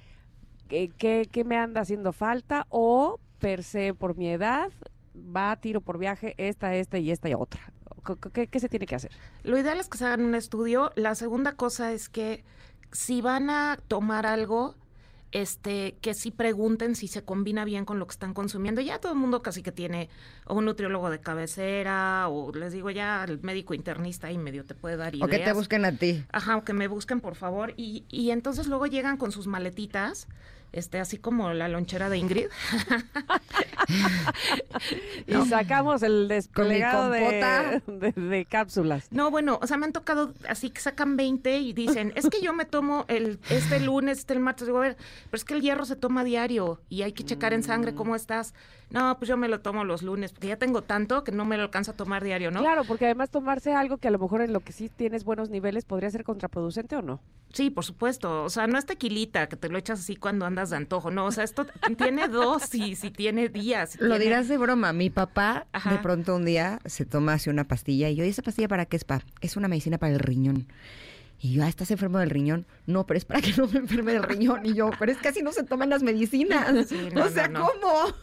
qué, 0.68 1.28
qué, 1.30 1.44
me 1.44 1.58
anda 1.58 1.82
haciendo 1.82 2.12
falta 2.14 2.66
o 2.70 3.20
per 3.38 3.64
se 3.64 3.92
por 3.92 4.16
mi 4.16 4.28
edad 4.28 4.70
va 5.14 5.52
a 5.52 5.60
tiro 5.60 5.80
por 5.80 5.98
viaje 5.98 6.34
esta, 6.38 6.74
esta 6.74 6.98
y 6.98 7.10
esta 7.10 7.28
y 7.28 7.34
otra? 7.34 7.72
¿Qué, 8.32 8.46
¿Qué, 8.46 8.60
se 8.60 8.68
tiene 8.68 8.86
que 8.86 8.94
hacer? 8.94 9.10
Lo 9.42 9.58
ideal 9.58 9.78
es 9.78 9.88
que 9.88 9.98
se 9.98 10.06
hagan 10.06 10.24
un 10.24 10.34
estudio. 10.34 10.92
La 10.96 11.14
segunda 11.14 11.52
cosa 11.52 11.92
es 11.92 12.08
que 12.08 12.44
si 12.92 13.20
van 13.20 13.50
a 13.50 13.78
tomar 13.88 14.26
algo, 14.26 14.74
este, 15.32 15.96
que 16.00 16.14
sí 16.14 16.30
pregunten 16.30 16.96
si 16.96 17.06
se 17.08 17.22
combina 17.22 17.64
bien 17.64 17.84
con 17.84 17.98
lo 17.98 18.06
que 18.06 18.12
están 18.12 18.34
consumiendo. 18.34 18.80
Ya 18.80 18.98
todo 18.98 19.12
el 19.12 19.18
mundo 19.18 19.42
casi 19.42 19.62
que 19.62 19.72
tiene 19.72 20.08
un 20.48 20.64
nutriólogo 20.64 21.10
de 21.10 21.20
cabecera 21.20 22.28
o 22.28 22.52
les 22.52 22.72
digo 22.72 22.90
ya 22.90 23.24
el 23.24 23.40
médico 23.42 23.74
internista 23.74 24.28
ahí 24.28 24.38
medio 24.38 24.64
te 24.64 24.74
puede 24.74 24.96
dar 24.96 25.14
ideas. 25.14 25.28
O 25.28 25.30
que 25.30 25.38
te 25.38 25.52
busquen 25.52 25.84
a 25.84 25.92
ti. 25.92 26.24
Ajá, 26.32 26.56
o 26.56 26.64
que 26.64 26.72
me 26.72 26.88
busquen 26.88 27.20
por 27.20 27.36
favor. 27.36 27.74
Y, 27.76 28.04
y 28.08 28.30
entonces 28.30 28.66
luego 28.66 28.86
llegan 28.86 29.16
con 29.16 29.30
sus 29.30 29.46
maletitas 29.46 30.26
este, 30.72 31.00
así 31.00 31.18
como 31.18 31.52
la 31.52 31.68
lonchera 31.68 32.08
de 32.08 32.18
Ingrid. 32.18 32.46
y 35.26 35.48
sacamos 35.48 36.02
el 36.02 36.28
desplegado 36.28 37.10
de, 37.10 38.12
de, 38.14 38.44
cápsulas. 38.44 39.08
No, 39.10 39.30
bueno, 39.30 39.58
o 39.62 39.66
sea, 39.66 39.76
me 39.76 39.86
han 39.86 39.92
tocado 39.92 40.32
así 40.48 40.70
que 40.70 40.80
sacan 40.80 41.16
20 41.16 41.58
y 41.58 41.72
dicen, 41.72 42.12
es 42.14 42.28
que 42.28 42.40
yo 42.40 42.52
me 42.52 42.64
tomo 42.64 43.04
el 43.08 43.38
este 43.50 43.80
lunes, 43.80 44.18
este 44.18 44.34
el 44.34 44.40
martes. 44.40 44.66
Digo, 44.66 44.78
a 44.78 44.82
ver, 44.82 44.96
pero 45.30 45.38
es 45.38 45.44
que 45.44 45.54
el 45.54 45.60
hierro 45.60 45.84
se 45.84 45.96
toma 45.96 46.24
diario 46.24 46.80
y 46.88 47.02
hay 47.02 47.12
que 47.12 47.24
checar 47.24 47.52
en 47.52 47.62
sangre 47.62 47.94
cómo 47.94 48.14
estás. 48.14 48.54
No, 48.90 49.16
pues 49.18 49.28
yo 49.28 49.36
me 49.36 49.46
lo 49.46 49.60
tomo 49.60 49.84
los 49.84 50.02
lunes, 50.02 50.32
porque 50.32 50.48
ya 50.48 50.56
tengo 50.56 50.82
tanto 50.82 51.22
que 51.22 51.30
no 51.30 51.44
me 51.44 51.56
lo 51.56 51.62
alcanza 51.62 51.92
a 51.92 51.96
tomar 51.96 52.24
diario, 52.24 52.50
¿no? 52.50 52.60
Claro, 52.60 52.82
porque 52.84 53.04
además 53.04 53.30
tomarse 53.30 53.72
algo 53.72 53.98
que 53.98 54.08
a 54.08 54.10
lo 54.10 54.18
mejor 54.18 54.42
en 54.42 54.52
lo 54.52 54.60
que 54.60 54.72
sí 54.72 54.88
tienes 54.88 55.22
buenos 55.22 55.48
niveles 55.48 55.84
podría 55.84 56.10
ser 56.10 56.24
contraproducente 56.24 56.96
o 56.96 57.02
no. 57.02 57.20
Sí, 57.52 57.70
por 57.70 57.84
supuesto. 57.84 58.42
O 58.42 58.50
sea, 58.50 58.66
no 58.66 58.78
es 58.78 58.86
tequilita 58.86 59.48
que 59.48 59.56
te 59.56 59.68
lo 59.68 59.78
echas 59.78 60.00
así 60.00 60.16
cuando 60.16 60.44
andas 60.44 60.59
de 60.68 60.76
antojo. 60.76 61.10
No, 61.10 61.24
o 61.24 61.32
sea, 61.32 61.44
esto 61.44 61.66
tiene 61.96 62.28
dosis 62.28 63.02
y 63.04 63.10
tiene 63.10 63.48
días. 63.48 63.96
lo 63.98 64.18
dirás 64.18 64.48
de 64.48 64.58
broma. 64.58 64.92
Mi 64.92 65.08
papá 65.08 65.66
de 65.88 65.96
pronto 65.98 66.36
un 66.36 66.44
día 66.44 66.80
se 66.84 67.06
toma 67.06 67.34
así 67.34 67.48
una 67.48 67.64
pastilla 67.64 68.10
y 68.10 68.16
yo, 68.16 68.24
¿y 68.24 68.28
esa 68.28 68.42
pastilla 68.42 68.68
para 68.68 68.84
qué 68.84 68.96
es, 68.96 69.04
pa? 69.04 69.22
Es 69.40 69.56
una 69.56 69.68
medicina 69.68 69.96
para 69.96 70.12
el 70.12 70.18
riñón. 70.18 70.66
Y 71.42 71.54
yo, 71.54 71.64
ah, 71.64 71.68
¿estás 71.68 71.90
enfermo 71.90 72.18
del 72.18 72.28
riñón? 72.28 72.66
No, 72.86 73.06
pero 73.06 73.16
es 73.16 73.24
para 73.24 73.40
que 73.40 73.54
no 73.56 73.66
me 73.66 73.78
enferme 73.78 74.12
del 74.12 74.24
riñón. 74.24 74.66
Y 74.66 74.74
yo, 74.74 74.90
pero 74.98 75.10
es 75.10 75.16
que 75.16 75.28
así 75.28 75.42
no 75.42 75.52
se 75.52 75.62
toman 75.62 75.88
las 75.88 76.02
medicinas. 76.02 76.70
o 77.16 77.28
sea, 77.30 77.50
¿cómo? 77.50 78.14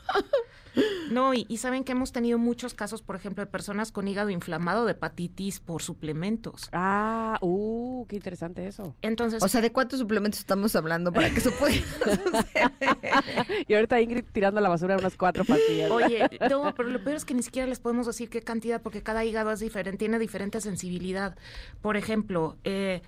No, 1.11 1.33
y, 1.33 1.45
saben 1.57 1.83
que 1.83 1.93
hemos 1.93 2.11
tenido 2.11 2.37
muchos 2.37 2.73
casos, 2.73 3.01
por 3.01 3.15
ejemplo, 3.15 3.43
de 3.43 3.49
personas 3.49 3.91
con 3.91 4.07
hígado 4.07 4.29
inflamado 4.29 4.85
de 4.85 4.91
hepatitis 4.91 5.59
por 5.59 5.81
suplementos. 5.81 6.69
Ah, 6.73 7.37
uh, 7.41 8.05
qué 8.07 8.17
interesante 8.17 8.67
eso. 8.67 8.95
Entonces, 9.01 9.41
o 9.41 9.47
sea, 9.47 9.61
¿de 9.61 9.71
cuántos 9.71 9.99
suplementos 9.99 10.39
estamos 10.39 10.75
hablando 10.75 11.11
para 11.11 11.29
que 11.29 11.39
eso 11.39 11.51
pueda 11.51 11.75
y 13.67 13.73
ahorita 13.73 14.01
Ingrid 14.01 14.25
tirando 14.31 14.59
a 14.59 14.61
la 14.61 14.69
basura 14.69 14.97
unas 14.97 15.15
cuatro 15.15 15.45
pastillas. 15.45 15.91
Oye, 15.91 16.29
no, 16.49 16.73
pero 16.75 16.89
lo 16.89 17.03
peor 17.03 17.15
es 17.15 17.25
que 17.25 17.33
ni 17.33 17.43
siquiera 17.43 17.67
les 17.67 17.79
podemos 17.79 18.05
decir 18.05 18.29
qué 18.29 18.41
cantidad, 18.41 18.81
porque 18.81 19.01
cada 19.01 19.25
hígado 19.25 19.51
es 19.51 19.59
diferente, 19.59 19.97
tiene 19.97 20.19
diferente 20.19 20.61
sensibilidad. 20.61 21.35
Por 21.81 21.97
ejemplo, 21.97 22.57
eh, 22.63 23.01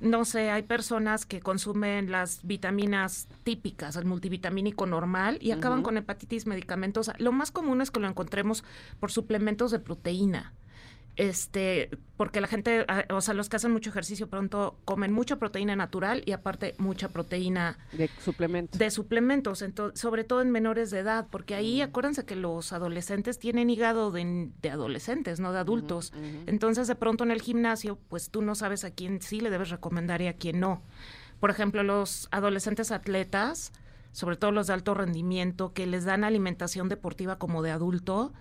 no 0.00 0.24
sé, 0.24 0.50
hay 0.50 0.62
personas 0.62 1.26
que 1.26 1.40
consumen 1.40 2.10
las 2.10 2.40
vitaminas 2.42 3.28
típicas, 3.44 3.96
el 3.96 4.04
multivitamínico 4.04 4.86
normal, 4.86 5.38
y 5.40 5.50
acaban 5.50 5.82
con 5.82 5.96
hepatitis 5.96 6.46
medicamentosa. 6.46 7.14
Lo 7.18 7.32
más 7.32 7.50
común 7.50 7.80
es 7.80 7.90
que 7.90 8.00
lo 8.00 8.08
encontremos 8.08 8.64
por 8.98 9.10
suplementos 9.10 9.70
de 9.70 9.78
proteína 9.78 10.52
este, 11.20 11.90
porque 12.16 12.40
la 12.40 12.46
gente, 12.46 12.86
ah, 12.88 13.04
o 13.10 13.20
sea, 13.20 13.34
los 13.34 13.50
que 13.50 13.56
hacen 13.56 13.72
mucho 13.72 13.90
ejercicio 13.90 14.30
pronto 14.30 14.78
comen 14.86 15.12
mucha 15.12 15.36
proteína 15.36 15.76
natural 15.76 16.22
y 16.24 16.32
aparte 16.32 16.74
mucha 16.78 17.10
proteína 17.10 17.76
de 17.92 18.08
suplementos. 18.24 18.78
De 18.78 18.90
suplementos, 18.90 19.62
sobre 19.92 20.24
todo 20.24 20.40
en 20.40 20.50
menores 20.50 20.90
de 20.90 21.00
edad, 21.00 21.26
porque 21.30 21.54
ahí 21.54 21.82
acuérdense 21.82 22.24
que 22.24 22.36
los 22.36 22.72
adolescentes 22.72 23.38
tienen 23.38 23.68
hígado 23.68 24.10
de, 24.10 24.50
adolescentes, 24.72 25.40
no 25.40 25.52
de 25.52 25.58
adultos. 25.58 26.14
Entonces, 26.46 26.88
de 26.88 26.94
pronto 26.94 27.22
en 27.22 27.32
el 27.32 27.42
gimnasio, 27.42 27.98
pues 28.08 28.30
tú 28.30 28.40
no 28.40 28.54
sabes 28.54 28.84
a 28.84 28.90
quién 28.90 29.20
sí 29.20 29.42
le 29.42 29.50
debes 29.50 29.68
recomendar 29.68 30.22
y 30.22 30.28
a 30.28 30.32
quién 30.32 30.58
no. 30.58 30.80
Por 31.38 31.50
ejemplo, 31.50 31.82
los 31.82 32.28
adolescentes 32.30 32.92
atletas, 32.92 33.72
sobre 34.12 34.36
todo 34.36 34.52
los 34.52 34.68
de 34.68 34.72
alto 34.72 34.94
rendimiento, 34.94 35.74
que 35.74 35.86
les 35.86 36.06
dan 36.06 36.24
alimentación 36.24 36.88
deportiva 36.88 37.38
como 37.38 37.60
de 37.60 37.72
adulto, 37.72 38.32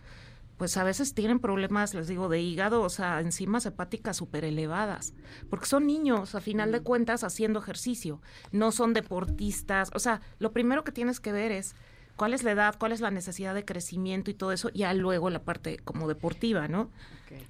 pues 0.59 0.75
a 0.75 0.83
veces 0.83 1.13
tienen 1.13 1.39
problemas, 1.39 1.93
les 1.93 2.09
digo, 2.09 2.27
de 2.27 2.41
hígado, 2.41 2.81
o 2.81 2.89
sea, 2.89 3.21
enzimas 3.21 3.65
hepáticas 3.65 4.17
súper 4.17 4.43
elevadas, 4.43 5.13
porque 5.49 5.65
son 5.65 5.87
niños, 5.87 6.35
a 6.35 6.41
final 6.41 6.73
de 6.73 6.81
cuentas, 6.81 7.23
haciendo 7.23 7.59
ejercicio, 7.59 8.21
no 8.51 8.73
son 8.73 8.93
deportistas, 8.93 9.89
o 9.95 9.99
sea, 9.99 10.19
lo 10.37 10.51
primero 10.51 10.83
que 10.83 10.91
tienes 10.91 11.21
que 11.21 11.31
ver 11.31 11.53
es 11.53 11.75
cuál 12.17 12.33
es 12.33 12.43
la 12.43 12.51
edad, 12.51 12.75
cuál 12.77 12.91
es 12.91 12.99
la 12.99 13.09
necesidad 13.09 13.55
de 13.55 13.63
crecimiento 13.63 14.29
y 14.31 14.33
todo 14.33 14.51
eso, 14.51 14.69
ya 14.71 14.93
luego 14.93 15.29
la 15.29 15.43
parte 15.43 15.77
como 15.77 16.09
deportiva, 16.09 16.67
¿no? 16.67 16.91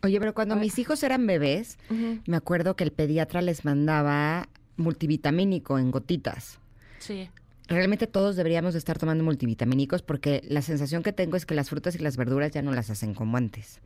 Oye, 0.03 0.19
pero 0.19 0.35
cuando 0.35 0.55
mis 0.55 0.77
hijos 0.77 1.01
eran 1.01 1.25
bebés, 1.25 1.79
me 2.27 2.37
acuerdo 2.37 2.75
que 2.75 2.83
el 2.83 2.91
pediatra 2.91 3.41
les 3.41 3.65
mandaba 3.65 4.49
multivitamínico 4.77 5.79
en 5.79 5.89
gotitas. 5.89 6.59
Sí 6.99 7.27
realmente 7.69 8.07
todos 8.07 8.35
deberíamos 8.35 8.75
estar 8.75 8.97
tomando 8.97 9.23
multivitamínicos 9.23 10.01
porque 10.01 10.41
la 10.47 10.61
sensación 10.61 11.03
que 11.03 11.13
tengo 11.13 11.37
es 11.37 11.45
que 11.45 11.55
las 11.55 11.69
frutas 11.69 11.95
y 11.95 11.99
las 11.99 12.17
verduras 12.17 12.51
ya 12.51 12.61
no 12.61 12.71
las 12.73 12.89
hacen 12.89 13.13
como 13.13 13.37
antes. 13.37 13.79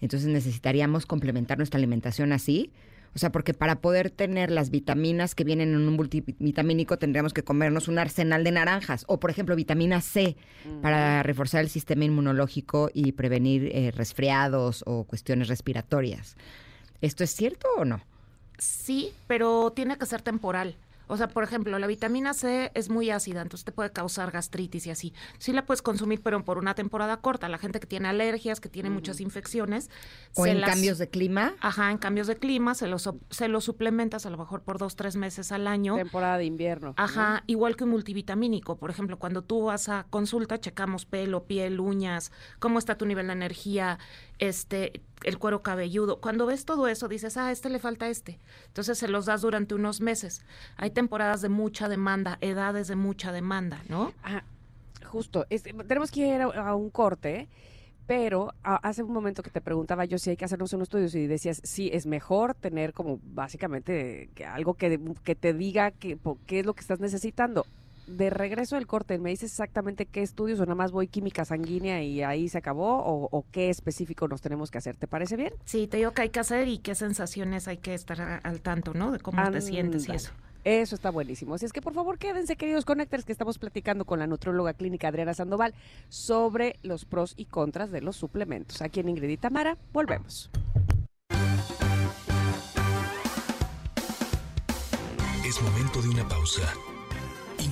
Entonces 0.00 0.28
necesitaríamos 0.28 1.06
complementar 1.06 1.58
nuestra 1.58 1.78
alimentación 1.78 2.32
así. 2.32 2.70
O 3.14 3.18
sea, 3.18 3.32
porque 3.32 3.54
para 3.54 3.80
poder 3.80 4.10
tener 4.10 4.50
las 4.50 4.68
vitaminas 4.68 5.34
que 5.34 5.42
vienen 5.42 5.70
en 5.70 5.88
un 5.88 5.94
multivitamínico 5.94 6.98
tendríamos 6.98 7.32
que 7.32 7.42
comernos 7.42 7.88
un 7.88 7.98
arsenal 7.98 8.44
de 8.44 8.50
naranjas 8.50 9.04
o, 9.08 9.18
por 9.18 9.30
ejemplo, 9.30 9.56
vitamina 9.56 10.02
C 10.02 10.36
para 10.82 11.22
reforzar 11.22 11.62
el 11.62 11.70
sistema 11.70 12.04
inmunológico 12.04 12.90
y 12.92 13.12
prevenir 13.12 13.70
eh, 13.72 13.90
resfriados 13.90 14.84
o 14.86 15.04
cuestiones 15.04 15.48
respiratorias. 15.48 16.36
¿Esto 17.00 17.24
es 17.24 17.30
cierto 17.30 17.68
o 17.78 17.86
no? 17.86 18.02
Sí, 18.58 19.12
pero 19.26 19.72
tiene 19.74 19.96
que 19.96 20.04
ser 20.04 20.20
temporal. 20.20 20.76
O 21.06 21.16
sea, 21.16 21.28
por 21.28 21.44
ejemplo, 21.44 21.78
la 21.78 21.86
vitamina 21.86 22.34
C 22.34 22.70
es 22.74 22.90
muy 22.90 23.10
ácida, 23.10 23.42
entonces 23.42 23.64
te 23.64 23.72
puede 23.72 23.90
causar 23.92 24.30
gastritis 24.30 24.86
y 24.86 24.90
así. 24.90 25.14
Sí 25.38 25.52
la 25.52 25.64
puedes 25.66 25.82
consumir, 25.82 26.22
pero 26.22 26.44
por 26.44 26.58
una 26.58 26.74
temporada 26.74 27.18
corta. 27.18 27.48
La 27.48 27.58
gente 27.58 27.80
que 27.80 27.86
tiene 27.86 28.08
alergias, 28.08 28.60
que 28.60 28.68
tiene 28.68 28.90
muchas 28.90 29.20
infecciones. 29.20 29.90
O 30.34 30.46
en 30.46 30.60
cambios 30.60 30.98
de 30.98 31.08
clima. 31.08 31.54
Ajá, 31.60 31.90
en 31.90 31.98
cambios 31.98 32.26
de 32.26 32.36
clima, 32.36 32.74
se 32.74 32.86
los, 32.86 33.08
se 33.30 33.48
los 33.48 33.64
suplementas 33.64 34.26
a 34.26 34.30
lo 34.30 34.38
mejor 34.38 34.62
por 34.62 34.78
dos, 34.78 34.96
tres 34.96 35.16
meses 35.16 35.52
al 35.52 35.66
año. 35.66 35.96
Temporada 35.96 36.38
de 36.38 36.44
invierno. 36.44 36.94
Ajá, 36.96 37.42
igual 37.46 37.76
que 37.76 37.84
un 37.84 37.90
multivitamínico. 37.90 38.76
Por 38.76 38.90
ejemplo, 38.90 39.18
cuando 39.18 39.42
tú 39.42 39.64
vas 39.64 39.88
a 39.88 40.06
consulta, 40.10 40.58
checamos 40.58 41.06
pelo, 41.06 41.44
piel, 41.44 41.80
uñas, 41.80 42.32
cómo 42.58 42.78
está 42.78 42.96
tu 42.96 43.06
nivel 43.06 43.28
de 43.28 43.32
energía, 43.34 43.98
este, 44.38 45.02
el 45.24 45.38
cuero 45.38 45.62
cabelludo. 45.62 46.20
Cuando 46.20 46.46
ves 46.46 46.64
todo 46.64 46.88
eso, 46.88 47.08
dices, 47.08 47.36
ah, 47.36 47.50
este 47.50 47.70
le 47.70 47.78
falta 47.78 48.08
este. 48.08 48.38
Entonces 48.68 48.98
se 48.98 49.08
los 49.08 49.26
das 49.26 49.42
durante 49.42 49.74
unos 49.74 50.00
meses. 50.00 50.42
Hay 50.76 50.90
temporadas 50.90 51.42
de 51.42 51.48
mucha 51.48 51.88
demanda, 51.88 52.38
edades 52.40 52.88
de 52.88 52.96
mucha 52.96 53.32
demanda, 53.32 53.82
¿no? 53.88 54.12
Ah, 54.22 54.44
justo. 55.04 55.46
tenemos 55.86 56.10
que 56.10 56.26
ir 56.26 56.40
a, 56.42 56.74
un 56.74 56.90
corte. 56.90 57.48
Pero 58.06 58.54
hace 58.62 59.02
un 59.02 59.12
momento 59.12 59.42
que 59.42 59.50
te 59.50 59.60
preguntaba 59.60 60.04
yo 60.04 60.16
si 60.16 60.30
hay 60.30 60.36
que 60.36 60.44
hacernos 60.44 60.72
unos 60.72 60.86
estudios 60.86 61.12
y 61.16 61.26
decías, 61.26 61.60
sí, 61.64 61.90
es 61.92 62.06
mejor 62.06 62.54
tener 62.54 62.92
como 62.92 63.18
básicamente 63.24 64.30
algo 64.46 64.74
que, 64.74 65.00
que 65.24 65.34
te 65.34 65.52
diga 65.52 65.90
que, 65.90 66.16
qué 66.46 66.60
es 66.60 66.66
lo 66.66 66.74
que 66.74 66.82
estás 66.82 67.00
necesitando 67.00 67.66
de 68.06 68.30
regreso 68.30 68.76
del 68.76 68.86
corte, 68.86 69.18
¿me 69.18 69.30
dices 69.30 69.50
exactamente 69.50 70.06
qué 70.06 70.22
estudios 70.22 70.60
o 70.60 70.64
nada 70.64 70.74
más 70.74 70.92
voy 70.92 71.08
química 71.08 71.44
sanguínea 71.44 72.02
y 72.02 72.22
ahí 72.22 72.48
se 72.48 72.58
acabó? 72.58 73.02
O, 73.04 73.44
qué 73.50 73.70
específico 73.70 74.28
nos 74.28 74.40
tenemos 74.40 74.70
que 74.70 74.78
hacer? 74.78 74.96
¿Te 74.96 75.06
parece 75.06 75.36
bien? 75.36 75.52
Sí, 75.64 75.86
te 75.86 75.98
digo 75.98 76.12
que 76.12 76.22
hay 76.22 76.30
que 76.30 76.40
hacer 76.40 76.68
y 76.68 76.78
qué 76.78 76.94
sensaciones 76.94 77.68
hay 77.68 77.78
que 77.78 77.94
estar 77.94 78.40
al 78.42 78.60
tanto, 78.60 78.94
¿no? 78.94 79.12
De 79.12 79.18
cómo 79.18 79.42
te 79.50 79.60
sientes 79.60 80.08
y 80.08 80.12
eso. 80.12 80.32
Eso 80.64 80.96
está 80.96 81.10
buenísimo. 81.10 81.54
Así 81.54 81.64
es 81.64 81.72
que 81.72 81.80
por 81.80 81.94
favor 81.94 82.18
quédense, 82.18 82.56
queridos 82.56 82.84
connectors, 82.84 83.24
que 83.24 83.30
estamos 83.30 83.56
platicando 83.58 84.04
con 84.04 84.18
la 84.18 84.26
nutróloga 84.26 84.74
clínica 84.74 85.06
Adriana 85.08 85.32
Sandoval 85.32 85.74
sobre 86.08 86.76
los 86.82 87.04
pros 87.04 87.34
y 87.36 87.44
contras 87.44 87.92
de 87.92 88.00
los 88.00 88.16
suplementos. 88.16 88.82
Aquí 88.82 88.98
en 88.98 89.08
Ingrid 89.08 89.28
y 89.28 89.36
Tamara, 89.36 89.78
volvemos. 89.92 90.50
Es 95.46 95.62
momento 95.62 96.02
de 96.02 96.08
una 96.08 96.26
pausa. 96.26 96.62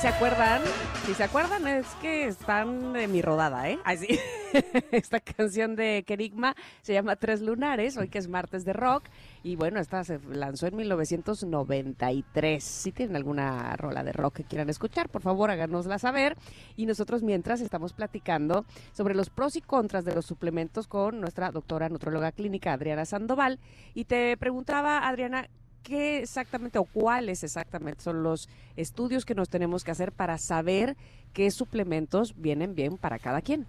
¿Se 0.00 0.08
acuerdan? 0.08 0.62
Si 1.06 1.14
se 1.14 1.24
acuerdan, 1.24 1.66
es 1.66 1.86
que 2.02 2.26
están 2.26 2.92
de 2.92 3.08
mi 3.08 3.22
rodada, 3.22 3.70
¿eh? 3.70 3.78
Así. 3.84 4.18
esta 4.92 5.20
canción 5.20 5.76
de 5.76 6.04
Kerigma 6.06 6.54
se 6.82 6.92
llama 6.92 7.16
Tres 7.16 7.40
Lunares, 7.40 7.96
hoy 7.96 8.08
que 8.08 8.18
es 8.18 8.28
martes 8.28 8.64
de 8.64 8.72
rock. 8.72 9.04
Y 9.42 9.56
bueno, 9.56 9.80
esta 9.80 10.04
se 10.04 10.18
lanzó 10.20 10.66
en 10.66 10.76
1993. 10.76 12.62
Si 12.62 12.92
tienen 12.92 13.16
alguna 13.16 13.76
rola 13.76 14.04
de 14.04 14.12
rock 14.12 14.36
que 14.36 14.44
quieran 14.44 14.68
escuchar, 14.68 15.08
por 15.08 15.22
favor 15.22 15.50
háganosla 15.50 15.98
saber. 15.98 16.36
Y 16.76 16.86
nosotros 16.86 17.22
mientras 17.22 17.60
estamos 17.60 17.92
platicando 17.92 18.66
sobre 18.92 19.14
los 19.14 19.30
pros 19.30 19.56
y 19.56 19.60
contras 19.60 20.04
de 20.04 20.14
los 20.14 20.26
suplementos 20.26 20.86
con 20.86 21.20
nuestra 21.20 21.50
doctora 21.50 21.88
nutróloga 21.88 22.32
clínica 22.32 22.72
Adriana 22.72 23.04
Sandoval. 23.04 23.58
Y 23.94 24.04
te 24.04 24.36
preguntaba, 24.36 25.06
Adriana, 25.08 25.48
qué 25.84 26.18
exactamente 26.18 26.80
o 26.80 26.84
cuáles 26.84 27.44
exactamente 27.44 28.02
son 28.02 28.24
los 28.24 28.48
estudios 28.76 29.24
que 29.24 29.36
nos 29.36 29.48
tenemos 29.48 29.84
que 29.84 29.92
hacer 29.92 30.10
para 30.10 30.38
saber 30.38 30.96
qué 31.32 31.52
suplementos 31.52 32.34
vienen 32.36 32.74
bien 32.74 32.96
para 32.96 33.20
cada 33.20 33.40
quien. 33.40 33.66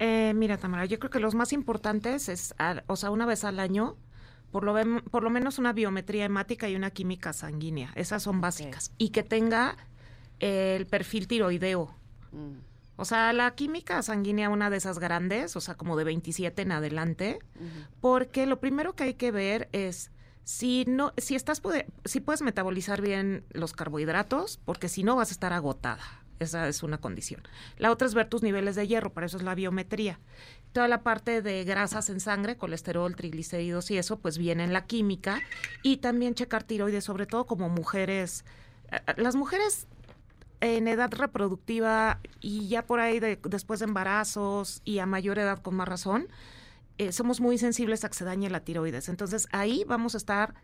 Eh, 0.00 0.32
mira, 0.34 0.56
Tamara, 0.56 0.86
yo 0.86 0.98
creo 0.98 1.10
que 1.10 1.20
los 1.20 1.34
más 1.34 1.52
importantes 1.52 2.28
es, 2.28 2.54
o 2.86 2.96
sea, 2.96 3.10
una 3.10 3.26
vez 3.26 3.44
al 3.44 3.60
año, 3.60 3.96
por 4.50 4.64
lo, 4.64 4.74
por 5.10 5.22
lo 5.22 5.30
menos 5.30 5.58
una 5.58 5.72
biometría 5.72 6.24
hemática 6.24 6.68
y 6.68 6.76
una 6.76 6.90
química 6.90 7.32
sanguínea. 7.32 7.92
Esas 7.94 8.22
son 8.22 8.40
básicas. 8.40 8.92
Y 8.96 9.10
que 9.10 9.22
tenga 9.22 9.76
el 10.40 10.86
perfil 10.86 11.28
tiroideo. 11.28 11.94
Mm. 12.32 12.68
O 12.96 13.04
sea, 13.04 13.32
la 13.32 13.54
química 13.54 14.02
sanguínea, 14.02 14.48
una 14.48 14.70
de 14.70 14.76
esas 14.76 14.98
grandes, 14.98 15.54
o 15.54 15.60
sea, 15.60 15.76
como 15.76 15.96
de 15.96 16.02
27 16.02 16.62
en 16.62 16.72
adelante, 16.72 17.38
porque 18.00 18.44
lo 18.44 18.58
primero 18.58 18.94
que 18.96 19.04
hay 19.04 19.14
que 19.14 19.30
ver 19.30 19.68
es 19.70 20.10
si 20.48 20.86
no, 20.86 21.12
si 21.18 21.34
estás 21.34 21.60
si 22.06 22.20
puedes 22.20 22.40
metabolizar 22.40 23.02
bien 23.02 23.44
los 23.50 23.74
carbohidratos, 23.74 24.58
porque 24.64 24.88
si 24.88 25.02
no 25.02 25.14
vas 25.14 25.28
a 25.28 25.32
estar 25.32 25.52
agotada. 25.52 26.00
Esa 26.38 26.68
es 26.68 26.82
una 26.82 26.96
condición. 26.96 27.42
La 27.76 27.92
otra 27.92 28.06
es 28.06 28.14
ver 28.14 28.30
tus 28.30 28.42
niveles 28.42 28.74
de 28.74 28.88
hierro, 28.88 29.12
para 29.12 29.26
eso 29.26 29.36
es 29.36 29.42
la 29.42 29.54
biometría. 29.54 30.18
Toda 30.72 30.88
la 30.88 31.02
parte 31.02 31.42
de 31.42 31.64
grasas 31.64 32.08
en 32.08 32.18
sangre, 32.18 32.56
colesterol, 32.56 33.14
triglicéridos 33.14 33.90
y 33.90 33.98
eso, 33.98 34.20
pues 34.20 34.38
viene 34.38 34.64
en 34.64 34.72
la 34.72 34.86
química. 34.86 35.42
Y 35.82 35.98
también 35.98 36.34
checar 36.34 36.64
tiroides, 36.64 37.04
sobre 37.04 37.26
todo 37.26 37.44
como 37.46 37.68
mujeres. 37.68 38.46
Eh, 38.90 39.00
las 39.18 39.36
mujeres 39.36 39.86
en 40.62 40.88
edad 40.88 41.12
reproductiva 41.12 42.20
y 42.40 42.68
ya 42.68 42.86
por 42.86 43.00
ahí 43.00 43.20
después 43.20 43.80
de 43.80 43.84
embarazos 43.84 44.80
y 44.86 45.00
a 45.00 45.04
mayor 45.04 45.38
edad 45.38 45.60
con 45.60 45.74
más 45.74 45.88
razón, 45.88 46.26
eh, 46.98 47.12
somos 47.12 47.40
muy 47.40 47.58
sensibles 47.58 48.04
a 48.04 48.08
que 48.08 48.14
se 48.14 48.24
dañe 48.24 48.50
la 48.50 48.60
tiroides. 48.60 49.08
Entonces 49.08 49.48
ahí 49.52 49.84
vamos 49.86 50.14
a 50.14 50.18
estar 50.18 50.54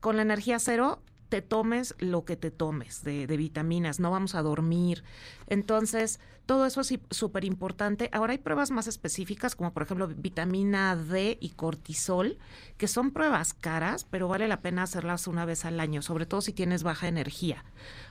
con 0.00 0.16
la 0.16 0.22
energía 0.22 0.58
cero 0.58 1.02
te 1.32 1.40
tomes 1.40 1.94
lo 1.98 2.26
que 2.26 2.36
te 2.36 2.50
tomes 2.50 3.02
de, 3.04 3.26
vitaminas, 3.26 4.00
no 4.00 4.10
vamos 4.10 4.34
a 4.34 4.42
dormir. 4.42 5.02
Entonces, 5.46 6.20
todo 6.52 6.66
eso 6.66 6.82
es 6.82 6.98
súper 7.08 7.46
importante. 7.46 8.10
Ahora 8.12 8.32
hay 8.32 8.38
pruebas 8.38 8.70
más 8.70 8.86
específicas, 8.86 9.56
como 9.56 9.72
por 9.72 9.84
ejemplo 9.84 10.06
vitamina 10.06 10.94
D 10.96 11.38
y 11.40 11.48
cortisol, 11.48 12.36
que 12.76 12.88
son 12.88 13.10
pruebas 13.10 13.54
caras, 13.54 14.04
pero 14.04 14.28
vale 14.28 14.46
la 14.48 14.60
pena 14.60 14.82
hacerlas 14.82 15.26
una 15.28 15.46
vez 15.46 15.64
al 15.64 15.80
año, 15.80 16.02
sobre 16.02 16.26
todo 16.26 16.42
si 16.42 16.52
tienes 16.52 16.82
baja 16.82 17.08
energía 17.08 17.64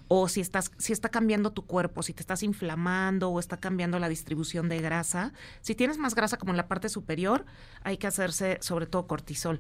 o 0.07 0.27
si 0.27 0.41
estás 0.41 0.72
si 0.80 0.91
está 0.91 1.09
cambiando 1.09 1.51
tu 1.51 1.68
cuerpo, 1.68 2.01
si 2.01 2.13
te 2.13 2.22
estás 2.22 2.41
inflamando 2.41 3.30
o 3.30 3.39
está 3.39 3.57
cambiando 3.57 3.99
la 3.99 4.09
distribución 4.09 4.69
de 4.69 4.81
grasa. 4.81 5.34
Si 5.61 5.76
tienes 5.76 5.99
más 5.99 6.15
grasa 6.15 6.38
como 6.38 6.51
en 6.51 6.57
la 6.57 6.68
parte 6.68 6.89
superior, 6.89 7.45
hay 7.84 7.97
que 7.97 8.07
hacerse 8.07 8.57
sobre 8.61 8.88
todo 8.88 9.05
cortisol. 9.05 9.59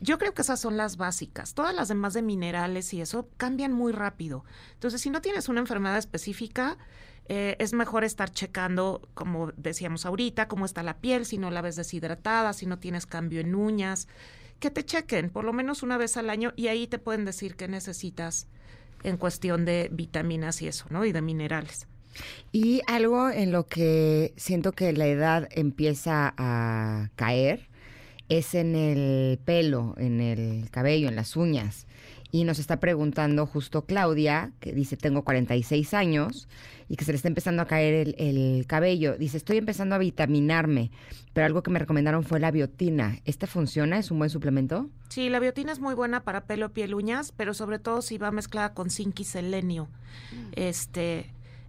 Yo 0.00 0.16
creo 0.16 0.32
que 0.32 0.40
esas 0.40 0.58
son 0.58 0.78
las 0.78 0.96
básicas. 0.96 1.52
Todas 1.52 1.74
las 1.74 1.88
demás 1.88 2.14
de 2.14 2.22
minerales 2.22 2.94
y 2.94 3.02
eso 3.02 3.28
cambian 3.36 3.74
muy 3.74 3.92
rápido. 3.92 4.46
Entonces, 4.72 5.02
si 5.02 5.10
no 5.10 5.20
tienes 5.20 5.50
una 5.50 5.60
enfermedad 5.60 5.98
específica, 5.98 6.78
eh, 7.28 7.56
es 7.58 7.72
mejor 7.72 8.04
estar 8.04 8.30
checando, 8.30 9.08
como 9.14 9.52
decíamos 9.56 10.06
ahorita, 10.06 10.48
cómo 10.48 10.64
está 10.64 10.82
la 10.82 10.98
piel, 10.98 11.24
si 11.24 11.38
no 11.38 11.50
la 11.50 11.62
ves 11.62 11.76
deshidratada, 11.76 12.52
si 12.52 12.66
no 12.66 12.78
tienes 12.78 13.06
cambio 13.06 13.40
en 13.40 13.54
uñas, 13.54 14.08
que 14.58 14.70
te 14.70 14.84
chequen 14.84 15.30
por 15.30 15.44
lo 15.44 15.52
menos 15.52 15.82
una 15.82 15.98
vez 15.98 16.16
al 16.16 16.30
año 16.30 16.52
y 16.56 16.68
ahí 16.68 16.86
te 16.86 16.98
pueden 16.98 17.24
decir 17.24 17.56
qué 17.56 17.68
necesitas 17.68 18.46
en 19.02 19.16
cuestión 19.16 19.64
de 19.64 19.88
vitaminas 19.92 20.62
y 20.62 20.68
eso, 20.68 20.86
¿no? 20.90 21.04
Y 21.04 21.12
de 21.12 21.22
minerales. 21.22 21.86
Y 22.52 22.82
algo 22.86 23.30
en 23.30 23.52
lo 23.52 23.66
que 23.66 24.32
siento 24.36 24.72
que 24.72 24.92
la 24.92 25.06
edad 25.06 25.48
empieza 25.50 26.34
a 26.36 27.10
caer 27.16 27.68
es 28.28 28.54
en 28.54 28.76
el 28.76 29.38
pelo, 29.38 29.94
en 29.98 30.20
el 30.20 30.70
cabello, 30.70 31.08
en 31.08 31.16
las 31.16 31.36
uñas. 31.36 31.86
Y 32.34 32.44
nos 32.44 32.58
está 32.58 32.80
preguntando 32.80 33.46
justo 33.46 33.84
Claudia, 33.84 34.52
que 34.58 34.72
dice, 34.72 34.96
tengo 34.96 35.22
46 35.22 35.92
años 35.92 36.48
y 36.88 36.96
que 36.96 37.04
se 37.04 37.12
le 37.12 37.16
está 37.16 37.28
empezando 37.28 37.60
a 37.60 37.66
caer 37.66 38.14
el, 38.16 38.66
cabello. 38.66 39.18
Dice, 39.18 39.36
estoy 39.36 39.58
empezando 39.58 39.94
a 39.94 39.98
vitaminarme, 39.98 40.90
pero 41.34 41.44
algo 41.44 41.62
que 41.62 41.70
me 41.70 41.78
recomendaron 41.78 42.24
fue 42.24 42.40
la 42.40 42.50
biotina. 42.50 43.18
¿Esta 43.26 43.46
funciona? 43.46 43.98
¿Es 43.98 44.10
un 44.10 44.18
buen 44.18 44.30
suplemento? 44.30 44.88
Sí, 45.10 45.28
la 45.28 45.40
biotina 45.40 45.72
es 45.72 45.78
muy 45.78 45.94
buena 45.94 46.24
para 46.24 46.46
pelo, 46.46 46.72
piel, 46.72 46.94
uñas, 46.94 47.32
pero 47.36 47.52
sobre 47.52 47.78
todo 47.78 48.00
si 48.00 48.16
va 48.16 48.30
mezclada 48.30 48.72
con 48.72 48.88
zinc 48.88 49.20
y 49.20 49.24
selenio. 49.24 49.88
Mm. 50.32 50.52
Este 50.56 51.26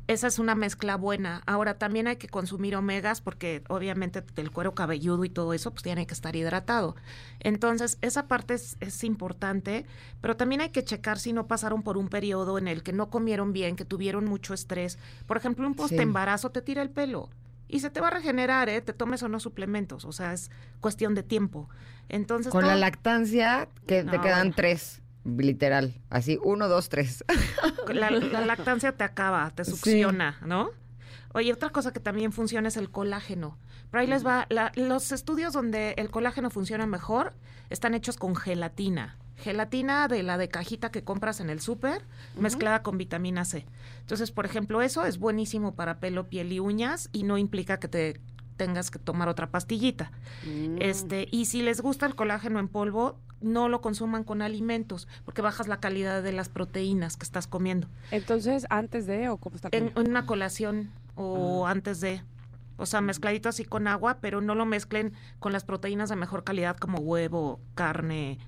esa 0.07 0.27
es 0.27 0.38
una 0.38 0.53
mezcla 0.53 0.97
buena. 0.97 1.41
Ahora 1.45 1.77
también 1.77 2.07
hay 2.07 2.17
que 2.17 2.27
consumir 2.27 2.75
omegas 2.75 3.21
porque 3.21 3.63
obviamente 3.69 4.23
el 4.35 4.51
cuero 4.51 4.73
cabelludo 4.73 5.23
y 5.23 5.30
todo 5.30 5.53
eso 5.53 5.71
pues 5.71 5.84
tiene 5.84 6.05
que 6.05 6.13
estar 6.13 6.35
hidratado. 6.35 6.95
Entonces 7.39 7.97
esa 8.01 8.27
parte 8.27 8.53
es, 8.53 9.03
importante, 9.03 9.85
pero 10.21 10.35
también 10.35 10.61
hay 10.61 10.69
que 10.69 10.84
checar 10.84 11.19
si 11.19 11.31
no 11.31 11.47
pasaron 11.47 11.84
por 11.84 11.97
un 11.97 12.09
periodo 12.09 12.57
en 12.57 12.67
el 12.67 12.84
que 12.84 12.93
no 12.93 13.09
comieron 13.09 13.53
bien, 13.53 13.75
que 13.75 13.85
tuvieron 13.85 14.25
mucho 14.25 14.53
estrés. 14.53 14.97
Por 15.25 15.38
ejemplo, 15.38 15.65
un 15.67 15.75
post 15.75 15.93
embarazo 15.93 16.51
te 16.51 16.61
tira 16.61 16.81
el 16.81 16.89
pelo 16.89 17.30
y 17.67 17.80
se 17.80 17.89
te 17.89 18.01
va 18.01 18.07
a 18.07 18.11
regenerar, 18.11 18.69
¿eh? 18.69 18.81
Te 18.81 18.93
tomes 18.93 19.23
o 19.23 19.30
no 19.30 19.39
suplementos, 19.39 20.05
o 20.05 20.11
sea, 20.11 20.34
es 20.34 20.51
cuestión 20.81 21.15
de 21.15 21.23
tiempo. 21.23 21.69
Entonces 22.09 22.51
con 22.51 22.67
la 22.67 22.75
lactancia 22.75 23.69
que 23.88 24.03
te 24.03 24.19
quedan 24.19 24.53
tres 24.53 25.02
literal, 25.25 25.93
así, 26.09 26.39
uno, 26.43 26.67
dos, 26.67 26.89
tres. 26.89 27.23
La, 27.87 28.11
lactancia 28.45 28.91
te 28.91 29.03
acaba, 29.03 29.51
te 29.51 29.65
succiona, 29.65 30.39
¿no? 30.45 30.71
Oye, 31.33 31.51
otra 31.51 31.69
cosa 31.69 31.91
que 31.91 31.99
también 31.99 32.31
funciona 32.31 32.67
es 32.67 32.77
el 32.77 32.91
colágeno. 32.91 33.57
Pero 33.89 34.01
ahí 34.01 34.07
les 34.07 34.25
va, 34.25 34.47
los 34.75 35.11
estudios 35.11 35.53
donde 35.53 35.93
el 35.97 36.09
colágeno 36.09 36.49
funciona 36.49 36.85
mejor 36.85 37.33
están 37.69 37.93
hechos 37.93 38.17
con 38.17 38.35
gelatina. 38.35 39.17
Gelatina 39.37 40.07
de 40.07 40.21
la 40.21 40.37
de 40.37 40.47
cajita 40.47 40.91
que 40.91 41.03
compras 41.03 41.39
en 41.39 41.49
el 41.49 41.59
súper, 41.59 42.03
mezclada 42.39 42.83
con 42.83 42.97
vitamina 42.97 43.45
C. 43.45 43.65
Entonces, 43.99 44.31
por 44.31 44.45
ejemplo, 44.45 44.81
eso 44.81 45.05
es 45.05 45.17
buenísimo 45.17 45.75
para 45.75 45.99
pelo, 45.99 46.29
piel 46.29 46.51
y 46.51 46.59
uñas 46.59 47.09
y 47.11 47.23
no 47.23 47.37
implica 47.37 47.79
que 47.79 47.87
te 47.87 48.21
tengas 48.57 48.91
que 48.91 48.99
tomar 48.99 49.27
otra 49.27 49.49
pastillita. 49.49 50.11
Mm. 50.45 50.77
Este, 50.79 51.27
y 51.31 51.45
si 51.45 51.61
les 51.61 51.81
gusta 51.81 52.05
el 52.05 52.15
colágeno 52.15 52.59
en 52.59 52.67
polvo, 52.67 53.19
no 53.44 53.70
lo 53.70 53.82
consuman 53.82 54.24
con 54.24 54.41
alimentos, 54.41 55.07
porque 55.26 55.41
bajas 55.41 55.68
la 55.68 55.78
calidad 55.78 56.24
de 56.24 56.32
las 56.32 56.49
proteínas 56.49 57.18
que 57.18 57.24
estás 57.24 57.48
comiendo. 57.48 57.88
Entonces, 58.11 58.65
antes 58.70 59.06
de 59.06 59.30
o 59.30 59.38
cómo 59.38 59.56
está 59.56 59.70
en, 59.72 59.91
en, 59.95 60.10
una 60.10 60.26
colación 60.26 60.91
o 61.15 61.68
ah. 61.68 61.72
antes 61.72 61.99
de 61.99 62.22
o 62.78 62.86
sea, 62.86 63.02
mezcladito 63.02 63.49
así 63.49 63.65
con 63.65 63.88
agua, 63.88 64.18
pero 64.20 64.41
no 64.41 64.56
lo 64.56 64.65
mezclen 64.65 65.14
con 65.40 65.53
las 65.53 65.64
proteínas 65.64 66.10
de 66.10 66.15
mejor 66.15 66.44
calidad 66.44 66.76
como 66.78 66.99
huevo, 66.99 67.60
carne, 67.76 68.40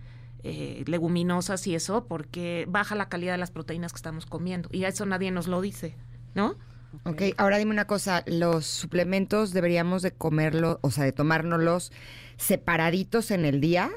eh, 0.43 0.83
leguminosas 0.87 1.65
y 1.67 1.75
eso, 1.75 2.05
porque 2.05 2.65
baja 2.67 2.95
la 2.95 3.07
calidad 3.07 3.33
de 3.33 3.37
las 3.37 3.51
proteínas 3.51 3.93
que 3.93 3.97
estamos 3.97 4.25
comiendo. 4.25 4.69
Y 4.71 4.85
eso 4.85 5.05
nadie 5.05 5.31
nos 5.31 5.47
lo 5.47 5.61
dice, 5.61 5.95
¿no? 6.33 6.55
Ok, 7.03 7.21
ahora 7.37 7.57
dime 7.57 7.71
una 7.71 7.87
cosa, 7.87 8.23
los 8.25 8.65
suplementos 8.65 9.51
deberíamos 9.51 10.01
de 10.01 10.11
comerlos, 10.11 10.77
o 10.81 10.91
sea, 10.91 11.03
de 11.03 11.11
tomárnoslos 11.11 11.91
separaditos 12.37 13.31
en 13.31 13.43
el 13.43 13.59
día 13.59 13.91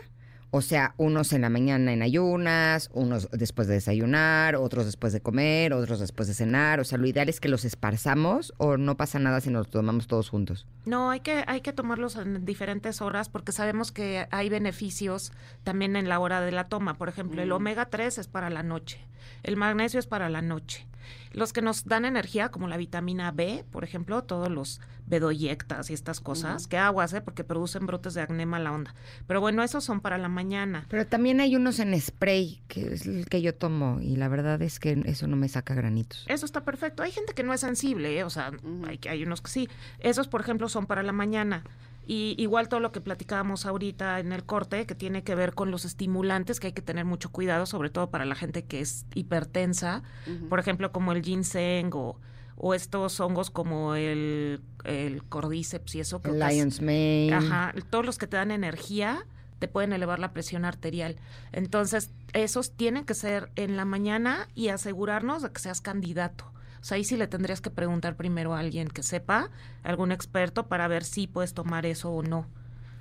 O 0.50 0.62
sea, 0.62 0.94
unos 0.96 1.34
en 1.34 1.42
la 1.42 1.50
mañana 1.50 1.92
en 1.92 2.00
ayunas, 2.00 2.88
unos 2.94 3.28
después 3.32 3.68
de 3.68 3.74
desayunar, 3.74 4.56
otros 4.56 4.86
después 4.86 5.12
de 5.12 5.20
comer, 5.20 5.74
otros 5.74 6.00
después 6.00 6.26
de 6.26 6.32
cenar. 6.32 6.80
O 6.80 6.84
sea, 6.84 6.96
lo 6.96 7.06
ideal 7.06 7.28
es 7.28 7.38
que 7.38 7.50
los 7.50 7.66
esparzamos 7.66 8.54
o 8.56 8.78
no 8.78 8.96
pasa 8.96 9.18
nada 9.18 9.42
si 9.42 9.50
nos 9.50 9.68
tomamos 9.68 10.06
todos 10.06 10.30
juntos. 10.30 10.66
No, 10.86 11.10
hay 11.10 11.20
que, 11.20 11.44
hay 11.46 11.60
que 11.60 11.74
tomarlos 11.74 12.16
en 12.16 12.46
diferentes 12.46 13.02
horas 13.02 13.28
porque 13.28 13.52
sabemos 13.52 13.92
que 13.92 14.26
hay 14.30 14.48
beneficios 14.48 15.32
también 15.64 15.96
en 15.96 16.08
la 16.08 16.18
hora 16.18 16.40
de 16.40 16.50
la 16.50 16.64
toma. 16.64 16.94
Por 16.94 17.10
ejemplo, 17.10 17.42
el 17.42 17.50
mm. 17.50 17.52
omega 17.52 17.84
3 17.90 18.16
es 18.16 18.26
para 18.26 18.48
la 18.48 18.62
noche, 18.62 18.98
el 19.42 19.56
magnesio 19.56 20.00
es 20.00 20.06
para 20.06 20.30
la 20.30 20.40
noche. 20.40 20.86
Los 21.32 21.52
que 21.52 21.62
nos 21.62 21.84
dan 21.84 22.04
energía, 22.04 22.50
como 22.50 22.68
la 22.68 22.76
vitamina 22.76 23.30
B, 23.30 23.64
por 23.70 23.84
ejemplo, 23.84 24.22
todos 24.24 24.50
los 24.50 24.80
bedoyectas 25.06 25.90
y 25.90 25.94
estas 25.94 26.20
cosas, 26.20 26.66
que 26.66 26.76
aguas, 26.76 27.12
¿eh? 27.14 27.20
porque 27.20 27.44
producen 27.44 27.86
brotes 27.86 28.14
de 28.14 28.20
acné 28.20 28.46
mala 28.46 28.72
onda. 28.72 28.94
Pero 29.26 29.40
bueno, 29.40 29.62
esos 29.62 29.84
son 29.84 30.00
para 30.00 30.18
la 30.18 30.28
mañana. 30.28 30.86
Pero 30.88 31.06
también 31.06 31.40
hay 31.40 31.56
unos 31.56 31.78
en 31.78 31.98
spray, 31.98 32.62
que 32.68 32.94
es 32.94 33.06
el 33.06 33.26
que 33.26 33.40
yo 33.40 33.54
tomo, 33.54 34.00
y 34.00 34.16
la 34.16 34.28
verdad 34.28 34.60
es 34.62 34.78
que 34.78 35.00
eso 35.06 35.26
no 35.26 35.36
me 35.36 35.48
saca 35.48 35.74
granitos. 35.74 36.24
Eso 36.28 36.44
está 36.44 36.64
perfecto. 36.64 37.02
Hay 37.02 37.12
gente 37.12 37.32
que 37.34 37.42
no 37.42 37.54
es 37.54 37.60
sensible, 37.60 38.18
¿eh? 38.18 38.24
o 38.24 38.30
sea, 38.30 38.52
hay, 38.86 39.00
hay 39.08 39.22
unos 39.22 39.40
que 39.40 39.50
sí. 39.50 39.68
Esos, 40.00 40.28
por 40.28 40.40
ejemplo, 40.40 40.68
son 40.68 40.86
para 40.86 41.02
la 41.02 41.12
mañana. 41.12 41.64
Y 42.10 42.34
igual 42.38 42.70
todo 42.70 42.80
lo 42.80 42.90
que 42.90 43.02
platicábamos 43.02 43.66
ahorita 43.66 44.18
en 44.18 44.32
el 44.32 44.42
corte, 44.42 44.86
que 44.86 44.94
tiene 44.94 45.22
que 45.22 45.34
ver 45.34 45.54
con 45.54 45.70
los 45.70 45.84
estimulantes, 45.84 46.58
que 46.58 46.68
hay 46.68 46.72
que 46.72 46.80
tener 46.80 47.04
mucho 47.04 47.30
cuidado, 47.30 47.66
sobre 47.66 47.90
todo 47.90 48.08
para 48.08 48.24
la 48.24 48.34
gente 48.34 48.64
que 48.64 48.80
es 48.80 49.04
hipertensa, 49.14 50.02
por 50.48 50.58
ejemplo, 50.58 50.90
como 50.90 51.12
el 51.12 51.22
ginseng 51.22 51.90
o, 51.92 52.18
o 52.56 52.72
estos 52.72 53.20
hongos 53.20 53.50
como 53.50 53.94
el, 53.94 54.62
el 54.84 55.22
cordyceps 55.24 55.96
y 55.96 56.00
eso. 56.00 56.22
El 56.24 56.38
lion's 56.38 56.80
mane. 56.80 57.30
Ajá, 57.30 57.74
todos 57.90 58.06
los 58.06 58.16
que 58.16 58.26
te 58.26 58.38
dan 58.38 58.52
energía 58.52 59.26
te 59.58 59.68
pueden 59.68 59.92
elevar 59.92 60.18
la 60.18 60.32
presión 60.32 60.64
arterial. 60.64 61.16
Entonces, 61.52 62.10
esos 62.32 62.72
tienen 62.72 63.04
que 63.04 63.12
ser 63.12 63.50
en 63.54 63.76
la 63.76 63.84
mañana 63.84 64.48
y 64.54 64.68
asegurarnos 64.68 65.42
de 65.42 65.50
que 65.50 65.60
seas 65.60 65.82
candidato. 65.82 66.50
O 66.80 66.84
sea, 66.84 66.96
ahí 66.96 67.04
sí 67.04 67.16
le 67.16 67.26
tendrías 67.26 67.60
que 67.60 67.70
preguntar 67.70 68.16
primero 68.16 68.54
a 68.54 68.60
alguien 68.60 68.88
que 68.88 69.02
sepa, 69.02 69.50
algún 69.82 70.12
experto, 70.12 70.68
para 70.68 70.88
ver 70.88 71.04
si 71.04 71.26
puedes 71.26 71.54
tomar 71.54 71.86
eso 71.86 72.10
o 72.10 72.22
no. 72.22 72.46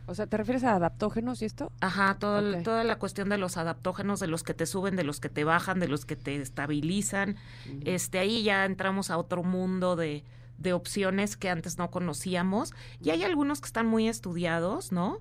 O 0.08 0.16
sea, 0.16 0.26
¿te 0.26 0.38
refieres 0.38 0.64
a 0.64 0.74
adaptógenos 0.76 1.42
y 1.42 1.46
esto? 1.46 1.72
Ajá, 1.82 2.16
todo 2.18 2.62
toda 2.64 2.86
la 2.86 2.98
cuestión 2.98 3.28
de 3.28 3.38
los 3.38 3.58
adaptógenos, 3.58 4.22
de 4.22 4.28
los 4.28 4.42
que 4.42 4.54
te 4.54 4.66
suben, 4.66 4.96
de 4.96 5.04
los 5.04 5.20
que 5.20 5.28
te 5.28 5.44
bajan, 5.44 5.80
de 5.80 5.90
los 5.90 6.06
que 6.06 6.16
te 6.16 6.42
estabilizan. 6.42 7.36
Este, 7.84 8.20
ahí 8.20 8.42
ya 8.42 8.64
entramos 8.64 9.12
a 9.12 9.18
otro 9.18 9.44
mundo 9.44 9.98
de, 9.98 10.24
de 10.58 10.72
opciones 10.72 11.36
que 11.36 11.50
antes 11.50 11.78
no 11.78 11.92
conocíamos. 11.92 12.74
Y 13.02 13.10
hay 13.10 13.24
algunos 13.24 13.60
que 13.60 13.68
están 13.68 13.86
muy 13.86 14.08
estudiados, 14.08 14.94
¿no? 14.94 15.20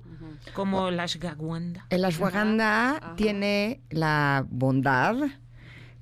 Como 0.54 0.92
la 0.92 1.02
ashwagandha. 1.02 1.86
El 1.90 2.04
ashwagandha 2.04 3.14
tiene 3.16 3.80
la 3.90 4.46
bondad 4.48 5.16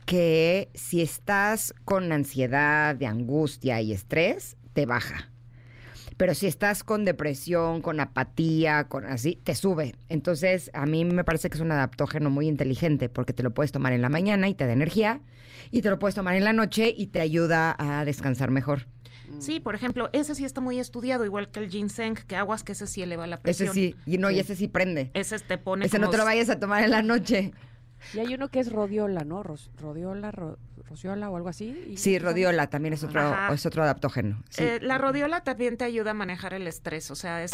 que 0.05 0.71
si 0.75 1.01
estás 1.03 1.75
con 1.85 2.13
ansiedad, 2.13 2.95
de 2.95 3.07
angustia 3.07 3.81
y 3.81 3.93
estrés, 3.93 4.57
te 4.73 4.87
baja. 4.87 5.31
Pero 6.17 6.35
si 6.35 6.47
estás 6.47 6.85
con 6.85 7.05
depresión, 7.05 7.83
con 7.83 7.99
apatía, 7.99 8.85
con 8.85 9.05
así, 9.05 9.41
te 9.43 9.55
sube. 9.55 9.95
Entonces, 10.09 10.71
a 10.73 10.87
mí 10.87 11.05
me 11.05 11.25
parece 11.25 11.51
que 11.51 11.57
es 11.57 11.61
un 11.61 11.73
adaptógeno 11.73 12.31
muy 12.31 12.47
inteligente 12.47 13.09
porque 13.09 13.33
te 13.33 13.43
lo 13.43 13.53
puedes 13.53 13.73
tomar 13.73 13.93
en 13.93 14.03
la 14.03 14.09
mañana 14.09 14.49
y 14.49 14.55
te 14.55 14.67
da 14.67 14.73
energía, 14.73 15.21
y 15.71 15.83
te 15.83 15.91
lo 15.91 15.99
puedes 15.99 16.15
tomar 16.15 16.37
en 16.37 16.45
la 16.45 16.53
noche 16.53 16.95
y 16.97 17.09
te 17.09 17.21
ayuda 17.21 17.75
a 17.79 18.05
descansar 18.05 18.51
mejor. 18.51 18.87
Sí, 19.41 19.59
por 19.59 19.75
ejemplo, 19.75 20.11
ese 20.13 20.35
sí 20.35 20.45
está 20.45 20.61
muy 20.61 20.79
estudiado, 20.79 21.25
igual 21.25 21.51
que 21.51 21.61
el 21.61 21.69
ginseng, 21.69 22.15
que 22.15 22.37
aguas 22.37 22.63
que 22.63 22.73
ese 22.73 22.87
sí 22.87 23.03
eleva 23.03 23.27
la 23.27 23.41
presión. 23.41 23.71
Ese 23.71 23.75
sí, 23.75 23.97
y 24.07 24.19
no, 24.19 24.31
y 24.31 24.39
ese 24.39 24.55
sí 24.55 24.69
prende. 24.69 25.11
Ese 25.15 25.39
te 25.41 25.59
pone 25.59 25.87
Ese 25.87 25.99
no 25.99 26.11
te 26.11 26.19
lo 26.19 26.25
vayas 26.25 26.51
a 26.51 26.61
tomar 26.61 26.85
en 26.85 26.91
la 26.91 27.03
noche. 27.03 27.53
Y 28.13 28.19
hay 28.19 28.35
uno 28.35 28.49
que 28.49 28.61
es 28.61 28.73
rodiola, 28.73 29.25
¿no? 29.25 29.43
rodiola, 29.43 30.33
rociola 30.89 31.31
o 31.31 31.37
algo 31.37 31.49
así. 31.49 31.95
Sí, 31.97 32.19
rodiola 32.19 32.69
también 32.69 32.95
es 32.95 33.03
otro, 33.03 33.23
es 33.53 33.67
otro 33.67 33.83
adaptógeno. 33.83 34.43
Eh, 34.59 34.79
la 34.83 34.99
rodiola 34.99 35.43
también 35.43 35.77
te 35.77 35.85
ayuda 35.85 36.11
a 36.13 36.15
manejar 36.15 36.55
el 36.55 36.67
estrés, 36.67 37.11
o 37.11 37.15
sea, 37.15 37.43
es, 37.43 37.53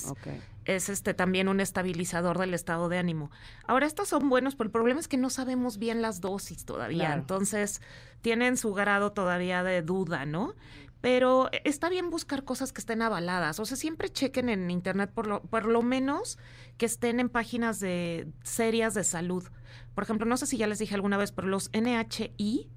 es 0.65 0.89
este 0.89 1.15
también 1.15 1.49
un 1.49 1.61
estabilizador 1.61 2.39
del 2.39 2.55
estado 2.55 2.89
de 2.89 2.99
ánimo. 2.99 3.31
Ahora, 3.67 3.87
estos 3.87 4.09
son 4.09 4.29
buenos, 4.29 4.57
pero 4.57 4.67
el 4.69 4.73
problema 4.73 5.01
es 5.01 5.09
que 5.09 5.17
no 5.17 5.31
sabemos 5.31 5.79
bien 5.79 6.03
las 6.03 6.21
dosis 6.21 6.65
todavía, 6.65 7.15
entonces 7.15 7.81
tienen 8.21 8.57
su 8.57 8.75
grado 8.75 9.13
todavía 9.13 9.63
de 9.63 9.83
duda, 9.83 10.27
¿no? 10.27 10.55
pero 11.01 11.49
está 11.65 11.89
bien 11.89 12.11
buscar 12.11 12.45
cosas 12.45 12.73
que 12.73 12.81
estén 12.81 13.03
avaladas. 13.03 13.59
O 13.59 13.65
sea, 13.65 13.77
siempre 13.77 14.11
chequen 14.11 14.49
en 14.49 14.71
internet 14.71 15.11
por 15.13 15.27
lo, 15.27 15.43
por 15.43 15.65
lo 15.65 15.83
menos 15.83 16.39
que 16.77 16.87
estén 16.87 17.21
en 17.21 17.29
páginas 17.29 17.81
de 17.81 18.29
serias 18.43 18.95
de 18.95 19.05
salud. 19.05 19.45
Por 19.95 20.05
ejemplo, 20.05 20.27
no 20.27 20.37
sé 20.37 20.47
si 20.47 20.57
ya 20.57 20.67
les 20.67 20.79
dije 20.79 20.95
alguna 20.95 21.17
vez, 21.17 21.33
pero 21.33 21.49
los 21.49 21.71
NHI, 21.73 22.69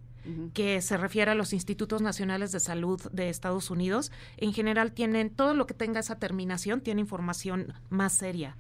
que 0.54 0.82
se 0.82 0.96
refiere 0.96 1.32
a 1.32 1.36
los 1.36 1.52
Institutos 1.52 2.02
Nacionales 2.02 2.54
de 2.54 2.62
Salud 2.62 3.02
de 3.12 3.30
Estados 3.30 3.70
Unidos, 3.70 4.12
en 4.38 4.54
general 4.54 4.94
tienen 4.94 5.30
todo 5.30 5.54
lo 5.54 5.68
que 5.68 5.74
tenga 5.74 6.00
esa 6.00 6.18
terminación, 6.18 6.80
tiene 6.80 7.02
información 7.02 7.74
más 7.90 8.14
seria. 8.14 8.56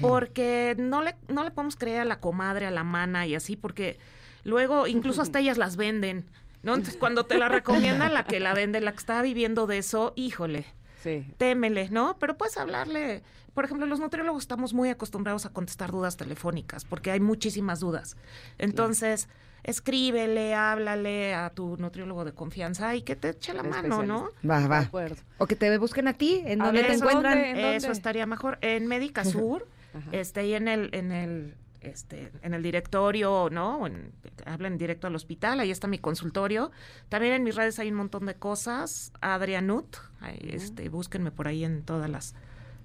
Porque 0.00 0.74
no 0.78 1.02
le, 1.02 1.14
no 1.28 1.44
le 1.44 1.50
podemos 1.50 1.76
creer 1.76 2.00
a 2.00 2.04
la 2.04 2.20
comadre, 2.20 2.66
a 2.66 2.70
la 2.70 2.82
mana 2.82 3.26
y 3.26 3.34
así, 3.36 3.54
porque 3.54 3.98
luego 4.42 4.86
incluso 4.86 5.22
hasta 5.22 5.38
ellas 5.40 5.56
las 5.56 5.76
venden. 5.76 6.24
¿no? 6.64 6.74
Entonces, 6.74 6.96
cuando 6.96 7.26
te 7.26 7.38
la 7.38 7.48
recomiendan, 7.48 8.14
la 8.14 8.24
que 8.24 8.40
la 8.40 8.54
vende, 8.54 8.80
la 8.80 8.92
que 8.92 8.98
está 8.98 9.22
viviendo 9.22 9.66
de 9.66 9.78
eso, 9.78 10.14
híjole, 10.16 10.64
sí. 11.02 11.26
témele, 11.36 11.90
¿no? 11.90 12.16
Pero 12.18 12.36
puedes 12.36 12.56
hablarle 12.56 13.22
por 13.54 13.64
ejemplo, 13.64 13.86
los 13.86 14.00
nutriólogos 14.00 14.42
estamos 14.42 14.74
muy 14.74 14.90
acostumbrados 14.90 15.46
a 15.46 15.50
contestar 15.50 15.92
dudas 15.92 16.16
telefónicas 16.16 16.84
porque 16.84 17.10
hay 17.10 17.20
muchísimas 17.20 17.80
dudas. 17.80 18.16
Entonces, 18.58 19.28
escríbele, 19.62 20.54
háblale 20.54 21.34
a 21.34 21.50
tu 21.50 21.76
nutriólogo 21.78 22.24
de 22.24 22.32
confianza 22.32 22.94
y 22.94 23.02
que 23.02 23.16
te 23.16 23.30
eche 23.30 23.54
la 23.54 23.62
mano, 23.62 24.02
¿no? 24.02 24.30
Va, 24.48 24.66
va. 24.68 24.90
O 25.38 25.46
que 25.46 25.56
te 25.56 25.76
busquen 25.78 26.08
a 26.08 26.12
ti, 26.12 26.42
en 26.44 26.58
donde 26.58 26.84
te 26.84 26.94
encuentran. 26.94 27.38
Eso 27.38 27.90
estaría 27.90 28.26
mejor. 28.26 28.58
En 28.60 28.86
Médica 28.86 29.24
Sur, 29.24 29.66
este, 30.12 30.40
ahí 30.40 30.54
en 30.54 30.68
el, 30.68 30.90
en 30.92 31.12
el 31.12 31.54
este, 31.80 32.32
en 32.42 32.54
el 32.54 32.62
directorio, 32.62 33.48
¿no? 33.50 33.86
En, 33.86 34.12
hablen 34.46 34.78
directo 34.78 35.06
al 35.06 35.14
hospital, 35.14 35.60
ahí 35.60 35.70
está 35.70 35.86
mi 35.86 35.98
consultorio. 35.98 36.70
También 37.08 37.34
en 37.34 37.42
mis 37.42 37.54
redes 37.54 37.78
hay 37.78 37.90
un 37.90 37.96
montón 37.96 38.26
de 38.26 38.34
cosas. 38.34 39.12
Adrianut, 39.20 39.96
este, 40.40 40.88
búsquenme 40.88 41.30
por 41.30 41.46
ahí 41.46 41.64
en 41.64 41.82
todas 41.82 42.10
las 42.10 42.34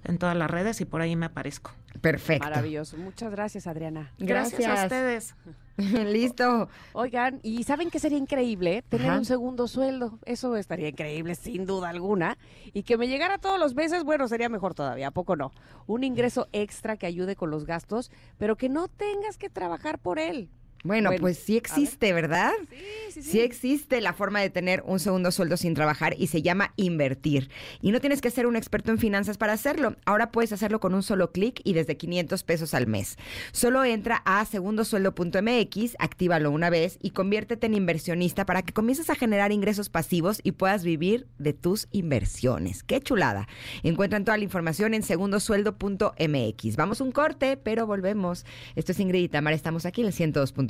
en 0.04 0.18
todas 0.18 0.36
las 0.36 0.50
redes 0.50 0.80
y 0.80 0.84
por 0.84 1.00
ahí 1.00 1.16
me 1.16 1.26
aparezco. 1.26 1.72
Perfecto. 2.00 2.48
Maravilloso. 2.48 2.96
Muchas 2.96 3.30
gracias, 3.30 3.66
Adriana. 3.66 4.12
Gracias, 4.18 4.66
a 4.66 4.84
ustedes. 4.84 5.34
Listo. 5.76 6.68
Oigan, 6.92 7.40
¿y 7.42 7.64
saben 7.64 7.90
que 7.90 7.98
sería 7.98 8.18
increíble? 8.18 8.82
Tener 8.88 9.12
un 9.12 9.24
segundo 9.24 9.66
sueldo. 9.66 10.18
Eso 10.24 10.56
estaría 10.56 10.88
increíble, 10.88 11.34
sin 11.34 11.66
duda 11.66 11.88
alguna. 11.88 12.38
Y 12.72 12.82
que 12.82 12.96
me 12.96 13.08
llegara 13.08 13.38
todos 13.38 13.58
los 13.58 13.74
meses, 13.74 14.04
bueno, 14.04 14.28
sería 14.28 14.48
mejor 14.48 14.74
todavía, 14.74 15.08
¿a 15.08 15.10
poco 15.10 15.36
no? 15.36 15.52
Un 15.86 16.04
ingreso 16.04 16.48
extra 16.52 16.96
que 16.96 17.06
ayude 17.06 17.36
con 17.36 17.50
los 17.50 17.66
gastos, 17.66 18.10
pero 18.38 18.56
que 18.56 18.68
no 18.68 18.88
tengas 18.88 19.38
que 19.38 19.50
trabajar 19.50 19.98
por 19.98 20.18
él. 20.18 20.50
Bueno, 20.82 21.10
pues 21.20 21.38
sí 21.38 21.58
existe, 21.58 22.14
¿verdad? 22.14 22.52
Sí, 22.70 22.76
sí, 23.12 23.22
sí. 23.22 23.30
Sí 23.30 23.40
existe 23.40 24.00
la 24.00 24.14
forma 24.14 24.40
de 24.40 24.48
tener 24.48 24.82
un 24.86 24.98
segundo 24.98 25.30
sueldo 25.30 25.58
sin 25.58 25.74
trabajar 25.74 26.14
y 26.16 26.28
se 26.28 26.40
llama 26.40 26.72
invertir. 26.76 27.50
Y 27.82 27.92
no 27.92 28.00
tienes 28.00 28.22
que 28.22 28.30
ser 28.30 28.46
un 28.46 28.56
experto 28.56 28.90
en 28.90 28.98
finanzas 28.98 29.36
para 29.36 29.52
hacerlo. 29.52 29.96
Ahora 30.06 30.30
puedes 30.32 30.52
hacerlo 30.52 30.80
con 30.80 30.94
un 30.94 31.02
solo 31.02 31.32
clic 31.32 31.60
y 31.64 31.74
desde 31.74 31.98
500 31.98 32.42
pesos 32.44 32.72
al 32.72 32.86
mes. 32.86 33.18
Solo 33.52 33.84
entra 33.84 34.22
a 34.24 34.42
segundosueldo.mx, 34.46 35.96
actívalo 35.98 36.50
una 36.50 36.70
vez 36.70 36.98
y 37.02 37.10
conviértete 37.10 37.66
en 37.66 37.74
inversionista 37.74 38.46
para 38.46 38.62
que 38.62 38.72
comiences 38.72 39.10
a 39.10 39.16
generar 39.16 39.52
ingresos 39.52 39.90
pasivos 39.90 40.40
y 40.42 40.52
puedas 40.52 40.82
vivir 40.82 41.26
de 41.38 41.52
tus 41.52 41.88
inversiones. 41.92 42.82
¡Qué 42.84 43.00
chulada! 43.00 43.48
Encuentran 43.82 44.24
toda 44.24 44.38
la 44.38 44.44
información 44.44 44.94
en 44.94 45.02
segundosueldo.mx. 45.02 46.76
Vamos 46.76 47.02
un 47.02 47.12
corte, 47.12 47.58
pero 47.58 47.86
volvemos. 47.86 48.46
Esto 48.76 48.92
es 48.92 49.00
Ingrid 49.00 49.24
y 49.24 49.28
Tamara, 49.28 49.54
estamos 49.54 49.84
aquí 49.84 50.00
en 50.00 50.06
el 50.06 50.14
102. 50.14 50.69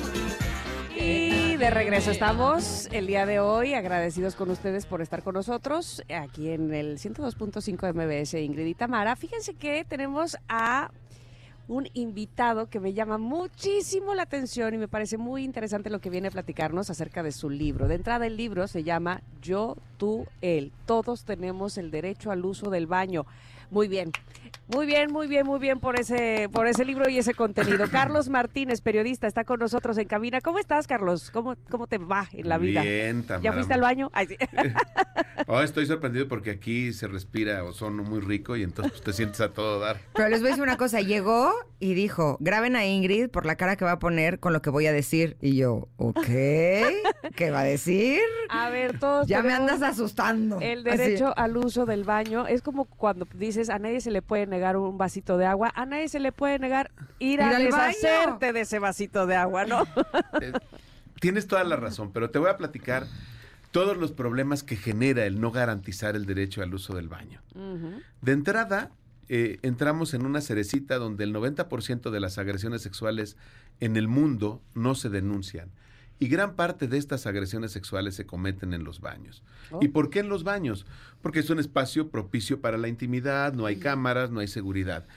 De 1.61 1.69
regreso 1.69 2.09
estamos 2.09 2.89
el 2.91 3.05
día 3.05 3.27
de 3.27 3.39
hoy, 3.39 3.75
agradecidos 3.75 4.33
con 4.33 4.49
ustedes 4.49 4.87
por 4.87 4.99
estar 4.99 5.21
con 5.21 5.35
nosotros 5.35 6.01
aquí 6.11 6.49
en 6.49 6.73
el 6.73 6.97
102.5 6.97 7.93
MBS 7.93 8.33
Ingrid 8.33 8.65
y 8.65 8.73
Tamara. 8.73 9.15
Fíjense 9.15 9.53
que 9.53 9.85
tenemos 9.85 10.37
a 10.49 10.89
un 11.67 11.87
invitado 11.93 12.67
que 12.67 12.79
me 12.79 12.93
llama 12.93 13.19
muchísimo 13.19 14.15
la 14.15 14.23
atención 14.23 14.73
y 14.73 14.79
me 14.79 14.87
parece 14.87 15.19
muy 15.19 15.43
interesante 15.43 15.91
lo 15.91 16.01
que 16.01 16.09
viene 16.09 16.29
a 16.29 16.31
platicarnos 16.31 16.89
acerca 16.89 17.21
de 17.21 17.31
su 17.31 17.47
libro. 17.47 17.87
De 17.87 17.93
entrada 17.93 18.25
el 18.25 18.37
libro 18.37 18.67
se 18.67 18.83
llama 18.83 19.21
Yo, 19.43 19.77
tú, 19.97 20.25
él. 20.41 20.71
Todos 20.87 21.25
tenemos 21.25 21.77
el 21.77 21.91
derecho 21.91 22.31
al 22.31 22.43
uso 22.43 22.71
del 22.71 22.87
baño. 22.87 23.27
Muy 23.69 23.87
bien. 23.87 24.11
Muy 24.67 24.85
bien, 24.85 25.11
muy 25.11 25.27
bien, 25.27 25.45
muy 25.45 25.59
bien 25.59 25.79
por 25.79 25.99
ese, 25.99 26.47
por 26.51 26.65
ese 26.65 26.85
libro 26.85 27.09
y 27.09 27.17
ese 27.17 27.33
contenido. 27.33 27.85
Carlos 27.91 28.29
Martínez, 28.29 28.79
periodista, 28.81 29.27
está 29.27 29.43
con 29.43 29.59
nosotros 29.59 29.97
en 29.97 30.07
cabina. 30.07 30.39
¿Cómo 30.39 30.59
estás, 30.59 30.87
Carlos? 30.87 31.29
¿Cómo, 31.31 31.55
cómo 31.69 31.87
te 31.87 31.97
va 31.97 32.29
en 32.31 32.47
la 32.47 32.57
vida? 32.57 32.81
Bien, 32.81 33.23
Tamara. 33.23 33.43
¿Ya 33.43 33.53
fuiste 33.53 33.73
al 33.73 33.81
baño? 33.81 34.09
Ay, 34.13 34.27
sí. 34.27 34.37
oh, 35.47 35.61
estoy 35.61 35.85
sorprendido 35.85 36.27
porque 36.27 36.51
aquí 36.51 36.93
se 36.93 37.07
respira 37.07 37.63
ozono 37.63 38.03
muy 38.03 38.21
rico 38.21 38.55
y 38.55 38.63
entonces 38.63 39.01
te 39.01 39.13
sientes 39.13 39.41
a 39.41 39.49
todo 39.49 39.79
dar. 39.79 39.97
Pero 40.13 40.29
les 40.29 40.39
voy 40.39 40.47
a 40.47 40.51
decir 40.51 40.63
una 40.63 40.77
cosa, 40.77 41.01
llegó 41.01 41.53
y 41.79 41.93
dijo, 41.93 42.37
graben 42.39 42.75
a 42.75 42.85
Ingrid 42.85 43.29
por 43.29 43.45
la 43.45 43.55
cara 43.55 43.75
que 43.75 43.85
va 43.85 43.93
a 43.93 43.99
poner 43.99 44.39
con 44.39 44.53
lo 44.53 44.61
que 44.61 44.69
voy 44.69 44.87
a 44.87 44.93
decir. 44.93 45.35
Y 45.41 45.55
yo, 45.55 45.89
ok, 45.97 46.25
¿qué 47.35 47.51
va 47.51 47.61
a 47.61 47.63
decir? 47.63 48.19
A 48.49 48.69
ver, 48.69 48.99
todos 48.99 49.27
Ya 49.27 49.41
me 49.41 49.53
andas 49.53 49.81
asustando. 49.81 50.59
El 50.61 50.83
derecho 50.83 51.33
al 51.35 51.57
uso 51.57 51.85
del 51.85 52.03
baño 52.03 52.47
es 52.47 52.61
como 52.61 52.85
cuando 52.85 53.27
dices, 53.33 53.69
a 53.69 53.79
nadie 53.79 54.01
se 54.01 54.11
le 54.11 54.21
puede 54.21 54.40
negar 54.47 54.77
un 54.77 54.97
vasito 54.97 55.37
de 55.37 55.45
agua, 55.45 55.71
a 55.75 55.85
nadie 55.85 56.09
se 56.09 56.19
le 56.19 56.31
puede 56.31 56.59
negar 56.59 56.91
ir, 57.19 57.41
a 57.41 57.57
deshacerte 57.57 58.53
de 58.53 58.61
ese 58.61 58.79
vasito 58.79 59.25
de 59.25 59.35
agua, 59.35 59.65
¿no? 59.65 59.83
Eh, 60.41 60.53
tienes 61.19 61.47
toda 61.47 61.63
la 61.63 61.75
razón, 61.75 62.11
pero 62.11 62.31
te 62.31 62.39
voy 62.39 62.49
a 62.49 62.57
platicar 62.57 63.05
todos 63.71 63.97
los 63.97 64.11
problemas 64.11 64.63
que 64.63 64.75
genera 64.75 65.25
el 65.25 65.39
no 65.39 65.51
garantizar 65.51 66.15
el 66.15 66.25
derecho 66.25 66.61
al 66.61 66.73
uso 66.73 66.93
del 66.95 67.07
baño. 67.07 67.41
De 68.21 68.31
entrada, 68.31 68.91
eh, 69.29 69.59
entramos 69.61 70.13
en 70.13 70.25
una 70.25 70.41
cerecita 70.41 70.97
donde 70.97 71.23
el 71.23 71.33
90% 71.33 72.09
de 72.09 72.19
las 72.19 72.37
agresiones 72.37 72.81
sexuales 72.81 73.37
en 73.79 73.95
el 73.95 74.07
mundo 74.07 74.61
no 74.73 74.95
se 74.95 75.09
denuncian. 75.09 75.69
Y 76.21 76.27
gran 76.27 76.55
parte 76.55 76.87
de 76.87 76.99
estas 76.99 77.25
agresiones 77.25 77.71
sexuales 77.71 78.13
se 78.13 78.27
cometen 78.27 78.75
en 78.75 78.83
los 78.83 79.01
baños. 79.01 79.41
¿Y 79.81 79.87
oh. 79.87 79.91
por 79.91 80.11
qué 80.11 80.19
en 80.19 80.29
los 80.29 80.43
baños? 80.43 80.85
Porque 81.19 81.39
es 81.39 81.49
un 81.49 81.57
espacio 81.57 82.11
propicio 82.11 82.61
para 82.61 82.77
la 82.77 82.87
intimidad, 82.87 83.53
no 83.53 83.65
hay 83.65 83.77
cámaras, 83.77 84.29
no 84.29 84.39
hay 84.39 84.47
seguridad. 84.47 85.07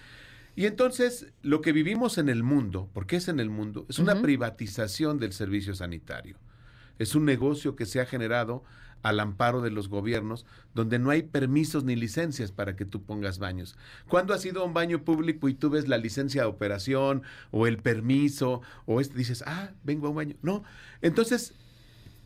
Y 0.56 0.64
entonces 0.64 1.26
lo 1.42 1.60
que 1.60 1.72
vivimos 1.72 2.16
en 2.16 2.30
el 2.30 2.42
mundo, 2.42 2.88
porque 2.94 3.16
es 3.16 3.28
en 3.28 3.38
el 3.38 3.50
mundo, 3.50 3.84
es 3.90 3.98
una 3.98 4.22
privatización 4.22 5.18
del 5.18 5.34
servicio 5.34 5.74
sanitario. 5.74 6.38
Es 6.98 7.14
un 7.14 7.26
negocio 7.26 7.76
que 7.76 7.84
se 7.84 8.00
ha 8.00 8.06
generado 8.06 8.64
al 9.04 9.20
amparo 9.20 9.60
de 9.60 9.70
los 9.70 9.88
gobiernos, 9.88 10.46
donde 10.74 10.98
no 10.98 11.10
hay 11.10 11.22
permisos 11.22 11.84
ni 11.84 11.94
licencias 11.94 12.52
para 12.52 12.74
que 12.74 12.86
tú 12.86 13.02
pongas 13.02 13.38
baños. 13.38 13.76
¿Cuándo 14.08 14.32
has 14.32 14.44
ido 14.46 14.62
a 14.62 14.64
un 14.64 14.72
baño 14.72 15.04
público 15.04 15.50
y 15.50 15.54
tú 15.54 15.68
ves 15.68 15.88
la 15.88 15.98
licencia 15.98 16.42
de 16.42 16.48
operación 16.48 17.22
o 17.50 17.66
el 17.66 17.76
permiso 17.76 18.62
o 18.86 19.02
este, 19.02 19.18
dices, 19.18 19.44
ah, 19.46 19.72
vengo 19.84 20.06
a 20.06 20.10
un 20.10 20.16
baño? 20.16 20.36
No. 20.40 20.64
Entonces, 21.02 21.52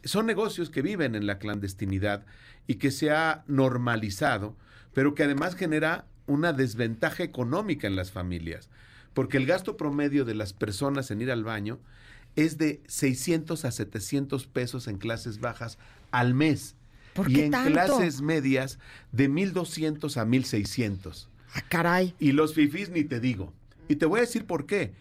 son 0.05 0.27
negocios 0.27 0.71
que 0.71 0.81
viven 0.81 1.17
en 1.17 1.27
la 1.27 1.41
clandestinidad 1.41 2.25
y 2.69 2.77
que 2.77 2.93
se 2.93 3.11
ha 3.11 3.43
normalizado, 3.49 4.57
pero 4.95 5.17
que 5.17 5.25
además 5.25 5.57
genera 5.57 6.07
una 6.29 6.53
desventaja 6.53 7.25
económica 7.25 7.89
en 7.89 7.97
las 7.97 8.13
familias, 8.13 8.71
porque 9.15 9.37
el 9.37 9.47
gasto 9.47 9.77
promedio 9.77 10.25
de 10.25 10.37
las 10.37 10.53
personas 10.53 11.11
en 11.11 11.23
ir 11.23 11.33
al 11.33 11.43
baño 11.43 11.81
es 12.37 12.57
de 12.57 12.81
600 12.87 13.65
a 13.65 13.73
700 13.73 14.47
pesos 14.47 14.87
en 14.87 14.99
clases 14.99 15.41
bajas 15.41 15.77
al 16.11 16.35
mes. 16.35 16.75
y 17.27 17.41
en 17.41 17.51
clases 17.51 18.21
medias 18.21 18.79
de 19.13 19.29
1200 19.29 20.17
a 20.17 20.25
1600. 20.25 21.29
Ah, 21.55 21.63
caray. 21.69 22.15
Y 22.19 22.33
los 22.33 22.55
fifís 22.55 22.91
ni 22.91 23.05
te 23.05 23.21
digo. 23.21 23.53
Y 23.89 23.97
te 23.97 24.07
voy 24.07 24.19
a 24.19 24.23
decir 24.23 24.45
por 24.45 24.67
qué. 24.67 24.93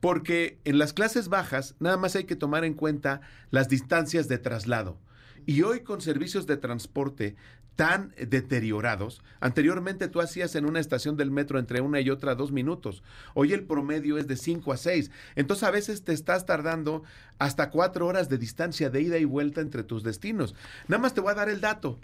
Porque 0.00 0.58
en 0.64 0.78
las 0.78 0.92
clases 0.92 1.28
bajas 1.28 1.76
nada 1.78 1.96
más 1.96 2.16
hay 2.16 2.24
que 2.24 2.34
tomar 2.34 2.64
en 2.64 2.74
cuenta 2.74 3.20
las 3.50 3.68
distancias 3.68 4.26
de 4.26 4.38
traslado. 4.38 4.98
Y 5.46 5.62
hoy 5.62 5.80
con 5.80 6.00
servicios 6.00 6.46
de 6.46 6.56
transporte 6.56 7.36
tan 7.76 8.14
deteriorados. 8.16 9.22
Anteriormente 9.40 10.08
tú 10.08 10.20
hacías 10.20 10.54
en 10.54 10.66
una 10.66 10.80
estación 10.80 11.16
del 11.16 11.30
metro 11.30 11.58
entre 11.58 11.80
una 11.80 12.00
y 12.00 12.10
otra 12.10 12.34
dos 12.34 12.52
minutos. 12.52 13.02
Hoy 13.34 13.52
el 13.52 13.64
promedio 13.64 14.18
es 14.18 14.26
de 14.26 14.36
cinco 14.36 14.72
a 14.72 14.76
seis. 14.76 15.10
Entonces 15.36 15.64
a 15.64 15.70
veces 15.70 16.04
te 16.04 16.12
estás 16.12 16.46
tardando 16.46 17.02
hasta 17.38 17.70
cuatro 17.70 18.06
horas 18.06 18.28
de 18.28 18.38
distancia 18.38 18.90
de 18.90 19.02
ida 19.02 19.18
y 19.18 19.24
vuelta 19.24 19.60
entre 19.60 19.84
tus 19.84 20.02
destinos. 20.02 20.54
Nada 20.88 21.02
más 21.02 21.14
te 21.14 21.20
voy 21.20 21.32
a 21.32 21.36
dar 21.36 21.48
el 21.48 21.60
dato. 21.60 21.98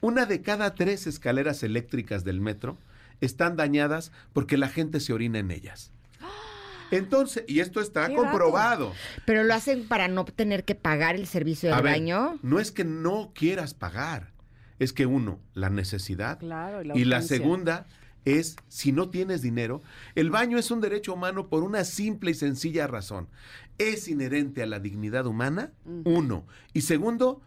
Una 0.00 0.26
de 0.26 0.42
cada 0.42 0.74
tres 0.74 1.06
escaleras 1.06 1.62
eléctricas 1.62 2.24
del 2.24 2.40
metro 2.40 2.76
están 3.20 3.56
dañadas 3.56 4.10
porque 4.32 4.56
la 4.56 4.68
gente 4.68 4.98
se 4.98 5.12
orina 5.12 5.38
en 5.38 5.52
ellas. 5.52 5.92
Entonces, 6.90 7.44
y 7.46 7.60
esto 7.60 7.80
está 7.80 8.12
comprobado. 8.12 8.92
Pero 9.24 9.44
lo 9.44 9.54
hacen 9.54 9.86
para 9.86 10.08
no 10.08 10.24
tener 10.24 10.64
que 10.64 10.74
pagar 10.74 11.14
el 11.14 11.28
servicio 11.28 11.74
de 11.74 11.80
baño. 11.80 12.40
No 12.42 12.58
es 12.58 12.72
que 12.72 12.84
no 12.84 13.30
quieras 13.34 13.74
pagar 13.74 14.31
es 14.82 14.92
que 14.92 15.06
uno, 15.06 15.38
la 15.54 15.70
necesidad 15.70 16.40
y 16.94 17.04
la 17.04 17.22
segunda 17.22 17.86
es 18.24 18.56
si 18.68 18.92
no 18.92 19.10
tienes 19.10 19.42
dinero, 19.42 19.82
el 20.14 20.30
baño 20.30 20.58
es 20.58 20.70
un 20.70 20.80
derecho 20.80 21.14
humano 21.14 21.48
por 21.48 21.62
una 21.62 21.84
simple 21.84 22.32
y 22.32 22.34
sencilla 22.34 22.86
razón. 22.86 23.28
Es 23.78 24.08
inherente 24.08 24.62
a 24.62 24.66
la 24.66 24.80
dignidad 24.80 25.26
humana, 25.26 25.72
uno. 26.04 26.46
Y 26.72 26.82
segundo, 26.82 27.40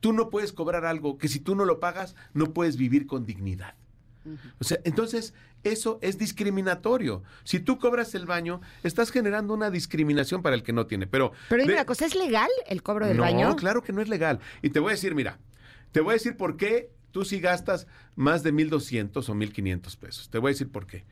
tú 0.00 0.12
no 0.12 0.30
puedes 0.30 0.52
cobrar 0.52 0.84
algo 0.84 1.18
que 1.18 1.28
si 1.28 1.40
tú 1.40 1.54
no 1.54 1.64
lo 1.64 1.80
pagas, 1.80 2.14
no 2.32 2.52
puedes 2.52 2.76
vivir 2.76 3.06
con 3.06 3.26
dignidad. 3.26 3.74
O 4.60 4.64
sea, 4.64 4.78
entonces 4.84 5.32
eso 5.64 5.98
es 6.02 6.18
discriminatorio. 6.18 7.22
Si 7.44 7.60
tú 7.60 7.78
cobras 7.78 8.14
el 8.14 8.26
baño, 8.26 8.60
estás 8.82 9.10
generando 9.10 9.54
una 9.54 9.70
discriminación 9.70 10.42
para 10.42 10.54
el 10.54 10.62
que 10.62 10.72
no 10.72 10.86
tiene. 10.86 11.06
Pero, 11.06 11.32
pero 11.48 11.62
dime 11.62 11.74
una 11.74 11.86
cosa, 11.86 12.06
¿es 12.06 12.14
legal 12.14 12.50
el 12.66 12.82
cobro 12.82 13.06
del 13.06 13.18
baño? 13.18 13.48
No, 13.48 13.56
claro 13.56 13.82
que 13.82 13.92
no 13.92 14.02
es 14.02 14.08
legal. 14.08 14.40
Y 14.62 14.70
te 14.70 14.80
voy 14.80 14.90
a 14.90 14.92
decir, 14.92 15.14
mira, 15.14 15.38
te 15.92 16.00
voy 16.00 16.10
a 16.10 16.14
decir 16.14 16.36
por 16.36 16.56
qué 16.56 16.90
tú 17.10 17.24
sí 17.24 17.40
gastas 17.40 17.86
más 18.16 18.42
de 18.42 18.52
1.200 18.52 19.16
o 19.28 19.34
1.500 19.34 19.96
pesos. 19.96 20.30
Te 20.30 20.38
voy 20.38 20.50
a 20.50 20.52
decir 20.52 20.70
por 20.70 20.86
qué. 20.86 21.04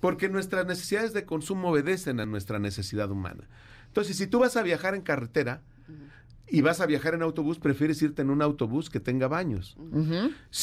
Porque 0.00 0.28
nuestras 0.28 0.66
necesidades 0.66 1.12
de 1.12 1.24
consumo 1.24 1.70
obedecen 1.70 2.20
a 2.20 2.26
nuestra 2.26 2.58
necesidad 2.58 3.10
humana. 3.10 3.48
Entonces, 3.86 4.16
si 4.16 4.26
tú 4.26 4.38
vas 4.38 4.56
a 4.56 4.62
viajar 4.62 4.94
en 4.94 5.02
carretera 5.02 5.62
y 6.46 6.60
vas 6.60 6.80
a 6.80 6.86
viajar 6.86 7.14
en 7.14 7.22
autobús, 7.22 7.58
prefieres 7.58 8.00
irte 8.00 8.22
en 8.22 8.30
un 8.30 8.42
autobús 8.42 8.90
que 8.90 9.00
tenga 9.00 9.28
baños. 9.28 9.76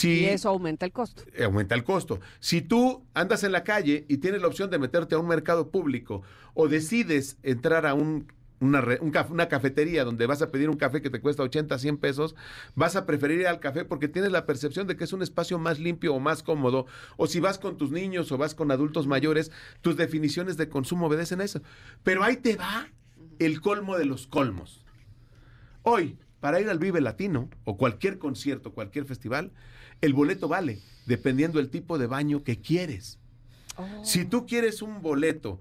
y 0.03 0.25
eso 0.25 0.49
aumenta 0.49 0.85
el 0.85 0.91
costo. 0.91 1.23
Eh, 1.33 1.43
aumenta 1.43 1.75
el 1.75 1.83
costo. 1.83 2.19
Si 2.39 2.61
tú 2.61 3.03
andas 3.13 3.43
en 3.43 3.51
la 3.51 3.63
calle 3.63 4.05
y 4.07 4.17
tienes 4.17 4.41
la 4.41 4.47
opción 4.47 4.69
de 4.69 4.79
meterte 4.79 5.15
a 5.15 5.19
un 5.19 5.27
mercado 5.27 5.69
público 5.69 6.21
o 6.53 6.67
decides 6.67 7.37
entrar 7.43 7.85
a 7.85 7.93
un 7.93 8.31
una, 8.59 8.83
una, 9.29 9.47
cafetería 9.47 10.03
donde 10.03 10.27
vas 10.27 10.41
a 10.41 10.51
pedir 10.51 10.69
un 10.69 10.77
café 10.77 11.01
que 11.01 11.09
te 11.09 11.19
cuesta 11.19 11.43
80, 11.43 11.77
100 11.77 11.97
pesos, 11.97 12.35
vas 12.75 12.95
a 12.95 13.05
preferir 13.05 13.41
ir 13.41 13.47
al 13.47 13.59
café 13.59 13.85
porque 13.85 14.07
tienes 14.07 14.31
la 14.31 14.45
percepción 14.45 14.87
de 14.87 14.95
que 14.95 15.03
es 15.03 15.13
un 15.13 15.21
espacio 15.21 15.59
más 15.59 15.79
limpio 15.79 16.13
o 16.13 16.19
más 16.19 16.43
cómodo. 16.43 16.85
O 17.17 17.27
si 17.27 17.39
vas 17.39 17.59
con 17.59 17.77
tus 17.77 17.91
niños 17.91 18.31
o 18.31 18.37
vas 18.37 18.55
con 18.55 18.71
adultos 18.71 19.07
mayores, 19.07 19.51
tus 19.81 19.97
definiciones 19.97 20.57
de 20.57 20.69
consumo 20.69 21.07
obedecen 21.07 21.41
a 21.41 21.43
eso. 21.43 21.61
Pero 22.03 22.23
ahí 22.23 22.37
te 22.37 22.55
va 22.55 22.87
el 23.39 23.61
colmo 23.61 23.97
de 23.97 24.05
los 24.05 24.27
colmos. 24.27 24.85
Hoy, 25.83 26.17
para 26.39 26.59
ir 26.59 26.69
al 26.69 26.79
Vive 26.79 27.01
Latino 27.01 27.49
o 27.63 27.77
cualquier 27.77 28.17
concierto, 28.17 28.73
cualquier 28.73 29.05
festival, 29.05 29.51
el 30.01 30.13
boleto 30.13 30.47
vale 30.47 30.81
dependiendo 31.05 31.59
del 31.59 31.69
tipo 31.69 31.97
de 31.97 32.07
baño 32.07 32.43
que 32.43 32.59
quieres. 32.59 33.19
Oh. 33.77 34.03
Si 34.03 34.25
tú 34.25 34.45
quieres 34.45 34.81
un 34.81 35.01
boleto 35.01 35.59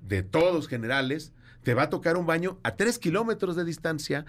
de 0.00 0.22
todos 0.22 0.68
generales, 0.68 1.32
te 1.62 1.74
va 1.74 1.84
a 1.84 1.90
tocar 1.90 2.16
un 2.16 2.26
baño 2.26 2.58
a 2.62 2.76
tres 2.76 2.98
kilómetros 2.98 3.56
de 3.56 3.64
distancia 3.64 4.24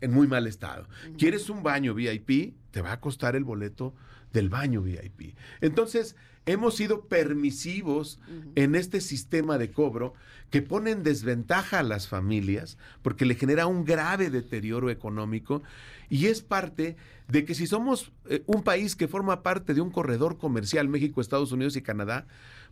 en 0.00 0.12
muy 0.12 0.26
mal 0.26 0.46
estado. 0.46 0.86
¿Quieres 1.18 1.50
un 1.50 1.62
baño 1.62 1.94
VIP? 1.94 2.54
Te 2.70 2.82
va 2.82 2.92
a 2.92 3.00
costar 3.00 3.36
el 3.36 3.44
boleto 3.44 3.94
del 4.32 4.48
baño 4.48 4.82
VIP. 4.82 5.36
Entonces, 5.60 6.16
hemos 6.46 6.76
sido 6.76 7.06
permisivos 7.06 8.18
en 8.54 8.74
este 8.74 9.00
sistema 9.00 9.58
de 9.58 9.70
cobro 9.72 10.14
que 10.50 10.62
pone 10.62 10.90
en 10.90 11.02
desventaja 11.02 11.80
a 11.80 11.82
las 11.82 12.08
familias 12.08 12.78
porque 13.02 13.24
le 13.24 13.34
genera 13.34 13.66
un 13.66 13.84
grave 13.84 14.30
deterioro 14.30 14.90
económico 14.90 15.62
y 16.08 16.26
es 16.26 16.42
parte 16.42 16.96
de 17.28 17.44
que 17.44 17.54
si 17.54 17.66
somos 17.66 18.12
eh, 18.28 18.42
un 18.46 18.62
país 18.62 18.96
que 18.96 19.06
forma 19.06 19.42
parte 19.42 19.74
de 19.74 19.80
un 19.80 19.90
corredor 19.90 20.38
comercial 20.38 20.88
México, 20.88 21.20
Estados 21.20 21.52
Unidos 21.52 21.76
y 21.76 21.82
Canadá, 21.82 22.26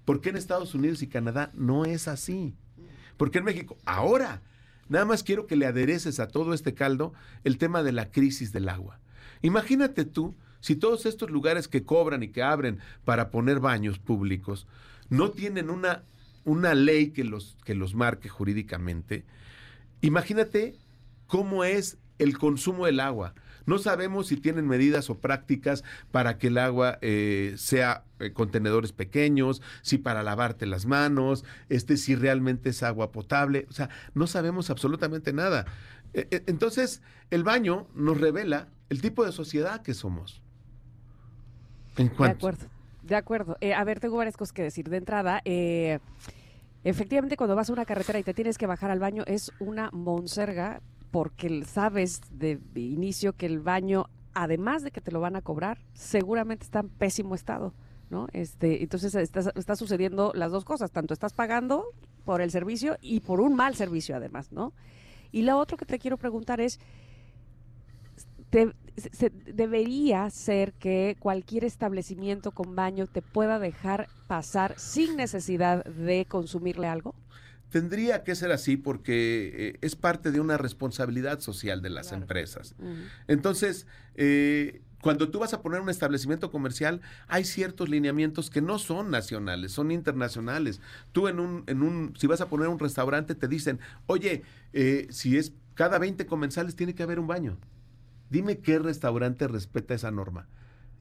¿por 0.04 0.20
qué 0.20 0.30
en 0.30 0.36
Estados 0.36 0.74
Unidos 0.74 1.02
y 1.02 1.06
Canadá 1.06 1.50
no 1.54 1.84
es 1.84 2.08
así? 2.08 2.56
Porque 3.18 3.38
en 3.38 3.44
México, 3.44 3.76
ahora, 3.84 4.40
nada 4.88 5.04
más 5.04 5.22
quiero 5.22 5.46
que 5.46 5.56
le 5.56 5.66
adereces 5.66 6.20
a 6.20 6.28
todo 6.28 6.54
este 6.54 6.72
caldo 6.72 7.12
el 7.44 7.58
tema 7.58 7.82
de 7.82 7.92
la 7.92 8.10
crisis 8.10 8.52
del 8.52 8.70
agua. 8.70 8.98
Imagínate 9.42 10.06
tú 10.06 10.34
si 10.60 10.76
todos 10.76 11.04
estos 11.04 11.30
lugares 11.30 11.68
que 11.68 11.84
cobran 11.84 12.22
y 12.22 12.28
que 12.28 12.42
abren 12.42 12.78
para 13.04 13.30
poner 13.30 13.60
baños 13.60 13.98
públicos 13.98 14.66
no 15.10 15.30
tienen 15.30 15.68
una, 15.68 16.04
una 16.44 16.74
ley 16.74 17.10
que 17.10 17.24
los, 17.24 17.56
que 17.64 17.74
los 17.74 17.94
marque 17.94 18.28
jurídicamente, 18.28 19.24
imagínate 20.00 20.76
cómo 21.26 21.64
es 21.64 21.98
el 22.18 22.38
consumo 22.38 22.86
del 22.86 23.00
agua. 23.00 23.34
No 23.68 23.76
sabemos 23.76 24.28
si 24.28 24.38
tienen 24.38 24.66
medidas 24.66 25.10
o 25.10 25.18
prácticas 25.18 25.84
para 26.10 26.38
que 26.38 26.46
el 26.46 26.56
agua 26.56 26.98
eh, 27.02 27.52
sea 27.58 28.04
eh, 28.18 28.32
contenedores 28.32 28.92
pequeños, 28.92 29.60
si 29.82 29.98
para 29.98 30.22
lavarte 30.22 30.64
las 30.64 30.86
manos, 30.86 31.44
este, 31.68 31.98
si 31.98 32.14
realmente 32.14 32.70
es 32.70 32.82
agua 32.82 33.12
potable. 33.12 33.66
O 33.68 33.72
sea, 33.74 33.90
no 34.14 34.26
sabemos 34.26 34.70
absolutamente 34.70 35.34
nada. 35.34 35.66
E, 36.14 36.28
e, 36.30 36.44
entonces, 36.46 37.02
el 37.30 37.44
baño 37.44 37.86
nos 37.94 38.18
revela 38.18 38.68
el 38.88 39.02
tipo 39.02 39.22
de 39.22 39.32
sociedad 39.32 39.82
que 39.82 39.92
somos. 39.92 40.40
¿En 41.98 42.08
de 42.08 42.24
acuerdo, 42.24 42.66
de 43.02 43.16
acuerdo. 43.16 43.58
Eh, 43.60 43.74
a 43.74 43.84
ver, 43.84 44.00
tengo 44.00 44.16
varias 44.16 44.38
cosas 44.38 44.54
que 44.54 44.62
decir. 44.62 44.88
De 44.88 44.96
entrada, 44.96 45.42
efectivamente, 46.84 47.36
cuando 47.36 47.54
vas 47.54 47.68
a 47.68 47.74
una 47.74 47.84
carretera 47.84 48.18
y 48.18 48.22
te 48.22 48.32
tienes 48.32 48.56
que 48.56 48.66
bajar 48.66 48.90
al 48.90 48.98
baño, 48.98 49.24
es 49.26 49.52
una 49.58 49.90
monserga 49.92 50.80
porque 51.10 51.64
sabes 51.64 52.20
de 52.30 52.60
inicio 52.74 53.34
que 53.34 53.46
el 53.46 53.60
baño, 53.60 54.06
además 54.34 54.82
de 54.82 54.90
que 54.90 55.00
te 55.00 55.10
lo 55.10 55.20
van 55.20 55.36
a 55.36 55.42
cobrar, 55.42 55.78
seguramente 55.94 56.64
está 56.64 56.80
en 56.80 56.88
pésimo 56.88 57.34
estado. 57.34 57.72
¿no? 58.10 58.28
Este, 58.32 58.82
entonces 58.82 59.14
está, 59.14 59.40
está, 59.54 59.76
sucediendo 59.76 60.32
las 60.34 60.50
dos 60.50 60.64
cosas, 60.64 60.90
tanto 60.90 61.14
estás 61.14 61.32
pagando 61.32 61.84
por 62.24 62.40
el 62.40 62.50
servicio 62.50 62.96
y 63.00 63.20
por 63.20 63.40
un 63.40 63.54
mal 63.54 63.74
servicio 63.74 64.16
además, 64.16 64.52
¿no? 64.52 64.72
Y 65.30 65.42
lo 65.42 65.58
otro 65.58 65.76
que 65.76 65.84
te 65.84 65.98
quiero 65.98 66.16
preguntar 66.16 66.60
es, 66.60 66.80
debería 69.54 70.30
ser 70.30 70.72
que 70.72 71.16
cualquier 71.18 71.64
establecimiento 71.64 72.52
con 72.52 72.74
baño 72.74 73.06
te 73.06 73.20
pueda 73.20 73.58
dejar 73.58 74.08
pasar 74.26 74.78
sin 74.78 75.16
necesidad 75.16 75.84
de 75.84 76.24
consumirle 76.24 76.86
algo? 76.86 77.14
Tendría 77.70 78.24
que 78.24 78.34
ser 78.34 78.50
así 78.50 78.76
porque 78.76 79.52
eh, 79.54 79.78
es 79.82 79.94
parte 79.94 80.30
de 80.30 80.40
una 80.40 80.56
responsabilidad 80.56 81.40
social 81.40 81.82
de 81.82 81.90
las 81.90 82.12
empresas. 82.12 82.74
Entonces, 83.26 83.86
eh, 84.14 84.80
cuando 85.00 85.30
tú 85.30 85.38
vas 85.38 85.52
a 85.54 85.62
poner 85.62 85.80
un 85.80 85.90
establecimiento 85.90 86.50
comercial, 86.50 87.00
hay 87.28 87.44
ciertos 87.44 87.88
lineamientos 87.88 88.50
que 88.50 88.60
no 88.60 88.78
son 88.78 89.10
nacionales, 89.10 89.72
son 89.72 89.90
internacionales. 89.90 90.80
Tú 91.12 91.28
en 91.28 91.38
un, 91.40 91.64
en 91.66 91.82
un, 91.82 92.14
si 92.16 92.26
vas 92.26 92.40
a 92.40 92.48
poner 92.48 92.68
un 92.68 92.78
restaurante, 92.78 93.34
te 93.34 93.48
dicen, 93.48 93.78
oye, 94.06 94.42
eh, 94.72 95.06
si 95.10 95.36
es 95.36 95.52
cada 95.74 95.98
20 95.98 96.26
comensales, 96.26 96.74
tiene 96.74 96.94
que 96.94 97.04
haber 97.04 97.20
un 97.20 97.28
baño. 97.28 97.58
Dime 98.30 98.58
qué 98.58 98.78
restaurante 98.78 99.46
respeta 99.46 99.94
esa 99.94 100.10
norma. 100.10 100.48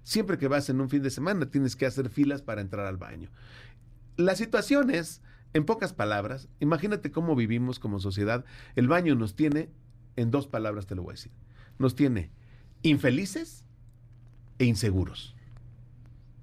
Siempre 0.04 0.38
que 0.38 0.48
vas 0.48 0.70
en 0.70 0.80
un 0.80 0.90
fin 0.90 1.02
de 1.02 1.10
semana, 1.10 1.50
tienes 1.50 1.76
que 1.76 1.86
hacer 1.86 2.10
filas 2.10 2.42
para 2.42 2.62
entrar 2.62 2.86
al 2.86 2.98
baño. 2.98 3.30
La 4.16 4.36
situación 4.36 4.92
es, 4.92 5.22
en 5.58 5.66
pocas 5.66 5.92
palabras, 5.92 6.48
imagínate 6.60 7.12
cómo 7.12 7.36
vivimos 7.36 7.80
como 7.80 8.00
sociedad. 8.00 8.46
El 8.76 8.88
baño 8.88 9.16
nos 9.16 9.36
tiene, 9.36 9.72
en 10.16 10.30
dos 10.30 10.48
palabras 10.48 10.86
te 10.86 10.94
lo 10.94 11.02
voy 11.02 11.14
a 11.14 11.16
decir, 11.16 11.32
nos 11.80 11.96
tiene 11.96 12.30
infelices 12.84 13.66
e 14.60 14.66
inseguros. 14.66 15.36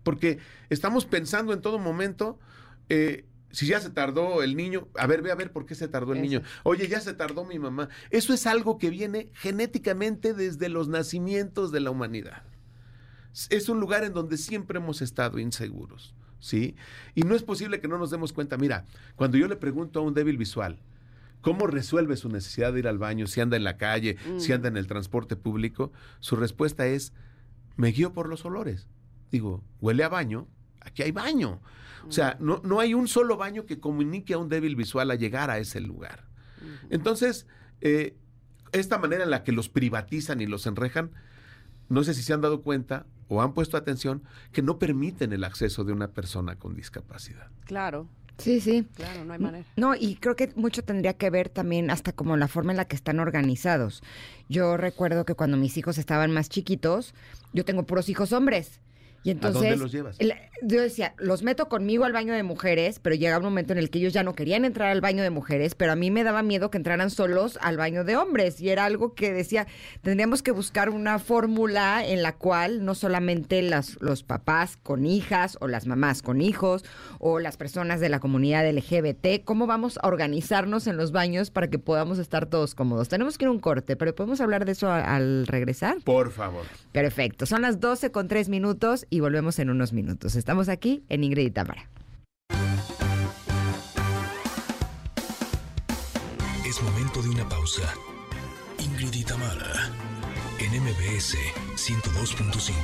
Porque 0.03 0.39
estamos 0.69 1.07
pensando 1.07 1.53
en 1.53 1.62
todo 1.62 1.78
momento, 1.78 2.41
eh, 2.89 3.24
si 3.53 3.66
ya 3.66 3.81
se 3.81 3.91
tardó 3.91 4.43
el 4.43 4.57
niño, 4.57 4.89
a 4.99 5.07
ver, 5.07 5.23
ve 5.23 5.31
a 5.31 5.36
ver 5.36 5.53
por 5.53 5.65
qué 5.65 5.77
se 5.77 5.86
tardó 5.86 6.12
el 6.12 6.20
niño. 6.20 6.43
Oye, 6.65 6.89
ya 6.89 7.01
se 7.01 7.15
tardó 7.15 7.45
mi 7.45 7.61
mamá. 7.61 7.89
Eso 8.11 8.35
es 8.35 8.49
algo 8.49 8.78
que 8.78 8.91
viene 8.91 9.31
genéticamente 9.32 10.35
desde 10.35 10.69
los 10.69 10.89
nacimientos 10.89 11.70
de 11.70 11.78
la 11.78 11.93
humanidad. 11.93 12.43
Es 13.49 13.69
un 13.69 13.78
lugar 13.78 14.03
en 14.03 14.12
donde 14.12 14.39
siempre 14.39 14.78
hemos 14.78 15.03
estado 15.03 15.39
inseguros, 15.39 16.16
¿sí? 16.45 16.77
Y 17.15 17.23
no 17.23 17.35
es 17.35 17.43
posible 17.43 17.81
que 17.81 17.89
no 17.89 17.99
nos 17.99 18.11
demos 18.11 18.33
cuenta. 18.33 18.57
Mira, 18.57 18.85
cuando 19.16 19.37
yo 19.39 19.49
le 19.49 19.57
pregunto 19.57 20.01
a 20.01 20.03
un 20.03 20.15
débil 20.15 20.39
visual, 20.39 20.79
¿Cómo 21.45 21.66
resuelve 21.66 22.16
su 22.16 22.31
necesidad 22.31 22.73
de 22.73 22.79
ir 22.79 22.89
al 22.89 22.97
baño, 22.97 23.27
si 23.27 23.43
anda 23.43 23.59
en 23.59 23.65
la 23.65 23.77
calle, 23.77 24.16
si 24.39 24.51
mm. 24.51 24.55
anda 24.55 24.69
en 24.69 24.79
el 24.79 24.87
transporte 24.87 25.37
público? 25.37 25.93
Su 26.21 26.37
respuesta 26.37 26.87
es, 26.87 27.12
me 27.77 27.89
guío 27.89 28.15
por 28.15 28.31
los 28.31 28.47
olores. 28.47 28.89
Digo, 29.31 29.62
huele 29.79 30.05
a 30.05 30.09
baño, 30.09 30.49
aquí 30.81 31.03
hay 31.03 31.12
baño. 31.12 31.61
O 32.09 32.12
sea, 32.12 32.39
no, 32.41 32.62
no 32.65 32.81
hay 32.81 32.95
un 32.95 33.09
solo 33.09 33.37
baño 33.37 33.66
que 33.66 33.79
comunique 33.79 34.33
a 34.33 34.39
un 34.39 34.49
débil 34.49 34.75
visual 34.75 35.11
a 35.11 35.16
llegar 35.16 35.51
a 35.51 35.59
ese 35.59 35.83
lugar. 35.83 36.25
Entonces, 36.89 37.47
eh, 37.83 38.16
esta 38.73 38.97
manera 38.97 39.25
en 39.25 39.31
la 39.31 39.45
que 39.45 39.53
los 39.53 39.69
privatizan 39.69 40.41
y 40.41 40.47
los 40.47 40.66
enrejan, 40.66 41.11
no 41.91 42.05
sé 42.05 42.15
si 42.15 42.23
se 42.23 42.33
han 42.33 42.41
dado 42.41 42.62
cuenta 42.62 43.05
o 43.28 43.42
han 43.42 43.52
puesto 43.52 43.76
atención 43.76 44.22
que 44.52 44.62
no 44.62 44.78
permiten 44.78 45.32
el 45.32 45.44
acceso 45.44 45.84
de 45.84 45.92
una 45.92 46.09
persona 46.09 46.56
con 46.56 46.74
discapacidad. 46.74 47.48
Claro. 47.64 48.09
Sí, 48.38 48.60
sí. 48.60 48.86
Claro, 48.94 49.24
no 49.24 49.32
hay 49.32 49.38
manera. 49.38 49.64
No, 49.76 49.94
y 49.94 50.16
creo 50.16 50.34
que 50.34 50.52
mucho 50.56 50.82
tendría 50.82 51.14
que 51.14 51.30
ver 51.30 51.48
también 51.48 51.90
hasta 51.90 52.12
como 52.12 52.36
la 52.36 52.48
forma 52.48 52.72
en 52.72 52.78
la 52.78 52.84
que 52.84 52.96
están 52.96 53.20
organizados. 53.20 54.02
Yo 54.48 54.76
recuerdo 54.76 55.24
que 55.24 55.34
cuando 55.34 55.56
mis 55.56 55.76
hijos 55.76 55.98
estaban 55.98 56.32
más 56.32 56.48
chiquitos, 56.48 57.14
yo 57.52 57.64
tengo 57.64 57.84
puros 57.84 58.09
hijos 58.09 58.32
hombres. 58.32 58.80
Y 59.24 59.30
entonces, 59.30 59.62
¿A 59.62 59.64
dónde 59.70 59.82
los 59.82 59.90
llevas? 59.90 60.18
yo 60.62 60.80
decía, 60.80 61.14
los 61.18 61.42
meto 61.42 61.68
conmigo 61.68 62.05
al 62.05 62.12
baño 62.12 62.34
de 62.34 62.42
mujeres, 62.42 62.98
pero 63.01 63.16
llega 63.16 63.38
un 63.38 63.44
momento 63.44 63.72
en 63.72 63.78
el 63.78 63.90
que 63.90 63.98
ellos 63.98 64.12
ya 64.12 64.22
no 64.22 64.34
querían 64.34 64.64
entrar 64.64 64.90
al 64.90 65.01
baño 65.01 65.22
de 65.22 65.30
mujeres, 65.30 65.74
pero 65.74 65.92
a 65.92 65.96
mí 65.96 66.10
me 66.10 66.24
daba 66.24 66.42
miedo 66.42 66.70
que 66.70 66.78
entraran 66.78 67.10
solos 67.10 67.59
al 67.62 67.78
baño 67.78 68.05
de 68.05 68.16
hombres. 68.16 68.60
Y 68.60 68.68
era 68.68 68.84
algo 68.84 69.14
que 69.14 69.32
decía, 69.32 69.66
tendríamos 70.02 70.42
que 70.42 70.52
buscar 70.52 70.90
una 70.90 71.18
fórmula 71.18 72.06
en 72.06 72.22
la 72.22 72.36
cual 72.36 72.84
no 72.84 72.94
solamente 72.94 73.62
las, 73.62 74.01
los 74.01 74.22
papás 74.22 74.76
con 74.82 75.06
hijas 75.06 75.56
o 75.60 75.68
las 75.68 75.86
mamás 75.86 76.22
con 76.22 76.40
hijos 76.40 76.84
o 77.18 77.40
las 77.40 77.56
personas 77.56 78.01
de 78.01 78.10
la 78.10 78.20
comunidad 78.20 78.70
LGBT, 78.70 79.44
cómo 79.44 79.66
vamos 79.66 79.98
a 80.02 80.09
organizarnos 80.09 80.86
en 80.86 80.98
los 80.98 81.12
baños 81.12 81.51
para 81.51 81.68
que 81.68 81.78
podamos 81.78 82.18
estar 82.18 82.46
todos 82.46 82.74
cómodos. 82.74 83.09
Tenemos 83.09 83.38
que 83.38 83.46
ir 83.46 83.48
a 83.48 83.52
un 83.52 83.59
corte, 83.59 83.96
pero 83.96 84.14
podemos 84.14 84.40
hablar 84.42 84.66
de 84.66 84.72
eso 84.72 84.90
al 84.90 85.46
regresar. 85.46 85.96
Por 86.05 86.30
favor. 86.30 86.64
Perfecto. 86.92 87.46
Son 87.46 87.62
las 87.62 87.80
12 87.80 88.10
con 88.10 88.28
3 88.28 88.48
minutos 88.48 89.06
y 89.15 89.20
volvemos 89.20 89.61
en 89.61 89.70
unos 89.70 89.93
minutos. 89.93 90.35
Estamos 90.35 90.69
aquí 90.69 91.05
en 91.09 91.23
Ingrid 91.23 91.47
y 91.47 91.51
Tamara. 91.53 91.89
Es 96.66 96.82
momento 96.82 97.23
de 97.23 97.28
una 97.28 97.49
pausa. 97.49 97.95
Ingrid 98.81 99.15
y 99.15 99.23
Tamara 99.23 99.89
en 100.59 100.82
MBS 100.82 101.36
102.5. 101.77 102.74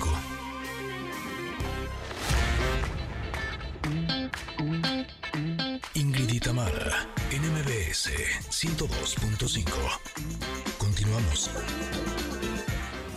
Ingrid 5.95 6.33
y 6.33 6.39
Tamara 6.39 7.09
en 7.33 7.43
MBS 7.43 8.09
102.5. 8.51 9.65
Continuamos. 10.79 11.51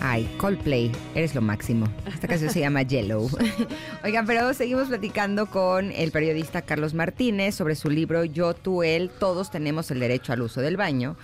Ay, 0.06 0.30
Coldplay, 0.36 0.92
eres 1.16 1.34
lo 1.34 1.42
máximo. 1.42 1.88
Esta 2.06 2.28
canción 2.28 2.52
se 2.52 2.60
llama 2.60 2.82
Yellow. 2.82 3.30
Oigan, 4.04 4.26
pero 4.26 4.54
seguimos 4.54 4.90
platicando 4.90 5.46
con 5.46 5.94
el 5.94 6.12
periodista 6.12 6.62
Carlos 6.62 6.94
Martínez 6.94 7.56
sobre 7.56 7.76
su 7.76 7.90
libro 7.90 8.26
Yo, 8.26 8.54
tú, 8.54 8.84
él, 8.84 9.10
todos 9.18 9.50
tenemos 9.50 9.92
el 9.92 10.02
derecho 10.02 10.34
al 10.34 10.42
uso 10.42 10.60
del 10.60 10.76
baño. 10.76 11.16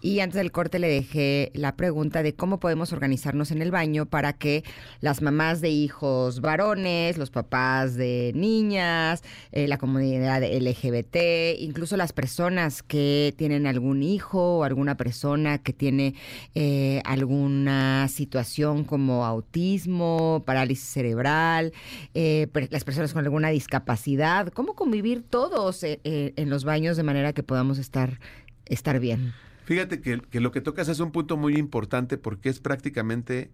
Y 0.00 0.18
antes 0.18 0.34
del 0.34 0.50
corte 0.50 0.80
le 0.80 0.88
dejé 0.88 1.52
la 1.54 1.76
pregunta 1.76 2.24
de 2.24 2.34
cómo 2.34 2.58
podemos 2.58 2.92
organizarnos 2.92 3.52
en 3.52 3.62
el 3.62 3.70
baño 3.70 4.04
para 4.04 4.32
que 4.32 4.64
las 5.00 5.22
mamás 5.22 5.60
de 5.60 5.70
hijos 5.70 6.40
varones, 6.40 7.16
los 7.16 7.30
papás 7.30 7.94
de 7.94 8.32
niñas, 8.34 9.22
eh, 9.52 9.68
la 9.68 9.78
comunidad 9.78 10.42
LGBT, 10.42 11.56
incluso 11.60 11.96
las 11.96 12.12
personas 12.12 12.82
que 12.82 13.32
tienen 13.38 13.68
algún 13.68 14.02
hijo 14.02 14.58
o 14.58 14.64
alguna 14.64 14.96
persona 14.96 15.58
que 15.58 15.72
tiene 15.72 16.16
eh, 16.56 17.00
alguna 17.04 18.08
situación 18.08 18.23
situación 18.24 18.84
como 18.84 19.26
autismo, 19.26 20.42
parálisis 20.46 20.88
cerebral, 20.88 21.72
eh, 22.14 22.48
las 22.70 22.84
personas 22.84 23.12
con 23.12 23.22
alguna 23.22 23.50
discapacidad, 23.50 24.48
cómo 24.48 24.74
convivir 24.74 25.22
todos 25.22 25.84
eh, 25.84 26.00
eh, 26.04 26.32
en 26.36 26.48
los 26.48 26.64
baños 26.64 26.96
de 26.96 27.02
manera 27.02 27.34
que 27.34 27.42
podamos 27.42 27.76
estar, 27.78 28.18
estar 28.64 28.98
bien. 28.98 29.34
Fíjate 29.66 30.00
que, 30.00 30.20
que 30.20 30.40
lo 30.40 30.52
que 30.52 30.62
tocas 30.62 30.88
es 30.88 31.00
un 31.00 31.12
punto 31.12 31.36
muy 31.36 31.56
importante 31.56 32.16
porque 32.16 32.48
es 32.48 32.60
prácticamente 32.60 33.50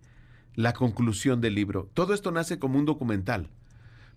la 0.54 0.72
conclusión 0.72 1.40
del 1.40 1.56
libro. 1.56 1.88
Todo 1.92 2.14
esto 2.14 2.30
nace 2.30 2.60
como 2.60 2.78
un 2.78 2.84
documental 2.84 3.48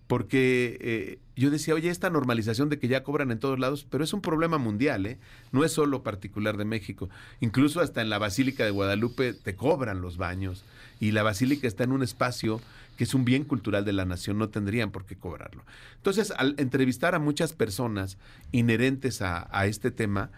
porque 0.06 0.76
eh, 0.80 1.18
yo 1.36 1.50
decía, 1.50 1.74
oye, 1.74 1.88
esta 1.88 2.10
normalización 2.10 2.68
de 2.68 2.78
que 2.78 2.88
ya 2.88 3.02
cobran 3.02 3.30
en 3.30 3.38
todos 3.38 3.58
lados, 3.58 3.86
pero 3.88 4.04
es 4.04 4.12
un 4.12 4.20
problema 4.20 4.58
mundial, 4.58 5.06
¿eh? 5.06 5.18
No 5.50 5.64
es 5.64 5.72
solo 5.72 6.02
particular 6.02 6.56
de 6.56 6.64
México. 6.64 7.08
Incluso 7.40 7.80
hasta 7.80 8.02
en 8.02 8.10
la 8.10 8.18
Basílica 8.18 8.64
de 8.64 8.70
Guadalupe 8.70 9.32
te 9.32 9.56
cobran 9.56 10.02
los 10.02 10.16
baños 10.16 10.64
y 11.00 11.12
la 11.12 11.22
Basílica 11.22 11.66
está 11.66 11.84
en 11.84 11.92
un 11.92 12.02
espacio 12.02 12.60
que 12.96 13.04
es 13.04 13.14
un 13.14 13.24
bien 13.24 13.44
cultural 13.44 13.84
de 13.84 13.92
la 13.92 14.04
nación, 14.04 14.38
no 14.38 14.50
tendrían 14.50 14.92
por 14.92 15.04
qué 15.04 15.16
cobrarlo. 15.16 15.64
Entonces, 15.96 16.32
al 16.36 16.54
entrevistar 16.58 17.14
a 17.14 17.18
muchas 17.18 17.52
personas 17.52 18.18
inherentes 18.52 19.22
a, 19.22 19.48
a 19.50 19.66
este 19.66 19.90
tema, 19.90 20.30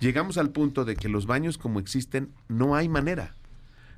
llegamos 0.00 0.36
al 0.36 0.50
punto 0.50 0.84
de 0.84 0.96
que 0.96 1.08
los 1.08 1.26
baños 1.26 1.56
como 1.58 1.80
existen 1.80 2.30
no 2.48 2.74
hay 2.74 2.88
manera. 2.88 3.34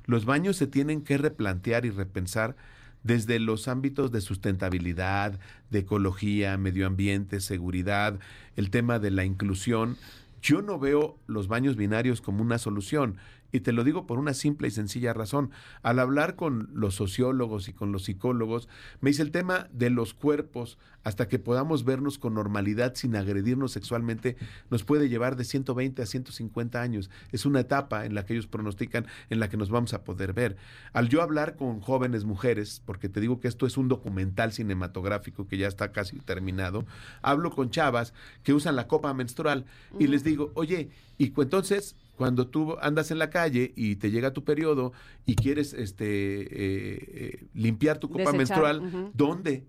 Los 0.05 0.23
baños 0.23 0.55
se 0.55 0.67
tienen 0.67 1.01
que 1.01 1.17
replantear 1.17 1.85
y 1.85 1.89
repensar 1.89 2.55
desde 3.05 3.39
los 3.39 3.67
ámbitos 3.67 4.11
de 4.11 4.19
sustentabilidad, 4.19 5.39
de 5.69 5.79
ecología, 5.79 6.57
medio 6.57 6.87
ambiente, 6.87 7.39
seguridad, 7.39 8.19
el 8.55 8.71
tema 8.71 8.97
de 8.97 9.11
la 9.11 9.23
inclusión. 9.23 9.95
Yo 10.41 10.63
no 10.63 10.79
veo 10.79 11.19
los 11.27 11.47
baños 11.47 11.75
binarios 11.75 12.19
como 12.19 12.41
una 12.41 12.57
solución. 12.57 13.17
Y 13.51 13.61
te 13.61 13.71
lo 13.71 13.83
digo 13.83 14.05
por 14.05 14.19
una 14.19 14.33
simple 14.33 14.67
y 14.67 14.71
sencilla 14.71 15.13
razón. 15.13 15.51
Al 15.81 15.99
hablar 15.99 16.35
con 16.35 16.69
los 16.73 16.95
sociólogos 16.95 17.67
y 17.69 17.73
con 17.73 17.91
los 17.91 18.05
psicólogos, 18.05 18.67
me 19.01 19.09
dice 19.11 19.21
el 19.21 19.31
tema 19.31 19.67
de 19.71 19.89
los 19.89 20.13
cuerpos, 20.13 20.77
hasta 21.03 21.27
que 21.27 21.39
podamos 21.39 21.85
vernos 21.85 22.17
con 22.17 22.33
normalidad 22.33 22.95
sin 22.95 23.15
agredirnos 23.15 23.71
sexualmente, 23.71 24.37
nos 24.69 24.83
puede 24.83 25.07
llevar 25.07 25.35
de 25.35 25.43
120 25.43 26.01
a 26.01 26.05
150 26.05 26.81
años. 26.81 27.09
Es 27.31 27.45
una 27.45 27.59
etapa 27.59 28.05
en 28.05 28.15
la 28.15 28.25
que 28.25 28.33
ellos 28.33 28.47
pronostican 28.47 29.05
en 29.29 29.39
la 29.39 29.47
que 29.47 29.57
nos 29.57 29.69
vamos 29.69 29.93
a 29.93 30.03
poder 30.03 30.33
ver. 30.33 30.57
Al 30.93 31.07
yo 31.07 31.21
hablar 31.21 31.55
con 31.55 31.79
jóvenes 31.79 32.25
mujeres, 32.25 32.81
porque 32.85 33.07
te 33.07 33.21
digo 33.21 33.39
que 33.39 33.47
esto 33.47 33.67
es 33.67 33.77
un 33.77 33.87
documental 33.87 34.51
cinematográfico 34.51 35.47
que 35.47 35.57
ya 35.57 35.67
está 35.67 35.91
casi 35.91 36.17
terminado, 36.17 36.85
hablo 37.21 37.51
con 37.51 37.69
chavas 37.69 38.13
que 38.43 38.53
usan 38.53 38.75
la 38.75 38.87
copa 38.87 39.13
menstrual 39.13 39.65
y 39.99 40.07
les 40.07 40.23
digo, 40.23 40.51
oye, 40.55 40.89
y 41.17 41.33
entonces 41.39 41.95
cuando 42.15 42.47
tú 42.47 42.77
andas 42.81 43.11
en 43.11 43.19
la 43.19 43.29
calle 43.29 43.73
y 43.75 43.97
te 43.97 44.11
llega 44.11 44.33
tu 44.33 44.43
periodo 44.43 44.93
y 45.25 45.35
quieres 45.35 45.73
este 45.73 46.05
eh, 46.05 46.47
eh, 46.51 47.47
limpiar 47.53 47.97
tu 47.99 48.09
copa 48.09 48.31
menstrual, 48.31 49.11
¿dónde? 49.13 49.65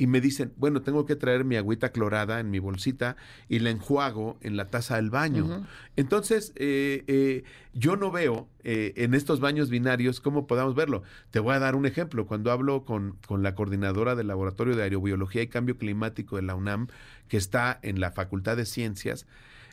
Y 0.00 0.06
me 0.06 0.20
dicen, 0.20 0.52
bueno, 0.56 0.82
tengo 0.82 1.06
que 1.06 1.16
traer 1.16 1.44
mi 1.44 1.56
agüita 1.56 1.90
clorada 1.90 2.38
en 2.38 2.50
mi 2.50 2.60
bolsita 2.60 3.16
y 3.48 3.58
la 3.58 3.70
enjuago 3.70 4.38
en 4.42 4.56
la 4.56 4.70
taza 4.70 4.94
del 4.94 5.10
baño. 5.10 5.66
Entonces, 5.96 6.52
eh, 6.54 7.42
yo 7.74 7.96
no 7.96 8.12
veo 8.12 8.48
en 8.62 9.14
estos 9.14 9.40
baños 9.40 9.70
binarios 9.70 10.20
cómo 10.20 10.46
podamos 10.46 10.76
verlo. 10.76 11.02
Te 11.32 11.40
voy 11.40 11.54
a 11.54 11.58
dar 11.58 11.74
un 11.74 11.84
ejemplo. 11.84 12.28
Cuando 12.28 12.52
hablo 12.52 12.84
con, 12.84 13.16
con 13.26 13.42
la 13.42 13.56
coordinadora 13.56 14.14
del 14.14 14.28
Laboratorio 14.28 14.76
de 14.76 14.84
Aerobiología 14.84 15.42
y 15.42 15.48
Cambio 15.48 15.78
Climático 15.78 16.36
de 16.36 16.42
la 16.42 16.54
UNAM, 16.54 16.86
que 17.26 17.36
está 17.36 17.80
en 17.82 17.98
la 17.98 18.12
Facultad 18.12 18.56
de 18.56 18.66
Ciencias, 18.66 19.26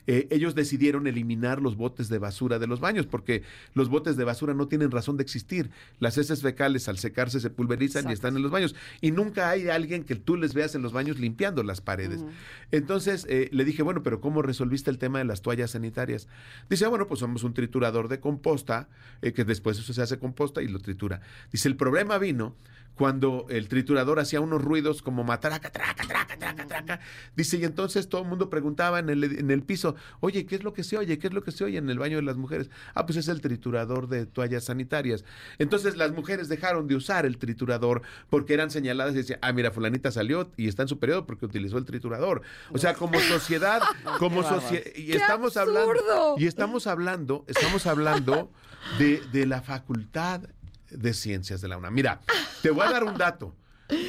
eh, 0.06 0.28
ellos 0.30 0.54
decidieron 0.54 1.06
eliminar 1.06 1.60
los 1.60 1.76
botes 1.76 2.08
de 2.08 2.18
basura 2.18 2.58
de 2.58 2.66
los 2.66 2.80
baños 2.80 3.06
porque 3.06 3.42
los 3.74 3.88
botes 3.88 4.16
de 4.16 4.24
basura 4.24 4.54
no 4.54 4.68
tienen 4.68 4.90
razón 4.90 5.16
de 5.16 5.22
existir. 5.22 5.70
Las 5.98 6.18
heces 6.18 6.42
fecales 6.42 6.88
al 6.88 6.98
secarse 6.98 7.40
se 7.40 7.50
pulverizan 7.50 8.08
y 8.08 8.12
están 8.12 8.36
en 8.36 8.42
los 8.42 8.50
baños. 8.50 8.74
Y 9.00 9.10
nunca 9.10 9.50
hay 9.50 9.68
alguien 9.68 10.04
que 10.04 10.16
tú 10.16 10.36
les 10.36 10.54
veas 10.54 10.74
en 10.74 10.82
los 10.82 10.92
baños 10.92 11.18
limpiando 11.18 11.62
las 11.62 11.80
paredes. 11.80 12.24
Entonces 12.70 13.26
eh, 13.28 13.48
le 13.52 13.64
dije, 13.64 13.82
bueno, 13.82 14.02
pero 14.02 14.20
¿cómo 14.20 14.42
resolviste 14.42 14.90
el 14.90 14.98
tema 14.98 15.18
de 15.18 15.24
las 15.24 15.42
toallas 15.42 15.72
sanitarias? 15.72 16.28
Dice, 16.68 16.84
ah, 16.84 16.88
bueno, 16.88 17.06
pues 17.06 17.20
somos 17.20 17.42
un 17.44 17.54
triturador 17.54 18.08
de 18.08 18.20
composta, 18.20 18.88
eh, 19.22 19.32
que 19.32 19.44
después 19.44 19.78
eso 19.78 19.92
se 19.92 20.02
hace 20.02 20.18
composta 20.18 20.62
y 20.62 20.68
lo 20.68 20.78
tritura. 20.78 21.20
Dice, 21.50 21.68
el 21.68 21.76
problema 21.76 22.18
vino 22.18 22.54
cuando 22.96 23.46
el 23.50 23.68
triturador 23.68 24.18
hacía 24.18 24.40
unos 24.40 24.62
ruidos 24.62 25.02
como 25.02 25.22
matraca, 25.22 25.70
traca, 25.70 26.06
traca, 26.06 26.38
traca, 26.38 26.66
traca. 26.66 27.00
Dice, 27.36 27.58
y 27.58 27.64
entonces 27.64 28.08
todo 28.08 28.22
el 28.22 28.28
mundo 28.28 28.48
preguntaba 28.48 28.98
en 28.98 29.10
el, 29.10 29.24
en 29.24 29.50
el 29.50 29.62
piso, 29.62 29.95
oye, 30.20 30.46
¿qué 30.46 30.56
es 30.56 30.64
lo 30.64 30.72
que 30.72 30.84
se 30.84 30.96
oye? 30.96 31.18
¿Qué 31.18 31.26
es 31.28 31.32
lo 31.32 31.42
que 31.42 31.52
se 31.52 31.64
oye 31.64 31.78
en 31.78 31.88
el 31.90 31.98
baño 31.98 32.16
de 32.16 32.22
las 32.22 32.36
mujeres? 32.36 32.70
Ah, 32.94 33.06
pues 33.06 33.16
es 33.16 33.28
el 33.28 33.40
triturador 33.40 34.08
de 34.08 34.26
toallas 34.26 34.64
sanitarias. 34.64 35.24
Entonces 35.58 35.96
las 35.96 36.12
mujeres 36.12 36.48
dejaron 36.48 36.86
de 36.86 36.96
usar 36.96 37.26
el 37.26 37.38
triturador 37.38 38.02
porque 38.30 38.54
eran 38.54 38.70
señaladas 38.70 39.14
y 39.14 39.18
decían, 39.18 39.38
ah, 39.42 39.52
mira, 39.52 39.70
fulanita 39.70 40.10
salió 40.10 40.50
y 40.56 40.68
está 40.68 40.82
en 40.82 40.88
su 40.88 40.98
periodo 40.98 41.26
porque 41.26 41.46
utilizó 41.46 41.78
el 41.78 41.84
triturador. 41.84 42.42
O 42.72 42.78
sea, 42.78 42.94
como 42.94 43.18
sociedad, 43.20 43.82
como 44.18 44.42
sociedad, 44.42 44.84
y 44.94 45.12
estamos 45.12 45.56
hablando, 45.56 46.36
y 46.38 46.46
estamos 46.46 46.86
hablando, 46.86 47.44
estamos 47.48 47.86
hablando 47.86 48.50
de, 48.98 49.22
de 49.32 49.46
la 49.46 49.62
facultad 49.62 50.42
de 50.90 51.14
Ciencias 51.14 51.60
de 51.60 51.68
la 51.68 51.76
UNAM. 51.76 51.94
Mira, 51.94 52.20
te 52.62 52.70
voy 52.70 52.86
a 52.86 52.90
dar 52.90 53.04
un 53.04 53.16
dato. 53.16 53.54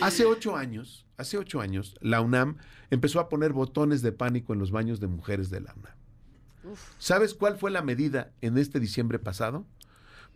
Hace 0.02 0.26
ocho 0.26 0.56
años, 0.56 1.06
hace 1.18 1.38
ocho 1.38 1.62
años, 1.62 1.96
la 2.02 2.22
UNAM 2.22 2.58
empezó 2.90 3.20
a 3.20 3.30
poner 3.30 3.54
botones 3.54 4.02
de 4.02 4.12
pánico 4.12 4.54
en 4.54 4.60
los 4.60 4.72
baños 4.72 5.00
de 5.00 5.08
mujeres 5.08 5.50
de 5.50 5.62
la 5.62 5.74
UNAM. 5.74 5.96
¿Sabes 7.00 7.34
cuál 7.34 7.58
fue 7.58 7.72
la 7.72 7.82
medida 7.82 8.32
en 8.42 8.58
este 8.58 8.80
diciembre 8.80 9.20
pasado? 9.20 9.66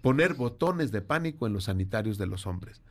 Poner 0.02 0.34
botones 0.34 0.92
de 0.92 1.02
pánico 1.02 1.48
en 1.48 1.54
los 1.54 1.66
sanitarios 1.66 2.18
de 2.18 2.28
los 2.28 2.48
hombres. 2.48 2.82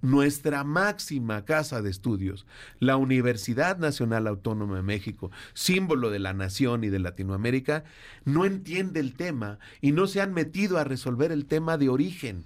Nuestra 0.00 0.64
máxima 0.64 1.44
casa 1.44 1.80
de 1.80 1.90
estudios, 1.90 2.46
la 2.78 2.96
Universidad 2.96 3.78
Nacional 3.78 4.26
Autónoma 4.26 4.76
de 4.76 4.82
México, 4.82 5.30
símbolo 5.54 6.10
de 6.10 6.18
la 6.18 6.34
nación 6.34 6.84
y 6.84 6.88
de 6.88 6.98
Latinoamérica, 6.98 7.84
no 8.24 8.44
entiende 8.44 9.00
el 9.00 9.14
tema 9.14 9.58
y 9.80 9.92
no 9.92 10.06
se 10.06 10.20
han 10.20 10.34
metido 10.34 10.78
a 10.78 10.84
resolver 10.84 11.32
el 11.32 11.46
tema 11.46 11.78
de 11.78 11.88
origen. 11.88 12.44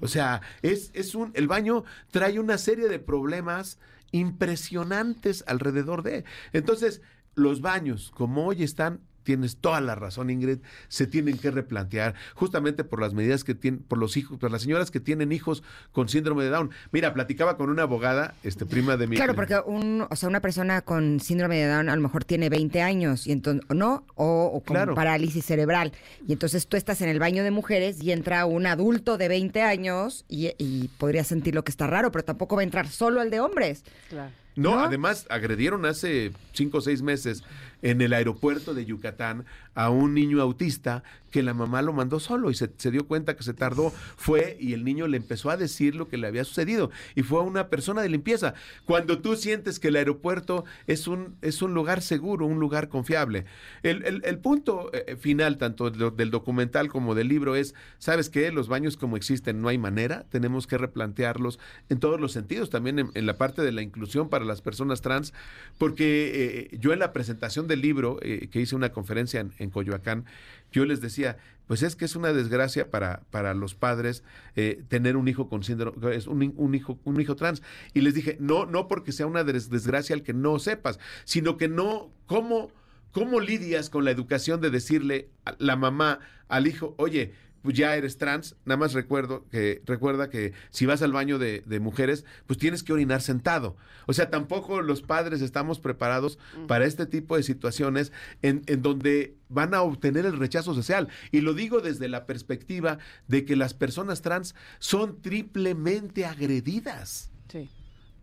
O 0.00 0.08
sea, 0.08 0.40
es, 0.62 0.90
es 0.94 1.14
un, 1.14 1.30
el 1.34 1.48
baño 1.48 1.84
trae 2.10 2.40
una 2.40 2.58
serie 2.58 2.88
de 2.88 2.98
problemas 2.98 3.78
impresionantes 4.16 5.44
alrededor 5.46 6.02
de. 6.02 6.24
Entonces, 6.52 7.02
los 7.34 7.60
baños, 7.60 8.10
como 8.14 8.46
hoy 8.46 8.62
están 8.62 9.00
tienes 9.26 9.56
toda 9.56 9.80
la 9.80 9.96
razón, 9.96 10.30
Ingrid, 10.30 10.60
se 10.86 11.08
tienen 11.08 11.36
que 11.36 11.50
replantear 11.50 12.14
justamente 12.34 12.84
por 12.84 13.00
las 13.00 13.12
medidas 13.12 13.42
que 13.42 13.56
tienen, 13.56 13.82
por 13.82 13.98
los 13.98 14.16
hijos, 14.16 14.38
por 14.38 14.52
las 14.52 14.62
señoras 14.62 14.92
que 14.92 15.00
tienen 15.00 15.32
hijos 15.32 15.64
con 15.90 16.08
síndrome 16.08 16.44
de 16.44 16.50
Down. 16.50 16.70
Mira, 16.92 17.12
platicaba 17.12 17.56
con 17.56 17.68
una 17.68 17.82
abogada, 17.82 18.34
este 18.44 18.64
prima 18.64 18.96
de 18.96 19.08
mi. 19.08 19.16
Claro, 19.16 19.34
porque 19.34 19.58
un, 19.66 20.06
o 20.08 20.16
sea, 20.16 20.28
una 20.28 20.40
persona 20.40 20.80
con 20.80 21.18
síndrome 21.18 21.56
de 21.56 21.66
Down 21.66 21.88
a 21.88 21.96
lo 21.96 22.02
mejor 22.02 22.24
tiene 22.24 22.48
20 22.48 22.80
años 22.82 23.26
y 23.26 23.32
entonces, 23.32 23.66
¿no? 23.68 24.04
O, 24.14 24.62
con 24.64 24.94
parálisis 24.94 25.44
cerebral. 25.44 25.92
Y 26.26 26.32
entonces 26.32 26.68
tú 26.68 26.76
estás 26.76 27.00
en 27.00 27.08
el 27.08 27.18
baño 27.18 27.42
de 27.42 27.50
mujeres 27.50 28.00
y 28.00 28.12
entra 28.12 28.46
un 28.46 28.66
adulto 28.66 29.18
de 29.18 29.26
20 29.26 29.60
años 29.62 30.24
y, 30.28 30.52
y 30.56 30.88
podría 30.98 31.24
sentir 31.24 31.56
lo 31.56 31.64
que 31.64 31.72
está 31.72 31.88
raro, 31.88 32.12
pero 32.12 32.24
tampoco 32.24 32.54
va 32.54 32.62
a 32.62 32.64
entrar 32.64 32.86
solo 32.86 33.22
el 33.22 33.30
de 33.30 33.40
hombres. 33.40 33.82
Claro. 34.08 34.30
No, 34.56 34.80
además 34.80 35.26
agredieron 35.28 35.84
hace 35.84 36.32
cinco 36.52 36.78
o 36.78 36.80
seis 36.80 37.02
meses 37.02 37.44
en 37.82 38.00
el 38.00 38.12
aeropuerto 38.12 38.74
de 38.74 38.84
Yucatán 38.84 39.44
a 39.74 39.90
un 39.90 40.14
niño 40.14 40.40
autista 40.40 41.02
que 41.30 41.42
la 41.42 41.52
mamá 41.52 41.82
lo 41.82 41.92
mandó 41.92 42.18
solo 42.18 42.50
y 42.50 42.54
se, 42.54 42.70
dio 42.90 43.06
cuenta 43.06 43.36
que 43.36 43.42
se 43.42 43.52
tardó. 43.52 43.92
Fue 44.16 44.56
y 44.58 44.72
el 44.72 44.84
niño 44.84 45.06
le 45.06 45.18
empezó 45.18 45.50
a 45.50 45.58
decir 45.58 45.94
lo 45.94 46.08
que 46.08 46.16
le 46.16 46.26
había 46.26 46.44
sucedido 46.44 46.90
y 47.14 47.22
fue 47.22 47.40
a 47.40 47.42
una 47.42 47.68
persona 47.68 48.00
de 48.00 48.08
limpieza. 48.08 48.54
Cuando 48.86 49.18
tú 49.18 49.36
sientes 49.36 49.78
que 49.78 49.88
el 49.88 49.96
aeropuerto 49.96 50.64
es 50.86 51.06
un, 51.06 51.36
es 51.42 51.60
un 51.60 51.74
lugar 51.74 52.00
seguro, 52.00 52.46
un 52.46 52.58
lugar 52.58 52.88
confiable. 52.88 53.44
El, 53.82 54.38
punto 54.38 54.90
eh, 54.94 55.16
final, 55.16 55.58
tanto 55.58 55.90
del 55.90 56.30
documental 56.30 56.88
como 56.88 57.14
del 57.14 57.28
libro, 57.28 57.54
es, 57.54 57.74
¿sabes 57.98 58.30
qué? 58.30 58.50
Los 58.50 58.68
baños 58.68 58.96
como 58.96 59.18
existen 59.18 59.60
no 59.60 59.68
hay 59.68 59.76
manera, 59.76 60.24
tenemos 60.30 60.66
que 60.66 60.78
replantearlos 60.78 61.58
en 61.90 62.00
todos 62.00 62.18
los 62.18 62.32
sentidos, 62.32 62.70
también 62.70 63.10
en, 63.12 63.26
la 63.26 63.36
parte 63.36 63.60
de 63.60 63.72
la 63.72 63.82
inclusión 63.82 64.30
para 64.30 64.46
las 64.46 64.62
personas 64.62 65.02
trans, 65.02 65.34
porque 65.76 66.70
eh, 66.72 66.78
yo 66.78 66.94
en 66.94 67.00
la 67.00 67.12
presentación 67.12 67.66
libro, 67.80 68.18
eh, 68.22 68.48
que 68.50 68.60
hice 68.60 68.76
una 68.76 68.90
conferencia 68.90 69.40
en, 69.40 69.52
en 69.58 69.70
Coyoacán, 69.70 70.24
yo 70.72 70.84
les 70.84 71.00
decía, 71.00 71.36
pues 71.66 71.82
es 71.82 71.96
que 71.96 72.04
es 72.04 72.16
una 72.16 72.32
desgracia 72.32 72.90
para, 72.90 73.22
para 73.30 73.54
los 73.54 73.74
padres 73.74 74.22
eh, 74.54 74.82
tener 74.88 75.16
un 75.16 75.28
hijo 75.28 75.48
con 75.48 75.64
síndrome, 75.64 76.14
es 76.14 76.26
un, 76.26 76.54
un, 76.56 76.74
hijo, 76.74 76.98
un 77.04 77.20
hijo 77.20 77.36
trans. 77.36 77.62
Y 77.92 78.02
les 78.02 78.14
dije, 78.14 78.36
no, 78.40 78.66
no 78.66 78.88
porque 78.88 79.12
sea 79.12 79.26
una 79.26 79.44
desgracia 79.44 80.14
el 80.14 80.22
que 80.22 80.32
no 80.32 80.58
sepas, 80.58 80.98
sino 81.24 81.56
que 81.56 81.68
no, 81.68 82.12
¿cómo, 82.26 82.70
cómo 83.10 83.40
lidias 83.40 83.90
con 83.90 84.04
la 84.04 84.10
educación 84.10 84.60
de 84.60 84.70
decirle 84.70 85.30
a 85.44 85.56
la 85.58 85.76
mamá 85.76 86.20
al 86.48 86.66
hijo, 86.66 86.94
oye, 86.98 87.34
pues 87.66 87.76
ya 87.76 87.96
eres 87.96 88.16
trans, 88.16 88.54
nada 88.64 88.76
más 88.76 88.92
recuerdo 88.92 89.44
que, 89.50 89.82
recuerda 89.86 90.30
que 90.30 90.52
si 90.70 90.86
vas 90.86 91.02
al 91.02 91.10
baño 91.10 91.36
de, 91.36 91.80
mujeres, 91.80 92.24
pues 92.46 92.60
tienes 92.60 92.84
que 92.84 92.92
orinar 92.92 93.22
sentado. 93.22 93.76
O 94.06 94.12
sea, 94.12 94.30
tampoco 94.30 94.82
los 94.82 95.02
padres 95.02 95.42
estamos 95.42 95.80
preparados 95.80 96.38
para 96.68 96.84
este 96.84 97.06
tipo 97.06 97.36
de 97.36 97.42
situaciones 97.42 98.12
en, 98.42 98.62
en 98.68 98.82
donde 98.82 99.34
van 99.48 99.74
a 99.74 99.82
obtener 99.82 100.26
el 100.26 100.38
rechazo 100.38 100.74
social. 100.74 101.08
Y 101.32 101.40
lo 101.40 101.54
digo 101.54 101.80
desde 101.80 102.08
la 102.08 102.24
perspectiva 102.24 102.98
de 103.26 103.44
que 103.44 103.56
las 103.56 103.74
personas 103.74 104.22
trans 104.22 104.54
son 104.78 105.20
triplemente 105.20 106.24
agredidas. 106.24 107.32
Sí. 107.50 107.68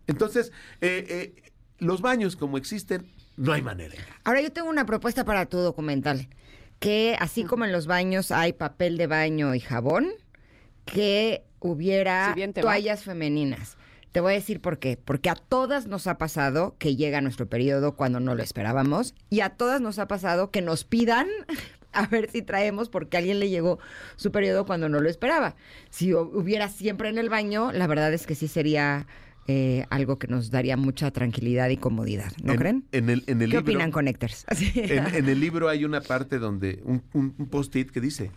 Entonces, 0.06 0.52
eh, 0.80 1.34
eh, 1.36 1.52
los 1.80 2.00
baños 2.00 2.34
como 2.34 2.56
existen, 2.56 3.12
no 3.36 3.52
hay 3.52 3.60
manera. 3.60 3.94
Ahora 4.24 4.40
yo 4.40 4.50
tengo 4.50 4.70
una 4.70 4.86
propuesta 4.86 5.26
para 5.26 5.44
tu 5.44 5.58
documental 5.58 6.30
que 6.84 7.16
así 7.18 7.44
como 7.44 7.64
en 7.64 7.72
los 7.72 7.86
baños 7.86 8.30
hay 8.30 8.52
papel 8.52 8.98
de 8.98 9.06
baño 9.06 9.54
y 9.54 9.60
jabón, 9.60 10.12
que 10.84 11.42
hubiera 11.58 12.36
toallas 12.54 13.04
femeninas. 13.04 13.78
Te 14.12 14.20
voy 14.20 14.32
a 14.32 14.34
decir 14.34 14.60
por 14.60 14.78
qué. 14.78 14.98
Porque 15.02 15.30
a 15.30 15.34
todas 15.34 15.86
nos 15.86 16.06
ha 16.06 16.18
pasado 16.18 16.76
que 16.78 16.94
llega 16.94 17.22
nuestro 17.22 17.48
periodo 17.48 17.96
cuando 17.96 18.20
no 18.20 18.34
lo 18.34 18.42
esperábamos 18.42 19.14
y 19.30 19.40
a 19.40 19.48
todas 19.48 19.80
nos 19.80 19.98
ha 19.98 20.08
pasado 20.08 20.50
que 20.50 20.60
nos 20.60 20.84
pidan 20.84 21.26
a 21.92 22.06
ver 22.06 22.30
si 22.30 22.42
traemos 22.42 22.90
porque 22.90 23.16
a 23.16 23.20
alguien 23.20 23.40
le 23.40 23.48
llegó 23.48 23.78
su 24.16 24.30
periodo 24.30 24.66
cuando 24.66 24.90
no 24.90 25.00
lo 25.00 25.08
esperaba. 25.08 25.56
Si 25.88 26.12
hubiera 26.12 26.68
siempre 26.68 27.08
en 27.08 27.16
el 27.16 27.30
baño, 27.30 27.72
la 27.72 27.86
verdad 27.86 28.12
es 28.12 28.26
que 28.26 28.34
sí 28.34 28.46
sería 28.46 29.06
eh, 29.46 29.84
algo 29.90 30.18
que 30.18 30.26
nos 30.26 30.50
daría 30.50 30.76
mucha 30.76 31.10
tranquilidad 31.10 31.68
y 31.68 31.76
comodidad, 31.76 32.32
¿no 32.42 32.56
creen? 32.56 32.84
En 32.92 33.10
el, 33.10 33.24
en 33.26 33.42
el 33.42 33.50
¿Qué 33.50 33.58
opinan, 33.58 33.90
Connectors? 33.90 34.46
En, 34.74 35.28
el 35.28 35.40
libro 35.40 35.68
hay 35.68 35.84
una 35.84 36.00
parte 36.00 36.38
donde, 36.38 36.80
un, 36.84 37.02
un, 37.12 37.32
post-it 37.48 37.90
que 37.90 38.00
dice, 38.00 38.30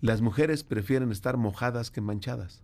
las 0.00 0.20
mujeres 0.20 0.62
prefieren 0.64 1.10
estar 1.10 1.36
mojadas 1.36 1.90
que 1.90 2.00
manchadas. 2.00 2.62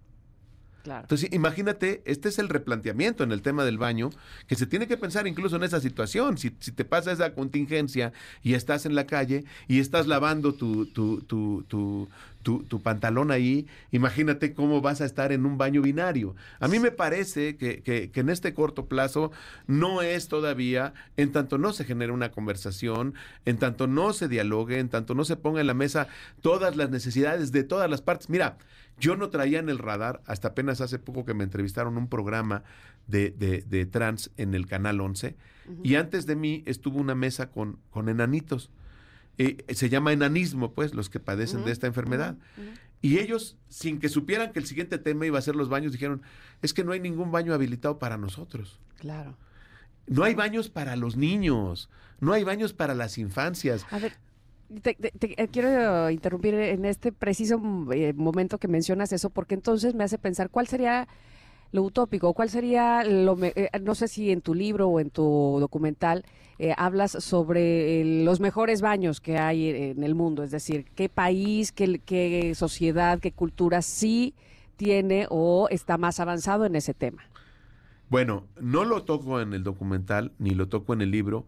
Entonces, 0.84 1.30
imagínate, 1.32 2.02
este 2.04 2.28
es 2.28 2.38
el 2.38 2.48
replanteamiento 2.48 3.24
en 3.24 3.32
el 3.32 3.42
tema 3.42 3.64
del 3.64 3.78
baño, 3.78 4.10
que 4.46 4.54
se 4.54 4.66
tiene 4.66 4.86
que 4.86 4.96
pensar 4.96 5.26
incluso 5.26 5.56
en 5.56 5.64
esa 5.64 5.80
situación. 5.80 6.38
Si, 6.38 6.50
te 6.50 6.84
pasa 6.84 7.12
esa 7.12 7.34
contingencia 7.34 8.12
y 8.42 8.54
estás 8.54 8.86
en 8.86 8.94
la 8.94 9.06
calle 9.06 9.44
y 9.66 9.80
estás 9.80 10.06
lavando 10.06 10.54
tu, 10.54 10.86
tu, 10.86 11.20
tu, 11.22 11.64
tu 11.68 12.08
tu, 12.42 12.80
pantalón 12.82 13.30
ahí, 13.30 13.66
imagínate 13.90 14.54
cómo 14.54 14.80
vas 14.80 15.00
a 15.00 15.04
estar 15.04 15.32
en 15.32 15.44
un 15.44 15.58
baño 15.58 15.82
binario. 15.82 16.34
A 16.60 16.68
mí 16.68 16.78
me 16.78 16.90
parece 16.90 17.56
que, 17.56 17.82
que, 17.82 18.10
en 18.14 18.30
este 18.30 18.54
corto 18.54 18.86
plazo 18.86 19.32
no 19.66 20.02
es 20.02 20.28
todavía, 20.28 20.94
en 21.16 21.32
tanto 21.32 21.58
no 21.58 21.72
se 21.72 21.84
genere 21.84 22.12
una 22.12 22.30
conversación, 22.30 23.14
en 23.44 23.58
tanto 23.58 23.86
no 23.86 24.12
se 24.12 24.28
dialogue, 24.28 24.78
en 24.78 24.88
tanto 24.88 25.14
no 25.14 25.24
se 25.24 25.36
ponga 25.36 25.60
en 25.60 25.66
la 25.66 25.74
mesa 25.74 26.08
todas 26.40 26.76
las 26.76 26.90
necesidades 26.90 27.52
de 27.52 27.64
todas 27.64 27.90
las 27.90 28.00
partes. 28.00 28.30
Mira, 28.30 28.56
yo 29.00 29.16
no 29.16 29.30
traía 29.30 29.58
en 29.58 29.68
el 29.68 29.78
radar, 29.78 30.22
hasta 30.26 30.48
apenas 30.48 30.80
hace 30.80 30.98
poco 30.98 31.24
que 31.24 31.34
me 31.34 31.44
entrevistaron 31.44 31.96
un 31.96 32.08
programa 32.08 32.64
de, 33.06 33.30
de, 33.30 33.86
trans 33.86 34.30
en 34.36 34.54
el 34.54 34.66
Canal 34.66 35.00
11, 35.00 35.36
y 35.82 35.96
antes 35.96 36.26
de 36.26 36.36
mí 36.36 36.62
estuvo 36.66 36.98
una 36.98 37.14
mesa 37.14 37.50
con, 37.50 37.78
con 37.90 38.08
enanitos. 38.08 38.70
Eh, 39.36 39.64
se 39.72 39.88
llama 39.88 40.12
enanismo, 40.12 40.72
pues, 40.72 40.94
los 40.94 41.10
que 41.10 41.20
padecen 41.20 41.64
de 41.64 41.72
esta 41.72 41.86
enfermedad. 41.86 42.36
Y 43.00 43.18
ellos, 43.18 43.56
sin 43.68 44.00
que 44.00 44.08
supieran 44.08 44.52
que 44.52 44.58
el 44.58 44.66
siguiente 44.66 44.98
tema 44.98 45.26
iba 45.26 45.38
a 45.38 45.42
ser 45.42 45.54
los 45.54 45.68
baños, 45.68 45.92
dijeron, 45.92 46.22
es 46.62 46.74
que 46.74 46.82
no 46.82 46.92
hay 46.92 47.00
ningún 47.00 47.30
baño 47.30 47.54
habilitado 47.54 47.98
para 47.98 48.16
nosotros. 48.16 48.80
Claro. 48.98 49.36
No 50.08 50.24
hay 50.24 50.34
baños 50.34 50.68
para 50.68 50.96
los 50.96 51.16
niños, 51.16 51.88
no 52.18 52.32
hay 52.32 52.42
baños 52.42 52.72
para 52.72 52.94
las 52.94 53.18
infancias. 53.18 53.86
A 53.90 53.98
ver, 53.98 54.14
te, 54.82 54.96
eh, 55.00 55.48
quiero 55.48 56.10
interrumpir 56.10 56.54
en 56.54 56.84
este 56.84 57.12
preciso 57.12 57.60
eh, 57.92 58.12
momento 58.14 58.58
que 58.58 58.68
mencionas 58.68 59.12
eso, 59.12 59.30
porque 59.30 59.54
entonces 59.54 59.94
me 59.94 60.04
hace 60.04 60.18
pensar 60.18 60.50
cuál 60.50 60.66
sería 60.66 61.08
lo 61.72 61.82
utópico, 61.82 62.32
cuál 62.34 62.48
sería 62.48 63.04
lo, 63.04 63.36
eh, 63.42 63.70
no 63.82 63.94
sé 63.94 64.08
si 64.08 64.30
en 64.30 64.40
tu 64.40 64.54
libro 64.54 64.88
o 64.88 65.00
en 65.00 65.10
tu 65.10 65.58
documental 65.60 66.24
hablas 66.76 67.12
sobre 67.12 68.24
los 68.24 68.40
mejores 68.40 68.80
baños 68.80 69.20
que 69.20 69.38
hay 69.38 69.68
en 69.68 70.02
el 70.02 70.16
mundo, 70.16 70.42
es 70.42 70.50
decir, 70.50 70.86
qué 70.96 71.08
país, 71.08 71.70
qué, 71.70 72.00
qué 72.00 72.52
sociedad, 72.56 73.20
qué 73.20 73.30
cultura 73.30 73.80
sí 73.80 74.34
tiene 74.74 75.28
o 75.30 75.68
está 75.70 75.98
más 75.98 76.18
avanzado 76.18 76.64
en 76.64 76.74
ese 76.74 76.94
tema. 76.94 77.22
Bueno, 78.10 78.48
no 78.60 78.84
lo 78.84 79.04
toco 79.04 79.40
en 79.40 79.52
el 79.52 79.62
documental 79.62 80.32
ni 80.38 80.50
lo 80.50 80.68
toco 80.68 80.94
en 80.94 81.02
el 81.02 81.12
libro, 81.12 81.46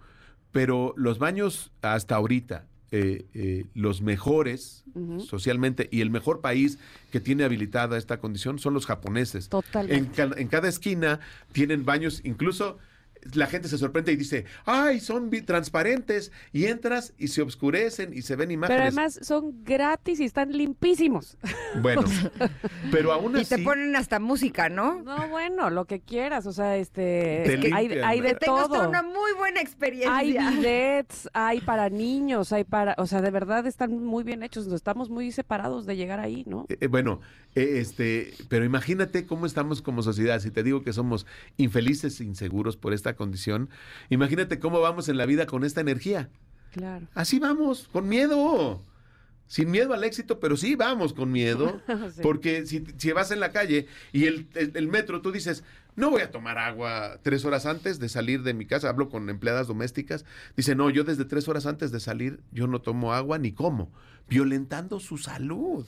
pero 0.53 0.95
los 0.97 1.19
baños 1.19 1.73
hasta 1.83 2.15
ahorita 2.15 2.67
eh, 2.93 3.27
eh, 3.35 3.67
los 3.75 4.03
mejores 4.03 4.85
socialmente 5.25 5.89
y 5.93 6.01
el 6.01 6.11
mejor 6.11 6.41
país 6.41 6.79
que 7.13 7.21
tiene 7.21 7.45
habilitada 7.45 7.97
esta 7.97 8.19
condición 8.19 8.59
son 8.59 8.75
los 8.75 8.87
japoneses. 8.87 9.49
Totalmente. 9.49 10.23
En, 10.23 10.33
en 10.37 10.49
cada 10.49 10.69
esquina 10.69 11.21
tienen 11.53 11.85
baños, 11.85 12.21
incluso 12.25 12.79
la 13.35 13.47
gente 13.47 13.69
se 13.69 13.79
sorprende 13.79 14.13
y 14.13 14.17
dice, 14.17 14.45
ay, 14.65 15.01
son 15.01 15.31
transparentes 15.45 16.33
y 16.53 16.67
entras 16.67 17.15
y 17.19 17.29
se 17.29 17.43
oscurecen 17.43 18.13
y 18.13 18.23
se 18.23 18.37
ven 18.37 18.51
imágenes. 18.51 18.77
Pero 18.77 18.89
además 18.89 19.19
son 19.23 19.63
gratis 19.65 20.21
y 20.21 20.25
están 20.25 20.53
limpísimos. 20.53 21.37
Bueno, 21.83 22.03
pero 22.91 23.13
aún 23.13 23.37
así... 23.37 23.55
Y 23.55 23.59
te 23.59 23.63
ponen 23.63 23.95
hasta 23.95 24.19
música, 24.19 24.69
¿no? 24.69 25.03
No, 25.03 25.29
bueno, 25.29 25.71
lo 25.71 25.85
que 25.85 26.01
quieras, 26.01 26.45
o 26.47 26.53
sea, 26.53 26.77
este... 26.77 27.71
hay, 27.73 27.93
hay, 27.93 28.21
de 28.21 28.35
todo. 28.35 28.89
una 28.89 29.03
muy 29.03 29.33
buena 29.39 29.61
experiencia. 29.61 30.17
Hay 30.17 30.37
billets, 30.57 31.31
hay 31.33 31.61
para 31.61 31.89
niños, 31.89 32.53
hay 32.53 32.65
para... 32.65 32.97
O 32.99 33.07
sea, 33.07 33.23
de 33.23 33.31
verdad 33.31 33.69
están 33.69 34.03
muy 34.03 34.25
bien 34.25 34.43
hechos, 34.43 34.67
estamos 34.73 35.11
muy 35.11 35.31
separados 35.31 35.87
de 35.87 35.97
llegar 35.97 36.19
ahí, 36.19 36.45
¿no? 36.47 36.67
Eh, 36.69 36.79
eh, 36.81 36.87
bueno, 36.89 37.21
eh, 37.55 37.79
este, 37.79 38.35
pero 38.49 38.65
imagínate 38.65 39.27
cómo 39.27 39.47
estamos 39.47 39.83
como 39.83 40.03
sociedad. 40.03 40.41
Si 40.41 40.51
te 40.51 40.63
digo 40.63 40.83
que 40.83 40.93
somos 40.93 41.27
infelices 41.57 42.21
e 42.21 42.25
inseguros 42.25 42.77
por 42.77 42.93
esta 42.93 43.10
condición, 43.15 43.71
imagínate 44.09 44.59
cómo 44.59 44.81
vamos 44.81 45.09
en 45.09 45.17
la 45.17 45.27
vida 45.27 45.47
con 45.47 45.65
esta 45.65 45.81
energía. 45.81 46.29
Claro. 46.73 47.07
Así 47.15 47.39
vamos, 47.39 47.89
con 47.93 48.09
miedo. 48.09 48.81
Sin 49.51 49.69
miedo 49.69 49.95
al 49.95 50.05
éxito, 50.05 50.39
pero 50.39 50.57
sí 50.57 50.77
vamos 50.77 51.13
con 51.13 51.33
miedo. 51.33 51.83
Porque 52.23 52.67
si, 52.67 52.85
si, 52.99 53.11
vas 53.11 53.33
en 53.33 53.41
la 53.41 53.51
calle 53.51 53.89
y 54.13 54.27
el, 54.27 54.47
el, 54.55 54.87
metro, 54.87 55.23
tú 55.23 55.33
dices, 55.33 55.65
no 55.97 56.09
voy 56.09 56.23
a 56.23 56.31
tomar 56.31 56.57
agua 56.57 57.19
tres 57.23 57.45
horas 57.45 57.67
antes 57.67 57.99
de 57.99 58.09
salir 58.09 58.45
de 58.45 58.55
mi 58.55 58.65
casa. 58.65 58.89
Hablo 58.89 59.09
con 59.09 59.29
empleadas 59.29 59.67
domésticas. 59.67 60.25
Dice, 60.57 60.77
no, 60.77 60.89
yo 60.89 61.03
desde 61.03 61.25
tres 61.25 61.49
horas 61.49 61.67
antes 61.67 61.91
de 61.91 61.99
salir, 61.99 62.39
yo 62.53 62.69
no 62.69 62.81
tomo 62.81 63.13
agua 63.13 63.39
ni 63.39 63.51
como 63.51 63.91
violentando 64.29 65.01
su 65.01 65.19
salud. 65.19 65.85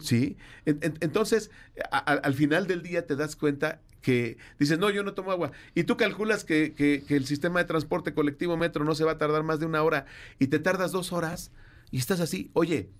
¿Sí? 0.00 0.36
entonces, 0.66 1.52
al 1.92 2.34
final 2.34 2.66
del 2.66 2.82
día 2.82 3.06
te 3.06 3.14
das 3.14 3.36
cuenta 3.36 3.80
que 4.00 4.38
dices, 4.58 4.80
no, 4.80 4.90
yo 4.90 5.04
no 5.04 5.14
tomo 5.14 5.30
agua. 5.30 5.52
Y 5.76 5.84
tú 5.84 5.96
calculas 5.96 6.42
que, 6.42 6.74
que, 6.74 7.04
el 7.14 7.26
sistema 7.26 7.60
de 7.60 7.66
transporte 7.66 8.12
colectivo 8.12 8.56
metro 8.56 8.84
no 8.84 8.96
se 8.96 9.04
va 9.04 9.12
a 9.12 9.18
tardar 9.18 9.44
más 9.44 9.60
de 9.60 9.66
una 9.66 9.84
hora 9.84 10.06
y 10.40 10.48
te 10.48 10.58
tardas 10.58 10.90
dos 10.90 11.12
horas 11.12 11.52
y 11.92 11.98
estás 11.98 12.18
así. 12.18 12.50
Oye, 12.54 12.90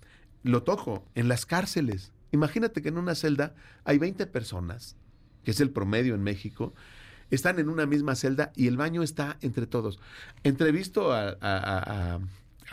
lo 0.43 0.63
toco 0.63 1.03
en 1.15 1.27
las 1.27 1.45
cárceles. 1.45 2.13
Imagínate 2.31 2.81
que 2.81 2.89
en 2.89 2.97
una 2.97 3.15
celda 3.15 3.53
hay 3.83 3.97
20 3.97 4.25
personas, 4.27 4.95
que 5.43 5.51
es 5.51 5.59
el 5.59 5.71
promedio 5.71 6.15
en 6.15 6.23
México, 6.23 6.73
están 7.29 7.59
en 7.59 7.67
una 7.67 7.85
misma 7.85 8.15
celda 8.15 8.53
y 8.55 8.67
el 8.67 8.77
baño 8.77 9.03
está 9.03 9.37
entre 9.41 9.67
todos. 9.67 9.99
Entrevisto 10.43 11.11
a 11.11 12.19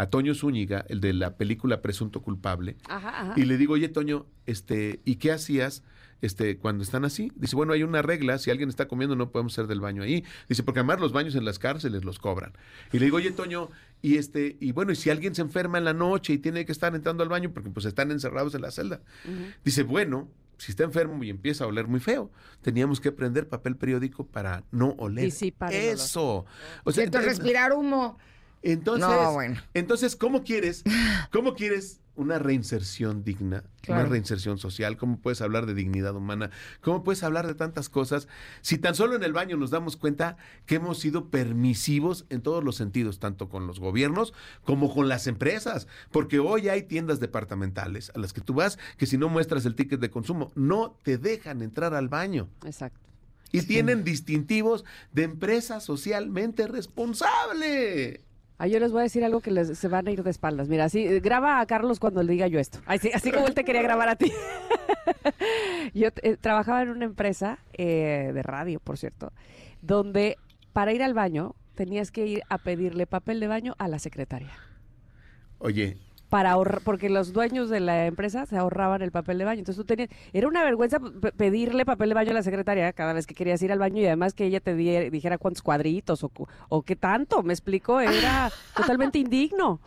a 0.01 0.06
Toño 0.06 0.34
Zúñiga, 0.34 0.84
el 0.88 1.01
de 1.01 1.12
la 1.12 1.36
película 1.36 1.82
Presunto 1.82 2.22
Culpable, 2.22 2.76
y 3.36 3.44
le 3.44 3.59
digo, 3.59 3.74
oye, 3.74 3.88
Toño, 3.88 4.24
este, 4.47 5.01
¿y 5.05 5.16
qué 5.16 5.32
hacías? 5.32 5.82
Este, 6.22 6.59
cuando 6.59 6.82
están 6.82 7.05
así, 7.05 7.32
dice, 7.36 7.56
bueno, 7.56 7.74
hay 7.74 7.82
una 7.82 8.01
regla, 8.02 8.38
si 8.38 8.51
alguien 8.51 8.68
está 8.68 8.88
comiendo 8.88 9.16
no 9.16 9.30
podemos 9.30 9.52
hacer 9.55 9.66
del 9.66 9.80
baño 9.80 10.02
ahí. 10.02 10.24
Dice, 10.48 10.62
porque 10.62 10.80
además 10.80 11.01
los 11.01 11.12
baños 11.12 11.34
en 11.34 11.44
las 11.44 11.59
cárceles 11.59 12.05
los 12.05 12.18
cobran. 12.18 12.52
Y 12.92 12.98
le 12.98 13.06
digo, 13.06 13.16
oye, 13.18 13.30
Toño, 13.30 13.70
y 14.02 14.16
este, 14.16 14.56
y 14.60 14.72
bueno, 14.72 14.93
y 14.93 14.97
si 14.97 15.10
alguien 15.10 15.35
se 15.35 15.43
enferma 15.43 15.78
en 15.78 15.85
la 15.85 15.93
noche 15.93 16.32
y 16.32 16.39
tiene 16.39 16.64
que 16.64 16.72
estar 16.72 16.94
entrando 16.94 17.22
al 17.22 17.28
baño 17.28 17.52
porque 17.52 17.70
pues 17.70 17.86
están 17.86 18.10
encerrados 18.10 18.55
en 18.55 18.62
la 18.62 18.70
celda. 18.70 19.01
Dice, 19.64 19.82
bueno, 19.82 20.28
si 20.56 20.72
está 20.72 20.85
enfermo 20.85 21.22
y 21.24 21.31
empieza 21.31 21.64
a 21.64 21.66
oler 21.66 21.86
muy 21.86 22.01
feo, 22.01 22.31
teníamos 22.62 23.01
que 23.01 23.12
prender 23.12 23.48
papel 23.48 23.77
periódico 23.77 24.27
para 24.27 24.64
no 24.70 24.94
oler. 24.98 25.24
Eso. 25.93 26.44
O 26.85 26.93
sea, 26.93 27.05
respirar 27.06 27.72
humo. 27.72 28.18
Entonces, 28.62 29.58
entonces, 29.74 30.16
¿cómo 30.16 30.42
quieres, 30.44 30.84
cómo 31.32 31.54
quieres 31.54 32.00
una 32.14 32.38
reinserción 32.38 33.24
digna, 33.24 33.64
una 33.88 34.04
reinserción 34.04 34.58
social? 34.58 34.98
¿Cómo 34.98 35.18
puedes 35.18 35.40
hablar 35.40 35.64
de 35.64 35.72
dignidad 35.72 36.14
humana? 36.14 36.50
¿Cómo 36.82 37.02
puedes 37.02 37.22
hablar 37.22 37.46
de 37.46 37.54
tantas 37.54 37.88
cosas 37.88 38.28
si 38.60 38.76
tan 38.76 38.94
solo 38.94 39.16
en 39.16 39.22
el 39.22 39.32
baño 39.32 39.56
nos 39.56 39.70
damos 39.70 39.96
cuenta 39.96 40.36
que 40.66 40.74
hemos 40.74 40.98
sido 40.98 41.30
permisivos 41.30 42.26
en 42.28 42.42
todos 42.42 42.62
los 42.62 42.76
sentidos, 42.76 43.18
tanto 43.18 43.48
con 43.48 43.66
los 43.66 43.80
gobiernos 43.80 44.34
como 44.62 44.92
con 44.92 45.08
las 45.08 45.26
empresas? 45.26 45.86
Porque 46.10 46.38
hoy 46.38 46.68
hay 46.68 46.82
tiendas 46.82 47.20
departamentales 47.20 48.12
a 48.14 48.18
las 48.18 48.34
que 48.34 48.42
tú 48.42 48.52
vas 48.52 48.78
que 48.98 49.06
si 49.06 49.16
no 49.16 49.30
muestras 49.30 49.64
el 49.64 49.74
ticket 49.74 50.00
de 50.00 50.10
consumo 50.10 50.52
no 50.54 50.98
te 51.02 51.16
dejan 51.16 51.62
entrar 51.62 51.94
al 51.94 52.08
baño. 52.08 52.50
Exacto. 52.66 53.00
Y 53.52 53.62
tienen 53.62 54.04
distintivos 54.04 54.84
de 55.12 55.24
empresa 55.24 55.80
socialmente 55.80 56.68
responsable. 56.68 58.20
Ah, 58.62 58.66
yo 58.66 58.78
les 58.78 58.92
voy 58.92 59.00
a 59.00 59.04
decir 59.04 59.24
algo 59.24 59.40
que 59.40 59.50
les, 59.50 59.78
se 59.78 59.88
van 59.88 60.06
a 60.06 60.10
ir 60.10 60.22
de 60.22 60.28
espaldas. 60.28 60.68
Mira, 60.68 60.84
así, 60.84 61.02
graba 61.20 61.60
a 61.60 61.66
Carlos 61.66 61.98
cuando 61.98 62.22
le 62.22 62.32
diga 62.32 62.46
yo 62.46 62.58
esto. 62.58 62.78
Así, 62.84 63.10
así 63.10 63.32
como 63.32 63.46
él 63.46 63.54
te 63.54 63.64
quería 63.64 63.80
grabar 63.80 64.10
a 64.10 64.16
ti. 64.16 64.30
yo 65.94 66.08
eh, 66.20 66.36
trabajaba 66.38 66.82
en 66.82 66.90
una 66.90 67.06
empresa 67.06 67.58
eh, 67.72 68.32
de 68.34 68.42
radio, 68.42 68.78
por 68.78 68.98
cierto, 68.98 69.32
donde 69.80 70.36
para 70.74 70.92
ir 70.92 71.02
al 71.02 71.14
baño 71.14 71.54
tenías 71.74 72.10
que 72.10 72.26
ir 72.26 72.42
a 72.50 72.58
pedirle 72.58 73.06
papel 73.06 73.40
de 73.40 73.46
baño 73.46 73.74
a 73.78 73.88
la 73.88 73.98
secretaria. 73.98 74.52
Oye, 75.58 75.96
para 76.31 76.52
ahorrar, 76.52 76.81
porque 76.82 77.11
los 77.11 77.32
dueños 77.32 77.69
de 77.69 77.81
la 77.81 78.07
empresa 78.07 78.47
se 78.47 78.57
ahorraban 78.57 79.02
el 79.02 79.11
papel 79.11 79.36
de 79.36 79.44
baño. 79.44 79.59
Entonces 79.59 79.77
tú 79.77 79.85
tenías, 79.85 80.09
era 80.32 80.47
una 80.47 80.62
vergüenza 80.62 81.01
pedirle 81.36 81.85
papel 81.85 82.09
de 82.11 82.15
baño 82.15 82.31
a 82.31 82.35
la 82.35 82.43
secretaria 82.44 82.93
cada 82.93 83.12
vez 83.12 83.27
que 83.27 83.35
querías 83.35 83.61
ir 83.62 83.73
al 83.73 83.81
baño 83.81 84.01
y 84.01 84.07
además 84.07 84.32
que 84.32 84.47
ella 84.47 84.61
te 84.61 84.74
dijera 84.74 85.39
cuántos 85.39 85.61
cuadritos 85.61 86.23
o, 86.23 86.31
o 86.69 86.82
qué 86.82 86.94
tanto, 86.94 87.43
me 87.43 87.52
explico, 87.52 88.01
era 88.01 88.51
totalmente 88.77 89.19
indigno. 89.19 89.81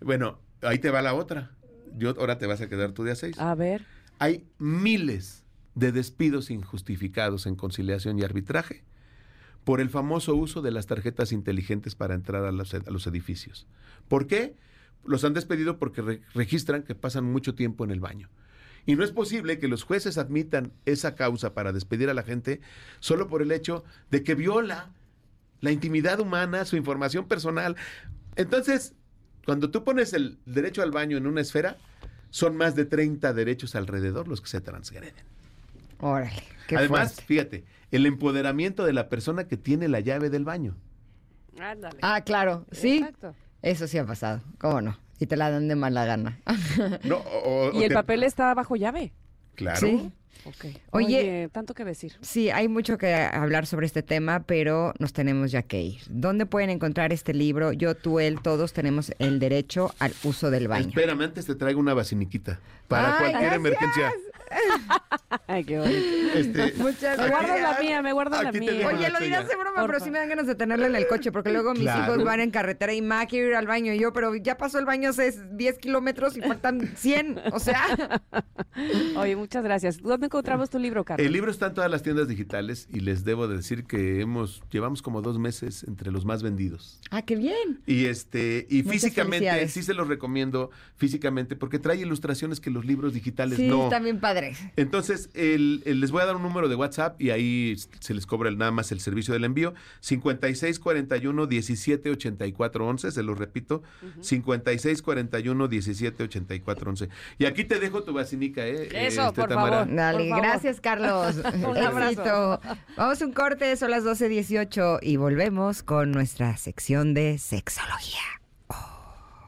Bueno, 0.00 0.38
ahí 0.60 0.78
te 0.78 0.90
va 0.90 1.00
la 1.00 1.14
otra. 1.14 1.52
Yo 1.96 2.10
ahora 2.18 2.38
te 2.38 2.46
vas 2.46 2.60
a 2.60 2.68
quedar 2.68 2.92
tú 2.92 3.04
de 3.04 3.12
a 3.12 3.14
seis. 3.14 3.38
A 3.38 3.54
ver. 3.54 3.86
Hay 4.18 4.44
miles 4.58 5.44
de 5.76 5.92
despidos 5.92 6.50
injustificados 6.50 7.46
en 7.46 7.54
conciliación 7.54 8.18
y 8.18 8.22
arbitraje 8.22 8.84
por 9.62 9.80
el 9.80 9.88
famoso 9.88 10.34
uso 10.34 10.62
de 10.62 10.72
las 10.72 10.86
tarjetas 10.86 11.30
inteligentes 11.30 11.94
para 11.94 12.14
entrar 12.14 12.44
a 12.44 12.50
los, 12.50 12.74
a 12.74 12.90
los 12.90 13.06
edificios. 13.06 13.68
¿Por 14.08 14.26
qué? 14.26 14.56
Los 15.04 15.24
han 15.24 15.34
despedido 15.34 15.78
porque 15.78 16.20
registran 16.34 16.82
que 16.82 16.94
pasan 16.94 17.24
mucho 17.24 17.54
tiempo 17.54 17.84
en 17.84 17.90
el 17.90 18.00
baño. 18.00 18.28
Y 18.84 18.96
no 18.96 19.04
es 19.04 19.12
posible 19.12 19.58
que 19.58 19.68
los 19.68 19.84
jueces 19.84 20.18
admitan 20.18 20.72
esa 20.86 21.14
causa 21.14 21.54
para 21.54 21.72
despedir 21.72 22.10
a 22.10 22.14
la 22.14 22.24
gente 22.24 22.60
solo 22.98 23.28
por 23.28 23.42
el 23.42 23.52
hecho 23.52 23.84
de 24.10 24.22
que 24.24 24.34
viola 24.34 24.90
la 25.60 25.70
intimidad 25.70 26.18
humana, 26.18 26.64
su 26.64 26.76
información 26.76 27.28
personal. 27.28 27.76
Entonces, 28.34 28.94
cuando 29.44 29.70
tú 29.70 29.84
pones 29.84 30.12
el 30.12 30.38
derecho 30.46 30.82
al 30.82 30.90
baño 30.90 31.16
en 31.16 31.26
una 31.26 31.40
esfera, 31.40 31.76
son 32.30 32.56
más 32.56 32.74
de 32.74 32.84
30 32.84 33.32
derechos 33.34 33.76
alrededor 33.76 34.26
los 34.26 34.40
que 34.40 34.48
se 34.48 34.60
transgreden. 34.60 35.14
Órale. 36.00 36.42
Qué 36.66 36.76
Además, 36.76 37.14
fuerte. 37.14 37.22
fíjate, 37.26 37.64
el 37.92 38.06
empoderamiento 38.06 38.84
de 38.84 38.92
la 38.92 39.08
persona 39.08 39.46
que 39.46 39.56
tiene 39.56 39.86
la 39.86 40.00
llave 40.00 40.30
del 40.30 40.44
baño. 40.44 40.74
Ándale. 41.60 41.98
Ah, 42.02 42.22
claro. 42.22 42.66
Sí. 42.72 42.98
Exacto. 42.98 43.34
Eso 43.62 43.86
sí 43.86 43.98
ha 43.98 44.04
pasado. 44.04 44.40
¿Cómo 44.58 44.80
no? 44.80 44.98
Y 45.18 45.26
te 45.26 45.36
la 45.36 45.50
dan 45.50 45.68
de 45.68 45.76
mala 45.76 46.04
gana. 46.04 46.38
No, 47.04 47.16
o- 47.18 47.70
o 47.70 47.72
Y 47.80 47.84
el 47.84 47.88
te- 47.90 47.94
papel 47.94 48.22
está 48.24 48.52
bajo 48.54 48.76
llave. 48.76 49.12
Claro. 49.54 49.78
Sí. 49.80 50.10
Ok. 50.44 50.64
Oye- 50.90 51.06
Oye, 51.20 51.48
tanto 51.52 51.72
que 51.72 51.84
decir. 51.84 52.14
Sí, 52.20 52.50
hay 52.50 52.66
mucho 52.66 52.98
que 52.98 53.14
hablar 53.14 53.64
sobre 53.66 53.86
este 53.86 54.02
tema, 54.02 54.40
pero 54.40 54.92
nos 54.98 55.12
tenemos 55.12 55.52
ya 55.52 55.62
que 55.62 55.80
ir. 55.80 56.00
¿Dónde 56.08 56.46
pueden 56.46 56.68
encontrar 56.70 57.12
este 57.12 57.32
libro? 57.32 57.72
Yo, 57.72 57.94
tú, 57.94 58.18
él, 58.18 58.40
todos 58.42 58.72
tenemos 58.72 59.12
el 59.20 59.38
derecho 59.38 59.94
al 60.00 60.12
uso 60.24 60.50
del 60.50 60.66
baño. 60.66 60.88
Espérame, 60.88 61.22
antes 61.22 61.46
te 61.46 61.54
traigo 61.54 61.78
una 61.78 61.94
basiniquita. 61.94 62.58
Para 62.88 63.12
Ay, 63.12 63.18
cualquier 63.32 63.40
gracias. 63.42 63.54
emergencia. 63.60 64.12
Ay, 65.46 65.64
qué 65.64 65.78
bonito. 65.78 65.98
Este, 66.34 66.72
Muchas 66.78 67.18
Me 67.18 67.28
guardo 67.28 67.58
la 67.58 67.78
mía, 67.80 68.02
me 68.02 68.12
guardo 68.12 68.42
la 68.42 68.52
mía. 68.52 68.88
Oye, 68.88 69.10
lo 69.10 69.18
dirás 69.20 69.48
de 69.48 69.56
broma, 69.56 69.86
pero 69.86 70.00
sí 70.00 70.10
me 70.10 70.18
dan 70.18 70.28
ganas 70.28 70.46
de 70.46 70.54
tenerlo 70.54 70.86
en 70.86 70.94
el 70.96 71.06
coche, 71.06 71.32
porque 71.32 71.50
luego 71.52 71.72
mis 71.72 71.82
Claro. 71.82 72.12
hijos 72.14 72.24
van 72.24 72.40
en 72.40 72.50
carretera 72.50 72.92
y 72.94 73.02
ma, 73.02 73.26
quiero 73.26 73.48
ir 73.48 73.54
al 73.54 73.66
baño. 73.66 73.92
Y 73.92 73.98
yo, 73.98 74.12
pero 74.12 74.34
ya 74.36 74.56
pasó 74.56 74.78
el 74.78 74.84
baño 74.84 75.10
hace 75.10 75.32
10 75.52 75.78
kilómetros 75.78 76.36
y 76.36 76.40
faltan 76.40 76.80
100. 76.96 77.40
O 77.52 77.58
sea, 77.58 77.82
Oye, 79.16 79.36
muchas 79.36 79.62
gracias. 79.62 80.00
¿Dónde 80.02 80.26
encontramos 80.26 80.70
tu 80.70 80.78
libro, 80.78 81.04
Carlos? 81.04 81.26
El 81.26 81.32
libro 81.32 81.50
está 81.50 81.66
en 81.66 81.74
todas 81.74 81.90
las 81.90 82.02
tiendas 82.02 82.28
digitales 82.28 82.88
y 82.90 83.00
les 83.00 83.24
debo 83.24 83.46
de 83.48 83.56
decir 83.56 83.84
que 83.84 84.20
hemos 84.20 84.62
llevamos 84.70 85.02
como 85.02 85.20
dos 85.22 85.38
meses 85.38 85.84
entre 85.84 86.10
los 86.10 86.24
más 86.24 86.42
vendidos. 86.42 87.00
ah, 87.10 87.22
qué 87.22 87.36
bien. 87.36 87.80
Y 87.86 88.06
este 88.06 88.66
y 88.70 88.82
Muchas 88.82 88.92
físicamente 88.92 89.68
sí 89.68 89.82
se 89.82 89.94
los 89.94 90.08
recomiendo 90.08 90.70
físicamente 90.96 91.56
porque 91.56 91.78
trae 91.78 91.96
ilustraciones 91.98 92.60
que 92.60 92.70
los 92.70 92.84
libros 92.84 93.12
digitales 93.12 93.58
Sí, 93.58 93.66
no. 93.68 93.84
están 93.84 94.04
bien 94.04 94.20
Entonces, 94.76 95.30
el- 95.34 95.82
el- 95.86 96.00
les 96.00 96.10
voy 96.10 96.22
a 96.22 96.26
dar 96.26 96.36
un 96.36 96.42
número 96.42 96.68
de 96.68 96.74
WhatsApp 96.74 97.20
y 97.20 97.30
ahí 97.30 97.76
se 98.00 98.14
les 98.14 98.26
cobra 98.26 98.48
el- 98.48 98.58
nada 98.58 98.70
más 98.70 98.92
el 98.92 99.00
servicio 99.00 99.34
del 99.34 99.44
envío. 99.44 99.74
5641 100.00 101.46
1784 101.46 102.86
11, 102.86 103.10
se 103.12 103.22
lo 103.22 103.34
repito. 103.34 103.82
5641 104.20 105.68
1784 105.68 106.90
11. 106.90 107.08
Y 107.38 107.44
aquí 107.46 107.64
te 107.64 107.78
dejo 107.78 108.02
tu 108.02 108.12
vacinica, 108.12 108.66
¿eh? 108.66 108.88
Eso, 109.06 109.26
este, 109.28 109.40
por 109.40 109.48
Tamara. 109.48 109.78
favor. 109.80 109.94
Dale, 109.94 110.28
gracias, 110.28 110.80
Carlos. 110.80 111.36
Un 111.54 111.76
abrazo. 111.78 112.60
Vamos 112.96 113.20
a 113.22 113.24
un 113.26 113.32
corte, 113.32 113.76
son 113.76 113.90
las 113.90 114.04
12.18 114.04 114.98
y 115.02 115.16
volvemos 115.16 115.82
con 115.82 116.12
nuestra 116.12 116.56
sección 116.56 117.14
de 117.14 117.38
sexología. 117.38 118.20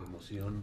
Emoción. 0.06 0.62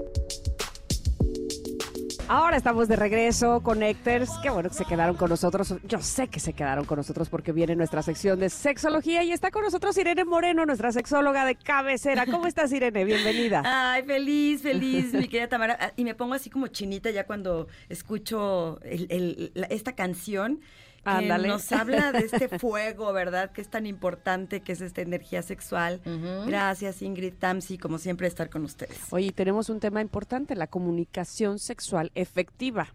Ahora 2.33 2.55
estamos 2.55 2.87
de 2.87 2.95
regreso, 2.95 3.59
Connectors. 3.61 4.29
Qué 4.41 4.49
bueno 4.49 4.69
que 4.69 4.75
se 4.75 4.85
quedaron 4.85 5.17
con 5.17 5.29
nosotros. 5.29 5.75
Yo 5.83 5.99
sé 5.99 6.29
que 6.29 6.39
se 6.39 6.53
quedaron 6.53 6.85
con 6.85 6.95
nosotros 6.95 7.27
porque 7.27 7.51
viene 7.51 7.75
nuestra 7.75 8.01
sección 8.03 8.39
de 8.39 8.49
sexología 8.49 9.21
y 9.25 9.33
está 9.33 9.51
con 9.51 9.63
nosotros 9.63 9.97
Irene 9.97 10.23
Moreno, 10.23 10.65
nuestra 10.65 10.93
sexóloga 10.93 11.43
de 11.43 11.55
cabecera. 11.55 12.25
¿Cómo 12.25 12.47
estás, 12.47 12.71
Irene? 12.71 13.03
Bienvenida. 13.03 13.63
Ay, 13.65 14.03
feliz, 14.03 14.61
feliz, 14.61 15.11
mi 15.13 15.27
querida 15.27 15.49
Tamara. 15.49 15.77
Ah, 15.77 15.91
Y 15.97 16.05
me 16.05 16.15
pongo 16.15 16.33
así 16.33 16.49
como 16.49 16.67
chinita 16.67 17.11
ya 17.11 17.25
cuando 17.25 17.67
escucho 17.89 18.79
el- 18.83 19.07
el- 19.09 19.51
la- 19.53 19.67
esta 19.67 19.91
canción. 19.93 20.61
Que 21.03 21.09
Ándale. 21.09 21.47
nos 21.47 21.71
habla 21.71 22.11
de 22.11 22.19
este 22.19 22.47
fuego, 22.59 23.11
¿verdad? 23.11 23.51
Que 23.51 23.61
es 23.61 23.69
tan 23.69 23.87
importante, 23.87 24.61
que 24.61 24.73
es 24.73 24.81
esta 24.81 25.01
energía 25.01 25.41
sexual. 25.41 25.99
Gracias, 26.45 27.01
Ingrid 27.01 27.33
Tamsi, 27.33 27.77
como 27.79 27.97
siempre, 27.97 28.27
estar 28.27 28.49
con 28.49 28.63
ustedes. 28.63 28.99
Oye, 29.09 29.31
tenemos 29.31 29.69
un 29.69 29.79
tema 29.79 30.01
importante, 30.01 30.55
la 30.55 30.67
comunicación 30.67 31.57
sexual 31.57 32.11
efectiva. 32.13 32.93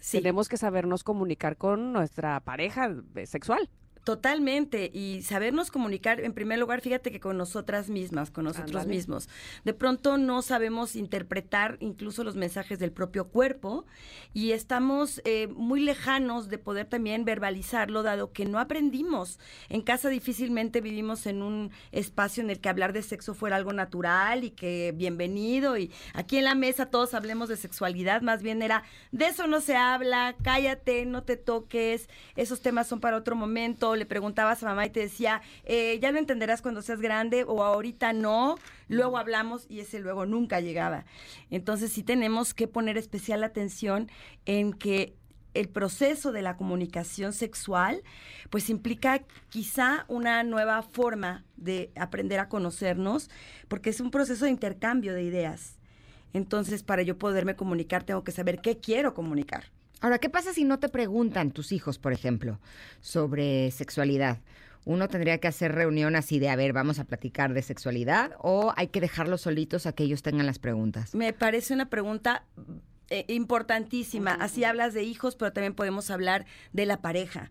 Sí. 0.00 0.18
Tenemos 0.18 0.48
que 0.48 0.56
sabernos 0.56 1.04
comunicar 1.04 1.56
con 1.56 1.92
nuestra 1.92 2.40
pareja 2.40 2.90
eh, 3.14 3.26
sexual. 3.26 3.68
Totalmente, 4.04 4.90
y 4.92 5.22
sabernos 5.22 5.70
comunicar, 5.70 6.18
en 6.18 6.32
primer 6.32 6.58
lugar, 6.58 6.80
fíjate 6.80 7.12
que 7.12 7.20
con 7.20 7.38
nosotras 7.38 7.88
mismas, 7.88 8.32
con 8.32 8.42
nosotros 8.44 8.84
mismos. 8.86 9.28
De 9.64 9.74
pronto 9.74 10.18
no 10.18 10.42
sabemos 10.42 10.96
interpretar 10.96 11.76
incluso 11.78 12.24
los 12.24 12.34
mensajes 12.34 12.80
del 12.80 12.90
propio 12.90 13.28
cuerpo 13.28 13.86
y 14.34 14.52
estamos 14.52 15.22
eh, 15.24 15.46
muy 15.46 15.80
lejanos 15.80 16.48
de 16.48 16.58
poder 16.58 16.86
también 16.86 17.24
verbalizarlo, 17.24 18.02
dado 18.02 18.32
que 18.32 18.44
no 18.44 18.58
aprendimos. 18.58 19.38
En 19.68 19.82
casa 19.82 20.08
difícilmente 20.08 20.80
vivimos 20.80 21.26
en 21.26 21.40
un 21.40 21.70
espacio 21.92 22.42
en 22.42 22.50
el 22.50 22.58
que 22.58 22.68
hablar 22.68 22.92
de 22.92 23.02
sexo 23.02 23.34
fuera 23.34 23.54
algo 23.54 23.72
natural 23.72 24.42
y 24.42 24.50
que 24.50 24.92
bienvenido, 24.96 25.78
y 25.78 25.92
aquí 26.12 26.38
en 26.38 26.44
la 26.44 26.56
mesa 26.56 26.86
todos 26.86 27.14
hablemos 27.14 27.48
de 27.48 27.56
sexualidad, 27.56 28.20
más 28.20 28.42
bien 28.42 28.62
era, 28.62 28.82
de 29.12 29.26
eso 29.26 29.46
no 29.46 29.60
se 29.60 29.76
habla, 29.76 30.34
cállate, 30.42 31.06
no 31.06 31.22
te 31.22 31.36
toques, 31.36 32.08
esos 32.34 32.62
temas 32.62 32.88
son 32.88 32.98
para 32.98 33.16
otro 33.16 33.36
momento, 33.36 33.91
le 33.96 34.06
preguntabas 34.06 34.62
a 34.62 34.66
mamá 34.66 34.86
y 34.86 34.90
te 34.90 35.00
decía, 35.00 35.42
eh, 35.64 35.98
ya 36.00 36.12
lo 36.12 36.18
entenderás 36.18 36.62
cuando 36.62 36.82
seas 36.82 37.00
grande 37.00 37.44
o 37.44 37.62
ahorita 37.62 38.12
no, 38.12 38.56
luego 38.88 39.18
hablamos 39.18 39.66
y 39.68 39.80
ese 39.80 40.00
luego 40.00 40.26
nunca 40.26 40.60
llegaba. 40.60 41.04
Entonces 41.50 41.92
sí 41.92 42.02
tenemos 42.02 42.54
que 42.54 42.68
poner 42.68 42.98
especial 42.98 43.44
atención 43.44 44.10
en 44.46 44.72
que 44.72 45.14
el 45.54 45.68
proceso 45.68 46.32
de 46.32 46.42
la 46.42 46.56
comunicación 46.56 47.32
sexual 47.32 48.02
pues 48.50 48.70
implica 48.70 49.22
quizá 49.50 50.04
una 50.08 50.42
nueva 50.44 50.82
forma 50.82 51.44
de 51.56 51.90
aprender 51.96 52.40
a 52.40 52.48
conocernos 52.48 53.30
porque 53.68 53.90
es 53.90 54.00
un 54.00 54.10
proceso 54.10 54.46
de 54.46 54.50
intercambio 54.50 55.14
de 55.14 55.22
ideas. 55.22 55.78
Entonces, 56.32 56.82
para 56.82 57.02
yo 57.02 57.18
poderme 57.18 57.56
comunicar, 57.56 58.04
tengo 58.04 58.24
que 58.24 58.32
saber 58.32 58.60
qué 58.60 58.78
quiero 58.78 59.12
comunicar. 59.12 59.64
Ahora, 60.02 60.18
¿qué 60.18 60.28
pasa 60.28 60.52
si 60.52 60.64
no 60.64 60.80
te 60.80 60.88
preguntan 60.88 61.52
tus 61.52 61.70
hijos, 61.70 62.00
por 62.00 62.12
ejemplo, 62.12 62.58
sobre 63.00 63.70
sexualidad? 63.70 64.38
¿Uno 64.84 65.06
tendría 65.06 65.38
que 65.38 65.46
hacer 65.46 65.72
reunión 65.72 66.16
así 66.16 66.40
de, 66.40 66.48
a 66.48 66.56
ver, 66.56 66.72
vamos 66.72 66.98
a 66.98 67.04
platicar 67.04 67.54
de 67.54 67.62
sexualidad 67.62 68.32
o 68.40 68.72
hay 68.76 68.88
que 68.88 69.00
dejarlos 69.00 69.42
solitos 69.42 69.86
a 69.86 69.92
que 69.92 70.02
ellos 70.02 70.22
tengan 70.22 70.44
las 70.44 70.58
preguntas? 70.58 71.14
Me 71.14 71.32
parece 71.32 71.72
una 71.72 71.88
pregunta 71.88 72.44
eh, 73.12 73.26
importantísima. 73.28 74.32
Así 74.32 74.64
hablas 74.64 74.94
de 74.94 75.02
hijos, 75.02 75.36
pero 75.36 75.52
también 75.52 75.74
podemos 75.74 76.10
hablar 76.10 76.46
de 76.72 76.86
la 76.86 77.02
pareja. 77.02 77.50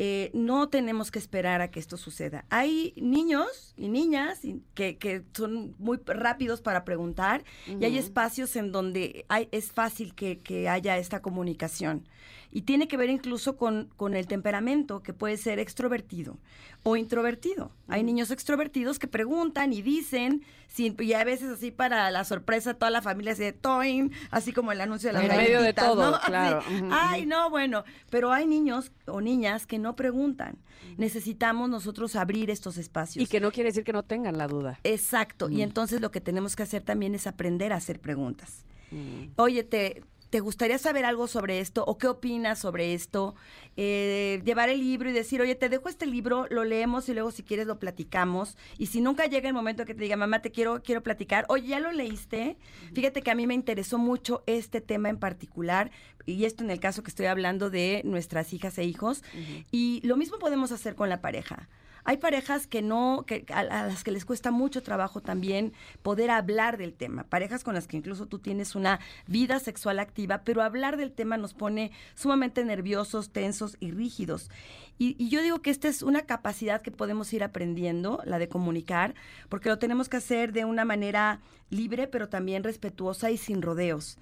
Eh, 0.00 0.32
no 0.34 0.68
tenemos 0.68 1.12
que 1.12 1.20
esperar 1.20 1.60
a 1.60 1.70
que 1.70 1.78
esto 1.78 1.96
suceda. 1.96 2.44
Hay 2.50 2.92
niños 2.96 3.72
y 3.76 3.88
niñas 3.88 4.40
que 4.74 5.22
son 5.32 5.76
muy 5.78 6.00
rápidos 6.04 6.60
para 6.60 6.84
preguntar 6.84 7.44
y 7.68 7.84
hay 7.84 7.98
espacios 7.98 8.56
en 8.56 8.72
donde 8.72 9.24
hay, 9.28 9.48
es 9.52 9.70
fácil 9.70 10.12
que, 10.16 10.40
que 10.40 10.68
haya 10.68 10.98
esta 10.98 11.22
comunicación. 11.22 12.08
Y 12.56 12.62
tiene 12.62 12.88
que 12.88 12.96
ver 12.96 13.10
incluso 13.10 13.58
con, 13.58 13.90
con 13.96 14.16
el 14.16 14.26
temperamento, 14.26 15.02
que 15.02 15.12
puede 15.12 15.36
ser 15.36 15.58
extrovertido 15.58 16.38
o 16.84 16.96
introvertido. 16.96 17.70
Hay 17.86 18.02
niños 18.02 18.30
extrovertidos 18.30 18.98
que 18.98 19.06
preguntan 19.06 19.74
y 19.74 19.82
dicen, 19.82 20.42
sin, 20.66 20.96
y 20.98 21.12
a 21.12 21.22
veces 21.22 21.50
así 21.50 21.70
para 21.70 22.10
la 22.10 22.24
sorpresa, 22.24 22.72
toda 22.72 22.90
la 22.90 23.02
familia 23.02 23.34
se 23.34 23.52
toin, 23.52 24.10
así 24.30 24.54
como 24.54 24.72
el 24.72 24.80
anuncio 24.80 25.10
de 25.10 25.12
las 25.12 25.24
En 25.24 25.36
medio 25.36 25.60
de 25.60 25.74
todo, 25.74 26.10
¿no? 26.12 26.20
Claro. 26.20 26.62
Ay, 26.90 27.26
no, 27.26 27.50
bueno, 27.50 27.84
pero 28.08 28.32
hay 28.32 28.46
niños 28.46 28.90
o 29.04 29.20
niñas 29.20 29.66
que 29.66 29.78
no 29.78 29.94
preguntan. 29.94 30.56
Necesitamos 30.96 31.68
nosotros 31.68 32.16
abrir 32.16 32.48
estos 32.48 32.78
espacios. 32.78 33.22
Y 33.22 33.26
que 33.28 33.38
no 33.38 33.52
quiere 33.52 33.68
decir 33.68 33.84
que 33.84 33.92
no 33.92 34.02
tengan 34.02 34.38
la 34.38 34.48
duda. 34.48 34.80
Exacto. 34.82 35.50
Y 35.50 35.60
entonces 35.60 36.00
lo 36.00 36.10
que 36.10 36.22
tenemos 36.22 36.56
que 36.56 36.62
hacer 36.62 36.80
también 36.80 37.14
es 37.14 37.26
aprender 37.26 37.74
a 37.74 37.76
hacer 37.76 38.00
preguntas. 38.00 38.64
Oye, 39.36 39.62
te, 39.64 40.04
¿te 40.30 40.40
gustaría 40.40 40.78
saber 40.78 41.04
algo 41.04 41.26
sobre 41.26 41.60
esto? 41.60 41.84
¿O 41.86 41.98
qué 41.98 42.08
opinas 42.08 42.58
sobre 42.58 42.94
esto? 42.94 43.34
Eh, 43.76 44.42
llevar 44.44 44.68
el 44.68 44.80
libro 44.80 45.10
y 45.10 45.12
decir, 45.12 45.40
oye, 45.40 45.54
te 45.54 45.68
dejo 45.68 45.88
este 45.88 46.06
libro, 46.06 46.46
lo 46.50 46.64
leemos 46.64 47.08
y 47.08 47.14
luego 47.14 47.30
si 47.30 47.42
quieres 47.42 47.66
lo 47.66 47.78
platicamos. 47.78 48.56
Y 48.78 48.86
si 48.86 49.00
nunca 49.00 49.26
llega 49.26 49.48
el 49.48 49.54
momento 49.54 49.84
que 49.84 49.94
te 49.94 50.02
diga, 50.02 50.16
mamá, 50.16 50.42
te 50.42 50.50
quiero, 50.50 50.82
quiero 50.82 51.02
platicar, 51.02 51.44
oye, 51.48 51.68
¿ya 51.68 51.80
lo 51.80 51.92
leíste? 51.92 52.56
Fíjate 52.94 53.22
que 53.22 53.30
a 53.30 53.34
mí 53.34 53.46
me 53.46 53.54
interesó 53.54 53.98
mucho 53.98 54.42
este 54.46 54.80
tema 54.80 55.08
en 55.08 55.18
particular, 55.18 55.90
y 56.24 56.44
esto 56.44 56.64
en 56.64 56.70
el 56.70 56.80
caso 56.80 57.02
que 57.02 57.10
estoy 57.10 57.26
hablando 57.26 57.70
de 57.70 58.02
nuestras 58.04 58.52
hijas 58.52 58.78
e 58.78 58.84
hijos. 58.84 59.22
Y 59.70 60.00
lo 60.04 60.16
mismo 60.16 60.38
podemos 60.38 60.72
hacer 60.72 60.94
con 60.94 61.08
la 61.08 61.20
pareja 61.20 61.68
Hay 62.08 62.18
parejas 62.18 62.68
que 62.68 62.82
no, 62.82 63.24
que, 63.26 63.44
a, 63.52 63.64
las 63.64 64.04
que 64.04 64.12
les 64.12 64.24
cuesta 64.24 64.52
mucho 64.52 64.80
trabajo 64.80 65.20
también 65.20 65.72
poder 66.02 66.30
hablar 66.30 66.78
del 66.78 66.94
tema. 66.94 67.24
Parejas 67.24 67.64
con 67.64 67.74
las 67.74 67.88
que 67.88 67.96
incluso 67.96 68.26
tú 68.26 68.38
tienes 68.38 68.76
una 68.76 69.00
vida 69.26 69.58
sexual 69.58 69.98
activa, 69.98 70.42
pero 70.44 70.62
hablar 70.62 70.96
del 70.96 71.10
tema 71.10 71.36
nos 71.36 71.52
pone 71.52 71.90
sumamente 72.14 72.64
nerviosos, 72.64 73.30
tensos 73.30 73.76
y 73.80 73.90
rígidos. 73.90 74.50
Y, 74.98 75.28
yo 75.28 75.42
digo 75.42 75.60
que 75.62 75.70
esta 75.70 75.88
es 75.88 76.02
una 76.02 76.22
capacidad 76.22 76.80
que 76.80 76.92
podemos 76.92 77.32
ir 77.32 77.42
aprendiendo, 77.42 78.22
la 78.24 78.38
de 78.38 78.48
comunicar, 78.48 79.16
porque 79.48 79.68
lo 79.68 79.78
tenemos 79.78 80.08
que 80.08 80.18
hacer 80.18 80.52
de 80.52 80.64
una 80.64 80.84
manera 80.84 81.40
libre, 81.70 82.06
pero 82.06 82.28
también 82.28 82.62
respetuosa 82.62 83.32
y 83.32 83.36
sin 83.36 83.62
rodeos. 83.62 84.16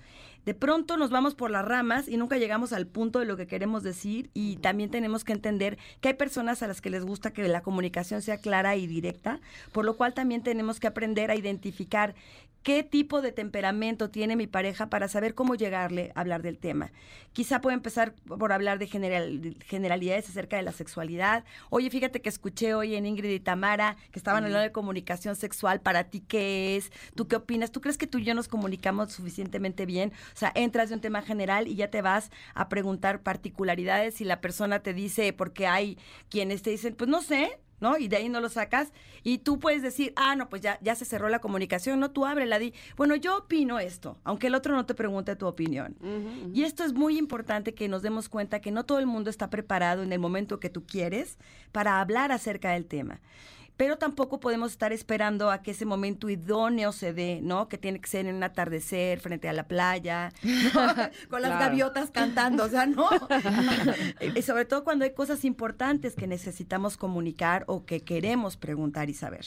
De 0.44 0.54
pronto 0.54 0.96
nos 0.96 1.10
vamos 1.10 1.34
por 1.34 1.50
las 1.50 1.64
ramas 1.64 2.08
y 2.08 2.16
nunca 2.16 2.36
llegamos 2.36 2.72
al 2.72 2.86
punto 2.86 3.18
de 3.18 3.24
lo 3.24 3.36
que 3.36 3.46
queremos 3.46 3.82
decir 3.82 4.30
y 4.34 4.56
también 4.56 4.90
tenemos 4.90 5.24
que 5.24 5.32
entender 5.32 5.78
que 6.00 6.08
hay 6.08 6.14
personas 6.14 6.62
a 6.62 6.66
las 6.66 6.80
que 6.80 6.90
les 6.90 7.04
gusta 7.04 7.32
que 7.32 7.46
la 7.48 7.62
comunicación 7.62 8.22
sea 8.22 8.38
clara 8.38 8.76
y 8.76 8.86
directa, 8.86 9.40
por 9.72 9.84
lo 9.84 9.96
cual 9.96 10.14
también 10.14 10.42
tenemos 10.42 10.80
que 10.80 10.86
aprender 10.86 11.30
a 11.30 11.36
identificar 11.36 12.14
qué 12.64 12.82
tipo 12.82 13.20
de 13.20 13.30
temperamento 13.30 14.08
tiene 14.08 14.36
mi 14.36 14.46
pareja 14.46 14.88
para 14.88 15.06
saber 15.06 15.34
cómo 15.34 15.54
llegarle 15.54 16.12
a 16.14 16.20
hablar 16.20 16.40
del 16.40 16.58
tema. 16.58 16.90
Quizá 17.34 17.60
puedo 17.60 17.74
empezar 17.74 18.14
por 18.26 18.52
hablar 18.52 18.78
de 18.78 18.86
generalidades 18.86 20.30
acerca 20.30 20.56
de 20.56 20.62
la 20.62 20.72
sexualidad. 20.72 21.44
Oye, 21.68 21.90
fíjate 21.90 22.22
que 22.22 22.30
escuché 22.30 22.72
hoy 22.74 22.94
en 22.94 23.04
Ingrid 23.04 23.30
y 23.30 23.40
Tamara 23.40 23.96
que 24.12 24.18
estaban 24.18 24.44
hablando 24.44 24.62
de 24.62 24.72
comunicación 24.72 25.36
sexual. 25.36 25.80
¿Para 25.82 26.04
ti 26.04 26.20
qué 26.20 26.76
es? 26.76 26.90
¿Tú 27.14 27.28
qué 27.28 27.36
opinas? 27.36 27.70
¿Tú 27.70 27.82
crees 27.82 27.98
que 27.98 28.06
tú 28.06 28.16
y 28.16 28.24
yo 28.24 28.34
nos 28.34 28.48
comunicamos 28.48 29.12
suficientemente 29.12 29.84
bien? 29.84 30.12
O 30.34 30.36
sea, 30.36 30.52
entras 30.54 30.88
de 30.88 30.96
un 30.96 31.00
tema 31.00 31.22
general 31.22 31.68
y 31.68 31.76
ya 31.76 31.90
te 31.90 32.02
vas 32.02 32.30
a 32.54 32.68
preguntar 32.68 33.22
particularidades 33.22 34.20
y 34.20 34.24
la 34.24 34.40
persona 34.40 34.80
te 34.80 34.92
dice, 34.92 35.32
porque 35.32 35.66
hay 35.66 35.96
quienes 36.28 36.62
te 36.62 36.70
dicen, 36.70 36.94
pues 36.94 37.08
no 37.08 37.22
sé, 37.22 37.60
¿no? 37.80 37.98
Y 37.98 38.08
de 38.08 38.16
ahí 38.16 38.28
no 38.28 38.40
lo 38.40 38.48
sacas. 38.48 38.92
Y 39.22 39.38
tú 39.38 39.60
puedes 39.60 39.82
decir, 39.82 40.12
ah, 40.16 40.34
no, 40.34 40.48
pues 40.48 40.62
ya, 40.62 40.78
ya 40.82 40.94
se 40.94 41.04
cerró 41.04 41.28
la 41.28 41.38
comunicación, 41.38 42.00
no, 42.00 42.10
tú 42.10 42.24
la 42.24 42.58
di. 42.58 42.74
Bueno, 42.96 43.14
yo 43.14 43.38
opino 43.38 43.78
esto, 43.78 44.18
aunque 44.24 44.48
el 44.48 44.54
otro 44.54 44.74
no 44.74 44.86
te 44.86 44.94
pregunte 44.94 45.36
tu 45.36 45.46
opinión. 45.46 45.96
Y 46.52 46.64
esto 46.64 46.84
es 46.84 46.92
muy 46.92 47.18
importante 47.18 47.74
que 47.74 47.88
nos 47.88 48.02
demos 48.02 48.28
cuenta 48.28 48.60
que 48.60 48.72
no 48.72 48.84
todo 48.84 48.98
el 48.98 49.06
mundo 49.06 49.30
está 49.30 49.50
preparado 49.50 50.02
en 50.02 50.12
el 50.12 50.18
momento 50.18 50.60
que 50.60 50.70
tú 50.70 50.84
quieres 50.84 51.38
para 51.72 52.00
hablar 52.00 52.32
acerca 52.32 52.72
del 52.72 52.86
tema 52.86 53.20
pero 53.76 53.98
tampoco 53.98 54.40
podemos 54.40 54.72
estar 54.72 54.92
esperando 54.92 55.50
a 55.50 55.62
que 55.62 55.72
ese 55.72 55.84
momento 55.84 56.30
idóneo 56.30 56.92
se 56.92 57.12
dé, 57.12 57.40
¿no? 57.42 57.68
Que 57.68 57.78
tiene 57.78 58.00
que 58.00 58.08
ser 58.08 58.26
en 58.26 58.36
un 58.36 58.42
atardecer, 58.42 59.20
frente 59.20 59.48
a 59.48 59.52
la 59.52 59.66
playa, 59.66 60.32
con 61.28 61.42
las 61.42 61.58
gaviotas 61.58 62.10
cantando, 62.10 62.64
o 62.64 62.68
sea, 62.68 62.86
¿no? 62.86 63.08
y 64.36 64.42
sobre 64.42 64.64
todo 64.64 64.84
cuando 64.84 65.04
hay 65.04 65.12
cosas 65.12 65.44
importantes 65.44 66.14
que 66.14 66.26
necesitamos 66.26 66.96
comunicar 66.96 67.64
o 67.66 67.84
que 67.84 68.02
queremos 68.02 68.56
preguntar 68.56 69.10
y 69.10 69.14
saber. 69.14 69.44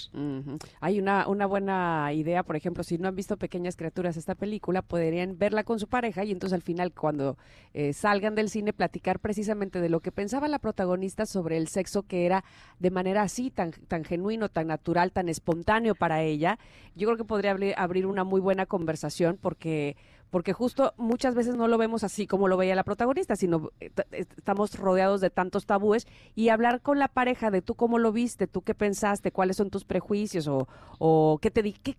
Hay 0.82 1.00
una, 1.00 1.28
una 1.28 1.46
buena 1.46 2.12
idea, 2.14 2.44
por 2.44 2.56
ejemplo, 2.56 2.84
si 2.84 2.98
no 2.98 3.08
han 3.08 3.16
visto 3.16 3.38
Pequeñas 3.38 3.76
Criaturas 3.76 4.18
esta 4.18 4.36
película, 4.36 4.82
podrían 4.82 5.38
verla 5.38 5.64
con 5.64 5.80
su 5.80 5.88
pareja 5.88 6.24
y 6.26 6.32
entonces 6.32 6.54
al 6.54 6.62
final 6.62 6.92
cuando 6.92 7.38
eh, 7.74 7.94
salgan 7.94 8.36
del 8.36 8.50
cine 8.50 8.74
platicar 8.74 9.20
precisamente 9.20 9.80
de 9.80 9.90
lo 9.90 10.02
que 10.02 10.12
pensaba 10.12 10.48
la 10.48 10.60
protagonista 10.60 11.26
sobre 11.26 11.58
el 11.58 11.68
sexo 11.68 12.04
que 12.04 12.26
era 12.26 12.44
de 12.80 12.92
manera 12.92 13.22
así 13.22 13.52
tan, 13.52 13.72
tan 13.72 14.04
tan 14.50 14.68
natural, 14.68 15.12
tan 15.12 15.30
espontáneo 15.30 15.96
para 15.96 16.24
ella, 16.24 16.60
yo 16.96 17.08
creo 17.08 17.18
que 17.18 17.24
podría 17.24 17.56
abrir 17.78 18.06
una 18.06 18.24
muy 18.24 18.42
buena 18.42 18.66
conversación 18.66 19.38
porque 19.42 19.96
porque 20.30 20.52
justo 20.52 20.94
muchas 20.98 21.36
veces 21.36 21.56
no 21.56 21.68
lo 21.68 21.78
vemos 21.78 22.04
así 22.04 22.28
como 22.28 22.50
lo 22.50 22.58
veía 22.58 22.76
la 22.76 22.84
protagonista, 22.84 23.36
sino 23.36 23.72
eh, 23.80 23.92
estamos 24.12 24.78
rodeados 24.78 25.22
de 25.22 25.30
tantos 25.30 25.66
tabúes 25.66 26.06
y 26.36 26.50
hablar 26.50 26.82
con 26.82 27.00
la 27.00 27.08
pareja 27.08 27.50
de 27.50 27.62
tú 27.62 27.76
cómo 27.76 27.98
lo 27.98 28.12
viste, 28.12 28.46
tú 28.46 28.62
qué 28.62 28.76
pensaste, 28.76 29.32
cuáles 29.32 29.56
son 29.56 29.70
tus 29.70 29.86
prejuicios 29.86 30.48
o, 30.48 30.68
o 31.00 31.40
qué 31.42 31.50
te 31.50 31.64
di, 31.64 31.74
qué, 31.74 31.96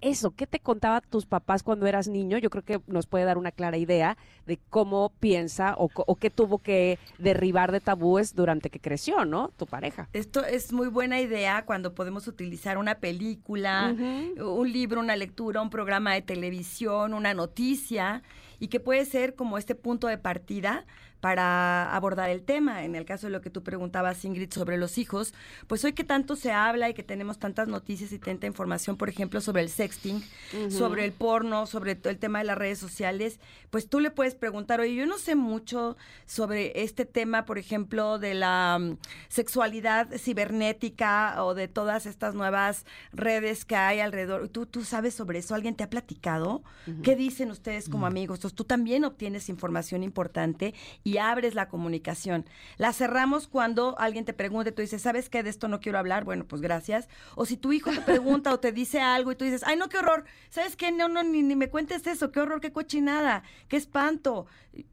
eso, 0.00 0.32
¿qué 0.32 0.46
te 0.46 0.60
contaba 0.60 1.00
tus 1.00 1.26
papás 1.26 1.62
cuando 1.62 1.86
eras 1.86 2.08
niño? 2.08 2.38
Yo 2.38 2.50
creo 2.50 2.64
que 2.64 2.80
nos 2.86 3.06
puede 3.06 3.24
dar 3.24 3.38
una 3.38 3.52
clara 3.52 3.76
idea 3.76 4.16
de 4.46 4.58
cómo 4.70 5.12
piensa 5.20 5.74
o, 5.78 5.88
qué 6.16 6.30
tuvo 6.30 6.58
que 6.58 6.98
derribar 7.18 7.72
de 7.72 7.80
tabúes 7.80 8.34
durante 8.34 8.70
que 8.70 8.80
creció, 8.80 9.24
¿no? 9.24 9.50
Tu 9.56 9.66
pareja. 9.66 10.08
Esto 10.12 10.44
es 10.44 10.72
muy 10.72 10.88
buena 10.88 11.20
idea 11.20 11.64
cuando 11.64 11.94
podemos 11.94 12.28
utilizar 12.28 12.78
una 12.78 12.96
película, 12.96 13.94
un 14.38 14.72
libro, 14.72 15.00
una 15.00 15.16
lectura, 15.16 15.62
un 15.62 15.70
programa 15.70 16.14
de 16.14 16.22
televisión, 16.22 17.14
una 17.14 17.34
noticia 17.34 18.22
y 18.58 18.68
que 18.68 18.80
puede 18.80 19.04
ser 19.06 19.34
como 19.34 19.56
este 19.58 19.74
punto 19.74 20.06
de 20.06 20.18
partida 20.18 20.84
para 21.20 21.94
abordar 21.94 22.30
el 22.30 22.42
tema. 22.42 22.84
En 22.84 22.94
el 22.94 23.04
caso 23.04 23.26
de 23.26 23.32
lo 23.32 23.40
que 23.40 23.50
tú 23.50 23.62
preguntabas, 23.62 24.24
Ingrid, 24.24 24.52
sobre 24.52 24.78
los 24.78 24.98
hijos, 24.98 25.34
pues 25.66 25.84
hoy 25.84 25.92
que 25.92 26.04
tanto 26.04 26.36
se 26.36 26.52
habla 26.52 26.88
y 26.88 26.94
que 26.94 27.02
tenemos 27.02 27.38
tantas 27.38 27.68
noticias 27.68 28.12
y 28.12 28.18
tanta 28.18 28.46
información, 28.46 28.96
por 28.96 29.08
ejemplo, 29.08 29.40
sobre 29.40 29.62
el 29.62 29.68
sexting, 29.68 30.22
sobre 30.70 31.04
el 31.04 31.12
porno, 31.12 31.66
sobre 31.66 31.94
todo 31.94 32.10
el 32.10 32.18
tema 32.18 32.38
de 32.38 32.44
las 32.44 32.58
redes 32.58 32.78
sociales, 32.78 33.38
pues 33.70 33.88
tú 33.88 34.00
le 34.00 34.10
puedes 34.10 34.34
preguntar, 34.34 34.80
oye, 34.80 34.94
yo 34.94 35.06
no 35.06 35.18
sé 35.18 35.36
mucho 35.36 35.96
sobre 36.26 36.82
este 36.82 37.04
tema, 37.04 37.44
por 37.44 37.58
ejemplo, 37.58 38.18
de 38.18 38.34
la 38.34 38.78
mm, 38.80 38.98
sexualidad 39.28 40.08
cibernética 40.16 41.44
o 41.44 41.54
de 41.54 41.68
todas 41.68 42.06
estas 42.06 42.34
nuevas 42.34 42.84
redes 43.12 43.64
que 43.64 43.76
hay 43.76 44.00
alrededor. 44.00 44.48
¿Tú, 44.48 44.66
tú 44.66 44.84
sabes 44.84 45.14
sobre 45.14 45.38
eso? 45.38 45.54
¿Alguien 45.54 45.74
te 45.74 45.84
ha 45.84 45.90
platicado? 45.90 46.62
¿Qué 47.02 47.14
dicen 47.14 47.50
ustedes 47.50 47.88
como 47.88 48.06
amigos? 48.06 48.38
Entonces 48.38 48.56
tú 48.56 48.64
también 48.64 49.04
obtienes 49.04 49.48
información 49.48 50.02
importante 50.02 50.74
y 51.04 51.09
abres 51.18 51.54
la 51.54 51.68
comunicación. 51.68 52.44
La 52.76 52.92
cerramos 52.92 53.48
cuando 53.48 53.98
alguien 53.98 54.24
te 54.24 54.32
pregunte, 54.32 54.72
tú 54.72 54.82
dices, 54.82 55.02
¿sabes 55.02 55.28
qué? 55.28 55.42
De 55.42 55.50
esto 55.50 55.68
no 55.68 55.80
quiero 55.80 55.98
hablar. 55.98 56.24
Bueno, 56.24 56.46
pues 56.46 56.62
gracias. 56.62 57.08
O 57.34 57.46
si 57.46 57.56
tu 57.56 57.72
hijo 57.72 57.90
te 57.90 58.00
pregunta 58.00 58.52
o 58.52 58.60
te 58.60 58.72
dice 58.72 59.00
algo 59.00 59.32
y 59.32 59.36
tú 59.36 59.44
dices, 59.44 59.62
ay, 59.64 59.76
no, 59.76 59.88
qué 59.88 59.98
horror. 59.98 60.24
¿Sabes 60.50 60.76
qué? 60.76 60.92
No, 60.92 61.08
no, 61.08 61.22
ni, 61.22 61.42
ni 61.42 61.56
me 61.56 61.70
cuentes 61.70 62.06
eso. 62.06 62.30
Qué 62.30 62.40
horror, 62.40 62.60
qué 62.60 62.72
cochinada, 62.72 63.42
qué 63.68 63.76
espanto. 63.76 64.46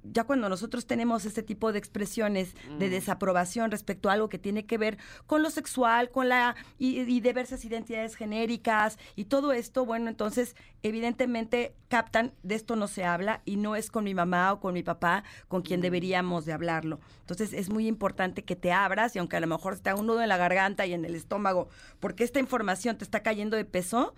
Ya 0.03 0.23
cuando 0.23 0.49
nosotros 0.49 0.87
tenemos 0.87 1.25
este 1.25 1.43
tipo 1.43 1.71
de 1.71 1.79
expresiones 1.79 2.55
de 2.79 2.87
mm. 2.87 2.91
desaprobación 2.91 3.69
respecto 3.69 4.09
a 4.09 4.13
algo 4.13 4.27
que 4.27 4.39
tiene 4.39 4.65
que 4.65 4.77
ver 4.77 4.97
con 5.27 5.43
lo 5.43 5.51
sexual, 5.51 6.09
con 6.09 6.29
la 6.29 6.55
y, 6.79 6.99
y 6.99 7.21
diversas 7.21 7.63
identidades 7.63 8.15
genéricas 8.15 8.97
y 9.15 9.25
todo 9.25 9.53
esto, 9.53 9.85
bueno, 9.85 10.09
entonces 10.09 10.55
evidentemente 10.81 11.75
captan 11.89 12.33
de 12.43 12.55
esto 12.55 12.75
no 12.75 12.87
se 12.87 13.03
habla 13.03 13.41
y 13.45 13.57
no 13.57 13.75
es 13.75 13.91
con 13.91 14.03
mi 14.03 14.13
mamá 14.13 14.53
o 14.53 14.59
con 14.59 14.73
mi 14.73 14.83
papá 14.83 15.23
con 15.47 15.61
quien 15.61 15.81
debería 15.81 16.06
de 16.07 16.53
hablarlo. 16.53 16.99
Entonces 17.21 17.53
es 17.53 17.69
muy 17.69 17.87
importante 17.87 18.43
que 18.43 18.55
te 18.55 18.71
abras 18.71 19.15
y 19.15 19.19
aunque 19.19 19.37
a 19.37 19.39
lo 19.39 19.47
mejor 19.47 19.73
está 19.73 19.95
un 19.95 20.07
nudo 20.07 20.21
en 20.21 20.29
la 20.29 20.37
garganta 20.37 20.85
y 20.85 20.93
en 20.93 21.05
el 21.05 21.15
estómago, 21.15 21.69
porque 21.99 22.23
esta 22.23 22.39
información 22.39 22.97
te 22.97 23.03
está 23.03 23.21
cayendo 23.21 23.57
de 23.57 23.65
peso, 23.65 24.15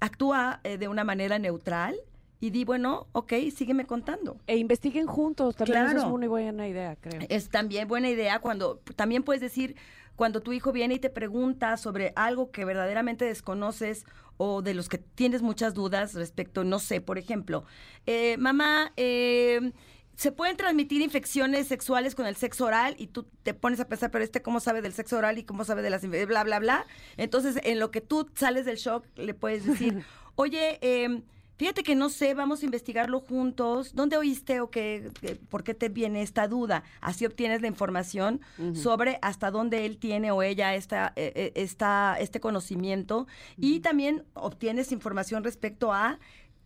actúa 0.00 0.60
eh, 0.64 0.78
de 0.78 0.88
una 0.88 1.04
manera 1.04 1.38
neutral 1.38 1.96
y 2.38 2.50
di, 2.50 2.64
bueno, 2.64 3.06
ok, 3.12 3.32
sígueme 3.54 3.86
contando. 3.86 4.36
E 4.46 4.56
investiguen 4.56 5.06
juntos, 5.06 5.56
también 5.56 5.96
es 5.96 6.04
una 6.04 6.28
buena 6.28 6.68
idea, 6.68 6.96
creo. 6.96 7.20
Es 7.28 7.48
también 7.48 7.88
buena 7.88 8.10
idea 8.10 8.40
cuando, 8.40 8.80
también 8.94 9.22
puedes 9.22 9.40
decir, 9.40 9.74
cuando 10.16 10.40
tu 10.40 10.52
hijo 10.52 10.72
viene 10.72 10.94
y 10.94 10.98
te 10.98 11.10
pregunta 11.10 11.76
sobre 11.76 12.12
algo 12.14 12.50
que 12.50 12.64
verdaderamente 12.64 13.24
desconoces 13.24 14.04
o 14.36 14.62
de 14.62 14.74
los 14.74 14.88
que 14.88 14.98
tienes 14.98 15.42
muchas 15.42 15.74
dudas 15.74 16.14
respecto, 16.14 16.64
no 16.64 16.78
sé, 16.78 17.00
por 17.00 17.18
ejemplo, 17.18 17.64
eh, 18.04 18.36
mamá, 18.38 18.92
eh, 18.96 19.72
se 20.16 20.32
pueden 20.32 20.56
transmitir 20.56 21.02
infecciones 21.02 21.68
sexuales 21.68 22.14
con 22.14 22.26
el 22.26 22.36
sexo 22.36 22.64
oral 22.64 22.94
y 22.98 23.06
tú 23.08 23.26
te 23.42 23.52
pones 23.52 23.80
a 23.80 23.86
pensar, 23.86 24.10
pero 24.10 24.24
este 24.24 24.40
cómo 24.40 24.60
sabe 24.60 24.80
del 24.80 24.94
sexo 24.94 25.18
oral 25.18 25.38
y 25.38 25.44
cómo 25.44 25.64
sabe 25.64 25.82
de 25.82 25.90
las 25.90 26.02
bla, 26.08 26.42
bla, 26.42 26.58
bla. 26.58 26.86
Entonces, 27.18 27.60
en 27.62 27.78
lo 27.78 27.90
que 27.90 28.00
tú 28.00 28.28
sales 28.34 28.64
del 28.64 28.76
shock, 28.76 29.04
le 29.16 29.34
puedes 29.34 29.66
decir, 29.66 30.02
oye, 30.34 30.78
eh, 30.80 31.22
fíjate 31.58 31.82
que 31.82 31.94
no 31.94 32.08
sé, 32.08 32.32
vamos 32.32 32.62
a 32.62 32.64
investigarlo 32.64 33.20
juntos. 33.20 33.94
¿Dónde 33.94 34.16
oíste 34.16 34.60
o 34.60 34.70
qué, 34.70 35.10
por 35.50 35.64
qué 35.64 35.74
te 35.74 35.90
viene 35.90 36.22
esta 36.22 36.48
duda? 36.48 36.82
Así 37.02 37.26
obtienes 37.26 37.60
la 37.60 37.66
información 37.66 38.40
sobre 38.72 39.18
hasta 39.20 39.50
dónde 39.50 39.84
él 39.84 39.98
tiene 39.98 40.30
o 40.30 40.42
ella 40.42 40.74
esta, 40.74 41.12
eh, 41.16 41.32
eh, 41.34 41.52
esta, 41.56 42.16
este 42.18 42.40
conocimiento 42.40 43.26
y 43.58 43.80
también 43.80 44.24
obtienes 44.32 44.92
información 44.92 45.44
respecto 45.44 45.92
a 45.92 46.18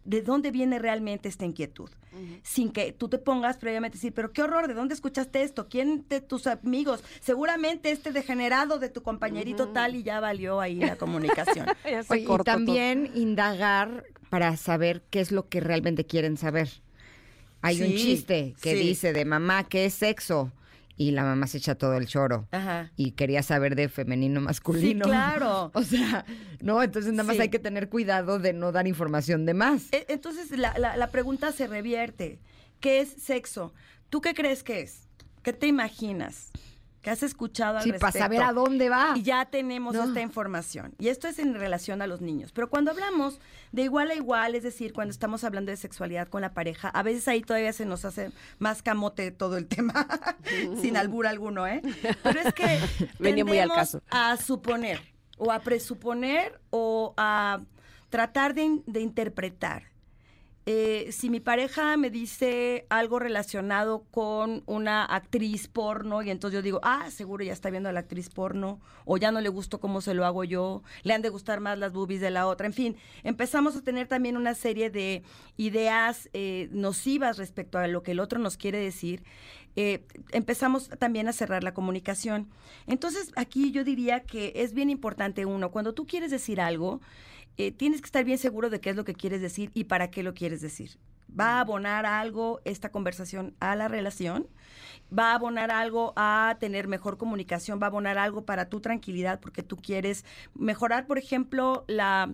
de 0.05 0.23
dónde 0.23 0.51
viene 0.51 0.79
realmente 0.79 1.29
esta 1.29 1.45
inquietud, 1.45 1.91
sin 2.43 2.71
que 2.71 2.93
tú 2.93 3.09
te 3.09 3.19
pongas 3.19 3.59
previamente 3.59 3.97
a 3.97 3.99
decir, 3.99 4.13
pero 4.15 4.33
qué 4.33 4.43
horror, 4.43 4.67
¿de 4.67 4.75
dónde 4.75 4.95
escuchaste 4.95 5.43
esto? 5.43 5.69
¿Quién 5.69 6.05
de 6.09 6.21
tus 6.21 6.47
amigos? 6.47 7.03
Seguramente 7.21 7.91
este 7.91 8.13
degenerado 8.13 8.79
de 8.79 8.89
tu 8.89 9.03
compañerito 9.03 9.69
tal 9.69 9.95
y 9.95 10.03
ya 10.03 10.21
valió 10.21 10.61
ahí 10.61 10.77
la 10.77 10.97
comunicación. 10.97 11.67
y 12.17 12.45
también 12.45 13.11
indagar 13.15 14.05
para 14.31 14.57
saber 14.57 15.03
qué 15.11 15.21
es 15.21 15.33
lo 15.33 15.49
que 15.49 15.61
realmente 15.61 16.07
quieren 16.07 16.37
saber. 16.37 16.69
Hay 17.63 17.83
un 17.83 17.95
chiste 17.95 18.55
que 18.63 18.75
dice 18.75 19.13
de 19.13 19.25
mamá, 19.25 19.65
¿qué 19.69 19.85
es 19.85 19.95
sexo? 19.95 20.51
Y 21.01 21.13
la 21.13 21.25
mamá 21.25 21.47
se 21.47 21.57
echa 21.57 21.77
todo 21.77 21.95
el 21.95 22.07
choro. 22.07 22.47
Ajá. 22.51 22.93
Y 22.95 23.13
quería 23.13 23.43
saber 23.43 23.75
de 23.75 23.89
femenino 23.89 24.43
masculino. 24.43 25.07
Sí, 25.07 25.11
claro. 25.11 25.71
o 25.75 25.83
sea, 25.83 26.27
no, 26.61 26.83
entonces 26.83 27.15
nada 27.15 27.27
más 27.27 27.41
hay 27.41 27.49
que 27.49 27.59
tener 27.59 27.89
cuidado 27.89 28.39
de 28.39 28.53
no 28.53 28.71
dar 28.71 28.87
información 28.87 29.47
de 29.47 29.55
más. 29.55 29.91
E, 29.93 30.05
entonces 30.11 30.51
la, 30.59 30.77
la, 30.77 31.07
pregunta 31.11 31.53
se 31.53 31.67
revierte. 31.67 32.39
¿Qué 32.81 33.01
es 33.01 33.09
sexo? 33.09 33.73
¿Tú 34.11 34.21
qué 34.21 34.35
crees 34.35 34.63
que 34.63 34.83
es? 34.83 35.09
¿Qué 35.43 35.55
te 35.55 35.69
imaginas? 35.69 36.51
Que 37.03 37.11
has 37.11 37.23
escuchado 37.23 37.79
al 37.79 37.83
Sí, 37.85 37.93
respecto. 37.93 38.13
para 38.19 38.25
saber 38.27 38.43
a 38.43 38.53
dónde 38.53 38.89
va. 38.91 39.15
Y 39.17 39.23
ya 39.23 39.47
tenemos 39.47 39.95
No. 39.95 40.05
esta 40.05 40.21
información. 40.21 40.95
Y 40.99 41.09
esto 41.09 41.29
es 41.29 41.39
en 41.39 41.55
relación 41.55 42.03
a 42.03 42.07
los 42.07 42.21
niños. 42.21 42.53
Pero 42.53 42.69
cuando 42.69 42.91
hablamos 42.91 43.41
de 43.73 43.83
igual 43.83 44.11
a 44.11 44.15
igual, 44.15 44.55
es 44.55 44.63
decir, 44.63 44.93
cuando 44.93 45.11
estamos 45.11 45.43
hablando 45.45 45.71
de 45.71 45.77
sexualidad 45.77 46.29
con 46.29 46.43
la 46.43 46.53
pareja, 46.53 46.89
a 46.89 47.03
veces 47.03 47.27
ahí 47.29 47.41
todavía 47.43 47.73
se 47.73 47.87
nos 47.87 48.05
hace 48.05 48.33
más 48.59 48.83
camote 48.83 49.31
todo 49.31 49.57
el 49.57 49.67
tema, 49.67 50.07
sin 50.83 50.97
albur 50.97 51.27
alguno, 51.27 51.67
¿eh? 51.67 51.81
Pero 52.23 52.41
es 52.41 52.53
que 52.53 52.79
Venía 53.19 53.45
muy 53.45 53.59
al 53.59 53.71
caso. 53.71 54.03
a 54.11 54.37
suponer, 54.37 55.01
o 55.39 55.53
a 55.53 55.61
presuponer, 55.61 56.61
o 56.71 57.15
a 57.17 57.61
tratar 58.11 58.55
de 58.55 59.01
interpretar. 59.01 59.90
Eh, 60.67 61.09
si 61.11 61.31
mi 61.31 61.41
pareja 61.41 61.97
me 61.97 62.11
dice 62.11 62.87
algo 62.91 63.19
relacionado 63.19 64.05
con 64.11 64.63
una 64.67 65.05
actriz 65.07 65.69
porno 65.69 66.23
y 66.23 66.31
entonces 66.31 66.55
yo 66.59 66.63
digo, 66.63 66.81
ah, 66.83 67.11
seguro 67.11 67.43
ya 67.43 67.55
está 67.55 67.71
viendo 67.71 67.89
a 67.89 67.93
la 67.93 68.01
actriz 68.01 68.29
porno 68.29 68.79
o 69.07 69.17
ya 69.17 69.33
no 69.33 69.41
le 69.41 69.49
gustó 69.49 69.81
cómo 69.81 70.03
se 70.03 70.13
lo 70.13 70.27
hago 70.27 70.45
yo, 70.45 70.83
le 71.03 71.15
han 71.15 71.23
de 71.23 71.31
gustar 71.31 71.61
más 71.61 71.79
las 71.79 71.95
boobies 71.95 72.21
de 72.21 72.31
la 72.31 72.47
otra, 72.47 72.67
en 72.67 72.75
fin, 72.75 72.97
empezamos 73.23 73.75
a 73.75 73.81
tener 73.81 74.07
también 74.07 74.37
una 74.37 74.55
serie 74.55 74.91
de 74.91 75.23
ideas 75.57 76.29
eh, 76.35 76.69
nocivas 76.73 77.39
respecto 77.39 77.79
a 77.79 77.87
lo 77.87 78.03
que 78.03 78.13
el 78.13 78.21
otro 78.21 78.39
nos 78.39 78.59
quiere 78.59 78.79
decir. 78.79 79.25
Eh, 79.77 80.05
empezamos 80.33 80.89
también 80.99 81.29
a 81.29 81.33
cerrar 81.33 81.63
la 81.63 81.75
comunicación. 81.75 82.51
Entonces, 82.87 83.31
aquí 83.37 83.71
yo 83.71 83.85
diría 83.85 84.25
que 84.25 84.53
es 84.57 84.75
bien 84.75 84.91
importante 84.91 85.47
uno, 85.47 85.71
cuando 85.71 85.95
tú 85.95 86.07
quieres 86.07 86.31
decir 86.31 86.61
algo, 86.61 87.01
eh, 87.67 87.73
tienes 87.73 88.01
que 88.01 88.07
estar 88.07 88.25
bien 88.25 88.39
seguro 88.39 88.71
de 88.71 88.81
qué 88.81 88.89
es 88.89 88.97
lo 88.97 89.05
que 89.05 89.15
quieres 89.15 89.43
decir 89.43 89.71
y 89.75 89.85
para 89.85 90.11
qué 90.11 90.23
lo 90.23 90.33
quieres 90.33 90.63
decir. 90.63 90.99
¿Va 91.39 91.59
a 91.59 91.61
abonar 91.61 92.07
algo 92.07 92.61
esta 92.65 92.91
conversación 92.91 93.55
a 93.61 93.77
la 93.77 93.87
relación? 93.87 94.49
¿Va 95.17 95.33
a 95.33 95.35
abonar 95.35 95.71
algo 95.71 96.15
a 96.17 96.57
tener 96.59 96.89
mejor 96.89 97.19
comunicación? 97.19 97.79
¿Va 97.79 97.87
a 97.87 97.89
abonar 97.89 98.17
algo 98.17 98.47
para 98.47 98.71
tu 98.71 98.81
tranquilidad 98.81 99.41
porque 99.41 99.63
tú 99.63 99.77
quieres 99.77 100.25
mejorar, 100.55 101.07
por 101.07 101.19
ejemplo, 101.19 101.85
la, 101.87 102.33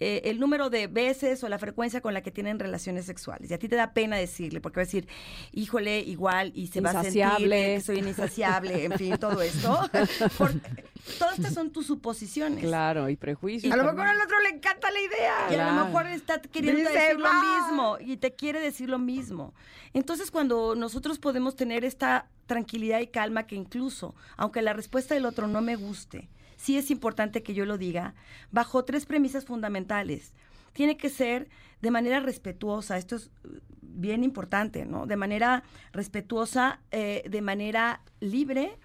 eh, 0.00 0.22
el 0.24 0.38
número 0.40 0.70
de 0.70 0.86
veces 0.86 1.42
o 1.44 1.48
la 1.48 1.58
frecuencia 1.58 2.00
con 2.00 2.14
la 2.14 2.22
que 2.22 2.30
tienen 2.30 2.58
relaciones 2.58 3.06
sexuales? 3.06 3.50
Y 3.50 3.54
a 3.54 3.58
ti 3.58 3.68
te 3.68 3.76
da 3.76 3.92
pena 3.92 4.16
decirle 4.16 4.60
porque 4.60 4.80
va 4.80 4.82
a 4.82 4.86
decir, 4.86 5.08
híjole, 5.52 6.00
igual, 6.00 6.52
y 6.54 6.68
se 6.68 6.80
va 6.80 6.90
a 6.90 7.02
sentir 7.02 7.22
Insaciable. 7.22 7.74
que 7.74 7.80
soy 7.80 7.98
insaciable, 7.98 8.84
en 8.84 8.92
fin, 8.92 9.16
todo 9.18 9.40
esto. 9.42 9.80
Todas 11.18 11.38
estas 11.38 11.54
son 11.54 11.70
tus 11.70 11.86
suposiciones. 11.86 12.64
Claro, 12.64 13.08
y 13.08 13.16
prejuicios. 13.16 13.72
A 13.72 13.76
lo 13.76 13.84
mejor 13.84 14.06
al 14.06 14.20
otro 14.20 14.40
le 14.40 14.50
encanta 14.50 14.90
la 14.90 15.00
idea. 15.00 15.34
Y 15.50 15.54
a 15.54 15.72
lo 15.72 15.84
mejor 15.84 16.06
está 16.08 16.40
queriendo 16.40 16.80
Dice, 16.80 16.92
decir 16.92 17.18
lo 17.18 17.28
mismo 17.32 17.98
y 18.00 18.16
te 18.16 18.34
quiere 18.34 18.60
decir 18.60 18.88
lo 18.88 18.98
mismo. 18.98 19.54
Entonces, 19.92 20.30
cuando 20.30 20.74
nosotros 20.74 21.18
podemos 21.18 21.56
tener 21.56 21.84
esta 21.84 22.28
tranquilidad 22.46 23.00
y 23.00 23.06
calma 23.06 23.46
que 23.46 23.54
incluso, 23.54 24.14
aunque 24.36 24.62
la 24.62 24.72
respuesta 24.72 25.14
del 25.14 25.26
otro 25.26 25.46
no 25.46 25.60
me 25.60 25.76
guste, 25.76 26.28
sí 26.56 26.76
es 26.76 26.90
importante 26.90 27.42
que 27.42 27.54
yo 27.54 27.64
lo 27.66 27.78
diga, 27.78 28.14
bajo 28.50 28.84
tres 28.84 29.06
premisas 29.06 29.44
fundamentales. 29.44 30.32
Tiene 30.72 30.96
que 30.96 31.08
ser 31.08 31.48
de 31.80 31.90
manera 31.90 32.20
respetuosa, 32.20 32.98
esto 32.98 33.16
es 33.16 33.30
eh, 33.44 33.60
bien 33.80 34.24
importante, 34.24 34.84
¿no? 34.84 35.06
De 35.06 35.16
manera 35.16 35.62
respetuosa, 35.92 36.80
eh, 36.90 37.24
de 37.28 37.42
manera 37.42 38.00
libre 38.20 38.76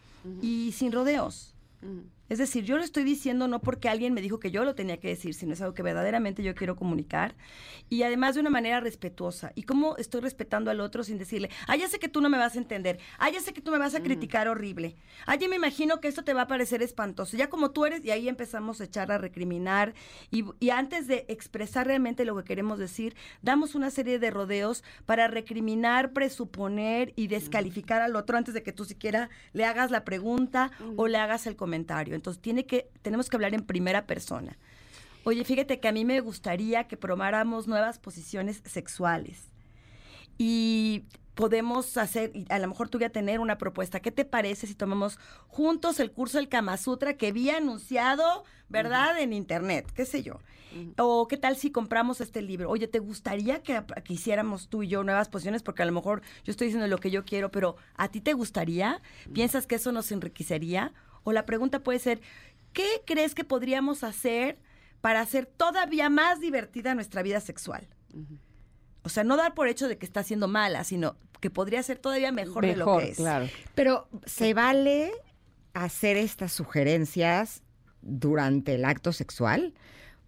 y 0.41 0.71
sin 0.73 0.91
rodeos. 0.91 1.55
Es 2.31 2.37
decir, 2.37 2.63
yo 2.63 2.77
lo 2.77 2.83
estoy 2.85 3.03
diciendo 3.03 3.49
no 3.49 3.59
porque 3.59 3.89
alguien 3.89 4.13
me 4.13 4.21
dijo 4.21 4.39
que 4.39 4.51
yo 4.51 4.63
lo 4.63 4.73
tenía 4.73 4.95
que 5.01 5.09
decir, 5.09 5.33
sino 5.33 5.51
es 5.51 5.59
algo 5.59 5.73
que 5.73 5.83
verdaderamente 5.83 6.43
yo 6.43 6.55
quiero 6.55 6.77
comunicar 6.77 7.35
y 7.89 8.03
además 8.03 8.35
de 8.35 8.39
una 8.39 8.49
manera 8.49 8.79
respetuosa. 8.79 9.51
¿Y 9.53 9.63
cómo 9.63 9.97
estoy 9.97 10.21
respetando 10.21 10.71
al 10.71 10.79
otro 10.79 11.03
sin 11.03 11.17
decirle, 11.17 11.49
ah, 11.67 11.75
ya 11.75 11.89
sé 11.89 11.99
que 11.99 12.07
tú 12.07 12.21
no 12.21 12.29
me 12.29 12.37
vas 12.37 12.55
a 12.55 12.59
entender, 12.59 12.99
ah, 13.19 13.29
ya 13.29 13.41
sé 13.41 13.51
que 13.51 13.59
tú 13.59 13.69
me 13.69 13.77
vas 13.77 13.95
a 13.95 14.01
criticar 14.01 14.47
horrible, 14.47 14.95
ah, 15.25 15.35
ya 15.35 15.49
me 15.49 15.57
imagino 15.57 15.99
que 15.99 16.07
esto 16.07 16.23
te 16.23 16.33
va 16.33 16.43
a 16.43 16.47
parecer 16.47 16.81
espantoso, 16.81 17.35
ya 17.35 17.49
como 17.49 17.71
tú 17.71 17.85
eres, 17.85 18.05
y 18.05 18.11
ahí 18.11 18.29
empezamos 18.29 18.79
a 18.79 18.85
echar 18.85 19.11
a 19.11 19.17
recriminar 19.17 19.93
y, 20.29 20.45
y 20.61 20.69
antes 20.69 21.07
de 21.07 21.25
expresar 21.27 21.87
realmente 21.87 22.23
lo 22.23 22.37
que 22.37 22.45
queremos 22.45 22.79
decir, 22.79 23.13
damos 23.41 23.75
una 23.75 23.89
serie 23.89 24.19
de 24.19 24.31
rodeos 24.31 24.85
para 25.05 25.27
recriminar, 25.27 26.13
presuponer 26.13 27.11
y 27.17 27.27
descalificar 27.27 28.01
al 28.01 28.15
otro 28.15 28.37
antes 28.37 28.53
de 28.53 28.63
que 28.63 28.71
tú 28.71 28.85
siquiera 28.85 29.29
le 29.51 29.65
hagas 29.65 29.91
la 29.91 30.05
pregunta 30.05 30.71
o 30.95 31.09
le 31.09 31.17
hagas 31.17 31.45
el 31.45 31.57
comentario. 31.57 32.20
Entonces 32.21 32.41
tiene 32.41 32.67
que, 32.67 32.87
tenemos 33.01 33.29
que 33.29 33.35
hablar 33.35 33.55
en 33.55 33.65
primera 33.65 34.05
persona. 34.05 34.57
Oye, 35.23 35.43
fíjate 35.43 35.79
que 35.79 35.87
a 35.87 35.91
mí 35.91 36.05
me 36.05 36.19
gustaría 36.19 36.87
que 36.87 36.97
probáramos 36.97 37.67
nuevas 37.67 37.97
posiciones 37.97 38.61
sexuales. 38.65 39.47
Y 40.37 41.05
podemos 41.33 41.97
hacer, 41.97 42.31
a 42.49 42.59
lo 42.59 42.67
mejor 42.67 42.89
tú 42.89 42.99
voy 42.99 43.05
a 43.05 43.11
tener 43.11 43.39
una 43.39 43.57
propuesta. 43.57 44.01
¿Qué 44.01 44.11
te 44.11 44.25
parece 44.25 44.67
si 44.67 44.75
tomamos 44.75 45.17
juntos 45.47 45.99
el 45.99 46.11
curso 46.11 46.37
del 46.37 46.47
Kama 46.47 46.77
Sutra 46.77 47.17
que 47.17 47.31
vi 47.31 47.49
anunciado, 47.49 48.43
¿verdad? 48.69 49.19
En 49.19 49.33
internet, 49.33 49.91
qué 49.95 50.05
sé 50.05 50.21
yo. 50.21 50.39
O 50.97 51.27
qué 51.27 51.37
tal 51.37 51.57
si 51.57 51.71
compramos 51.71 52.21
este 52.21 52.41
libro. 52.41 52.69
Oye, 52.69 52.87
¿te 52.87 52.99
gustaría 52.99 53.61
que, 53.61 53.83
que 54.05 54.13
hiciéramos 54.13 54.69
tú 54.69 54.83
y 54.83 54.87
yo 54.87 55.03
nuevas 55.03 55.27
posiciones? 55.27 55.63
Porque 55.63 55.81
a 55.81 55.85
lo 55.85 55.91
mejor 55.91 56.21
yo 56.43 56.51
estoy 56.51 56.67
diciendo 56.67 56.87
lo 56.87 56.99
que 56.99 57.11
yo 57.11 57.25
quiero, 57.25 57.51
pero 57.51 57.75
¿a 57.95 58.09
ti 58.09 58.21
te 58.21 58.33
gustaría? 58.33 59.01
¿Piensas 59.33 59.67
que 59.67 59.75
eso 59.75 59.91
nos 59.91 60.11
enriquecería? 60.11 60.93
O 61.23 61.31
la 61.31 61.45
pregunta 61.45 61.79
puede 61.79 61.99
ser, 61.99 62.21
¿qué 62.73 63.01
crees 63.05 63.35
que 63.35 63.43
podríamos 63.43 64.03
hacer 64.03 64.57
para 65.01 65.21
hacer 65.21 65.45
todavía 65.45 66.09
más 66.09 66.39
divertida 66.39 66.95
nuestra 66.95 67.21
vida 67.21 67.39
sexual? 67.39 67.87
O 69.03 69.09
sea, 69.09 69.23
no 69.23 69.37
dar 69.37 69.53
por 69.53 69.67
hecho 69.67 69.87
de 69.87 69.97
que 69.97 70.05
está 70.05 70.23
siendo 70.23 70.47
mala, 70.47 70.83
sino 70.83 71.15
que 71.39 71.49
podría 71.49 71.81
ser 71.83 71.97
todavía 71.97 72.31
mejor, 72.31 72.65
de 72.65 72.75
lo 72.75 72.85
Mejor, 72.85 73.03
que 73.03 73.09
es. 73.11 73.17
claro. 73.17 73.49
Pero 73.73 74.07
se 74.25 74.53
vale 74.53 75.11
hacer 75.73 76.17
estas 76.17 76.53
sugerencias 76.53 77.63
durante 78.01 78.75
el 78.75 78.85
acto 78.85 79.11
sexual. 79.11 79.73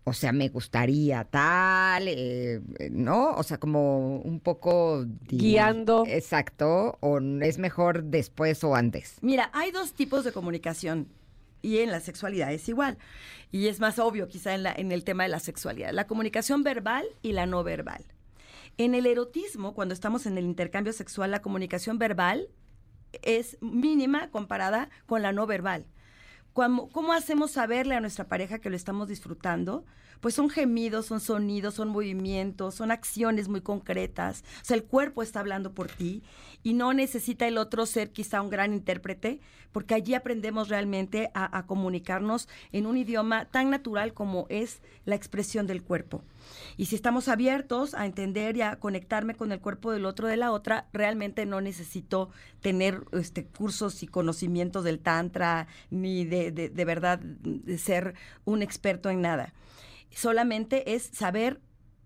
O 0.06 0.14
sea, 0.14 0.34
me 0.34 0.50
gustaría 0.50 1.24
tal, 1.24 2.08
eh, 2.08 2.62
¿no? 2.92 3.32
O 3.36 3.44
sea, 3.44 3.58
como 3.58 4.18
un 4.18 4.42
poco... 4.42 5.06
Guiando. 5.28 6.04
Exacto. 6.08 6.98
O 7.00 7.20
es 7.20 7.58
mejor 7.58 8.04
después 8.04 8.64
o 8.64 8.76
antes. 8.76 9.18
Mira, 9.22 9.50
hay 9.54 9.72
dos 9.72 9.94
tipos 9.94 10.26
de 10.26 10.34
comunicación 10.34 11.08
y 11.62 11.78
en 11.78 11.92
la 11.92 12.02
sexualidad 12.02 12.52
es 12.52 12.68
igual. 12.68 12.98
Y 13.50 13.68
es 13.68 13.80
más 13.80 13.98
obvio 13.98 14.28
quizá 14.28 14.54
en, 14.54 14.64
la, 14.64 14.74
en 14.74 14.92
el 14.92 15.06
tema 15.06 15.24
de 15.24 15.30
la 15.30 15.40
sexualidad. 15.40 15.94
La 15.94 16.06
comunicación 16.06 16.64
verbal 16.64 17.06
y 17.22 17.32
la 17.32 17.46
no 17.46 17.64
verbal. 17.64 18.04
En 18.78 18.96
el 18.96 19.06
erotismo, 19.06 19.74
cuando 19.74 19.94
estamos 19.94 20.26
en 20.26 20.38
el 20.38 20.44
intercambio 20.44 20.92
sexual, 20.92 21.32
la 21.32 21.42
comunicación 21.42 21.98
verbal 21.98 22.50
es 23.22 23.58
mínima 23.62 24.30
comparada 24.32 24.90
con 25.06 25.22
la 25.22 25.32
no 25.32 25.48
verbal. 25.48 25.86
¿Cómo, 26.54 26.90
¿Cómo 26.90 27.14
hacemos 27.14 27.52
saberle 27.52 27.96
a 27.96 28.00
nuestra 28.00 28.28
pareja 28.28 28.60
que 28.60 28.70
lo 28.70 28.76
estamos 28.76 29.08
disfrutando? 29.08 29.86
Pues 30.24 30.36
son 30.36 30.50
gemidos, 30.50 31.08
son 31.08 31.20
sonidos, 31.20 31.74
son 31.74 31.90
movimientos, 31.90 32.76
son 32.76 32.92
acciones 32.92 33.50
muy 33.50 33.60
concretas. 33.60 34.46
O 34.62 34.64
sea, 34.64 34.78
el 34.78 34.86
cuerpo 34.86 35.22
está 35.22 35.42
hablando 35.42 35.74
por 35.74 35.90
ti 35.90 36.24
y 36.64 36.76
no 36.76 36.94
necesita 36.94 37.46
el 37.46 37.58
otro 37.58 37.86
ser 37.86 38.14
quizá 38.14 38.42
un 38.42 38.50
gran 38.50 38.74
intérprete, 38.74 39.42
porque 39.74 39.96
allí 39.96 40.14
aprendemos 40.14 40.70
realmente 40.70 41.30
a, 41.34 41.66
comunicarnos 41.66 42.48
en 42.72 42.86
un 42.86 42.96
idioma 42.96 43.52
tan 43.52 43.70
natural 43.70 44.14
como 44.14 44.46
es 44.48 44.82
la 45.04 45.16
expresión 45.16 45.68
del 45.68 45.84
cuerpo. 45.84 46.24
Y 46.78 46.86
si 46.86 46.96
estamos 46.96 47.28
abiertos 47.28 47.94
a 47.94 48.06
entender 48.06 48.56
y 48.56 48.62
a 48.62 48.78
conectarme 48.78 49.36
con 49.36 49.52
el 49.52 49.60
cuerpo 49.60 49.92
del 49.92 50.06
otro 50.06 50.30
de 50.30 50.38
la 50.38 50.54
otra, 50.54 50.88
realmente 50.94 51.46
no 51.46 51.60
necesito 51.60 52.30
tener 52.62 53.04
este, 53.12 53.46
cursos 53.46 54.04
y 54.04 54.08
conocimientos 54.08 54.86
del 54.86 55.00
tantra, 55.00 55.68
ni 55.90 56.24
de, 56.24 56.72
verdad 56.86 57.20
ser 57.78 58.14
un 58.46 58.62
experto 58.62 59.10
en 59.10 59.20
nada. 59.20 59.54
Solamente 60.14 60.94
es 60.94 61.04
saber 61.14 61.60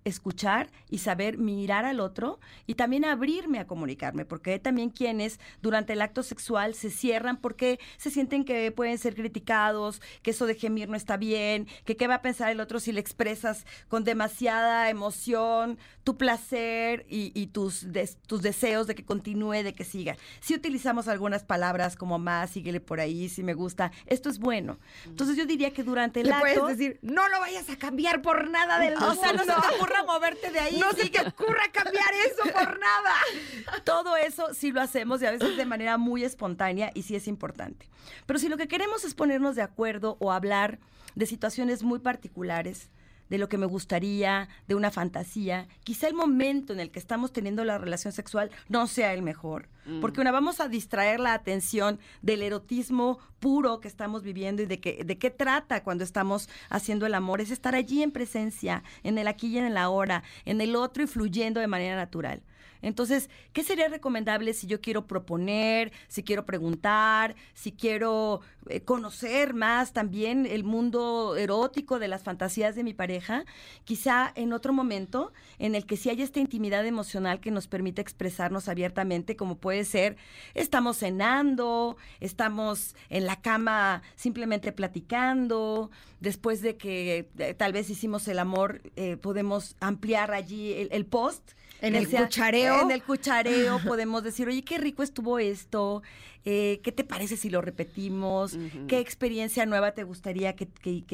escuchar 0.07 0.69
y 0.89 0.99
saber 0.99 1.37
mirar 1.37 1.85
al 1.85 1.99
otro 1.99 2.39
y 2.65 2.75
también 2.75 3.05
abrirme 3.05 3.59
a 3.59 3.67
comunicarme, 3.67 4.25
porque 4.25 4.53
hay 4.53 4.59
también 4.59 4.89
quienes 4.89 5.39
durante 5.61 5.93
el 5.93 6.01
acto 6.01 6.23
sexual 6.23 6.73
se 6.73 6.89
cierran 6.89 7.37
porque 7.37 7.79
se 7.97 8.09
sienten 8.09 8.45
que 8.45 8.71
pueden 8.71 8.97
ser 8.97 9.15
criticados, 9.15 10.01
que 10.21 10.31
eso 10.31 10.45
de 10.45 10.55
gemir 10.55 10.89
no 10.89 10.95
está 10.97 11.17
bien, 11.17 11.67
que 11.85 11.95
qué 11.97 12.07
va 12.07 12.15
a 12.15 12.21
pensar 12.21 12.51
el 12.51 12.59
otro 12.59 12.79
si 12.79 12.91
le 12.91 12.99
expresas 12.99 13.65
con 13.87 14.03
demasiada 14.03 14.89
emoción 14.89 15.77
tu 16.03 16.17
placer 16.17 17.05
y, 17.09 17.31
y 17.39 17.47
tus, 17.47 17.91
des- 17.91 18.17
tus 18.27 18.41
deseos 18.41 18.87
de 18.87 18.95
que 18.95 19.03
continúe, 19.03 19.63
de 19.63 19.73
que 19.73 19.83
siga. 19.83 20.15
Si 20.39 20.53
utilizamos 20.55 21.07
algunas 21.09 21.43
palabras 21.43 21.95
como 21.97 22.17
más, 22.17 22.51
síguele 22.51 22.79
por 22.79 22.99
ahí, 22.99 23.27
si 23.29 23.43
me 23.43 23.53
gusta, 23.53 23.91
esto 24.05 24.29
es 24.29 24.39
bueno. 24.39 24.79
Entonces 25.05 25.35
yo 25.35 25.45
diría 25.45 25.73
que 25.73 25.83
durante 25.83 26.21
el 26.21 26.27
Le 26.27 26.33
acto... 26.33 26.61
puedes 26.61 26.77
decir, 26.77 26.99
no 27.01 27.27
lo 27.27 27.39
vayas 27.41 27.69
a 27.69 27.75
cambiar 27.77 28.21
por 28.21 28.49
nada 28.49 28.79
del 28.79 28.93
mundo. 28.93 29.11
O 29.11 29.15
sea, 29.15 29.33
no 29.33 29.39
se 29.43 29.51
te 29.51 29.75
ocurra 29.75 29.96
moverte 30.03 30.51
de 30.51 30.59
ahí. 30.59 30.79
No 30.79 30.91
se 30.91 31.09
te 31.09 31.21
ocurra 31.21 31.63
cambiar 31.71 32.13
eso 32.25 32.43
por 32.53 32.79
nada. 32.79 33.13
Todo 33.83 34.17
eso 34.17 34.53
sí 34.53 34.71
lo 34.71 34.81
hacemos 34.81 35.21
y 35.21 35.25
a 35.25 35.31
veces 35.31 35.57
de 35.57 35.65
manera 35.65 35.97
muy 35.97 36.23
espontánea 36.23 36.91
y 36.93 37.03
sí 37.03 37.15
es 37.15 37.27
importante. 37.27 37.87
Pero 38.25 38.39
si 38.39 38.49
lo 38.49 38.57
que 38.57 38.67
queremos 38.67 39.03
es 39.03 39.13
ponernos 39.13 39.55
de 39.55 39.61
acuerdo 39.61 40.17
o 40.19 40.31
hablar 40.31 40.79
de 41.15 41.25
situaciones 41.25 41.83
muy 41.83 41.99
particulares, 41.99 42.89
de 43.29 43.37
lo 43.37 43.49
que 43.49 43.57
me 43.57 43.65
gustaría, 43.65 44.49
de 44.67 44.75
una 44.75 44.91
fantasía. 44.91 45.67
Quizá 45.83 46.07
el 46.07 46.13
momento 46.13 46.73
en 46.73 46.79
el 46.79 46.91
que 46.91 46.99
estamos 46.99 47.31
teniendo 47.33 47.63
la 47.63 47.77
relación 47.77 48.13
sexual 48.13 48.51
no 48.69 48.87
sea 48.87 49.13
el 49.13 49.21
mejor, 49.21 49.69
mm. 49.85 50.01
porque 50.01 50.21
una 50.21 50.31
vamos 50.31 50.59
a 50.59 50.67
distraer 50.67 51.19
la 51.19 51.33
atención 51.33 51.99
del 52.21 52.43
erotismo 52.43 53.19
puro 53.39 53.79
que 53.79 53.87
estamos 53.87 54.23
viviendo 54.23 54.61
y 54.61 54.65
de, 54.65 54.79
que, 54.79 55.03
de 55.03 55.17
qué 55.17 55.29
trata 55.29 55.83
cuando 55.83 56.03
estamos 56.03 56.49
haciendo 56.69 57.05
el 57.05 57.13
amor, 57.13 57.41
es 57.41 57.51
estar 57.51 57.75
allí 57.75 58.01
en 58.03 58.11
presencia, 58.11 58.83
en 59.03 59.17
el 59.17 59.27
aquí 59.27 59.47
y 59.47 59.57
en 59.57 59.65
el 59.65 59.77
ahora, 59.77 60.23
en 60.45 60.61
el 60.61 60.75
otro 60.75 61.03
y 61.03 61.07
fluyendo 61.07 61.59
de 61.59 61.67
manera 61.67 61.95
natural. 61.95 62.41
Entonces, 62.87 63.29
¿qué 63.51 63.63
sería 63.63 63.89
recomendable 63.89 64.53
si 64.53 64.65
yo 64.65 64.79
quiero 64.79 65.07
proponer, 65.07 65.91
si 66.07 66.23
quiero 66.23 66.45
preguntar, 66.45 67.35
si 67.53 67.73
quiero 67.73 68.39
eh, 68.69 68.79
conocer 68.79 69.53
más 69.53 69.91
también 69.91 70.45
el 70.45 70.63
mundo 70.63 71.35
erótico 71.35 71.99
de 71.99 72.07
las 72.07 72.23
fantasías 72.23 72.75
de 72.75 72.85
mi 72.85 72.93
pareja? 72.93 73.43
Quizá 73.83 74.31
en 74.35 74.53
otro 74.53 74.71
momento 74.71 75.33
en 75.59 75.75
el 75.75 75.85
que 75.85 75.97
sí 75.97 76.09
haya 76.09 76.23
esta 76.23 76.39
intimidad 76.39 76.85
emocional 76.85 77.41
que 77.41 77.51
nos 77.51 77.67
permite 77.67 78.01
expresarnos 78.01 78.69
abiertamente, 78.69 79.35
como 79.35 79.57
puede 79.57 79.83
ser, 79.83 80.15
estamos 80.53 80.95
cenando, 80.99 81.97
estamos 82.21 82.95
en 83.09 83.25
la 83.25 83.41
cama 83.41 84.01
simplemente 84.15 84.71
platicando, 84.71 85.91
después 86.21 86.61
de 86.61 86.77
que 86.77 87.29
eh, 87.37 87.53
tal 87.53 87.73
vez 87.73 87.89
hicimos 87.89 88.29
el 88.29 88.39
amor, 88.39 88.81
eh, 88.95 89.17
podemos 89.17 89.75
ampliar 89.81 90.31
allí 90.31 90.87
el 90.89 91.05
post 91.05 91.51
en 91.81 91.95
el 91.95 92.09
cuchareo. 92.09 92.81
En 92.81 92.91
el 92.91 93.03
cuchareo 93.03 93.79
podemos 93.85 94.23
decir, 94.23 94.47
oye, 94.47 94.63
qué 94.63 94.77
rico 94.77 95.03
estuvo 95.03 95.39
esto, 95.39 96.01
eh, 96.45 96.79
¿qué 96.83 96.91
te 96.91 97.03
parece 97.03 97.37
si 97.37 97.49
lo 97.49 97.61
repetimos? 97.61 98.57
¿Qué 98.87 98.99
experiencia 98.99 99.65
nueva 99.65 99.91
te 99.91 100.03
gustaría 100.03 100.55
que, 100.55 100.65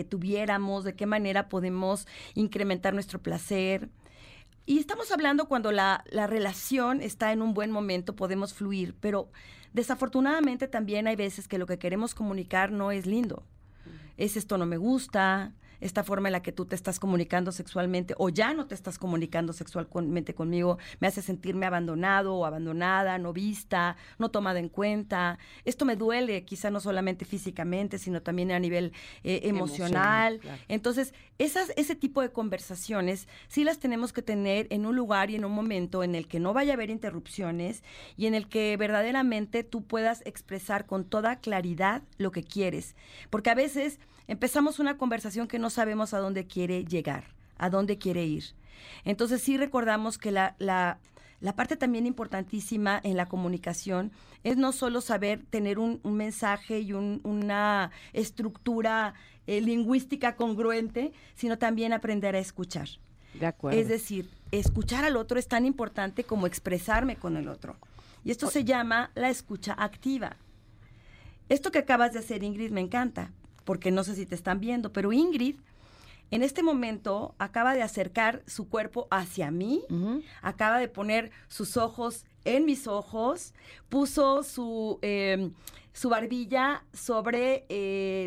tuviéramos? 0.03 0.84
¿De 0.84 0.95
qué 0.95 1.06
manera 1.06 1.49
podemos 1.49 2.07
incrementar 2.35 2.94
nuestro 2.94 3.22
placer? 3.22 3.90
Y 4.65 4.80
estamos 4.80 5.11
hablando 5.11 5.48
cuando 5.48 5.72
la, 5.72 6.03
la, 6.10 6.27
relación 6.27 7.02
está 7.02 7.34
en 7.34 7.41
un 7.41 7.53
buen 7.53 7.69
momento, 7.72 8.15
podemos 8.15 8.53
fluir, 8.53 8.95
pero 8.99 9.30
desafortunadamente 9.73 10.69
también 10.69 11.07
hay 11.07 11.18
veces 11.18 11.49
que 11.49 11.57
lo 11.57 11.65
que 11.65 11.80
queremos 11.80 12.15
comunicar 12.15 12.72
no 12.72 12.91
es 12.91 13.06
lindo. 13.06 13.44
Es 14.15 14.38
esto 14.38 14.57
no 14.57 14.65
me 14.65 14.77
gusta, 14.77 15.53
esta 15.84 16.03
forma 16.03 16.30
en 16.30 16.34
la 16.34 16.41
que 16.41 16.51
tú 16.51 16.65
te 16.65 16.76
estás 16.76 16.99
comunicando 16.99 17.51
sexualmente 17.51 18.15
o 18.18 18.30
ya 18.30 18.53
no 18.53 18.68
te 18.68 18.76
estás 18.76 18.97
comunicando 18.97 19.51
sexualmente 19.51 20.34
conmigo 20.34 20.77
me 20.99 21.07
hace 21.07 21.22
sentirme 21.22 21.65
abandonado 21.65 22.35
o 22.35 22.45
abandonada, 22.45 23.18
no 23.18 23.34
vista, 23.34 23.97
no 24.18 24.30
tomada 24.30 24.60
en 24.60 24.69
cuenta. 24.69 25.38
Esto 25.65 25.85
me 25.85 25.95
duele, 25.95 26.45
quizá 26.45 26.72
no 26.72 26.80
solamente 26.80 27.26
físicamente, 27.26 27.97
sino 27.97 28.22
también 28.22 28.51
a 28.51 28.60
nivel 28.60 28.93
eh, 29.23 29.41
emocional. 29.43 30.39
Entonces, 30.68 31.14
esas, 31.38 31.73
ese 31.76 31.95
tipo 31.95 32.22
de 32.22 32.31
conversaciones 32.31 33.27
sí 33.47 33.64
las 33.64 33.80
tenemos 33.80 34.14
que 34.14 34.22
tener 34.22 34.68
en 34.69 34.85
un 34.85 34.95
lugar 34.95 35.30
y 35.30 35.35
en 35.35 35.45
un 35.45 35.51
momento 35.51 36.03
en 36.03 36.15
el 36.15 36.27
que 36.27 36.39
no 36.39 36.53
vaya 36.53 36.73
a 36.73 36.76
haber 36.76 36.89
interrupciones 36.89 37.84
y 38.15 38.27
en 38.27 38.35
el 38.35 38.47
que 38.47 38.77
verdaderamente 38.77 39.64
tú 39.64 39.84
puedas 39.84 40.22
expresar 40.26 40.85
con 40.85 41.03
toda 41.05 41.39
claridad 41.39 42.03
lo 42.18 42.31
que 42.31 42.43
quieres. 42.43 42.95
Porque 43.30 43.49
a 43.49 43.55
veces 43.55 43.99
empezamos 44.27 44.79
una 44.79 44.97
conversación 44.97 45.47
que 45.47 45.59
no 45.59 45.69
sabemos 45.69 46.13
a 46.13 46.19
dónde 46.19 46.45
quiere 46.45 46.85
llegar, 46.85 47.25
a 47.57 47.69
dónde 47.69 47.97
quiere 47.97 48.25
ir. 48.25 48.43
Entonces 49.05 49.41
sí 49.41 49.57
recordamos 49.57 50.17
que 50.17 50.31
la, 50.31 50.55
la, 50.59 50.99
parte 51.55 51.77
también 51.77 52.05
importantísima 52.05 52.99
en 53.03 53.17
la 53.17 53.27
comunicación 53.27 54.11
es 54.43 54.57
no 54.57 54.71
solo 54.71 55.01
saber 55.01 55.43
tener 55.49 55.79
un, 55.79 55.99
mensaje 56.03 56.79
y 56.79 56.93
una 56.93 57.91
estructura 58.13 59.13
eh, 59.47 59.61
lingüística 59.61 60.35
congruente, 60.35 61.13
sino 61.35 61.57
también 61.57 61.93
aprender 61.93 62.35
a 62.35 62.39
escuchar. 62.39 62.87
De 63.33 63.45
acuerdo. 63.47 63.79
Es 63.79 63.87
decir, 63.87 64.29
escuchar 64.51 65.05
al 65.05 65.17
otro 65.17 65.39
es 65.39 65.47
tan 65.47 65.65
importante 65.65 66.23
como 66.23 66.47
expresarme 66.47 67.15
con 67.15 67.37
el 67.37 67.47
otro. 67.47 67.77
Y 68.23 68.31
esto 68.31 68.47
se 68.49 68.63
llama 68.63 69.11
la 69.15 69.29
escucha 69.29 69.73
activa. 69.77 70.37
Esto 71.49 71.71
que 71.71 71.79
acabas 71.79 72.13
de 72.13 72.19
hacer, 72.19 72.43
Ingrid, 72.43 72.71
me 72.71 72.81
encanta, 72.81 73.31
porque 73.64 73.91
no 73.91 74.03
sé 74.03 74.15
si 74.15 74.26
te 74.26 74.35
están 74.35 74.60
viendo, 74.60 74.91
pero 74.91 75.14
Ingrid 75.14 75.56
en 76.31 76.41
este 76.41 76.64
momento 76.64 77.35
acaba 77.38 77.76
de 77.76 77.84
acercar 77.84 78.41
su 78.48 78.68
cuerpo 78.68 79.07
hacia 79.11 79.52
mí, 79.52 79.84
acaba 80.41 80.80
de 80.80 80.88
poner 80.88 81.30
sus 81.48 81.77
ojos 81.77 82.26
en 82.44 82.65
mis 82.65 82.88
ojos, 82.88 83.53
puso 83.88 84.41
su, 84.41 84.98
em, 85.03 85.53
su 85.91 86.10
barbilla 86.10 86.85
sobre 86.91 87.65
eh, 87.69 88.26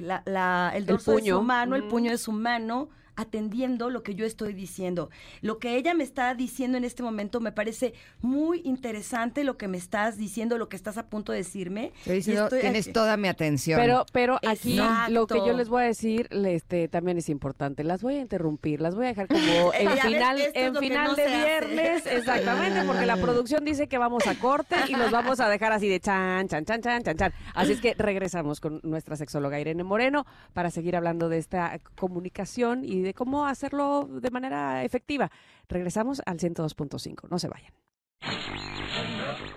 el 0.75 0.87
dorso 0.87 1.17
de 1.17 1.23
su 1.23 1.43
mano, 1.43 1.75
el 1.75 1.89
puño 1.89 2.13
de 2.13 2.19
su 2.19 2.31
mano, 2.31 2.91
atendiendo 3.17 3.91
lo 3.91 4.03
que 4.03 4.15
yo 4.15 4.25
estoy 4.25 4.53
diciendo. 4.53 5.11
Lo 5.41 5.59
que 5.59 5.77
ella 5.77 5.95
me 5.95 6.05
está 6.05 6.35
diciendo 6.35 6.79
en 6.79 6.85
este 6.85 7.03
momento 7.03 7.41
me 7.41 7.53
parece 7.53 7.95
muy 8.21 8.61
interesante 8.65 9.45
lo 9.45 9.57
que 9.57 9.69
me 9.69 9.79
estás 9.79 10.17
diciendo, 10.17 10.59
lo 10.59 10.69
que 10.69 10.77
estás 10.77 10.99
a 10.99 11.07
punto 11.09 11.33
de 11.33 11.39
decirme. 11.39 11.93
tienes 12.05 12.93
toda 12.93 13.17
mi 13.17 13.29
atención. 13.29 13.81
Pero, 13.81 14.07
pero 14.13 14.39
aquí 14.47 14.79
lo 15.09 15.27
que 15.27 15.39
yo 15.39 15.53
les 15.53 15.69
voy 15.69 15.83
a 15.83 15.87
decir 15.87 16.29
este, 16.31 16.89
también 16.89 17.19
es 17.19 17.29
importante. 17.29 17.85
Las 17.85 18.03
voy 18.03 18.17
a 18.17 18.21
interrumpir, 18.21 18.81
las 18.81 18.95
voy 18.95 19.07
a 19.07 19.09
dejar 19.09 19.29
como 19.29 19.73
en 19.75 19.91
final, 19.99 20.39
en 20.55 20.77
final 20.77 21.17
de 21.17 21.27
viernes, 21.27 22.07
exactamente, 22.07 22.83
porque 22.87 23.07
la 23.07 23.17
producción 23.17 23.65
dice 23.65 23.89
que 23.89 23.99
vamos 23.99 24.27
a 24.27 24.39
corte 24.39 24.77
y 24.89 24.95
los 24.95 25.11
vamos 25.11 25.41
a 25.41 25.49
dejar 25.49 25.73
así 25.73 25.89
de 25.89 26.01
chan, 26.01 26.49
chan, 26.49 26.65
chan, 26.65 26.81
chan, 26.81 27.03
chan, 27.03 27.17
chan. 27.17 27.33
Así 27.55 27.73
es 27.73 27.81
que 27.81 27.95
regresamos 27.95 28.61
con 28.61 28.81
nuestra 28.83 29.17
sexóloga 29.17 29.59
Irene 29.61 29.85
Moreno 29.85 30.27
para 30.53 30.71
seguir 30.71 30.97
hablando 30.97 31.29
de 31.29 31.39
esta 31.39 31.79
comunicación 31.95 32.85
y 32.85 33.06
de 33.07 33.15
cómo 33.15 33.47
hacerlo 33.47 34.09
de 34.11 34.31
manera 34.31 34.85
efectiva. 34.85 35.31
Regresamos 35.69 36.21
al 36.27 36.39
102.5, 36.39 37.29
no 37.31 37.39
se 37.39 37.49
vayan. 37.49 37.73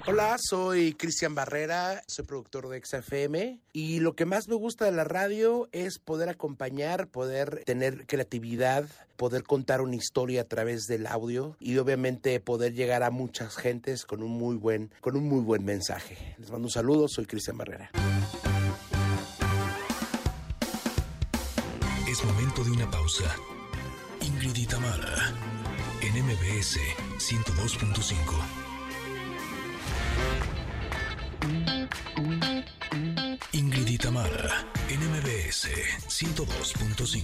Hola, 0.06 0.38
soy 0.40 0.94
Cristian 0.94 1.36
Barrera, 1.36 2.02
soy 2.08 2.26
productor 2.26 2.68
de 2.68 2.82
XFM 2.84 3.60
y 3.74 4.00
lo 4.00 4.16
que 4.16 4.26
más 4.26 4.48
me 4.48 4.56
gusta 4.56 4.86
de 4.86 4.92
la 4.92 5.04
radio 5.04 5.70
es 5.72 6.00
poder 6.00 6.30
acompañar, 6.30 7.08
poder 7.08 7.64
tener 7.66 8.06
creatividad, 8.06 8.86
poder 9.18 9.44
contar 9.44 9.82
una 9.82 9.96
historia 9.96 10.42
a 10.42 10.46
través 10.46 10.86
del 10.88 11.08
audio 11.08 11.56
y 11.60 11.78
obviamente 11.78 12.40
poder 12.40 12.74
llegar 12.74 13.04
a 13.04 13.12
muchas 13.12 13.56
gentes 13.56 14.06
con 14.06 14.24
un 14.24 14.32
muy 14.32 14.56
buen, 14.56 14.92
con 15.02 15.16
un 15.16 15.28
muy 15.28 15.42
buen 15.42 15.64
mensaje. 15.64 16.36
Les 16.38 16.52
mando 16.52 16.68
un 16.68 16.72
saludo, 16.72 17.08
soy 17.08 17.26
Cristian 17.26 17.58
Barrera. 17.58 17.92
Momento 22.26 22.64
de 22.64 22.72
una 22.72 22.90
pausa. 22.90 23.24
Ingrid 24.22 24.56
y 24.56 24.66
en 26.02 26.26
MBS 26.26 26.78
102.5. 27.18 28.14
Ingrid 33.54 33.88
y 33.88 33.98
en 34.90 35.00
MBS 35.00 35.70
102.5. 36.08 37.24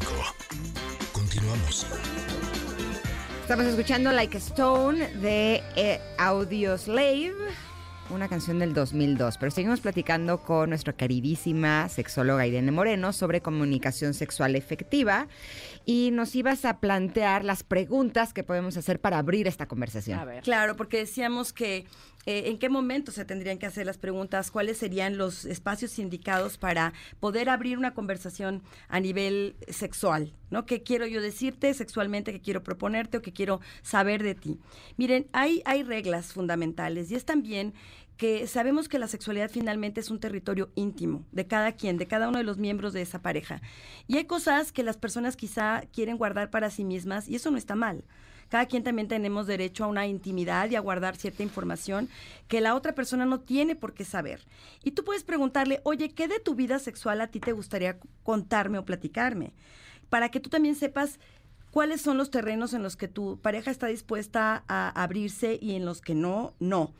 Continuamos. 1.11 1.85
Estamos 3.41 3.65
escuchando 3.65 4.11
Like 4.13 4.37
Stone 4.37 5.07
de 5.17 5.61
eh, 5.75 5.99
Audio 6.17 6.77
Slave 6.77 7.33
una 8.09 8.27
canción 8.27 8.59
del 8.59 8.73
2002, 8.73 9.37
pero 9.37 9.51
seguimos 9.51 9.81
platicando 9.81 10.39
con 10.39 10.69
nuestra 10.69 10.93
queridísima 10.93 11.89
sexóloga 11.89 12.45
Irene 12.45 12.71
Moreno 12.71 13.13
sobre 13.13 13.41
comunicación 13.41 14.13
sexual 14.13 14.55
efectiva 14.55 15.27
y 15.85 16.11
nos 16.11 16.35
ibas 16.35 16.65
a 16.65 16.79
plantear 16.79 17.43
las 17.43 17.63
preguntas 17.63 18.33
que 18.33 18.43
podemos 18.43 18.77
hacer 18.77 18.99
para 19.01 19.17
abrir 19.17 19.47
esta 19.47 19.67
conversación. 19.67 20.19
Claro, 20.43 20.75
porque 20.75 20.97
decíamos 20.97 21.51
que 21.51 21.85
eh, 22.25 22.49
en 22.49 22.57
qué 22.57 22.69
momento 22.69 23.11
se 23.11 23.23
tendrían 23.23 23.57
que 23.57 23.67
hacer 23.67 23.85
las 23.85 23.97
preguntas, 23.97 24.49
cuáles 24.49 24.77
serían 24.77 25.17
los 25.17 25.45
espacios 25.45 25.99
indicados 25.99 26.57
para 26.57 26.93
poder 27.19 27.49
abrir 27.49 27.77
una 27.77 27.93
conversación 27.93 28.63
a 28.87 28.99
nivel 28.99 29.55
sexual, 29.69 30.33
¿no? 30.49 30.65
¿Qué 30.65 30.81
quiero 30.81 31.05
yo 31.05 31.21
decirte 31.21 31.73
sexualmente, 31.73 32.31
qué 32.31 32.41
quiero 32.41 32.63
proponerte 32.63 33.17
o 33.17 33.21
qué 33.21 33.31
quiero 33.31 33.61
saber 33.83 34.23
de 34.23 34.33
ti? 34.33 34.59
Miren, 34.97 35.27
hay, 35.33 35.61
hay 35.65 35.83
reglas 35.83 36.33
fundamentales 36.33 37.11
y 37.11 37.15
es 37.15 37.25
también 37.25 37.73
que 38.17 38.47
sabemos 38.47 38.87
que 38.87 38.97
la 38.97 39.07
sexualidad 39.07 39.51
finalmente 39.51 39.99
es 39.99 40.09
un 40.09 40.19
territorio 40.19 40.71
íntimo 40.75 41.25
de 41.31 41.47
cada 41.47 41.73
quien, 41.73 41.97
de 41.97 42.07
cada 42.07 42.29
uno 42.29 42.37
de 42.37 42.43
los 42.45 42.57
miembros 42.57 42.93
de 42.93 43.01
esa 43.01 43.21
pareja. 43.21 43.61
Y 44.07 44.17
hay 44.17 44.25
cosas 44.25 44.71
que 44.71 44.83
las 44.83 44.97
personas 44.97 45.35
quizá 45.35 45.83
quieren 45.93 46.17
guardar 46.17 46.49
para 46.49 46.69
sí 46.69 46.85
mismas 46.85 47.27
y 47.27 47.35
eso 47.35 47.51
no 47.51 47.57
está 47.57 47.75
mal 47.75 48.03
cada 48.49 48.65
quien 48.65 48.83
también 48.83 49.07
tenemos 49.07 49.47
derecho 49.47 49.83
a 49.83 49.87
una 49.87 50.07
intimidad 50.07 50.69
y 50.69 50.75
a 50.75 50.79
guardar 50.79 51.15
cierta 51.15 51.43
información 51.43 52.09
que 52.47 52.61
la 52.61 52.75
otra 52.75 52.93
persona 52.93 53.25
no 53.25 53.39
tiene 53.39 53.75
por 53.75 53.93
qué 53.93 54.05
saber. 54.05 54.45
Y 54.83 54.91
tú 54.91 55.03
puedes 55.03 55.23
preguntarle, 55.23 55.81
oye, 55.83 56.09
¿qué 56.09 56.27
de 56.27 56.39
tu 56.39 56.55
vida 56.55 56.79
sexual 56.79 57.21
a 57.21 57.27
ti 57.27 57.39
te 57.39 57.51
gustaría 57.51 57.97
contarme 58.23 58.77
o 58.77 58.85
platicarme? 58.85 59.53
Para 60.09 60.29
que 60.29 60.39
tú 60.39 60.49
también 60.49 60.75
sepas 60.75 61.19
cuáles 61.71 62.01
son 62.01 62.17
los 62.17 62.31
terrenos 62.31 62.73
en 62.73 62.83
los 62.83 62.95
que 62.95 63.07
tu 63.07 63.37
pareja 63.41 63.71
está 63.71 63.87
dispuesta 63.87 64.63
a 64.67 64.89
abrirse 65.01 65.57
y 65.61 65.75
en 65.75 65.85
los 65.85 65.99
que 65.99 66.15
no, 66.15 66.53
no. 66.59 66.93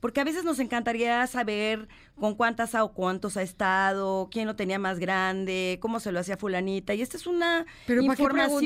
Porque 0.00 0.20
a 0.20 0.24
veces 0.24 0.42
nos 0.42 0.58
encantaría 0.58 1.24
saber 1.26 1.86
con 2.18 2.34
cuántas 2.34 2.74
o 2.74 2.92
cuántos 2.92 3.36
ha 3.36 3.42
estado, 3.42 4.28
quién 4.30 4.46
lo 4.46 4.56
tenía 4.56 4.78
más 4.78 4.98
grande, 4.98 5.78
cómo 5.80 6.00
se 6.00 6.12
lo 6.12 6.20
hacía 6.20 6.36
fulanita. 6.36 6.94
Y 6.94 7.02
esta 7.02 7.16
es 7.16 7.26
una 7.26 7.66
información 7.88 8.62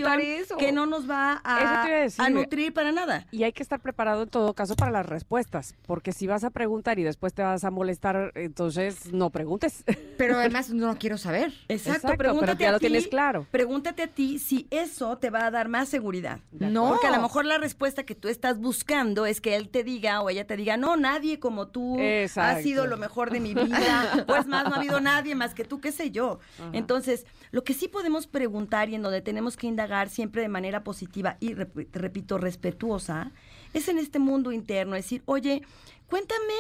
que 0.58 0.72
no 0.72 0.86
nos 0.86 1.08
va 1.08 1.40
a, 1.44 2.28
nutrir 2.30 2.72
para 2.72 2.92
nada. 2.92 3.26
Y 3.30 3.44
hay 3.44 3.52
que 3.52 3.62
estar 3.62 3.80
preparado 3.80 4.24
en 4.24 4.28
todo 4.28 4.54
caso 4.54 4.76
para 4.76 4.90
las 4.90 5.06
respuestas, 5.06 5.74
porque 5.86 6.12
si 6.12 6.26
vas 6.26 6.44
a 6.44 6.50
preguntar 6.50 6.98
y 6.98 7.02
después 7.02 7.32
te 7.34 7.42
vas 7.42 7.64
a 7.64 7.70
molestar, 7.70 8.32
entonces 8.34 9.12
no 9.12 9.30
preguntes. 9.30 9.84
Pero 10.18 10.38
además 10.38 10.70
no 10.70 10.96
quiero 10.98 11.18
saber. 11.18 11.52
Exacto, 11.68 12.12
pregúntate 12.16 12.64
ya 12.64 12.70
a 12.70 12.72
lo 12.72 12.78
ti, 12.78 12.86
tienes 12.86 13.08
claro. 13.08 13.46
Pregúntate 13.50 14.02
a 14.02 14.08
ti 14.08 14.38
si 14.38 14.66
eso 14.70 15.18
te 15.18 15.30
va 15.30 15.46
a 15.46 15.50
dar 15.50 15.68
más 15.68 15.88
seguridad. 15.88 16.40
No. 16.52 16.88
Porque 16.88 17.06
a 17.06 17.16
lo 17.16 17.22
mejor 17.22 17.44
la 17.44 17.58
respuesta 17.58 18.04
que 18.04 18.14
tú 18.14 18.28
estás 18.28 18.58
buscando 18.58 19.26
es 19.26 19.40
que 19.40 19.56
él 19.56 19.68
te 19.68 19.84
diga 19.84 20.20
o 20.20 20.30
ella 20.30 20.46
te 20.46 20.56
diga, 20.56 20.76
no, 20.76 20.96
nadie 20.96 21.38
como 21.38 21.68
tú 21.68 21.98
ha 22.36 22.60
sido 22.60 22.86
lo 22.86 22.96
mejor 22.96 23.30
de 23.30 23.35
mi 23.40 23.54
vida, 23.54 24.24
pues 24.26 24.46
más, 24.46 24.64
no 24.64 24.74
ha 24.74 24.78
habido 24.78 25.00
nadie 25.00 25.34
más 25.34 25.54
que 25.54 25.64
tú, 25.64 25.80
qué 25.80 25.92
sé 25.92 26.10
yo. 26.10 26.38
Entonces, 26.72 27.26
lo 27.50 27.64
que 27.64 27.74
sí 27.74 27.88
podemos 27.88 28.26
preguntar 28.26 28.88
y 28.88 28.94
en 28.94 29.02
donde 29.02 29.20
tenemos 29.20 29.56
que 29.56 29.66
indagar 29.66 30.08
siempre 30.08 30.42
de 30.42 30.48
manera 30.48 30.84
positiva 30.84 31.36
y, 31.40 31.54
repito, 31.54 32.38
respetuosa, 32.38 33.32
es 33.72 33.88
en 33.88 33.98
este 33.98 34.18
mundo 34.18 34.52
interno, 34.52 34.94
decir, 34.94 35.22
oye, 35.26 35.62
cuéntame 36.08 36.54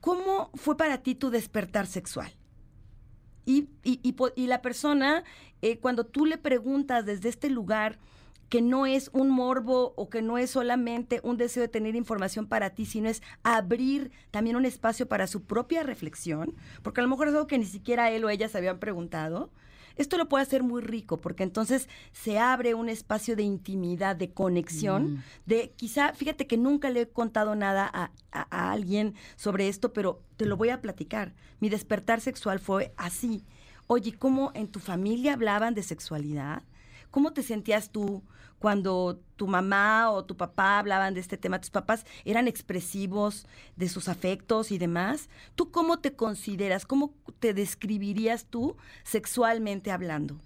cómo 0.00 0.50
fue 0.54 0.76
para 0.76 0.98
ti 0.98 1.14
tu 1.14 1.30
despertar 1.30 1.86
sexual. 1.86 2.32
Y, 3.44 3.68
y, 3.84 4.46
la 4.48 4.60
persona, 4.60 5.22
eh, 5.62 5.78
cuando 5.78 6.04
tú 6.04 6.26
le 6.26 6.36
preguntas 6.36 7.06
desde 7.06 7.28
este 7.28 7.48
lugar, 7.48 7.98
que 8.48 8.62
no 8.62 8.86
es 8.86 9.10
un 9.12 9.30
morbo 9.30 9.92
o 9.96 10.08
que 10.08 10.22
no 10.22 10.38
es 10.38 10.50
solamente 10.50 11.20
un 11.22 11.36
deseo 11.36 11.62
de 11.62 11.68
tener 11.68 11.96
información 11.96 12.46
para 12.46 12.70
ti, 12.70 12.86
sino 12.86 13.08
es 13.08 13.22
abrir 13.42 14.12
también 14.30 14.56
un 14.56 14.64
espacio 14.64 15.08
para 15.08 15.26
su 15.26 15.42
propia 15.42 15.82
reflexión, 15.82 16.54
porque 16.82 17.00
a 17.00 17.04
lo 17.04 17.10
mejor 17.10 17.28
es 17.28 17.34
algo 17.34 17.46
que 17.46 17.58
ni 17.58 17.64
siquiera 17.64 18.10
él 18.10 18.24
o 18.24 18.30
ella 18.30 18.48
se 18.48 18.58
habían 18.58 18.78
preguntado. 18.78 19.50
Esto 19.96 20.18
lo 20.18 20.28
puede 20.28 20.42
hacer 20.42 20.62
muy 20.62 20.82
rico, 20.82 21.16
porque 21.16 21.42
entonces 21.42 21.88
se 22.12 22.38
abre 22.38 22.74
un 22.74 22.90
espacio 22.90 23.34
de 23.34 23.42
intimidad, 23.42 24.14
de 24.14 24.30
conexión, 24.30 25.14
mm. 25.14 25.22
de 25.46 25.72
quizá, 25.74 26.12
fíjate 26.12 26.46
que 26.46 26.58
nunca 26.58 26.90
le 26.90 27.02
he 27.02 27.08
contado 27.08 27.56
nada 27.56 27.90
a, 27.92 28.10
a 28.30 28.72
alguien 28.72 29.14
sobre 29.36 29.68
esto, 29.68 29.94
pero 29.94 30.20
te 30.36 30.44
lo 30.44 30.58
voy 30.58 30.68
a 30.68 30.82
platicar. 30.82 31.34
Mi 31.60 31.70
despertar 31.70 32.20
sexual 32.20 32.60
fue 32.60 32.92
así. 32.98 33.42
Oye, 33.86 34.12
¿cómo 34.12 34.52
en 34.54 34.68
tu 34.68 34.80
familia 34.80 35.32
hablaban 35.32 35.74
de 35.74 35.82
sexualidad? 35.82 36.62
¿Cómo 37.10 37.32
te 37.32 37.42
sentías 37.42 37.90
tú 37.90 38.22
cuando 38.58 39.20
tu 39.36 39.46
mamá 39.46 40.10
o 40.10 40.24
tu 40.24 40.36
papá 40.36 40.78
hablaban 40.78 41.14
de 41.14 41.20
este 41.20 41.36
tema? 41.36 41.60
¿Tus 41.60 41.70
papás 41.70 42.06
eran 42.24 42.48
expresivos 42.48 43.46
de 43.76 43.88
sus 43.88 44.08
afectos 44.08 44.72
y 44.72 44.78
demás? 44.78 45.28
¿Tú 45.54 45.70
cómo 45.70 45.98
te 45.98 46.14
consideras? 46.14 46.86
¿Cómo 46.86 47.14
te 47.38 47.54
describirías 47.54 48.46
tú 48.46 48.76
sexualmente 49.04 49.90
hablando? 49.90 50.38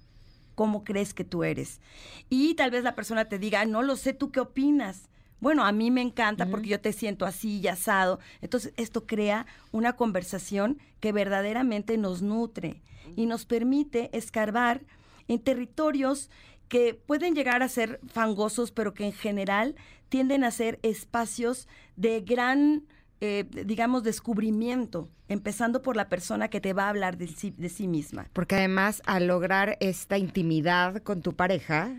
¿Cómo 0.55 0.85
crees 0.85 1.15
que 1.15 1.24
tú 1.24 1.45
eres? 1.45 1.81
Y 2.28 2.55
tal 2.55 2.70
vez 2.70 2.85
la 2.85 2.95
persona 2.95 3.27
te 3.27 3.39
diga, 3.39 3.65
no 3.65 3.82
lo 3.82 3.97
sé, 3.97 4.12
¿tú 4.12 4.31
qué 4.31 4.41
opinas? 4.41 5.09
Bueno, 5.41 5.65
a 5.65 5.73
mí 5.73 5.91
me 5.91 6.03
encanta 6.03 6.47
porque 6.47 6.69
yo 6.69 6.81
te 6.81 6.93
siento 6.93 7.24
así 7.24 7.61
y 7.61 7.69
asado. 7.69 8.20
Entonces, 8.43 8.74
esto 8.77 9.07
crea 9.07 9.47
una 9.73 9.95
conversación 9.95 10.78
que 11.01 11.12
verdaderamente 11.12 11.97
nos 11.97 12.20
nutre 12.20 12.82
y 13.16 13.24
nos 13.24 13.47
permite 13.47 14.11
escarbar 14.12 14.82
en 15.28 15.39
territorios 15.39 16.28
que 16.70 16.94
pueden 16.94 17.34
llegar 17.34 17.64
a 17.64 17.68
ser 17.68 17.98
fangosos, 18.06 18.70
pero 18.70 18.94
que 18.94 19.05
en 19.05 19.12
general 19.12 19.74
tienden 20.09 20.44
a 20.44 20.52
ser 20.52 20.78
espacios 20.82 21.66
de 21.97 22.20
gran, 22.20 22.84
eh, 23.20 23.44
digamos, 23.66 24.05
descubrimiento, 24.05 25.10
empezando 25.26 25.82
por 25.82 25.97
la 25.97 26.09
persona 26.09 26.48
que 26.48 26.60
te 26.60 26.72
va 26.72 26.84
a 26.84 26.90
hablar 26.90 27.18
de 27.18 27.26
sí, 27.26 27.52
de 27.59 27.68
sí 27.68 27.88
misma. 27.88 28.28
Porque 28.32 28.55
además, 28.55 29.02
al 29.05 29.26
lograr 29.26 29.78
esta 29.80 30.16
intimidad 30.16 31.02
con 31.02 31.22
tu 31.22 31.34
pareja, 31.34 31.90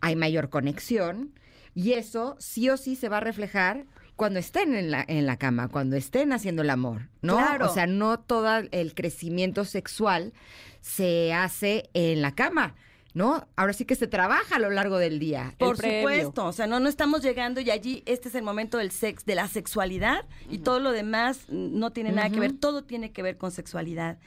hay 0.00 0.14
mayor 0.14 0.50
conexión 0.50 1.34
y 1.74 1.94
eso 1.94 2.36
sí 2.38 2.70
o 2.70 2.76
sí 2.76 2.94
se 2.94 3.08
va 3.08 3.16
a 3.16 3.20
reflejar 3.20 3.86
cuando 4.14 4.38
estén 4.38 4.76
en 4.76 4.92
la, 4.92 5.04
en 5.08 5.26
la 5.26 5.36
cama, 5.36 5.66
cuando 5.66 5.96
estén 5.96 6.32
haciendo 6.32 6.62
el 6.62 6.70
amor, 6.70 7.08
¿no? 7.22 7.38
Claro. 7.38 7.68
O 7.68 7.74
sea, 7.74 7.88
no 7.88 8.20
todo 8.20 8.48
el 8.70 8.94
crecimiento 8.94 9.64
sexual 9.64 10.32
se 10.80 11.34
hace 11.34 11.90
en 11.92 12.22
la 12.22 12.36
cama 12.36 12.76
¿no? 13.14 13.46
Ahora 13.56 13.72
sí 13.72 13.84
que 13.84 13.94
se 13.94 14.06
trabaja 14.06 14.56
a 14.56 14.58
lo 14.58 14.70
largo 14.70 14.98
del 14.98 15.18
día. 15.18 15.54
Por 15.58 15.76
supuesto, 15.76 16.46
o 16.46 16.52
sea, 16.52 16.66
no, 16.66 16.80
no 16.80 16.88
estamos 16.88 17.22
llegando 17.22 17.60
y 17.60 17.70
allí 17.70 18.02
este 18.06 18.28
es 18.28 18.34
el 18.34 18.42
momento 18.42 18.78
del 18.78 18.90
sex, 18.90 19.24
de 19.24 19.34
la 19.34 19.48
sexualidad 19.48 20.24
y 20.50 20.58
todo 20.58 20.80
lo 20.80 20.92
demás 20.92 21.46
no 21.48 21.92
tiene 21.92 22.12
nada 22.12 22.30
que 22.30 22.40
ver, 22.40 22.52
todo 22.52 22.82
tiene 22.84 23.12
que 23.12 23.22
ver 23.22 23.36
con 23.36 23.50
sexualidad. 23.50 24.18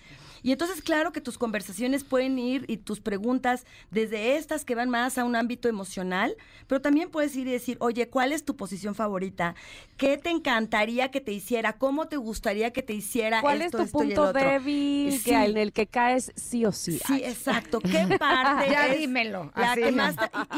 Y 0.46 0.52
entonces, 0.52 0.84
claro 0.84 1.12
que 1.12 1.22
tus 1.22 1.40
conversaciones 1.40 2.04
pueden 2.04 2.38
ir 2.38 2.66
y 2.68 2.78
tus 2.78 3.00
preguntas 3.00 3.66
desde 3.90 4.38
estas 4.38 4.64
que 4.64 4.76
van 4.76 4.92
más 4.92 5.18
a 5.18 5.24
un 5.24 5.36
ámbito 5.36 5.68
emocional, 5.68 6.36
pero 6.68 6.80
también 6.82 7.10
puedes 7.10 7.36
ir 7.36 7.48
y 7.48 7.52
decir, 7.52 7.78
oye, 7.80 8.10
¿cuál 8.10 8.32
es 8.32 8.46
tu 8.46 8.56
posición 8.56 8.94
favorita? 8.94 9.56
¿Qué 9.98 10.20
te 10.20 10.30
encantaría 10.30 11.10
que 11.10 11.20
te 11.20 11.32
hiciera? 11.32 11.74
¿Cómo 11.74 12.10
te 12.10 12.18
gustaría 12.18 12.72
que 12.72 12.84
te 12.84 12.94
hiciera 12.94 13.42
¿Cuál 13.42 13.64
es 13.64 13.72
tu 13.72 13.88
punto 13.88 14.34
débil 14.34 15.20
en 15.26 15.58
el 15.58 15.74
que 15.74 15.88
caes 15.88 16.32
sí 16.36 16.64
o 16.64 16.72
sí? 16.72 17.00
Sí, 17.08 17.24
exacto. 17.24 17.80
¿Qué 17.80 18.06
parte 18.20 18.70
ya 18.70 18.94
dímelo. 18.94 19.52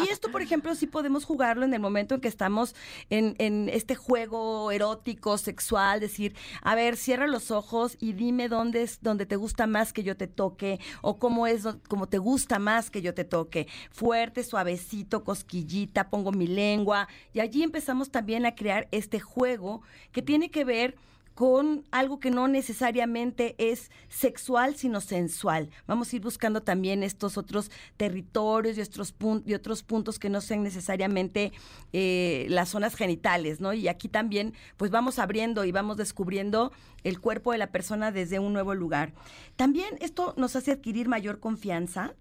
y, 0.03 0.09
esto, 0.09 0.29
por 0.33 0.41
ejemplo, 0.41 0.75
sí 0.75 0.87
podemos 0.87 1.23
jugarlo 1.23 1.63
en 1.63 1.73
el 1.73 1.79
momento 1.79 2.15
en 2.15 2.19
que 2.19 2.27
estamos 2.27 2.75
en, 3.09 3.35
en 3.37 3.69
este 3.69 3.95
juego 3.95 4.69
erótico, 4.69 5.37
sexual, 5.37 6.01
decir, 6.01 6.35
a 6.61 6.75
ver, 6.75 6.97
cierra 6.97 7.25
los 7.25 7.51
ojos 7.51 7.95
y 8.01 8.11
dime 8.11 8.49
dónde 8.49 8.81
es 8.81 9.01
donde 9.01 9.25
te 9.25 9.37
gusta 9.37 9.65
más 9.65 9.76
que 9.93 10.03
yo 10.03 10.17
te 10.17 10.27
toque 10.27 10.79
o 11.01 11.17
cómo 11.17 11.47
es 11.47 11.65
como 11.87 12.07
te 12.07 12.17
gusta 12.17 12.59
más 12.59 12.89
que 12.89 13.01
yo 13.01 13.13
te 13.13 13.23
toque. 13.23 13.67
Fuerte, 13.91 14.43
suavecito, 14.43 15.23
cosquillita, 15.23 16.09
pongo 16.09 16.31
mi 16.31 16.47
lengua 16.47 17.07
y 17.33 17.39
allí 17.39 17.63
empezamos 17.63 18.09
también 18.09 18.45
a 18.45 18.55
crear 18.55 18.87
este 18.91 19.19
juego 19.19 19.81
que 20.11 20.21
tiene 20.21 20.49
que 20.49 20.65
ver 20.65 20.95
con 21.37 21.85
algo 21.91 22.19
que 22.19 22.31
no 22.31 22.47
necesariamente 22.47 23.53
es 23.59 23.91
sexual, 24.09 24.75
sino 24.75 25.01
sensual. 25.01 25.69
Vamos 25.85 26.11
a 26.11 26.15
ir 26.15 26.23
buscando 26.23 26.63
también 26.63 27.03
estos 27.03 27.37
otros 27.37 27.69
territorios 27.95 28.75
y 28.75 29.53
otros, 29.53 29.83
puntos 29.83 30.17
que 30.17 30.31
no 30.31 30.41
sean 30.41 30.63
necesariamente 30.63 31.51
eh, 31.93 32.47
las 32.49 32.69
zonas 32.69 32.95
genitales, 32.95 33.61
¿no? 33.61 33.71
Y 33.73 33.87
aquí 33.87 34.09
también, 34.09 34.55
pues 34.77 34.89
vamos 34.89 35.19
abriendo 35.19 35.63
y 35.63 35.71
vamos 35.71 35.97
descubriendo 35.97 36.71
el 37.03 37.21
cuerpo 37.21 37.51
de 37.51 37.59
la 37.59 37.71
persona 37.71 38.11
desde 38.11 38.39
un 38.39 38.51
nuevo 38.51 38.73
lugar. 38.73 39.13
También 39.57 39.95
esto 39.99 40.33
nos 40.37 40.55
hace 40.55 40.71
adquirir 40.71 41.07
mayor 41.07 41.39
confianza 41.39 42.15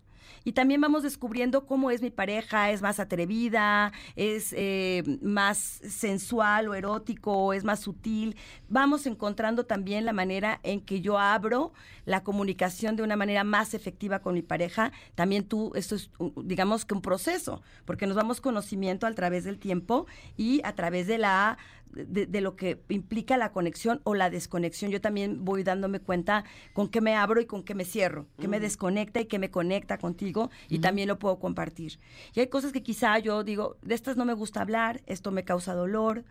y 0.44 0.52
también 0.52 0.80
vamos 0.80 1.02
descubriendo 1.02 1.66
cómo 1.66 1.90
es 1.90 2.02
mi 2.02 2.10
pareja, 2.10 2.70
es 2.70 2.82
más 2.82 3.00
atrevida, 3.00 3.92
es 4.14 4.54
eh, 4.56 5.02
más 5.22 5.58
sensual 5.58 6.68
o 6.68 6.74
erótico, 6.74 7.52
es 7.52 7.64
más 7.64 7.80
sutil. 7.80 8.36
Vamos 8.68 9.06
encontrando 9.06 9.66
también 9.66 10.04
la 10.04 10.12
manera 10.12 10.60
en 10.62 10.80
que 10.80 11.00
yo 11.00 11.18
abro 11.18 11.72
la 12.04 12.22
comunicación 12.22 12.96
de 12.96 13.02
una 13.02 13.16
manera 13.16 13.44
más 13.44 13.74
efectiva 13.74 14.20
con 14.20 14.34
mi 14.34 14.42
pareja. 14.42 14.92
También 15.14 15.44
tú, 15.44 15.72
esto 15.74 15.94
es, 15.94 16.10
digamos 16.36 16.84
que 16.84 16.94
un 16.94 17.02
proceso, 17.02 17.62
porque 17.84 18.06
nos 18.06 18.16
damos 18.16 18.40
conocimiento 18.40 19.06
a 19.06 19.12
través 19.12 19.44
del 19.44 19.58
tiempo 19.58 20.06
y 20.36 20.60
a 20.64 20.74
través 20.74 21.06
de 21.06 21.18
la 21.18 21.58
de, 21.96 22.40
lo 22.40 22.56
que 22.56 22.80
implica 22.88 23.36
la 23.36 23.52
conexión 23.52 24.00
o 24.04 24.14
la 24.14 24.30
desconexión. 24.30 24.90
Yo 24.90 25.00
también 25.00 25.44
voy 25.44 25.62
dándome 25.62 26.00
cuenta 26.00 26.44
con 26.72 26.88
qué 26.88 27.00
me 27.00 27.14
abro 27.14 27.40
y 27.40 27.46
con 27.46 27.62
qué 27.62 27.74
me 27.74 27.84
cierro, 27.84 28.26
qué 28.38 28.48
me 28.48 28.60
desconecta 28.60 29.20
y 29.20 29.26
qué 29.26 29.38
me 29.38 29.50
conecta 29.50 29.98
contigo 29.98 30.50
y 30.68 30.80
también 30.80 31.08
lo 31.08 31.18
puedo 31.18 31.38
compartir. 31.38 31.98
Y 32.34 32.40
hay 32.40 32.48
cosas 32.48 32.72
que 32.72 32.82
quizá 32.82 33.18
yo 33.18 33.44
digo, 33.44 33.76
de 33.82 33.94
estas 33.94 34.16
no 34.16 34.24
me 34.24 34.34
gusta 34.34 34.60
hablar, 34.60 35.02
esto 35.06 35.30
me 35.30 35.44
causa 35.44 35.74
dolor. 35.74 36.24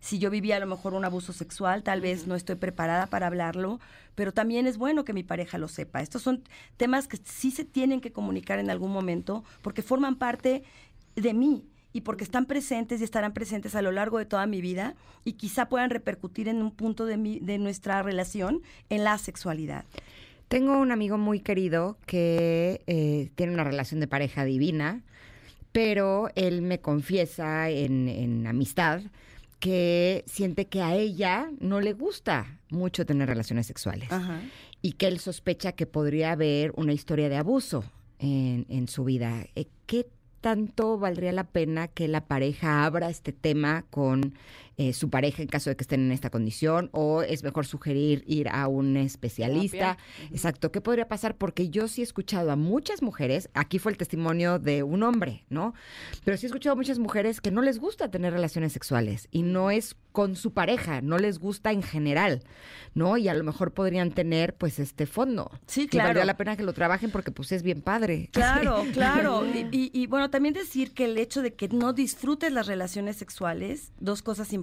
Si 0.00 0.18
yo 0.18 0.30
vivía 0.30 0.56
a 0.56 0.60
lo 0.60 0.66
mejor 0.66 0.94
un 0.94 1.04
abuso 1.04 1.32
sexual, 1.32 1.84
tal 1.84 2.00
vez 2.00 2.26
no 2.26 2.34
estoy 2.34 2.56
preparada 2.56 3.06
para 3.06 3.28
hablarlo, 3.28 3.78
pero 4.16 4.32
también 4.32 4.66
es 4.66 4.76
bueno 4.76 5.04
que 5.04 5.12
mi 5.12 5.22
pareja 5.22 5.58
lo 5.58 5.68
sepa. 5.68 6.02
Estos 6.02 6.22
son 6.22 6.42
temas 6.76 7.06
que 7.06 7.18
sí 7.18 7.52
se 7.52 7.64
tienen 7.64 8.00
que 8.00 8.10
comunicar 8.10 8.58
en 8.58 8.68
algún 8.68 8.92
momento 8.92 9.44
porque 9.62 9.82
forman 9.82 10.16
parte 10.16 10.64
de 11.14 11.34
mí, 11.34 11.68
y 11.92 12.02
porque 12.02 12.24
están 12.24 12.46
presentes 12.46 13.00
y 13.00 13.04
estarán 13.04 13.32
presentes 13.32 13.74
a 13.74 13.82
lo 13.82 13.92
largo 13.92 14.18
de 14.18 14.24
toda 14.24 14.46
mi 14.46 14.60
vida 14.60 14.94
y 15.24 15.34
quizá 15.34 15.68
puedan 15.68 15.90
repercutir 15.90 16.48
en 16.48 16.62
un 16.62 16.70
punto 16.70 17.06
de, 17.06 17.16
mi, 17.16 17.38
de 17.40 17.58
nuestra 17.58 18.02
relación 18.02 18.62
en 18.88 19.04
la 19.04 19.18
sexualidad. 19.18 19.84
Tengo 20.48 20.78
un 20.78 20.92
amigo 20.92 21.18
muy 21.18 21.40
querido 21.40 21.96
que 22.06 22.82
eh, 22.86 23.30
tiene 23.36 23.54
una 23.54 23.64
relación 23.64 24.00
de 24.00 24.06
pareja 24.06 24.44
divina, 24.44 25.02
pero 25.72 26.28
él 26.34 26.62
me 26.62 26.80
confiesa 26.80 27.70
en, 27.70 28.08
en 28.08 28.46
amistad 28.46 29.00
que 29.60 30.24
siente 30.26 30.66
que 30.66 30.82
a 30.82 30.94
ella 30.96 31.48
no 31.60 31.80
le 31.80 31.92
gusta 31.92 32.58
mucho 32.68 33.06
tener 33.06 33.28
relaciones 33.28 33.66
sexuales 33.66 34.08
y 34.82 34.94
que 34.94 35.06
él 35.06 35.20
sospecha 35.20 35.70
que 35.72 35.86
podría 35.86 36.32
haber 36.32 36.72
una 36.74 36.92
historia 36.92 37.28
de 37.28 37.36
abuso 37.36 37.84
en, 38.18 38.66
en 38.68 38.88
su 38.88 39.04
vida. 39.04 39.46
Eh, 39.54 39.66
¿Qué 39.86 40.08
tanto 40.42 40.98
valdría 40.98 41.32
la 41.32 41.44
pena 41.44 41.88
que 41.88 42.08
la 42.08 42.26
pareja 42.26 42.84
abra 42.84 43.08
este 43.08 43.32
tema 43.32 43.84
con 43.90 44.34
eh, 44.76 44.92
su 44.92 45.10
pareja 45.10 45.42
en 45.42 45.48
caso 45.48 45.70
de 45.70 45.76
que 45.76 45.82
estén 45.82 46.00
en 46.00 46.12
esta 46.12 46.30
condición 46.30 46.88
o 46.92 47.22
es 47.22 47.42
mejor 47.42 47.66
sugerir 47.66 48.24
ir 48.26 48.48
a 48.48 48.68
un 48.68 48.96
especialista. 48.96 49.98
Exacto, 50.30 50.72
¿qué 50.72 50.80
podría 50.80 51.08
pasar? 51.08 51.36
Porque 51.36 51.68
yo 51.68 51.88
sí 51.88 52.00
he 52.00 52.04
escuchado 52.04 52.50
a 52.50 52.56
muchas 52.56 53.02
mujeres, 53.02 53.50
aquí 53.54 53.78
fue 53.78 53.92
el 53.92 53.98
testimonio 53.98 54.58
de 54.58 54.82
un 54.82 55.02
hombre, 55.02 55.44
¿no? 55.48 55.74
Pero 56.24 56.36
sí 56.36 56.46
he 56.46 56.48
escuchado 56.48 56.72
a 56.72 56.76
muchas 56.76 56.98
mujeres 56.98 57.40
que 57.40 57.50
no 57.50 57.62
les 57.62 57.78
gusta 57.78 58.10
tener 58.10 58.32
relaciones 58.32 58.72
sexuales 58.72 59.28
y 59.30 59.42
no 59.42 59.70
es 59.70 59.96
con 60.12 60.36
su 60.36 60.52
pareja, 60.52 61.00
no 61.00 61.18
les 61.18 61.38
gusta 61.38 61.72
en 61.72 61.82
general, 61.82 62.42
¿no? 62.94 63.16
Y 63.16 63.28
a 63.28 63.34
lo 63.34 63.44
mejor 63.44 63.72
podrían 63.72 64.12
tener 64.12 64.54
pues 64.54 64.78
este 64.78 65.06
fondo. 65.06 65.50
Sí, 65.66 65.88
claro. 65.88 66.08
Valdría 66.08 66.24
la 66.26 66.36
pena 66.36 66.56
que 66.56 66.62
lo 66.62 66.74
trabajen 66.74 67.10
porque 67.10 67.32
pues 67.32 67.50
es 67.52 67.62
bien 67.62 67.82
padre. 67.82 68.30
Claro, 68.42 68.84
claro. 68.92 69.44
Y, 69.46 69.90
y, 69.92 70.06
bueno, 70.06 70.28
también 70.28 70.52
decir 70.52 70.92
que 70.92 71.04
el 71.04 71.16
hecho 71.16 71.42
de 71.42 71.54
que 71.54 71.68
no 71.68 71.92
disfrutes 71.92 72.52
las 72.52 72.66
relaciones 72.66 73.16
sexuales, 73.16 73.92
dos 74.00 74.20
cosas 74.20 74.52
importantes, 74.52 74.61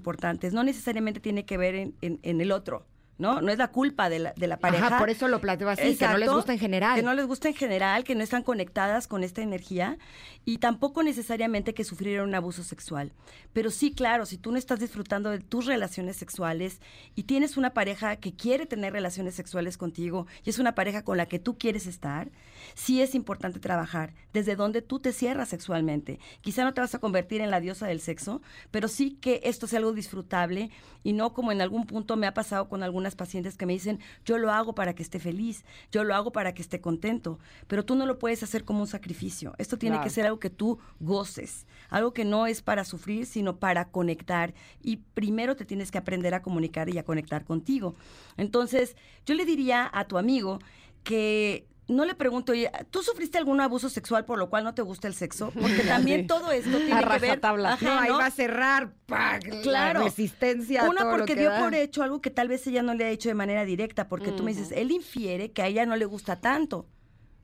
no 0.53 0.63
necesariamente 0.63 1.19
tiene 1.19 1.45
que 1.45 1.57
ver 1.57 1.76
en, 1.76 1.95
en 2.01 2.41
el 2.41 2.51
otro. 2.51 2.85
¿No? 3.19 3.41
No 3.41 3.51
es 3.51 3.57
la 3.57 3.67
culpa 3.67 4.09
de 4.09 4.19
la, 4.19 4.33
de 4.33 4.47
la 4.47 4.57
pareja. 4.57 4.87
Ajá, 4.87 4.97
por 4.97 5.09
eso 5.09 5.27
lo 5.27 5.39
planteo 5.39 5.69
así, 5.69 5.95
que 5.95 6.07
no 6.07 6.17
les 6.17 6.31
gusta 6.31 6.53
en 6.53 6.59
general. 6.59 6.95
Que 6.95 7.03
no 7.03 7.13
les 7.13 7.27
gusta 7.27 7.49
en 7.49 7.53
general, 7.53 8.03
que 8.05 8.15
no 8.15 8.23
están 8.23 8.43
conectadas 8.43 9.07
con 9.07 9.23
esta 9.23 9.41
energía 9.41 9.97
y 10.45 10.57
tampoco 10.59 11.03
necesariamente 11.03 11.73
que 11.73 11.83
sufrieron 11.83 12.29
un 12.29 12.35
abuso 12.35 12.63
sexual. 12.63 13.11
Pero 13.51 13.71
sí, 13.71 13.91
claro, 13.91 14.25
si 14.25 14.37
tú 14.37 14.51
no 14.51 14.57
estás 14.57 14.79
disfrutando 14.79 15.29
de 15.29 15.39
tus 15.39 15.65
relaciones 15.65 16.15
sexuales 16.15 16.79
y 17.13 17.23
tienes 17.23 17.57
una 17.57 17.73
pareja 17.73 18.15
que 18.15 18.33
quiere 18.33 18.65
tener 18.65 18.93
relaciones 18.93 19.35
sexuales 19.35 19.77
contigo 19.77 20.25
y 20.45 20.49
es 20.49 20.57
una 20.57 20.73
pareja 20.73 21.03
con 21.03 21.17
la 21.17 21.25
que 21.25 21.39
tú 21.39 21.57
quieres 21.57 21.87
estar, 21.87 22.31
sí 22.73 23.01
es 23.01 23.15
importante 23.15 23.59
trabajar 23.59 24.13
desde 24.31 24.55
donde 24.55 24.81
tú 24.81 24.99
te 24.99 25.11
cierras 25.11 25.49
sexualmente. 25.49 26.19
Quizá 26.41 26.63
no 26.63 26.73
te 26.73 26.81
vas 26.81 26.95
a 26.95 26.99
convertir 26.99 27.41
en 27.41 27.51
la 27.51 27.59
diosa 27.59 27.85
del 27.87 27.99
sexo, 27.99 28.41
pero 28.71 28.87
sí 28.87 29.17
que 29.19 29.41
esto 29.43 29.67
sea 29.67 29.79
algo 29.79 29.91
disfrutable 29.91 30.69
y 31.03 31.13
no 31.13 31.33
como 31.33 31.51
en 31.51 31.61
algún 31.61 31.85
punto 31.85 32.15
me 32.15 32.27
ha 32.27 32.33
pasado 32.33 32.69
con 32.69 32.83
algunas 32.83 33.09
pacientes 33.15 33.57
que 33.57 33.65
me 33.65 33.73
dicen, 33.73 33.99
yo 34.26 34.38
lo 34.38 34.52
hago 34.52 34.73
para 34.73 34.94
que 34.94 35.03
esté 35.03 35.19
feliz, 35.19 35.65
yo 35.91 36.03
lo 36.03 36.15
hago 36.15 36.31
para 36.31 36.53
que 36.53 36.61
esté 36.61 36.81
contento, 36.81 37.40
pero 37.68 37.86
tú 37.86 37.95
no 37.95 38.06
lo 38.06 38.19
puedes 38.19 38.44
hacer 38.44 38.65
como 38.65 38.81
un 38.81 38.88
sacrificio. 38.88 39.53
Esto 39.57 39.77
tiene 39.77 39.99
que 40.02 40.10
ser 40.10 40.26
algo 40.26 40.40
que 40.40 40.49
tú 40.49 40.80
goces, 40.99 41.65
algo 41.90 42.14
que 42.14 42.26
no 42.26 42.48
es 42.48 42.61
para 42.61 42.84
sufrir, 42.84 43.26
sino 43.26 43.57
para 43.57 43.90
conectar. 43.90 44.53
Y 44.81 44.98
primero 44.98 45.56
te 45.56 45.65
tienes 45.65 45.91
que 45.91 45.98
aprender 45.98 46.34
a 46.34 46.41
comunicar 46.41 46.90
y 46.90 46.98
a 46.98 47.03
conectar 47.03 47.45
contigo. 47.45 47.95
Entonces, 48.38 48.95
yo 49.26 49.36
le 49.36 49.45
diría 49.45 49.90
a 49.91 50.06
tu 50.06 50.18
amigo 50.18 50.60
que 51.03 51.68
no 51.90 52.06
le 52.06 52.14
pregunto, 52.16 52.52
oye, 52.52 52.72
¿tú 52.91 53.02
sufriste 53.02 53.38
algún 53.38 53.60
abuso 53.60 53.90
sexual 53.90 54.24
por 54.24 54.38
lo 54.38 54.49
cual 54.49 54.64
no 54.64 54.74
te 54.74 54.84
gusta 54.84 55.07
el 55.07 55.16
sexo? 55.16 55.52
Porque 55.60 55.82
también 55.82 56.28
todo 56.28 56.52
esto 56.52 56.78
tiene 56.78 57.03
que 57.03 57.20
ver... 57.20 57.40
Tabla. 57.40 57.78
no, 57.82 57.99
ahí 57.99 58.11
va 58.11 58.28
a 58.28 58.32
cerrar, 58.32 58.94
claro. 59.07 59.61
la 59.66 59.94
resistencia. 59.94 60.90
Una, 60.90 61.10
porque 61.10 61.36
dio 61.36 61.52
por 61.57 61.74
hecho 61.74 62.03
algo 62.03 62.22
que 62.22 62.30
tal 62.30 62.48
vez 62.48 62.66
ella 62.68 62.84
no 62.84 62.94
le 62.94 63.06
ha 63.06 63.10
dicho 63.10 63.30
de 63.30 63.36
manera 63.36 63.66
directa, 63.66 64.07
porque 64.07 64.32
tú 64.32 64.44
me 64.44 64.53
dices, 64.53 64.72
él 64.72 64.91
infiere 64.91 65.52
que 65.52 65.61
a 65.61 65.68
ella 65.68 65.86
no 65.86 65.95
le 65.95 66.06
gusta 66.06 66.40
tanto. 66.41 66.88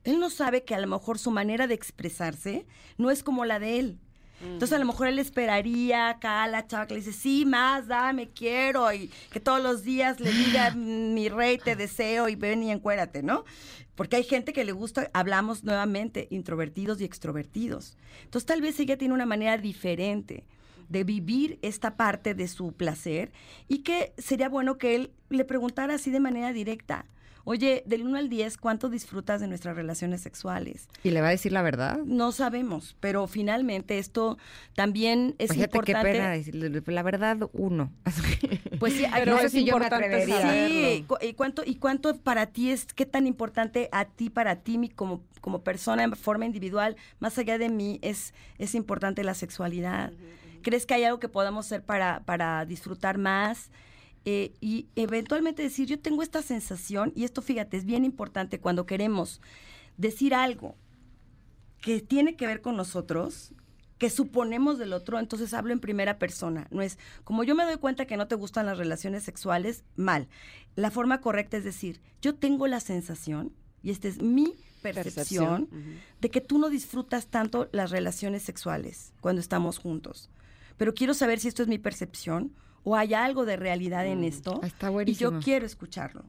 Él 0.04 0.20
no 0.20 0.30
sabe 0.30 0.64
que 0.64 0.74
a 0.74 0.78
lo 0.78 0.86
mejor 0.86 1.18
su 1.18 1.30
manera 1.30 1.66
de 1.66 1.74
expresarse 1.74 2.66
no 2.98 3.10
es 3.10 3.22
como 3.22 3.44
la 3.44 3.58
de 3.58 3.78
él. 3.78 4.00
Entonces 4.42 4.74
a 4.74 4.78
lo 4.78 4.84
mejor 4.84 5.08
él 5.08 5.18
esperaría 5.18 6.10
acá 6.10 6.42
a 6.42 6.48
la 6.48 6.66
chava 6.66 6.86
que 6.86 6.94
le 6.94 7.00
dice, 7.00 7.12
sí, 7.12 7.46
más, 7.46 7.88
dame, 7.88 8.28
quiero, 8.28 8.92
y 8.92 9.10
que 9.30 9.40
todos 9.40 9.62
los 9.62 9.82
días 9.82 10.20
le 10.20 10.30
diga, 10.30 10.70
mi 10.74 11.28
rey, 11.28 11.58
te 11.58 11.74
deseo, 11.74 12.28
y 12.28 12.36
ven 12.36 12.62
y 12.62 12.70
encuérate, 12.70 13.22
¿no? 13.22 13.44
Porque 13.94 14.16
hay 14.16 14.24
gente 14.24 14.52
que 14.52 14.64
le 14.64 14.72
gusta, 14.72 15.10
hablamos 15.14 15.64
nuevamente, 15.64 16.28
introvertidos 16.30 17.00
y 17.00 17.04
extrovertidos. 17.04 17.96
Entonces 18.24 18.46
tal 18.46 18.60
vez 18.60 18.78
ella 18.78 18.98
tiene 18.98 19.14
una 19.14 19.26
manera 19.26 19.56
diferente 19.56 20.44
de 20.88 21.02
vivir 21.02 21.58
esta 21.62 21.96
parte 21.96 22.34
de 22.34 22.46
su 22.46 22.72
placer 22.72 23.32
y 23.68 23.78
que 23.78 24.12
sería 24.18 24.48
bueno 24.48 24.78
que 24.78 24.94
él 24.94 25.12
le 25.30 25.44
preguntara 25.44 25.94
así 25.94 26.10
de 26.10 26.20
manera 26.20 26.52
directa, 26.52 27.06
Oye, 27.48 27.84
del 27.86 28.02
1 28.02 28.18
al 28.18 28.28
10, 28.28 28.56
¿cuánto 28.58 28.90
disfrutas 28.90 29.40
de 29.40 29.46
nuestras 29.46 29.76
relaciones 29.76 30.20
sexuales? 30.20 30.88
¿Y 31.04 31.12
le 31.12 31.20
va 31.20 31.28
a 31.28 31.30
decir 31.30 31.52
la 31.52 31.62
verdad? 31.62 31.98
No 32.04 32.32
sabemos, 32.32 32.96
pero 32.98 33.28
finalmente 33.28 33.98
esto 33.98 34.36
también 34.74 35.36
es 35.38 35.52
Fíjate 35.52 35.78
importante. 35.78 36.10
qué 36.10 36.18
pena 36.18 36.30
decirle, 36.32 36.82
la 36.84 37.02
verdad, 37.04 37.48
uno. 37.52 37.92
Pues 38.80 38.94
sí, 38.94 39.06
pero 39.14 39.36
no 39.36 39.40
sé 39.40 39.48
si 39.48 39.64
yo 39.64 39.78
me 39.78 39.86
atrevería 39.86 40.68
Sí, 40.68 41.06
¿y 41.22 41.32
cuánto, 41.32 41.62
¿y 41.64 41.76
cuánto 41.76 42.14
para 42.18 42.46
ti 42.46 42.70
es, 42.70 42.84
qué 42.84 43.06
tan 43.06 43.26
importante 43.26 43.88
a 43.90 44.04
ti, 44.06 44.28
para 44.28 44.56
ti, 44.56 44.90
como, 44.94 45.22
como 45.40 45.62
persona 45.62 46.02
en 46.02 46.14
forma 46.16 46.44
individual, 46.46 46.96
más 47.20 47.38
allá 47.38 47.58
de 47.58 47.70
mí, 47.70 48.00
es, 48.02 48.34
es 48.58 48.74
importante 48.74 49.22
la 49.22 49.34
sexualidad? 49.34 50.12
¿Crees 50.62 50.84
que 50.84 50.94
hay 50.94 51.04
algo 51.04 51.20
que 51.20 51.28
podamos 51.28 51.66
hacer 51.66 51.84
para, 51.84 52.24
para 52.24 52.66
disfrutar 52.66 53.18
más? 53.18 53.70
Eh, 54.28 54.54
y 54.60 54.88
eventualmente 54.96 55.62
decir, 55.62 55.86
yo 55.86 56.00
tengo 56.00 56.20
esta 56.20 56.42
sensación, 56.42 57.12
y 57.14 57.22
esto 57.22 57.42
fíjate, 57.42 57.76
es 57.76 57.84
bien 57.84 58.04
importante 58.04 58.58
cuando 58.58 58.84
queremos 58.84 59.40
decir 59.96 60.34
algo 60.34 60.74
que 61.80 62.00
tiene 62.00 62.34
que 62.34 62.48
ver 62.48 62.60
con 62.60 62.76
nosotros, 62.76 63.52
que 63.98 64.10
suponemos 64.10 64.78
del 64.78 64.94
otro, 64.94 65.20
entonces 65.20 65.54
hablo 65.54 65.72
en 65.72 65.78
primera 65.78 66.18
persona. 66.18 66.66
No 66.72 66.82
es, 66.82 66.98
como 67.22 67.44
yo 67.44 67.54
me 67.54 67.62
doy 67.62 67.76
cuenta 67.76 68.06
que 68.06 68.16
no 68.16 68.26
te 68.26 68.34
gustan 68.34 68.66
las 68.66 68.78
relaciones 68.78 69.22
sexuales, 69.22 69.84
mal. 69.94 70.26
La 70.74 70.90
forma 70.90 71.20
correcta 71.20 71.56
es 71.56 71.62
decir, 71.62 72.00
yo 72.20 72.34
tengo 72.34 72.66
la 72.66 72.80
sensación, 72.80 73.52
y 73.80 73.90
esta 73.90 74.08
es 74.08 74.20
mi 74.20 74.54
percepción, 74.82 75.68
de 76.20 76.30
que 76.30 76.40
tú 76.40 76.58
no 76.58 76.68
disfrutas 76.68 77.28
tanto 77.28 77.68
las 77.70 77.92
relaciones 77.92 78.42
sexuales 78.42 79.12
cuando 79.20 79.40
estamos 79.40 79.78
juntos. 79.78 80.30
Pero 80.76 80.94
quiero 80.94 81.14
saber 81.14 81.38
si 81.38 81.46
esto 81.46 81.62
es 81.62 81.68
mi 81.68 81.78
percepción 81.78 82.52
o 82.86 82.94
hay 82.94 83.14
algo 83.14 83.44
de 83.44 83.56
realidad 83.56 84.06
en 84.06 84.20
mm, 84.20 84.24
esto. 84.24 84.60
Está 84.62 84.92
y 85.04 85.14
yo 85.14 85.40
quiero 85.40 85.66
escucharlo. 85.66 86.22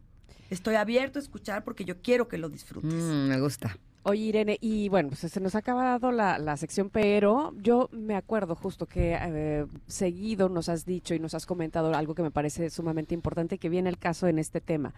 Estoy 0.49 0.73
abierto 0.73 1.19
a 1.19 1.21
escuchar 1.21 1.63
porque 1.63 1.85
yo 1.85 2.01
quiero 2.01 2.27
que 2.27 2.39
lo 2.39 2.49
disfrutes. 2.49 2.91
Mm, 2.91 3.27
me 3.27 3.39
gusta. 3.39 3.77
Oye, 4.01 4.21
Irene, 4.23 4.57
y 4.59 4.89
bueno, 4.89 5.09
pues 5.09 5.31
se 5.31 5.39
nos 5.39 5.53
ha 5.53 5.59
acabado 5.59 6.11
la, 6.11 6.39
la 6.39 6.57
sección, 6.57 6.89
pero 6.89 7.53
yo 7.57 7.89
me 7.91 8.15
acuerdo 8.15 8.55
justo 8.55 8.87
que 8.87 9.15
eh, 9.21 9.67
seguido 9.85 10.49
nos 10.49 10.67
has 10.67 10.83
dicho 10.83 11.13
y 11.13 11.19
nos 11.19 11.35
has 11.35 11.45
comentado 11.45 11.93
algo 11.93 12.15
que 12.15 12.23
me 12.23 12.31
parece 12.31 12.71
sumamente 12.71 13.13
importante, 13.13 13.59
que 13.59 13.69
viene 13.69 13.89
el 13.89 13.99
caso 13.99 14.27
en 14.27 14.39
este 14.39 14.59
tema. 14.59 14.95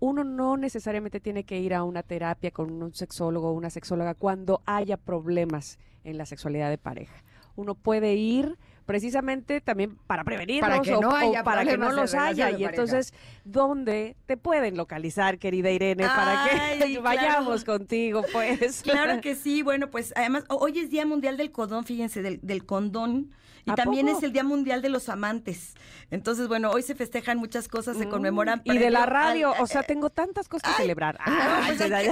Uno 0.00 0.24
no 0.24 0.56
necesariamente 0.56 1.20
tiene 1.20 1.44
que 1.44 1.60
ir 1.60 1.74
a 1.74 1.84
una 1.84 2.02
terapia 2.02 2.52
con 2.52 2.70
un 2.82 2.94
sexólogo 2.94 3.50
o 3.50 3.52
una 3.52 3.68
sexóloga 3.68 4.14
cuando 4.14 4.62
haya 4.64 4.96
problemas 4.96 5.78
en 6.04 6.16
la 6.16 6.24
sexualidad 6.24 6.70
de 6.70 6.78
pareja. 6.78 7.22
Uno 7.54 7.74
puede 7.74 8.14
ir 8.14 8.56
precisamente 8.86 9.60
también 9.60 9.96
para 10.06 10.24
prevenirlos 10.24 10.68
para 10.68 10.82
que 10.82 10.92
no 10.92 11.08
o, 11.08 11.44
para 11.44 11.64
que 11.64 11.78
no 11.78 11.92
los 11.92 12.14
haya. 12.14 12.50
Y 12.50 12.64
entonces, 12.64 13.14
¿dónde 13.44 14.16
te 14.26 14.36
pueden 14.36 14.76
localizar, 14.76 15.38
querida 15.38 15.70
Irene, 15.70 16.04
para 16.06 16.48
que 16.78 16.98
vayamos 17.02 17.64
contigo, 17.64 18.22
pues? 18.32 18.82
Claro 18.82 19.20
que 19.20 19.34
sí. 19.36 19.62
Bueno, 19.62 19.90
pues 19.90 20.12
además, 20.16 20.44
hoy 20.48 20.78
es 20.78 20.90
Día 20.90 21.06
Mundial 21.06 21.36
del 21.36 21.50
Condón, 21.50 21.84
fíjense, 21.84 22.22
del, 22.22 22.40
del 22.42 22.64
condón. 22.64 23.30
Y 23.64 23.72
también 23.74 24.08
es 24.08 24.22
el 24.22 24.32
Día 24.32 24.42
Mundial 24.42 24.82
de 24.82 24.88
los 24.88 25.08
Amantes. 25.08 25.74
Entonces, 26.10 26.48
bueno, 26.48 26.70
hoy 26.70 26.82
se 26.82 26.94
festejan 26.94 27.38
muchas 27.38 27.68
cosas, 27.68 27.96
se 27.96 28.06
mm, 28.06 28.10
conmemoran. 28.10 28.60
Y 28.64 28.76
de 28.76 28.90
la 28.90 29.06
radio, 29.06 29.54
o 29.60 29.66
sea, 29.66 29.82
tengo 29.82 30.10
tantas 30.10 30.48
cosas 30.48 30.74
que 30.74 30.82
celebrar. 30.82 31.18
pues 31.66 31.80
hay, 31.80 32.08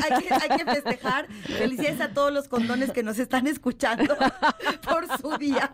que, 0.56 0.64
festejar. 0.64 1.26
Felicidades 1.59 2.01
a 2.01 2.12
todos 2.12 2.32
los 2.32 2.48
condones 2.48 2.92
que 2.92 3.02
nos 3.02 3.18
están 3.18 3.47
escuchando 3.47 4.16
por 4.88 5.06
su 5.18 5.36
día. 5.38 5.70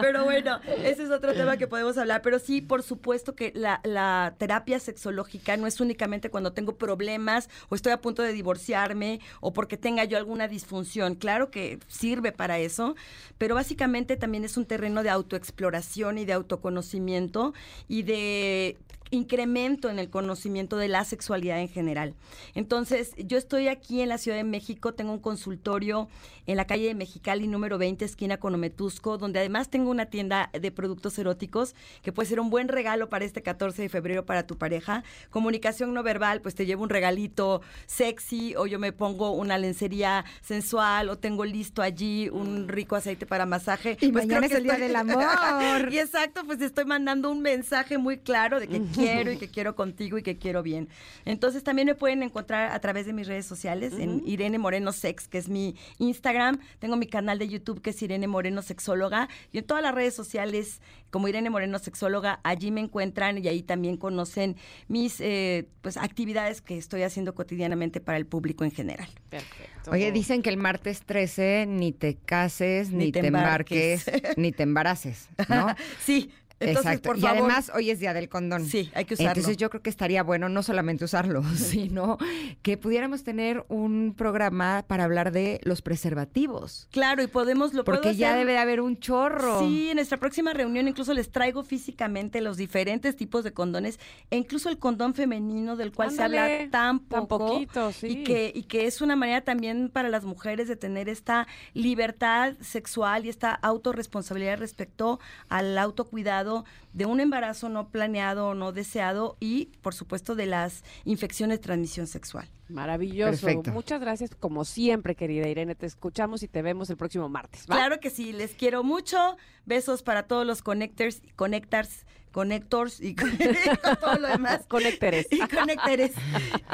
Pero 0.00 0.15
bueno, 0.24 0.60
ese 0.84 1.04
es 1.04 1.10
otro 1.10 1.32
tema 1.34 1.56
que 1.56 1.66
podemos 1.66 1.96
hablar. 1.98 2.22
Pero 2.22 2.38
sí, 2.38 2.60
por 2.60 2.82
supuesto 2.82 3.34
que 3.34 3.52
la, 3.54 3.80
la 3.84 4.34
terapia 4.38 4.78
sexológica 4.78 5.56
no 5.56 5.66
es 5.66 5.80
únicamente 5.80 6.30
cuando 6.30 6.52
tengo 6.52 6.76
problemas 6.76 7.48
o 7.68 7.74
estoy 7.74 7.92
a 7.92 8.00
punto 8.00 8.22
de 8.22 8.32
divorciarme 8.32 9.20
o 9.40 9.52
porque 9.52 9.76
tenga 9.76 10.04
yo 10.04 10.16
alguna 10.16 10.48
disfunción. 10.48 11.14
Claro 11.14 11.50
que 11.50 11.78
sirve 11.88 12.32
para 12.32 12.58
eso, 12.58 12.96
pero 13.38 13.54
básicamente 13.54 14.16
también 14.16 14.44
es 14.44 14.56
un 14.56 14.66
terreno 14.66 15.02
de 15.02 15.10
autoexploración 15.10 16.18
y 16.18 16.24
de 16.24 16.32
autoconocimiento 16.32 17.54
y 17.88 18.02
de 18.02 18.76
incremento 19.10 19.88
en 19.88 19.98
el 19.98 20.10
conocimiento 20.10 20.76
de 20.76 20.88
la 20.88 21.04
sexualidad 21.04 21.60
en 21.60 21.68
general. 21.68 22.14
Entonces, 22.54 23.14
yo 23.16 23.38
estoy 23.38 23.68
aquí 23.68 24.00
en 24.00 24.08
la 24.08 24.18
Ciudad 24.18 24.36
de 24.36 24.44
México, 24.44 24.94
tengo 24.94 25.12
un 25.12 25.20
consultorio 25.20 26.08
en 26.46 26.56
la 26.56 26.66
calle 26.66 26.86
de 26.86 26.94
Mexicali 26.94 27.46
número 27.48 27.78
20, 27.78 28.04
esquina 28.04 28.38
con 28.38 28.54
Ometusco, 28.54 29.18
donde 29.18 29.40
además 29.40 29.68
tengo 29.68 29.90
una 29.90 30.06
tienda 30.06 30.50
de 30.52 30.70
productos 30.70 31.18
eróticos 31.18 31.74
que 32.02 32.12
puede 32.12 32.28
ser 32.28 32.40
un 32.40 32.50
buen 32.50 32.68
regalo 32.68 33.08
para 33.08 33.24
este 33.24 33.42
14 33.42 33.82
de 33.82 33.88
febrero 33.88 34.24
para 34.24 34.46
tu 34.46 34.56
pareja. 34.56 35.02
Comunicación 35.30 35.92
no 35.92 36.02
verbal, 36.02 36.40
pues 36.40 36.54
te 36.54 36.66
llevo 36.66 36.84
un 36.84 36.88
regalito 36.88 37.62
sexy 37.86 38.54
o 38.56 38.66
yo 38.66 38.78
me 38.78 38.92
pongo 38.92 39.32
una 39.32 39.58
lencería 39.58 40.24
sensual 40.40 41.08
o 41.08 41.18
tengo 41.18 41.44
listo 41.44 41.82
allí 41.82 42.28
un 42.28 42.68
rico 42.68 42.96
aceite 42.96 43.26
para 43.26 43.46
masaje. 43.46 43.96
Y 44.00 44.12
pues 44.12 44.26
mañana 44.26 44.46
es 44.46 44.52
el 44.52 44.62
día 44.64 44.78
del 44.78 44.94
amor. 44.96 45.92
y 45.92 45.98
exacto, 45.98 46.42
pues 46.46 46.60
estoy 46.60 46.84
mandando 46.84 47.30
un 47.30 47.42
mensaje 47.42 47.98
muy 47.98 48.18
claro 48.18 48.60
de 48.60 48.68
que 48.68 48.80
quiero 48.96 49.32
y 49.32 49.36
que 49.38 49.48
quiero 49.48 49.76
contigo 49.76 50.18
y 50.18 50.22
que 50.22 50.36
quiero 50.38 50.62
bien. 50.62 50.88
Entonces 51.24 51.62
también 51.62 51.86
me 51.86 51.94
pueden 51.94 52.22
encontrar 52.22 52.72
a 52.72 52.80
través 52.80 53.06
de 53.06 53.12
mis 53.12 53.26
redes 53.26 53.46
sociales, 53.46 53.94
en 53.98 54.22
Irene 54.26 54.58
Moreno 54.58 54.92
Sex, 54.92 55.28
que 55.28 55.38
es 55.38 55.48
mi 55.48 55.76
Instagram. 55.98 56.58
Tengo 56.78 56.96
mi 56.96 57.06
canal 57.06 57.38
de 57.38 57.48
YouTube 57.48 57.80
que 57.80 57.90
es 57.90 58.02
Irene 58.02 58.26
Moreno 58.26 58.62
Sexóloga. 58.62 59.28
Y 59.52 59.58
en 59.58 59.64
todas 59.64 59.82
las 59.82 59.94
redes 59.94 60.14
sociales, 60.14 60.80
como 61.10 61.28
Irene 61.28 61.50
Moreno 61.50 61.78
Sexóloga, 61.78 62.40
allí 62.42 62.70
me 62.70 62.80
encuentran 62.80 63.38
y 63.38 63.48
ahí 63.48 63.62
también 63.62 63.96
conocen 63.96 64.56
mis 64.88 65.20
eh, 65.20 65.68
pues, 65.82 65.96
actividades 65.96 66.60
que 66.60 66.76
estoy 66.76 67.02
haciendo 67.02 67.34
cotidianamente 67.34 68.00
para 68.00 68.18
el 68.18 68.26
público 68.26 68.64
en 68.64 68.70
general. 68.70 69.08
Perfecto. 69.28 69.90
Oye, 69.90 70.12
dicen 70.12 70.42
que 70.42 70.50
el 70.50 70.56
martes 70.56 71.02
13 71.04 71.66
ni 71.68 71.92
te 71.92 72.16
cases, 72.16 72.90
ni, 72.90 73.12
te, 73.12 73.26
embarques, 73.26 74.10
ni 74.36 74.52
te 74.52 74.64
embaraces, 74.64 75.28
¿no? 75.48 75.68
sí, 76.00 76.30
Exacto. 76.58 77.14
y 77.16 77.26
además 77.26 77.70
hoy 77.74 77.90
es 77.90 78.00
día 78.00 78.14
del 78.14 78.28
condón. 78.28 78.64
Sí, 78.64 78.90
hay 78.94 79.04
que 79.04 79.14
usarlo. 79.14 79.30
Entonces 79.30 79.56
yo 79.58 79.68
creo 79.68 79.82
que 79.82 79.90
estaría 79.90 80.22
bueno 80.22 80.48
no 80.48 80.62
solamente 80.62 81.04
usarlo, 81.04 81.42
sino 81.56 82.16
que 82.62 82.78
pudiéramos 82.78 83.24
tener 83.24 83.64
un 83.68 84.14
programa 84.16 84.84
para 84.86 85.04
hablar 85.04 85.32
de 85.32 85.60
los 85.64 85.82
preservativos. 85.82 86.88
Claro, 86.90 87.22
y 87.22 87.26
podemos 87.26 87.74
lo 87.74 87.84
Porque 87.84 88.14
ya 88.16 88.34
debe 88.34 88.52
de 88.52 88.58
haber 88.58 88.80
un 88.80 88.98
chorro. 88.98 89.60
Sí, 89.60 89.90
en 89.90 89.96
nuestra 89.96 90.18
próxima 90.18 90.52
reunión 90.54 90.88
incluso 90.88 91.12
les 91.12 91.30
traigo 91.30 91.62
físicamente 91.62 92.40
los 92.40 92.56
diferentes 92.56 93.16
tipos 93.16 93.44
de 93.44 93.52
condones 93.52 93.98
e 94.30 94.36
incluso 94.36 94.68
el 94.68 94.78
condón 94.78 95.14
femenino 95.14 95.76
del 95.76 95.92
cual 95.92 96.10
se 96.10 96.22
habla 96.22 96.48
tan 96.70 97.00
poco 97.00 97.38
poquito, 97.38 97.92
sí. 97.92 98.06
y 98.08 98.24
que 98.24 98.52
y 98.54 98.62
que 98.62 98.86
es 98.86 99.00
una 99.00 99.16
manera 99.16 99.42
también 99.42 99.90
para 99.90 100.08
las 100.08 100.24
mujeres 100.24 100.68
de 100.68 100.76
tener 100.76 101.08
esta 101.08 101.46
libertad 101.74 102.54
sexual 102.60 103.26
y 103.26 103.28
esta 103.28 103.52
autorresponsabilidad 103.52 104.58
respecto 104.58 105.20
al 105.48 105.76
autocuidado 105.76 106.45
de 106.92 107.06
un 107.06 107.20
embarazo 107.20 107.68
no 107.68 107.88
planeado 107.88 108.48
o 108.48 108.54
no 108.54 108.72
deseado 108.72 109.36
y, 109.40 109.66
por 109.82 109.94
supuesto, 109.94 110.34
de 110.34 110.46
las 110.46 110.84
infecciones 111.04 111.58
de 111.58 111.62
transmisión 111.62 112.06
sexual. 112.06 112.48
Maravilloso. 112.68 113.48
Muchas 113.72 114.00
gracias, 114.00 114.34
como 114.34 114.64
siempre, 114.64 115.14
querida 115.14 115.48
Irene. 115.48 115.74
Te 115.74 115.86
escuchamos 115.86 116.42
y 116.42 116.48
te 116.48 116.62
vemos 116.62 116.90
el 116.90 116.96
próximo 116.96 117.28
martes. 117.28 117.64
Claro 117.66 118.00
que 118.00 118.10
sí, 118.10 118.32
les 118.32 118.52
quiero 118.54 118.82
mucho. 118.82 119.36
Besos 119.64 120.02
para 120.02 120.24
todos 120.24 120.46
los 120.46 120.62
connectors, 120.62 121.22
connectors, 121.36 122.06
connectors 122.32 123.00
y 123.00 123.14
todo 124.00 124.18
lo 124.18 124.28
demás. 124.28 124.66
Conectores. 124.68 125.26
Y 125.30 125.38
conectores. 125.38 126.12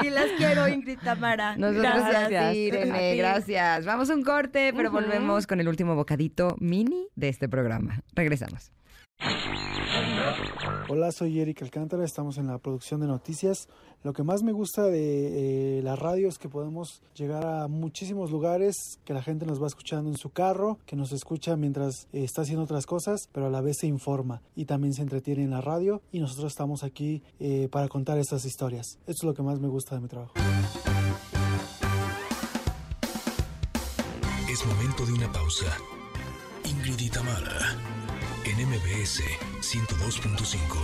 Y 0.03 0.11
las 0.11 0.27
quiero, 0.37 0.67
Ingrid 0.69 0.99
Tamara. 0.99 1.57
gracias, 1.57 2.55
Irene. 2.55 3.17
Gracias. 3.17 3.85
Vamos 3.85 4.11
a 4.11 4.15
un 4.15 4.25
corte, 4.25 4.73
pero 4.75 4.91
volvemos 4.91 5.47
con 5.47 5.61
el 5.61 5.69
último 5.69 5.95
bocadito 5.95 6.57
mini 6.59 7.09
de 7.15 7.29
este 7.29 7.49
programa. 7.49 8.03
Regresamos. 8.15 8.73
Hola, 10.89 11.13
soy 11.13 11.41
Eric 11.41 11.63
Alcántara, 11.63 12.05
estamos 12.05 12.39
en 12.39 12.47
la 12.47 12.59
producción 12.59 13.01
de 13.01 13.07
noticias. 13.07 13.69
Lo 14.03 14.13
que 14.13 14.23
más 14.23 14.43
me 14.43 14.53
gusta 14.53 14.83
de 14.83 15.79
eh, 15.79 15.83
la 15.83 15.97
radio 15.97 16.29
es 16.29 16.39
que 16.39 16.49
podemos 16.49 17.03
llegar 17.15 17.47
a 17.47 17.69
muchísimos 17.69 18.31
lugares, 18.31 18.99
que 19.05 19.15
la 19.15 19.23
gente 19.23 19.47
nos 19.47 19.63
va 19.63 19.69
escuchando 19.69 20.11
en 20.11 20.17
su 20.17 20.31
carro, 20.31 20.79
que 20.87 20.97
nos 20.97 21.13
escucha 21.13 21.57
mientras 21.57 22.09
eh, 22.13 22.25
está 22.25 22.43
haciendo 22.43 22.65
otras 22.65 22.85
cosas, 22.85 23.29
pero 23.33 23.47
a 23.47 23.51
la 23.51 23.61
vez 23.61 23.79
se 23.79 23.87
informa 23.87 24.43
y 24.57 24.65
también 24.65 24.93
se 24.93 25.03
entretiene 25.03 25.45
en 25.45 25.51
la 25.51 25.61
radio 25.61 26.03
y 26.11 26.21
nosotros 26.21 26.53
estamos 26.53 26.83
aquí 26.83 27.23
eh, 27.39 27.69
para 27.71 27.89
contar 27.89 28.19
estas 28.19 28.45
historias. 28.45 28.99
Esto 29.07 29.13
es 29.13 29.25
lo 29.25 29.35
que 29.35 29.43
más 29.43 29.61
me 29.61 29.69
gusta 29.69 29.95
de 29.95 30.01
mi 30.01 30.09
trabajo. 30.09 30.35
Es 34.51 34.67
momento 34.67 35.07
de 35.07 35.13
una 35.13 35.33
pausa. 35.33 35.67
Ingrid 36.65 37.01
y 37.01 37.11
en 38.53 38.69
MBS 38.69 39.23
102.5. 39.61 40.77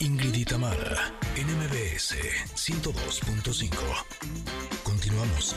Ingrid 0.00 0.34
y 0.34 0.44
en 1.36 1.46
MBS 1.56 2.16
102.5. 2.54 3.70
Continuamos. 4.82 5.56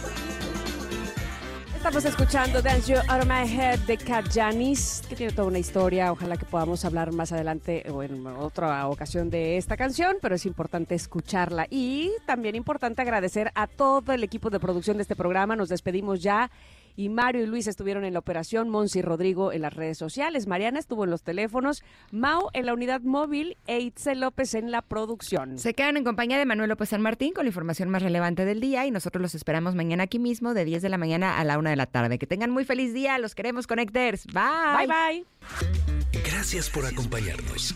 Estamos 1.80 2.04
escuchando 2.04 2.62
Dance 2.62 2.92
You 2.92 3.00
Out 3.08 3.22
of 3.22 3.26
My 3.26 3.48
Head 3.50 3.80
de 3.88 3.98
Kat 3.98 4.26
Janis, 4.30 5.02
que 5.08 5.16
tiene 5.16 5.32
toda 5.32 5.48
una 5.48 5.60
historia. 5.60 6.12
Ojalá 6.12 6.36
que 6.36 6.44
podamos 6.44 6.84
hablar 6.84 7.14
más 7.14 7.32
adelante 7.32 7.86
o 7.90 8.04
en 8.04 8.28
otra 8.28 8.86
ocasión 8.90 9.30
de 9.30 9.56
esta 9.56 9.78
canción, 9.78 10.18
pero 10.22 10.36
es 10.36 10.46
importante 10.46 10.94
escucharla. 10.94 11.68
Y 11.70 12.12
también 12.26 12.56
importante 12.56 13.02
agradecer 13.02 13.54
a 13.56 13.66
todo 13.66 14.12
el 14.12 14.26
equipo 14.26 14.50
de 14.50 14.60
producción 14.60 14.98
de 14.98 15.04
este 15.04 15.16
programa. 15.16 15.56
Nos 15.56 15.70
despedimos 15.70 16.22
ya 16.22 16.52
y 16.95 17.10
Mario 17.10 17.44
y 17.44 17.48
Luis 17.48 17.68
estuvieron 17.68 18.06
en 18.06 18.14
la 18.14 18.20
operación, 18.20 18.70
Monsi 18.70 18.99
y 18.99 19.02
Rodrigo 19.02 19.52
en 19.52 19.61
las 19.61 19.74
redes 19.74 19.98
sociales, 19.98 20.48
Mariana 20.48 20.80
estuvo 20.80 21.03
en 21.03 21.10
los 21.10 21.24
teléfonos, 21.24 21.84
Mau 22.11 22.49
en 22.53 22.66
la 22.66 22.74
unidad 22.74 23.02
móvil 23.02 23.57
e 23.68 23.80
Itzel 23.80 24.22
López 24.22 24.53
en 24.53 24.72
la 24.72 24.82
producción. 24.82 25.57
Se 25.57 25.74
quedan 25.74 25.98
en 25.98 26.03
compañía 26.03 26.38
de 26.38 26.45
Manuel 26.45 26.70
López 26.70 26.90
San 26.90 27.02
Martín 27.02 27.34
con 27.34 27.45
la 27.45 27.49
información 27.49 27.90
más 27.90 28.02
relevante 28.02 28.45
del 28.45 28.61
día 28.61 28.86
y 28.86 28.91
nosotros 28.91 29.22
los 29.22 29.36
esperamos 29.36 29.76
mañana 29.76 30.03
aquí 30.03 30.20
mismo 30.20 30.53
de 30.53 30.66
10 30.66 30.82
de 30.82 30.90
la 30.90 30.98
mañana 30.98 31.40
a 31.40 31.44
la 31.44 31.57
1 31.57 31.70
de 31.70 31.76
la 31.76 31.86
tarde. 31.86 32.20
Que 32.20 32.28
tengan 32.28 32.52
muy 32.52 32.66
feliz 32.66 32.94
día, 32.94 33.18
los 33.18 33.36
queremos 33.36 33.68
Connecters. 33.68 34.26
Bye. 34.28 34.88
Bye 34.88 34.88
bye. 34.88 36.22
Gracias 36.24 36.70
por 36.70 36.86
acompañarnos. 36.86 37.76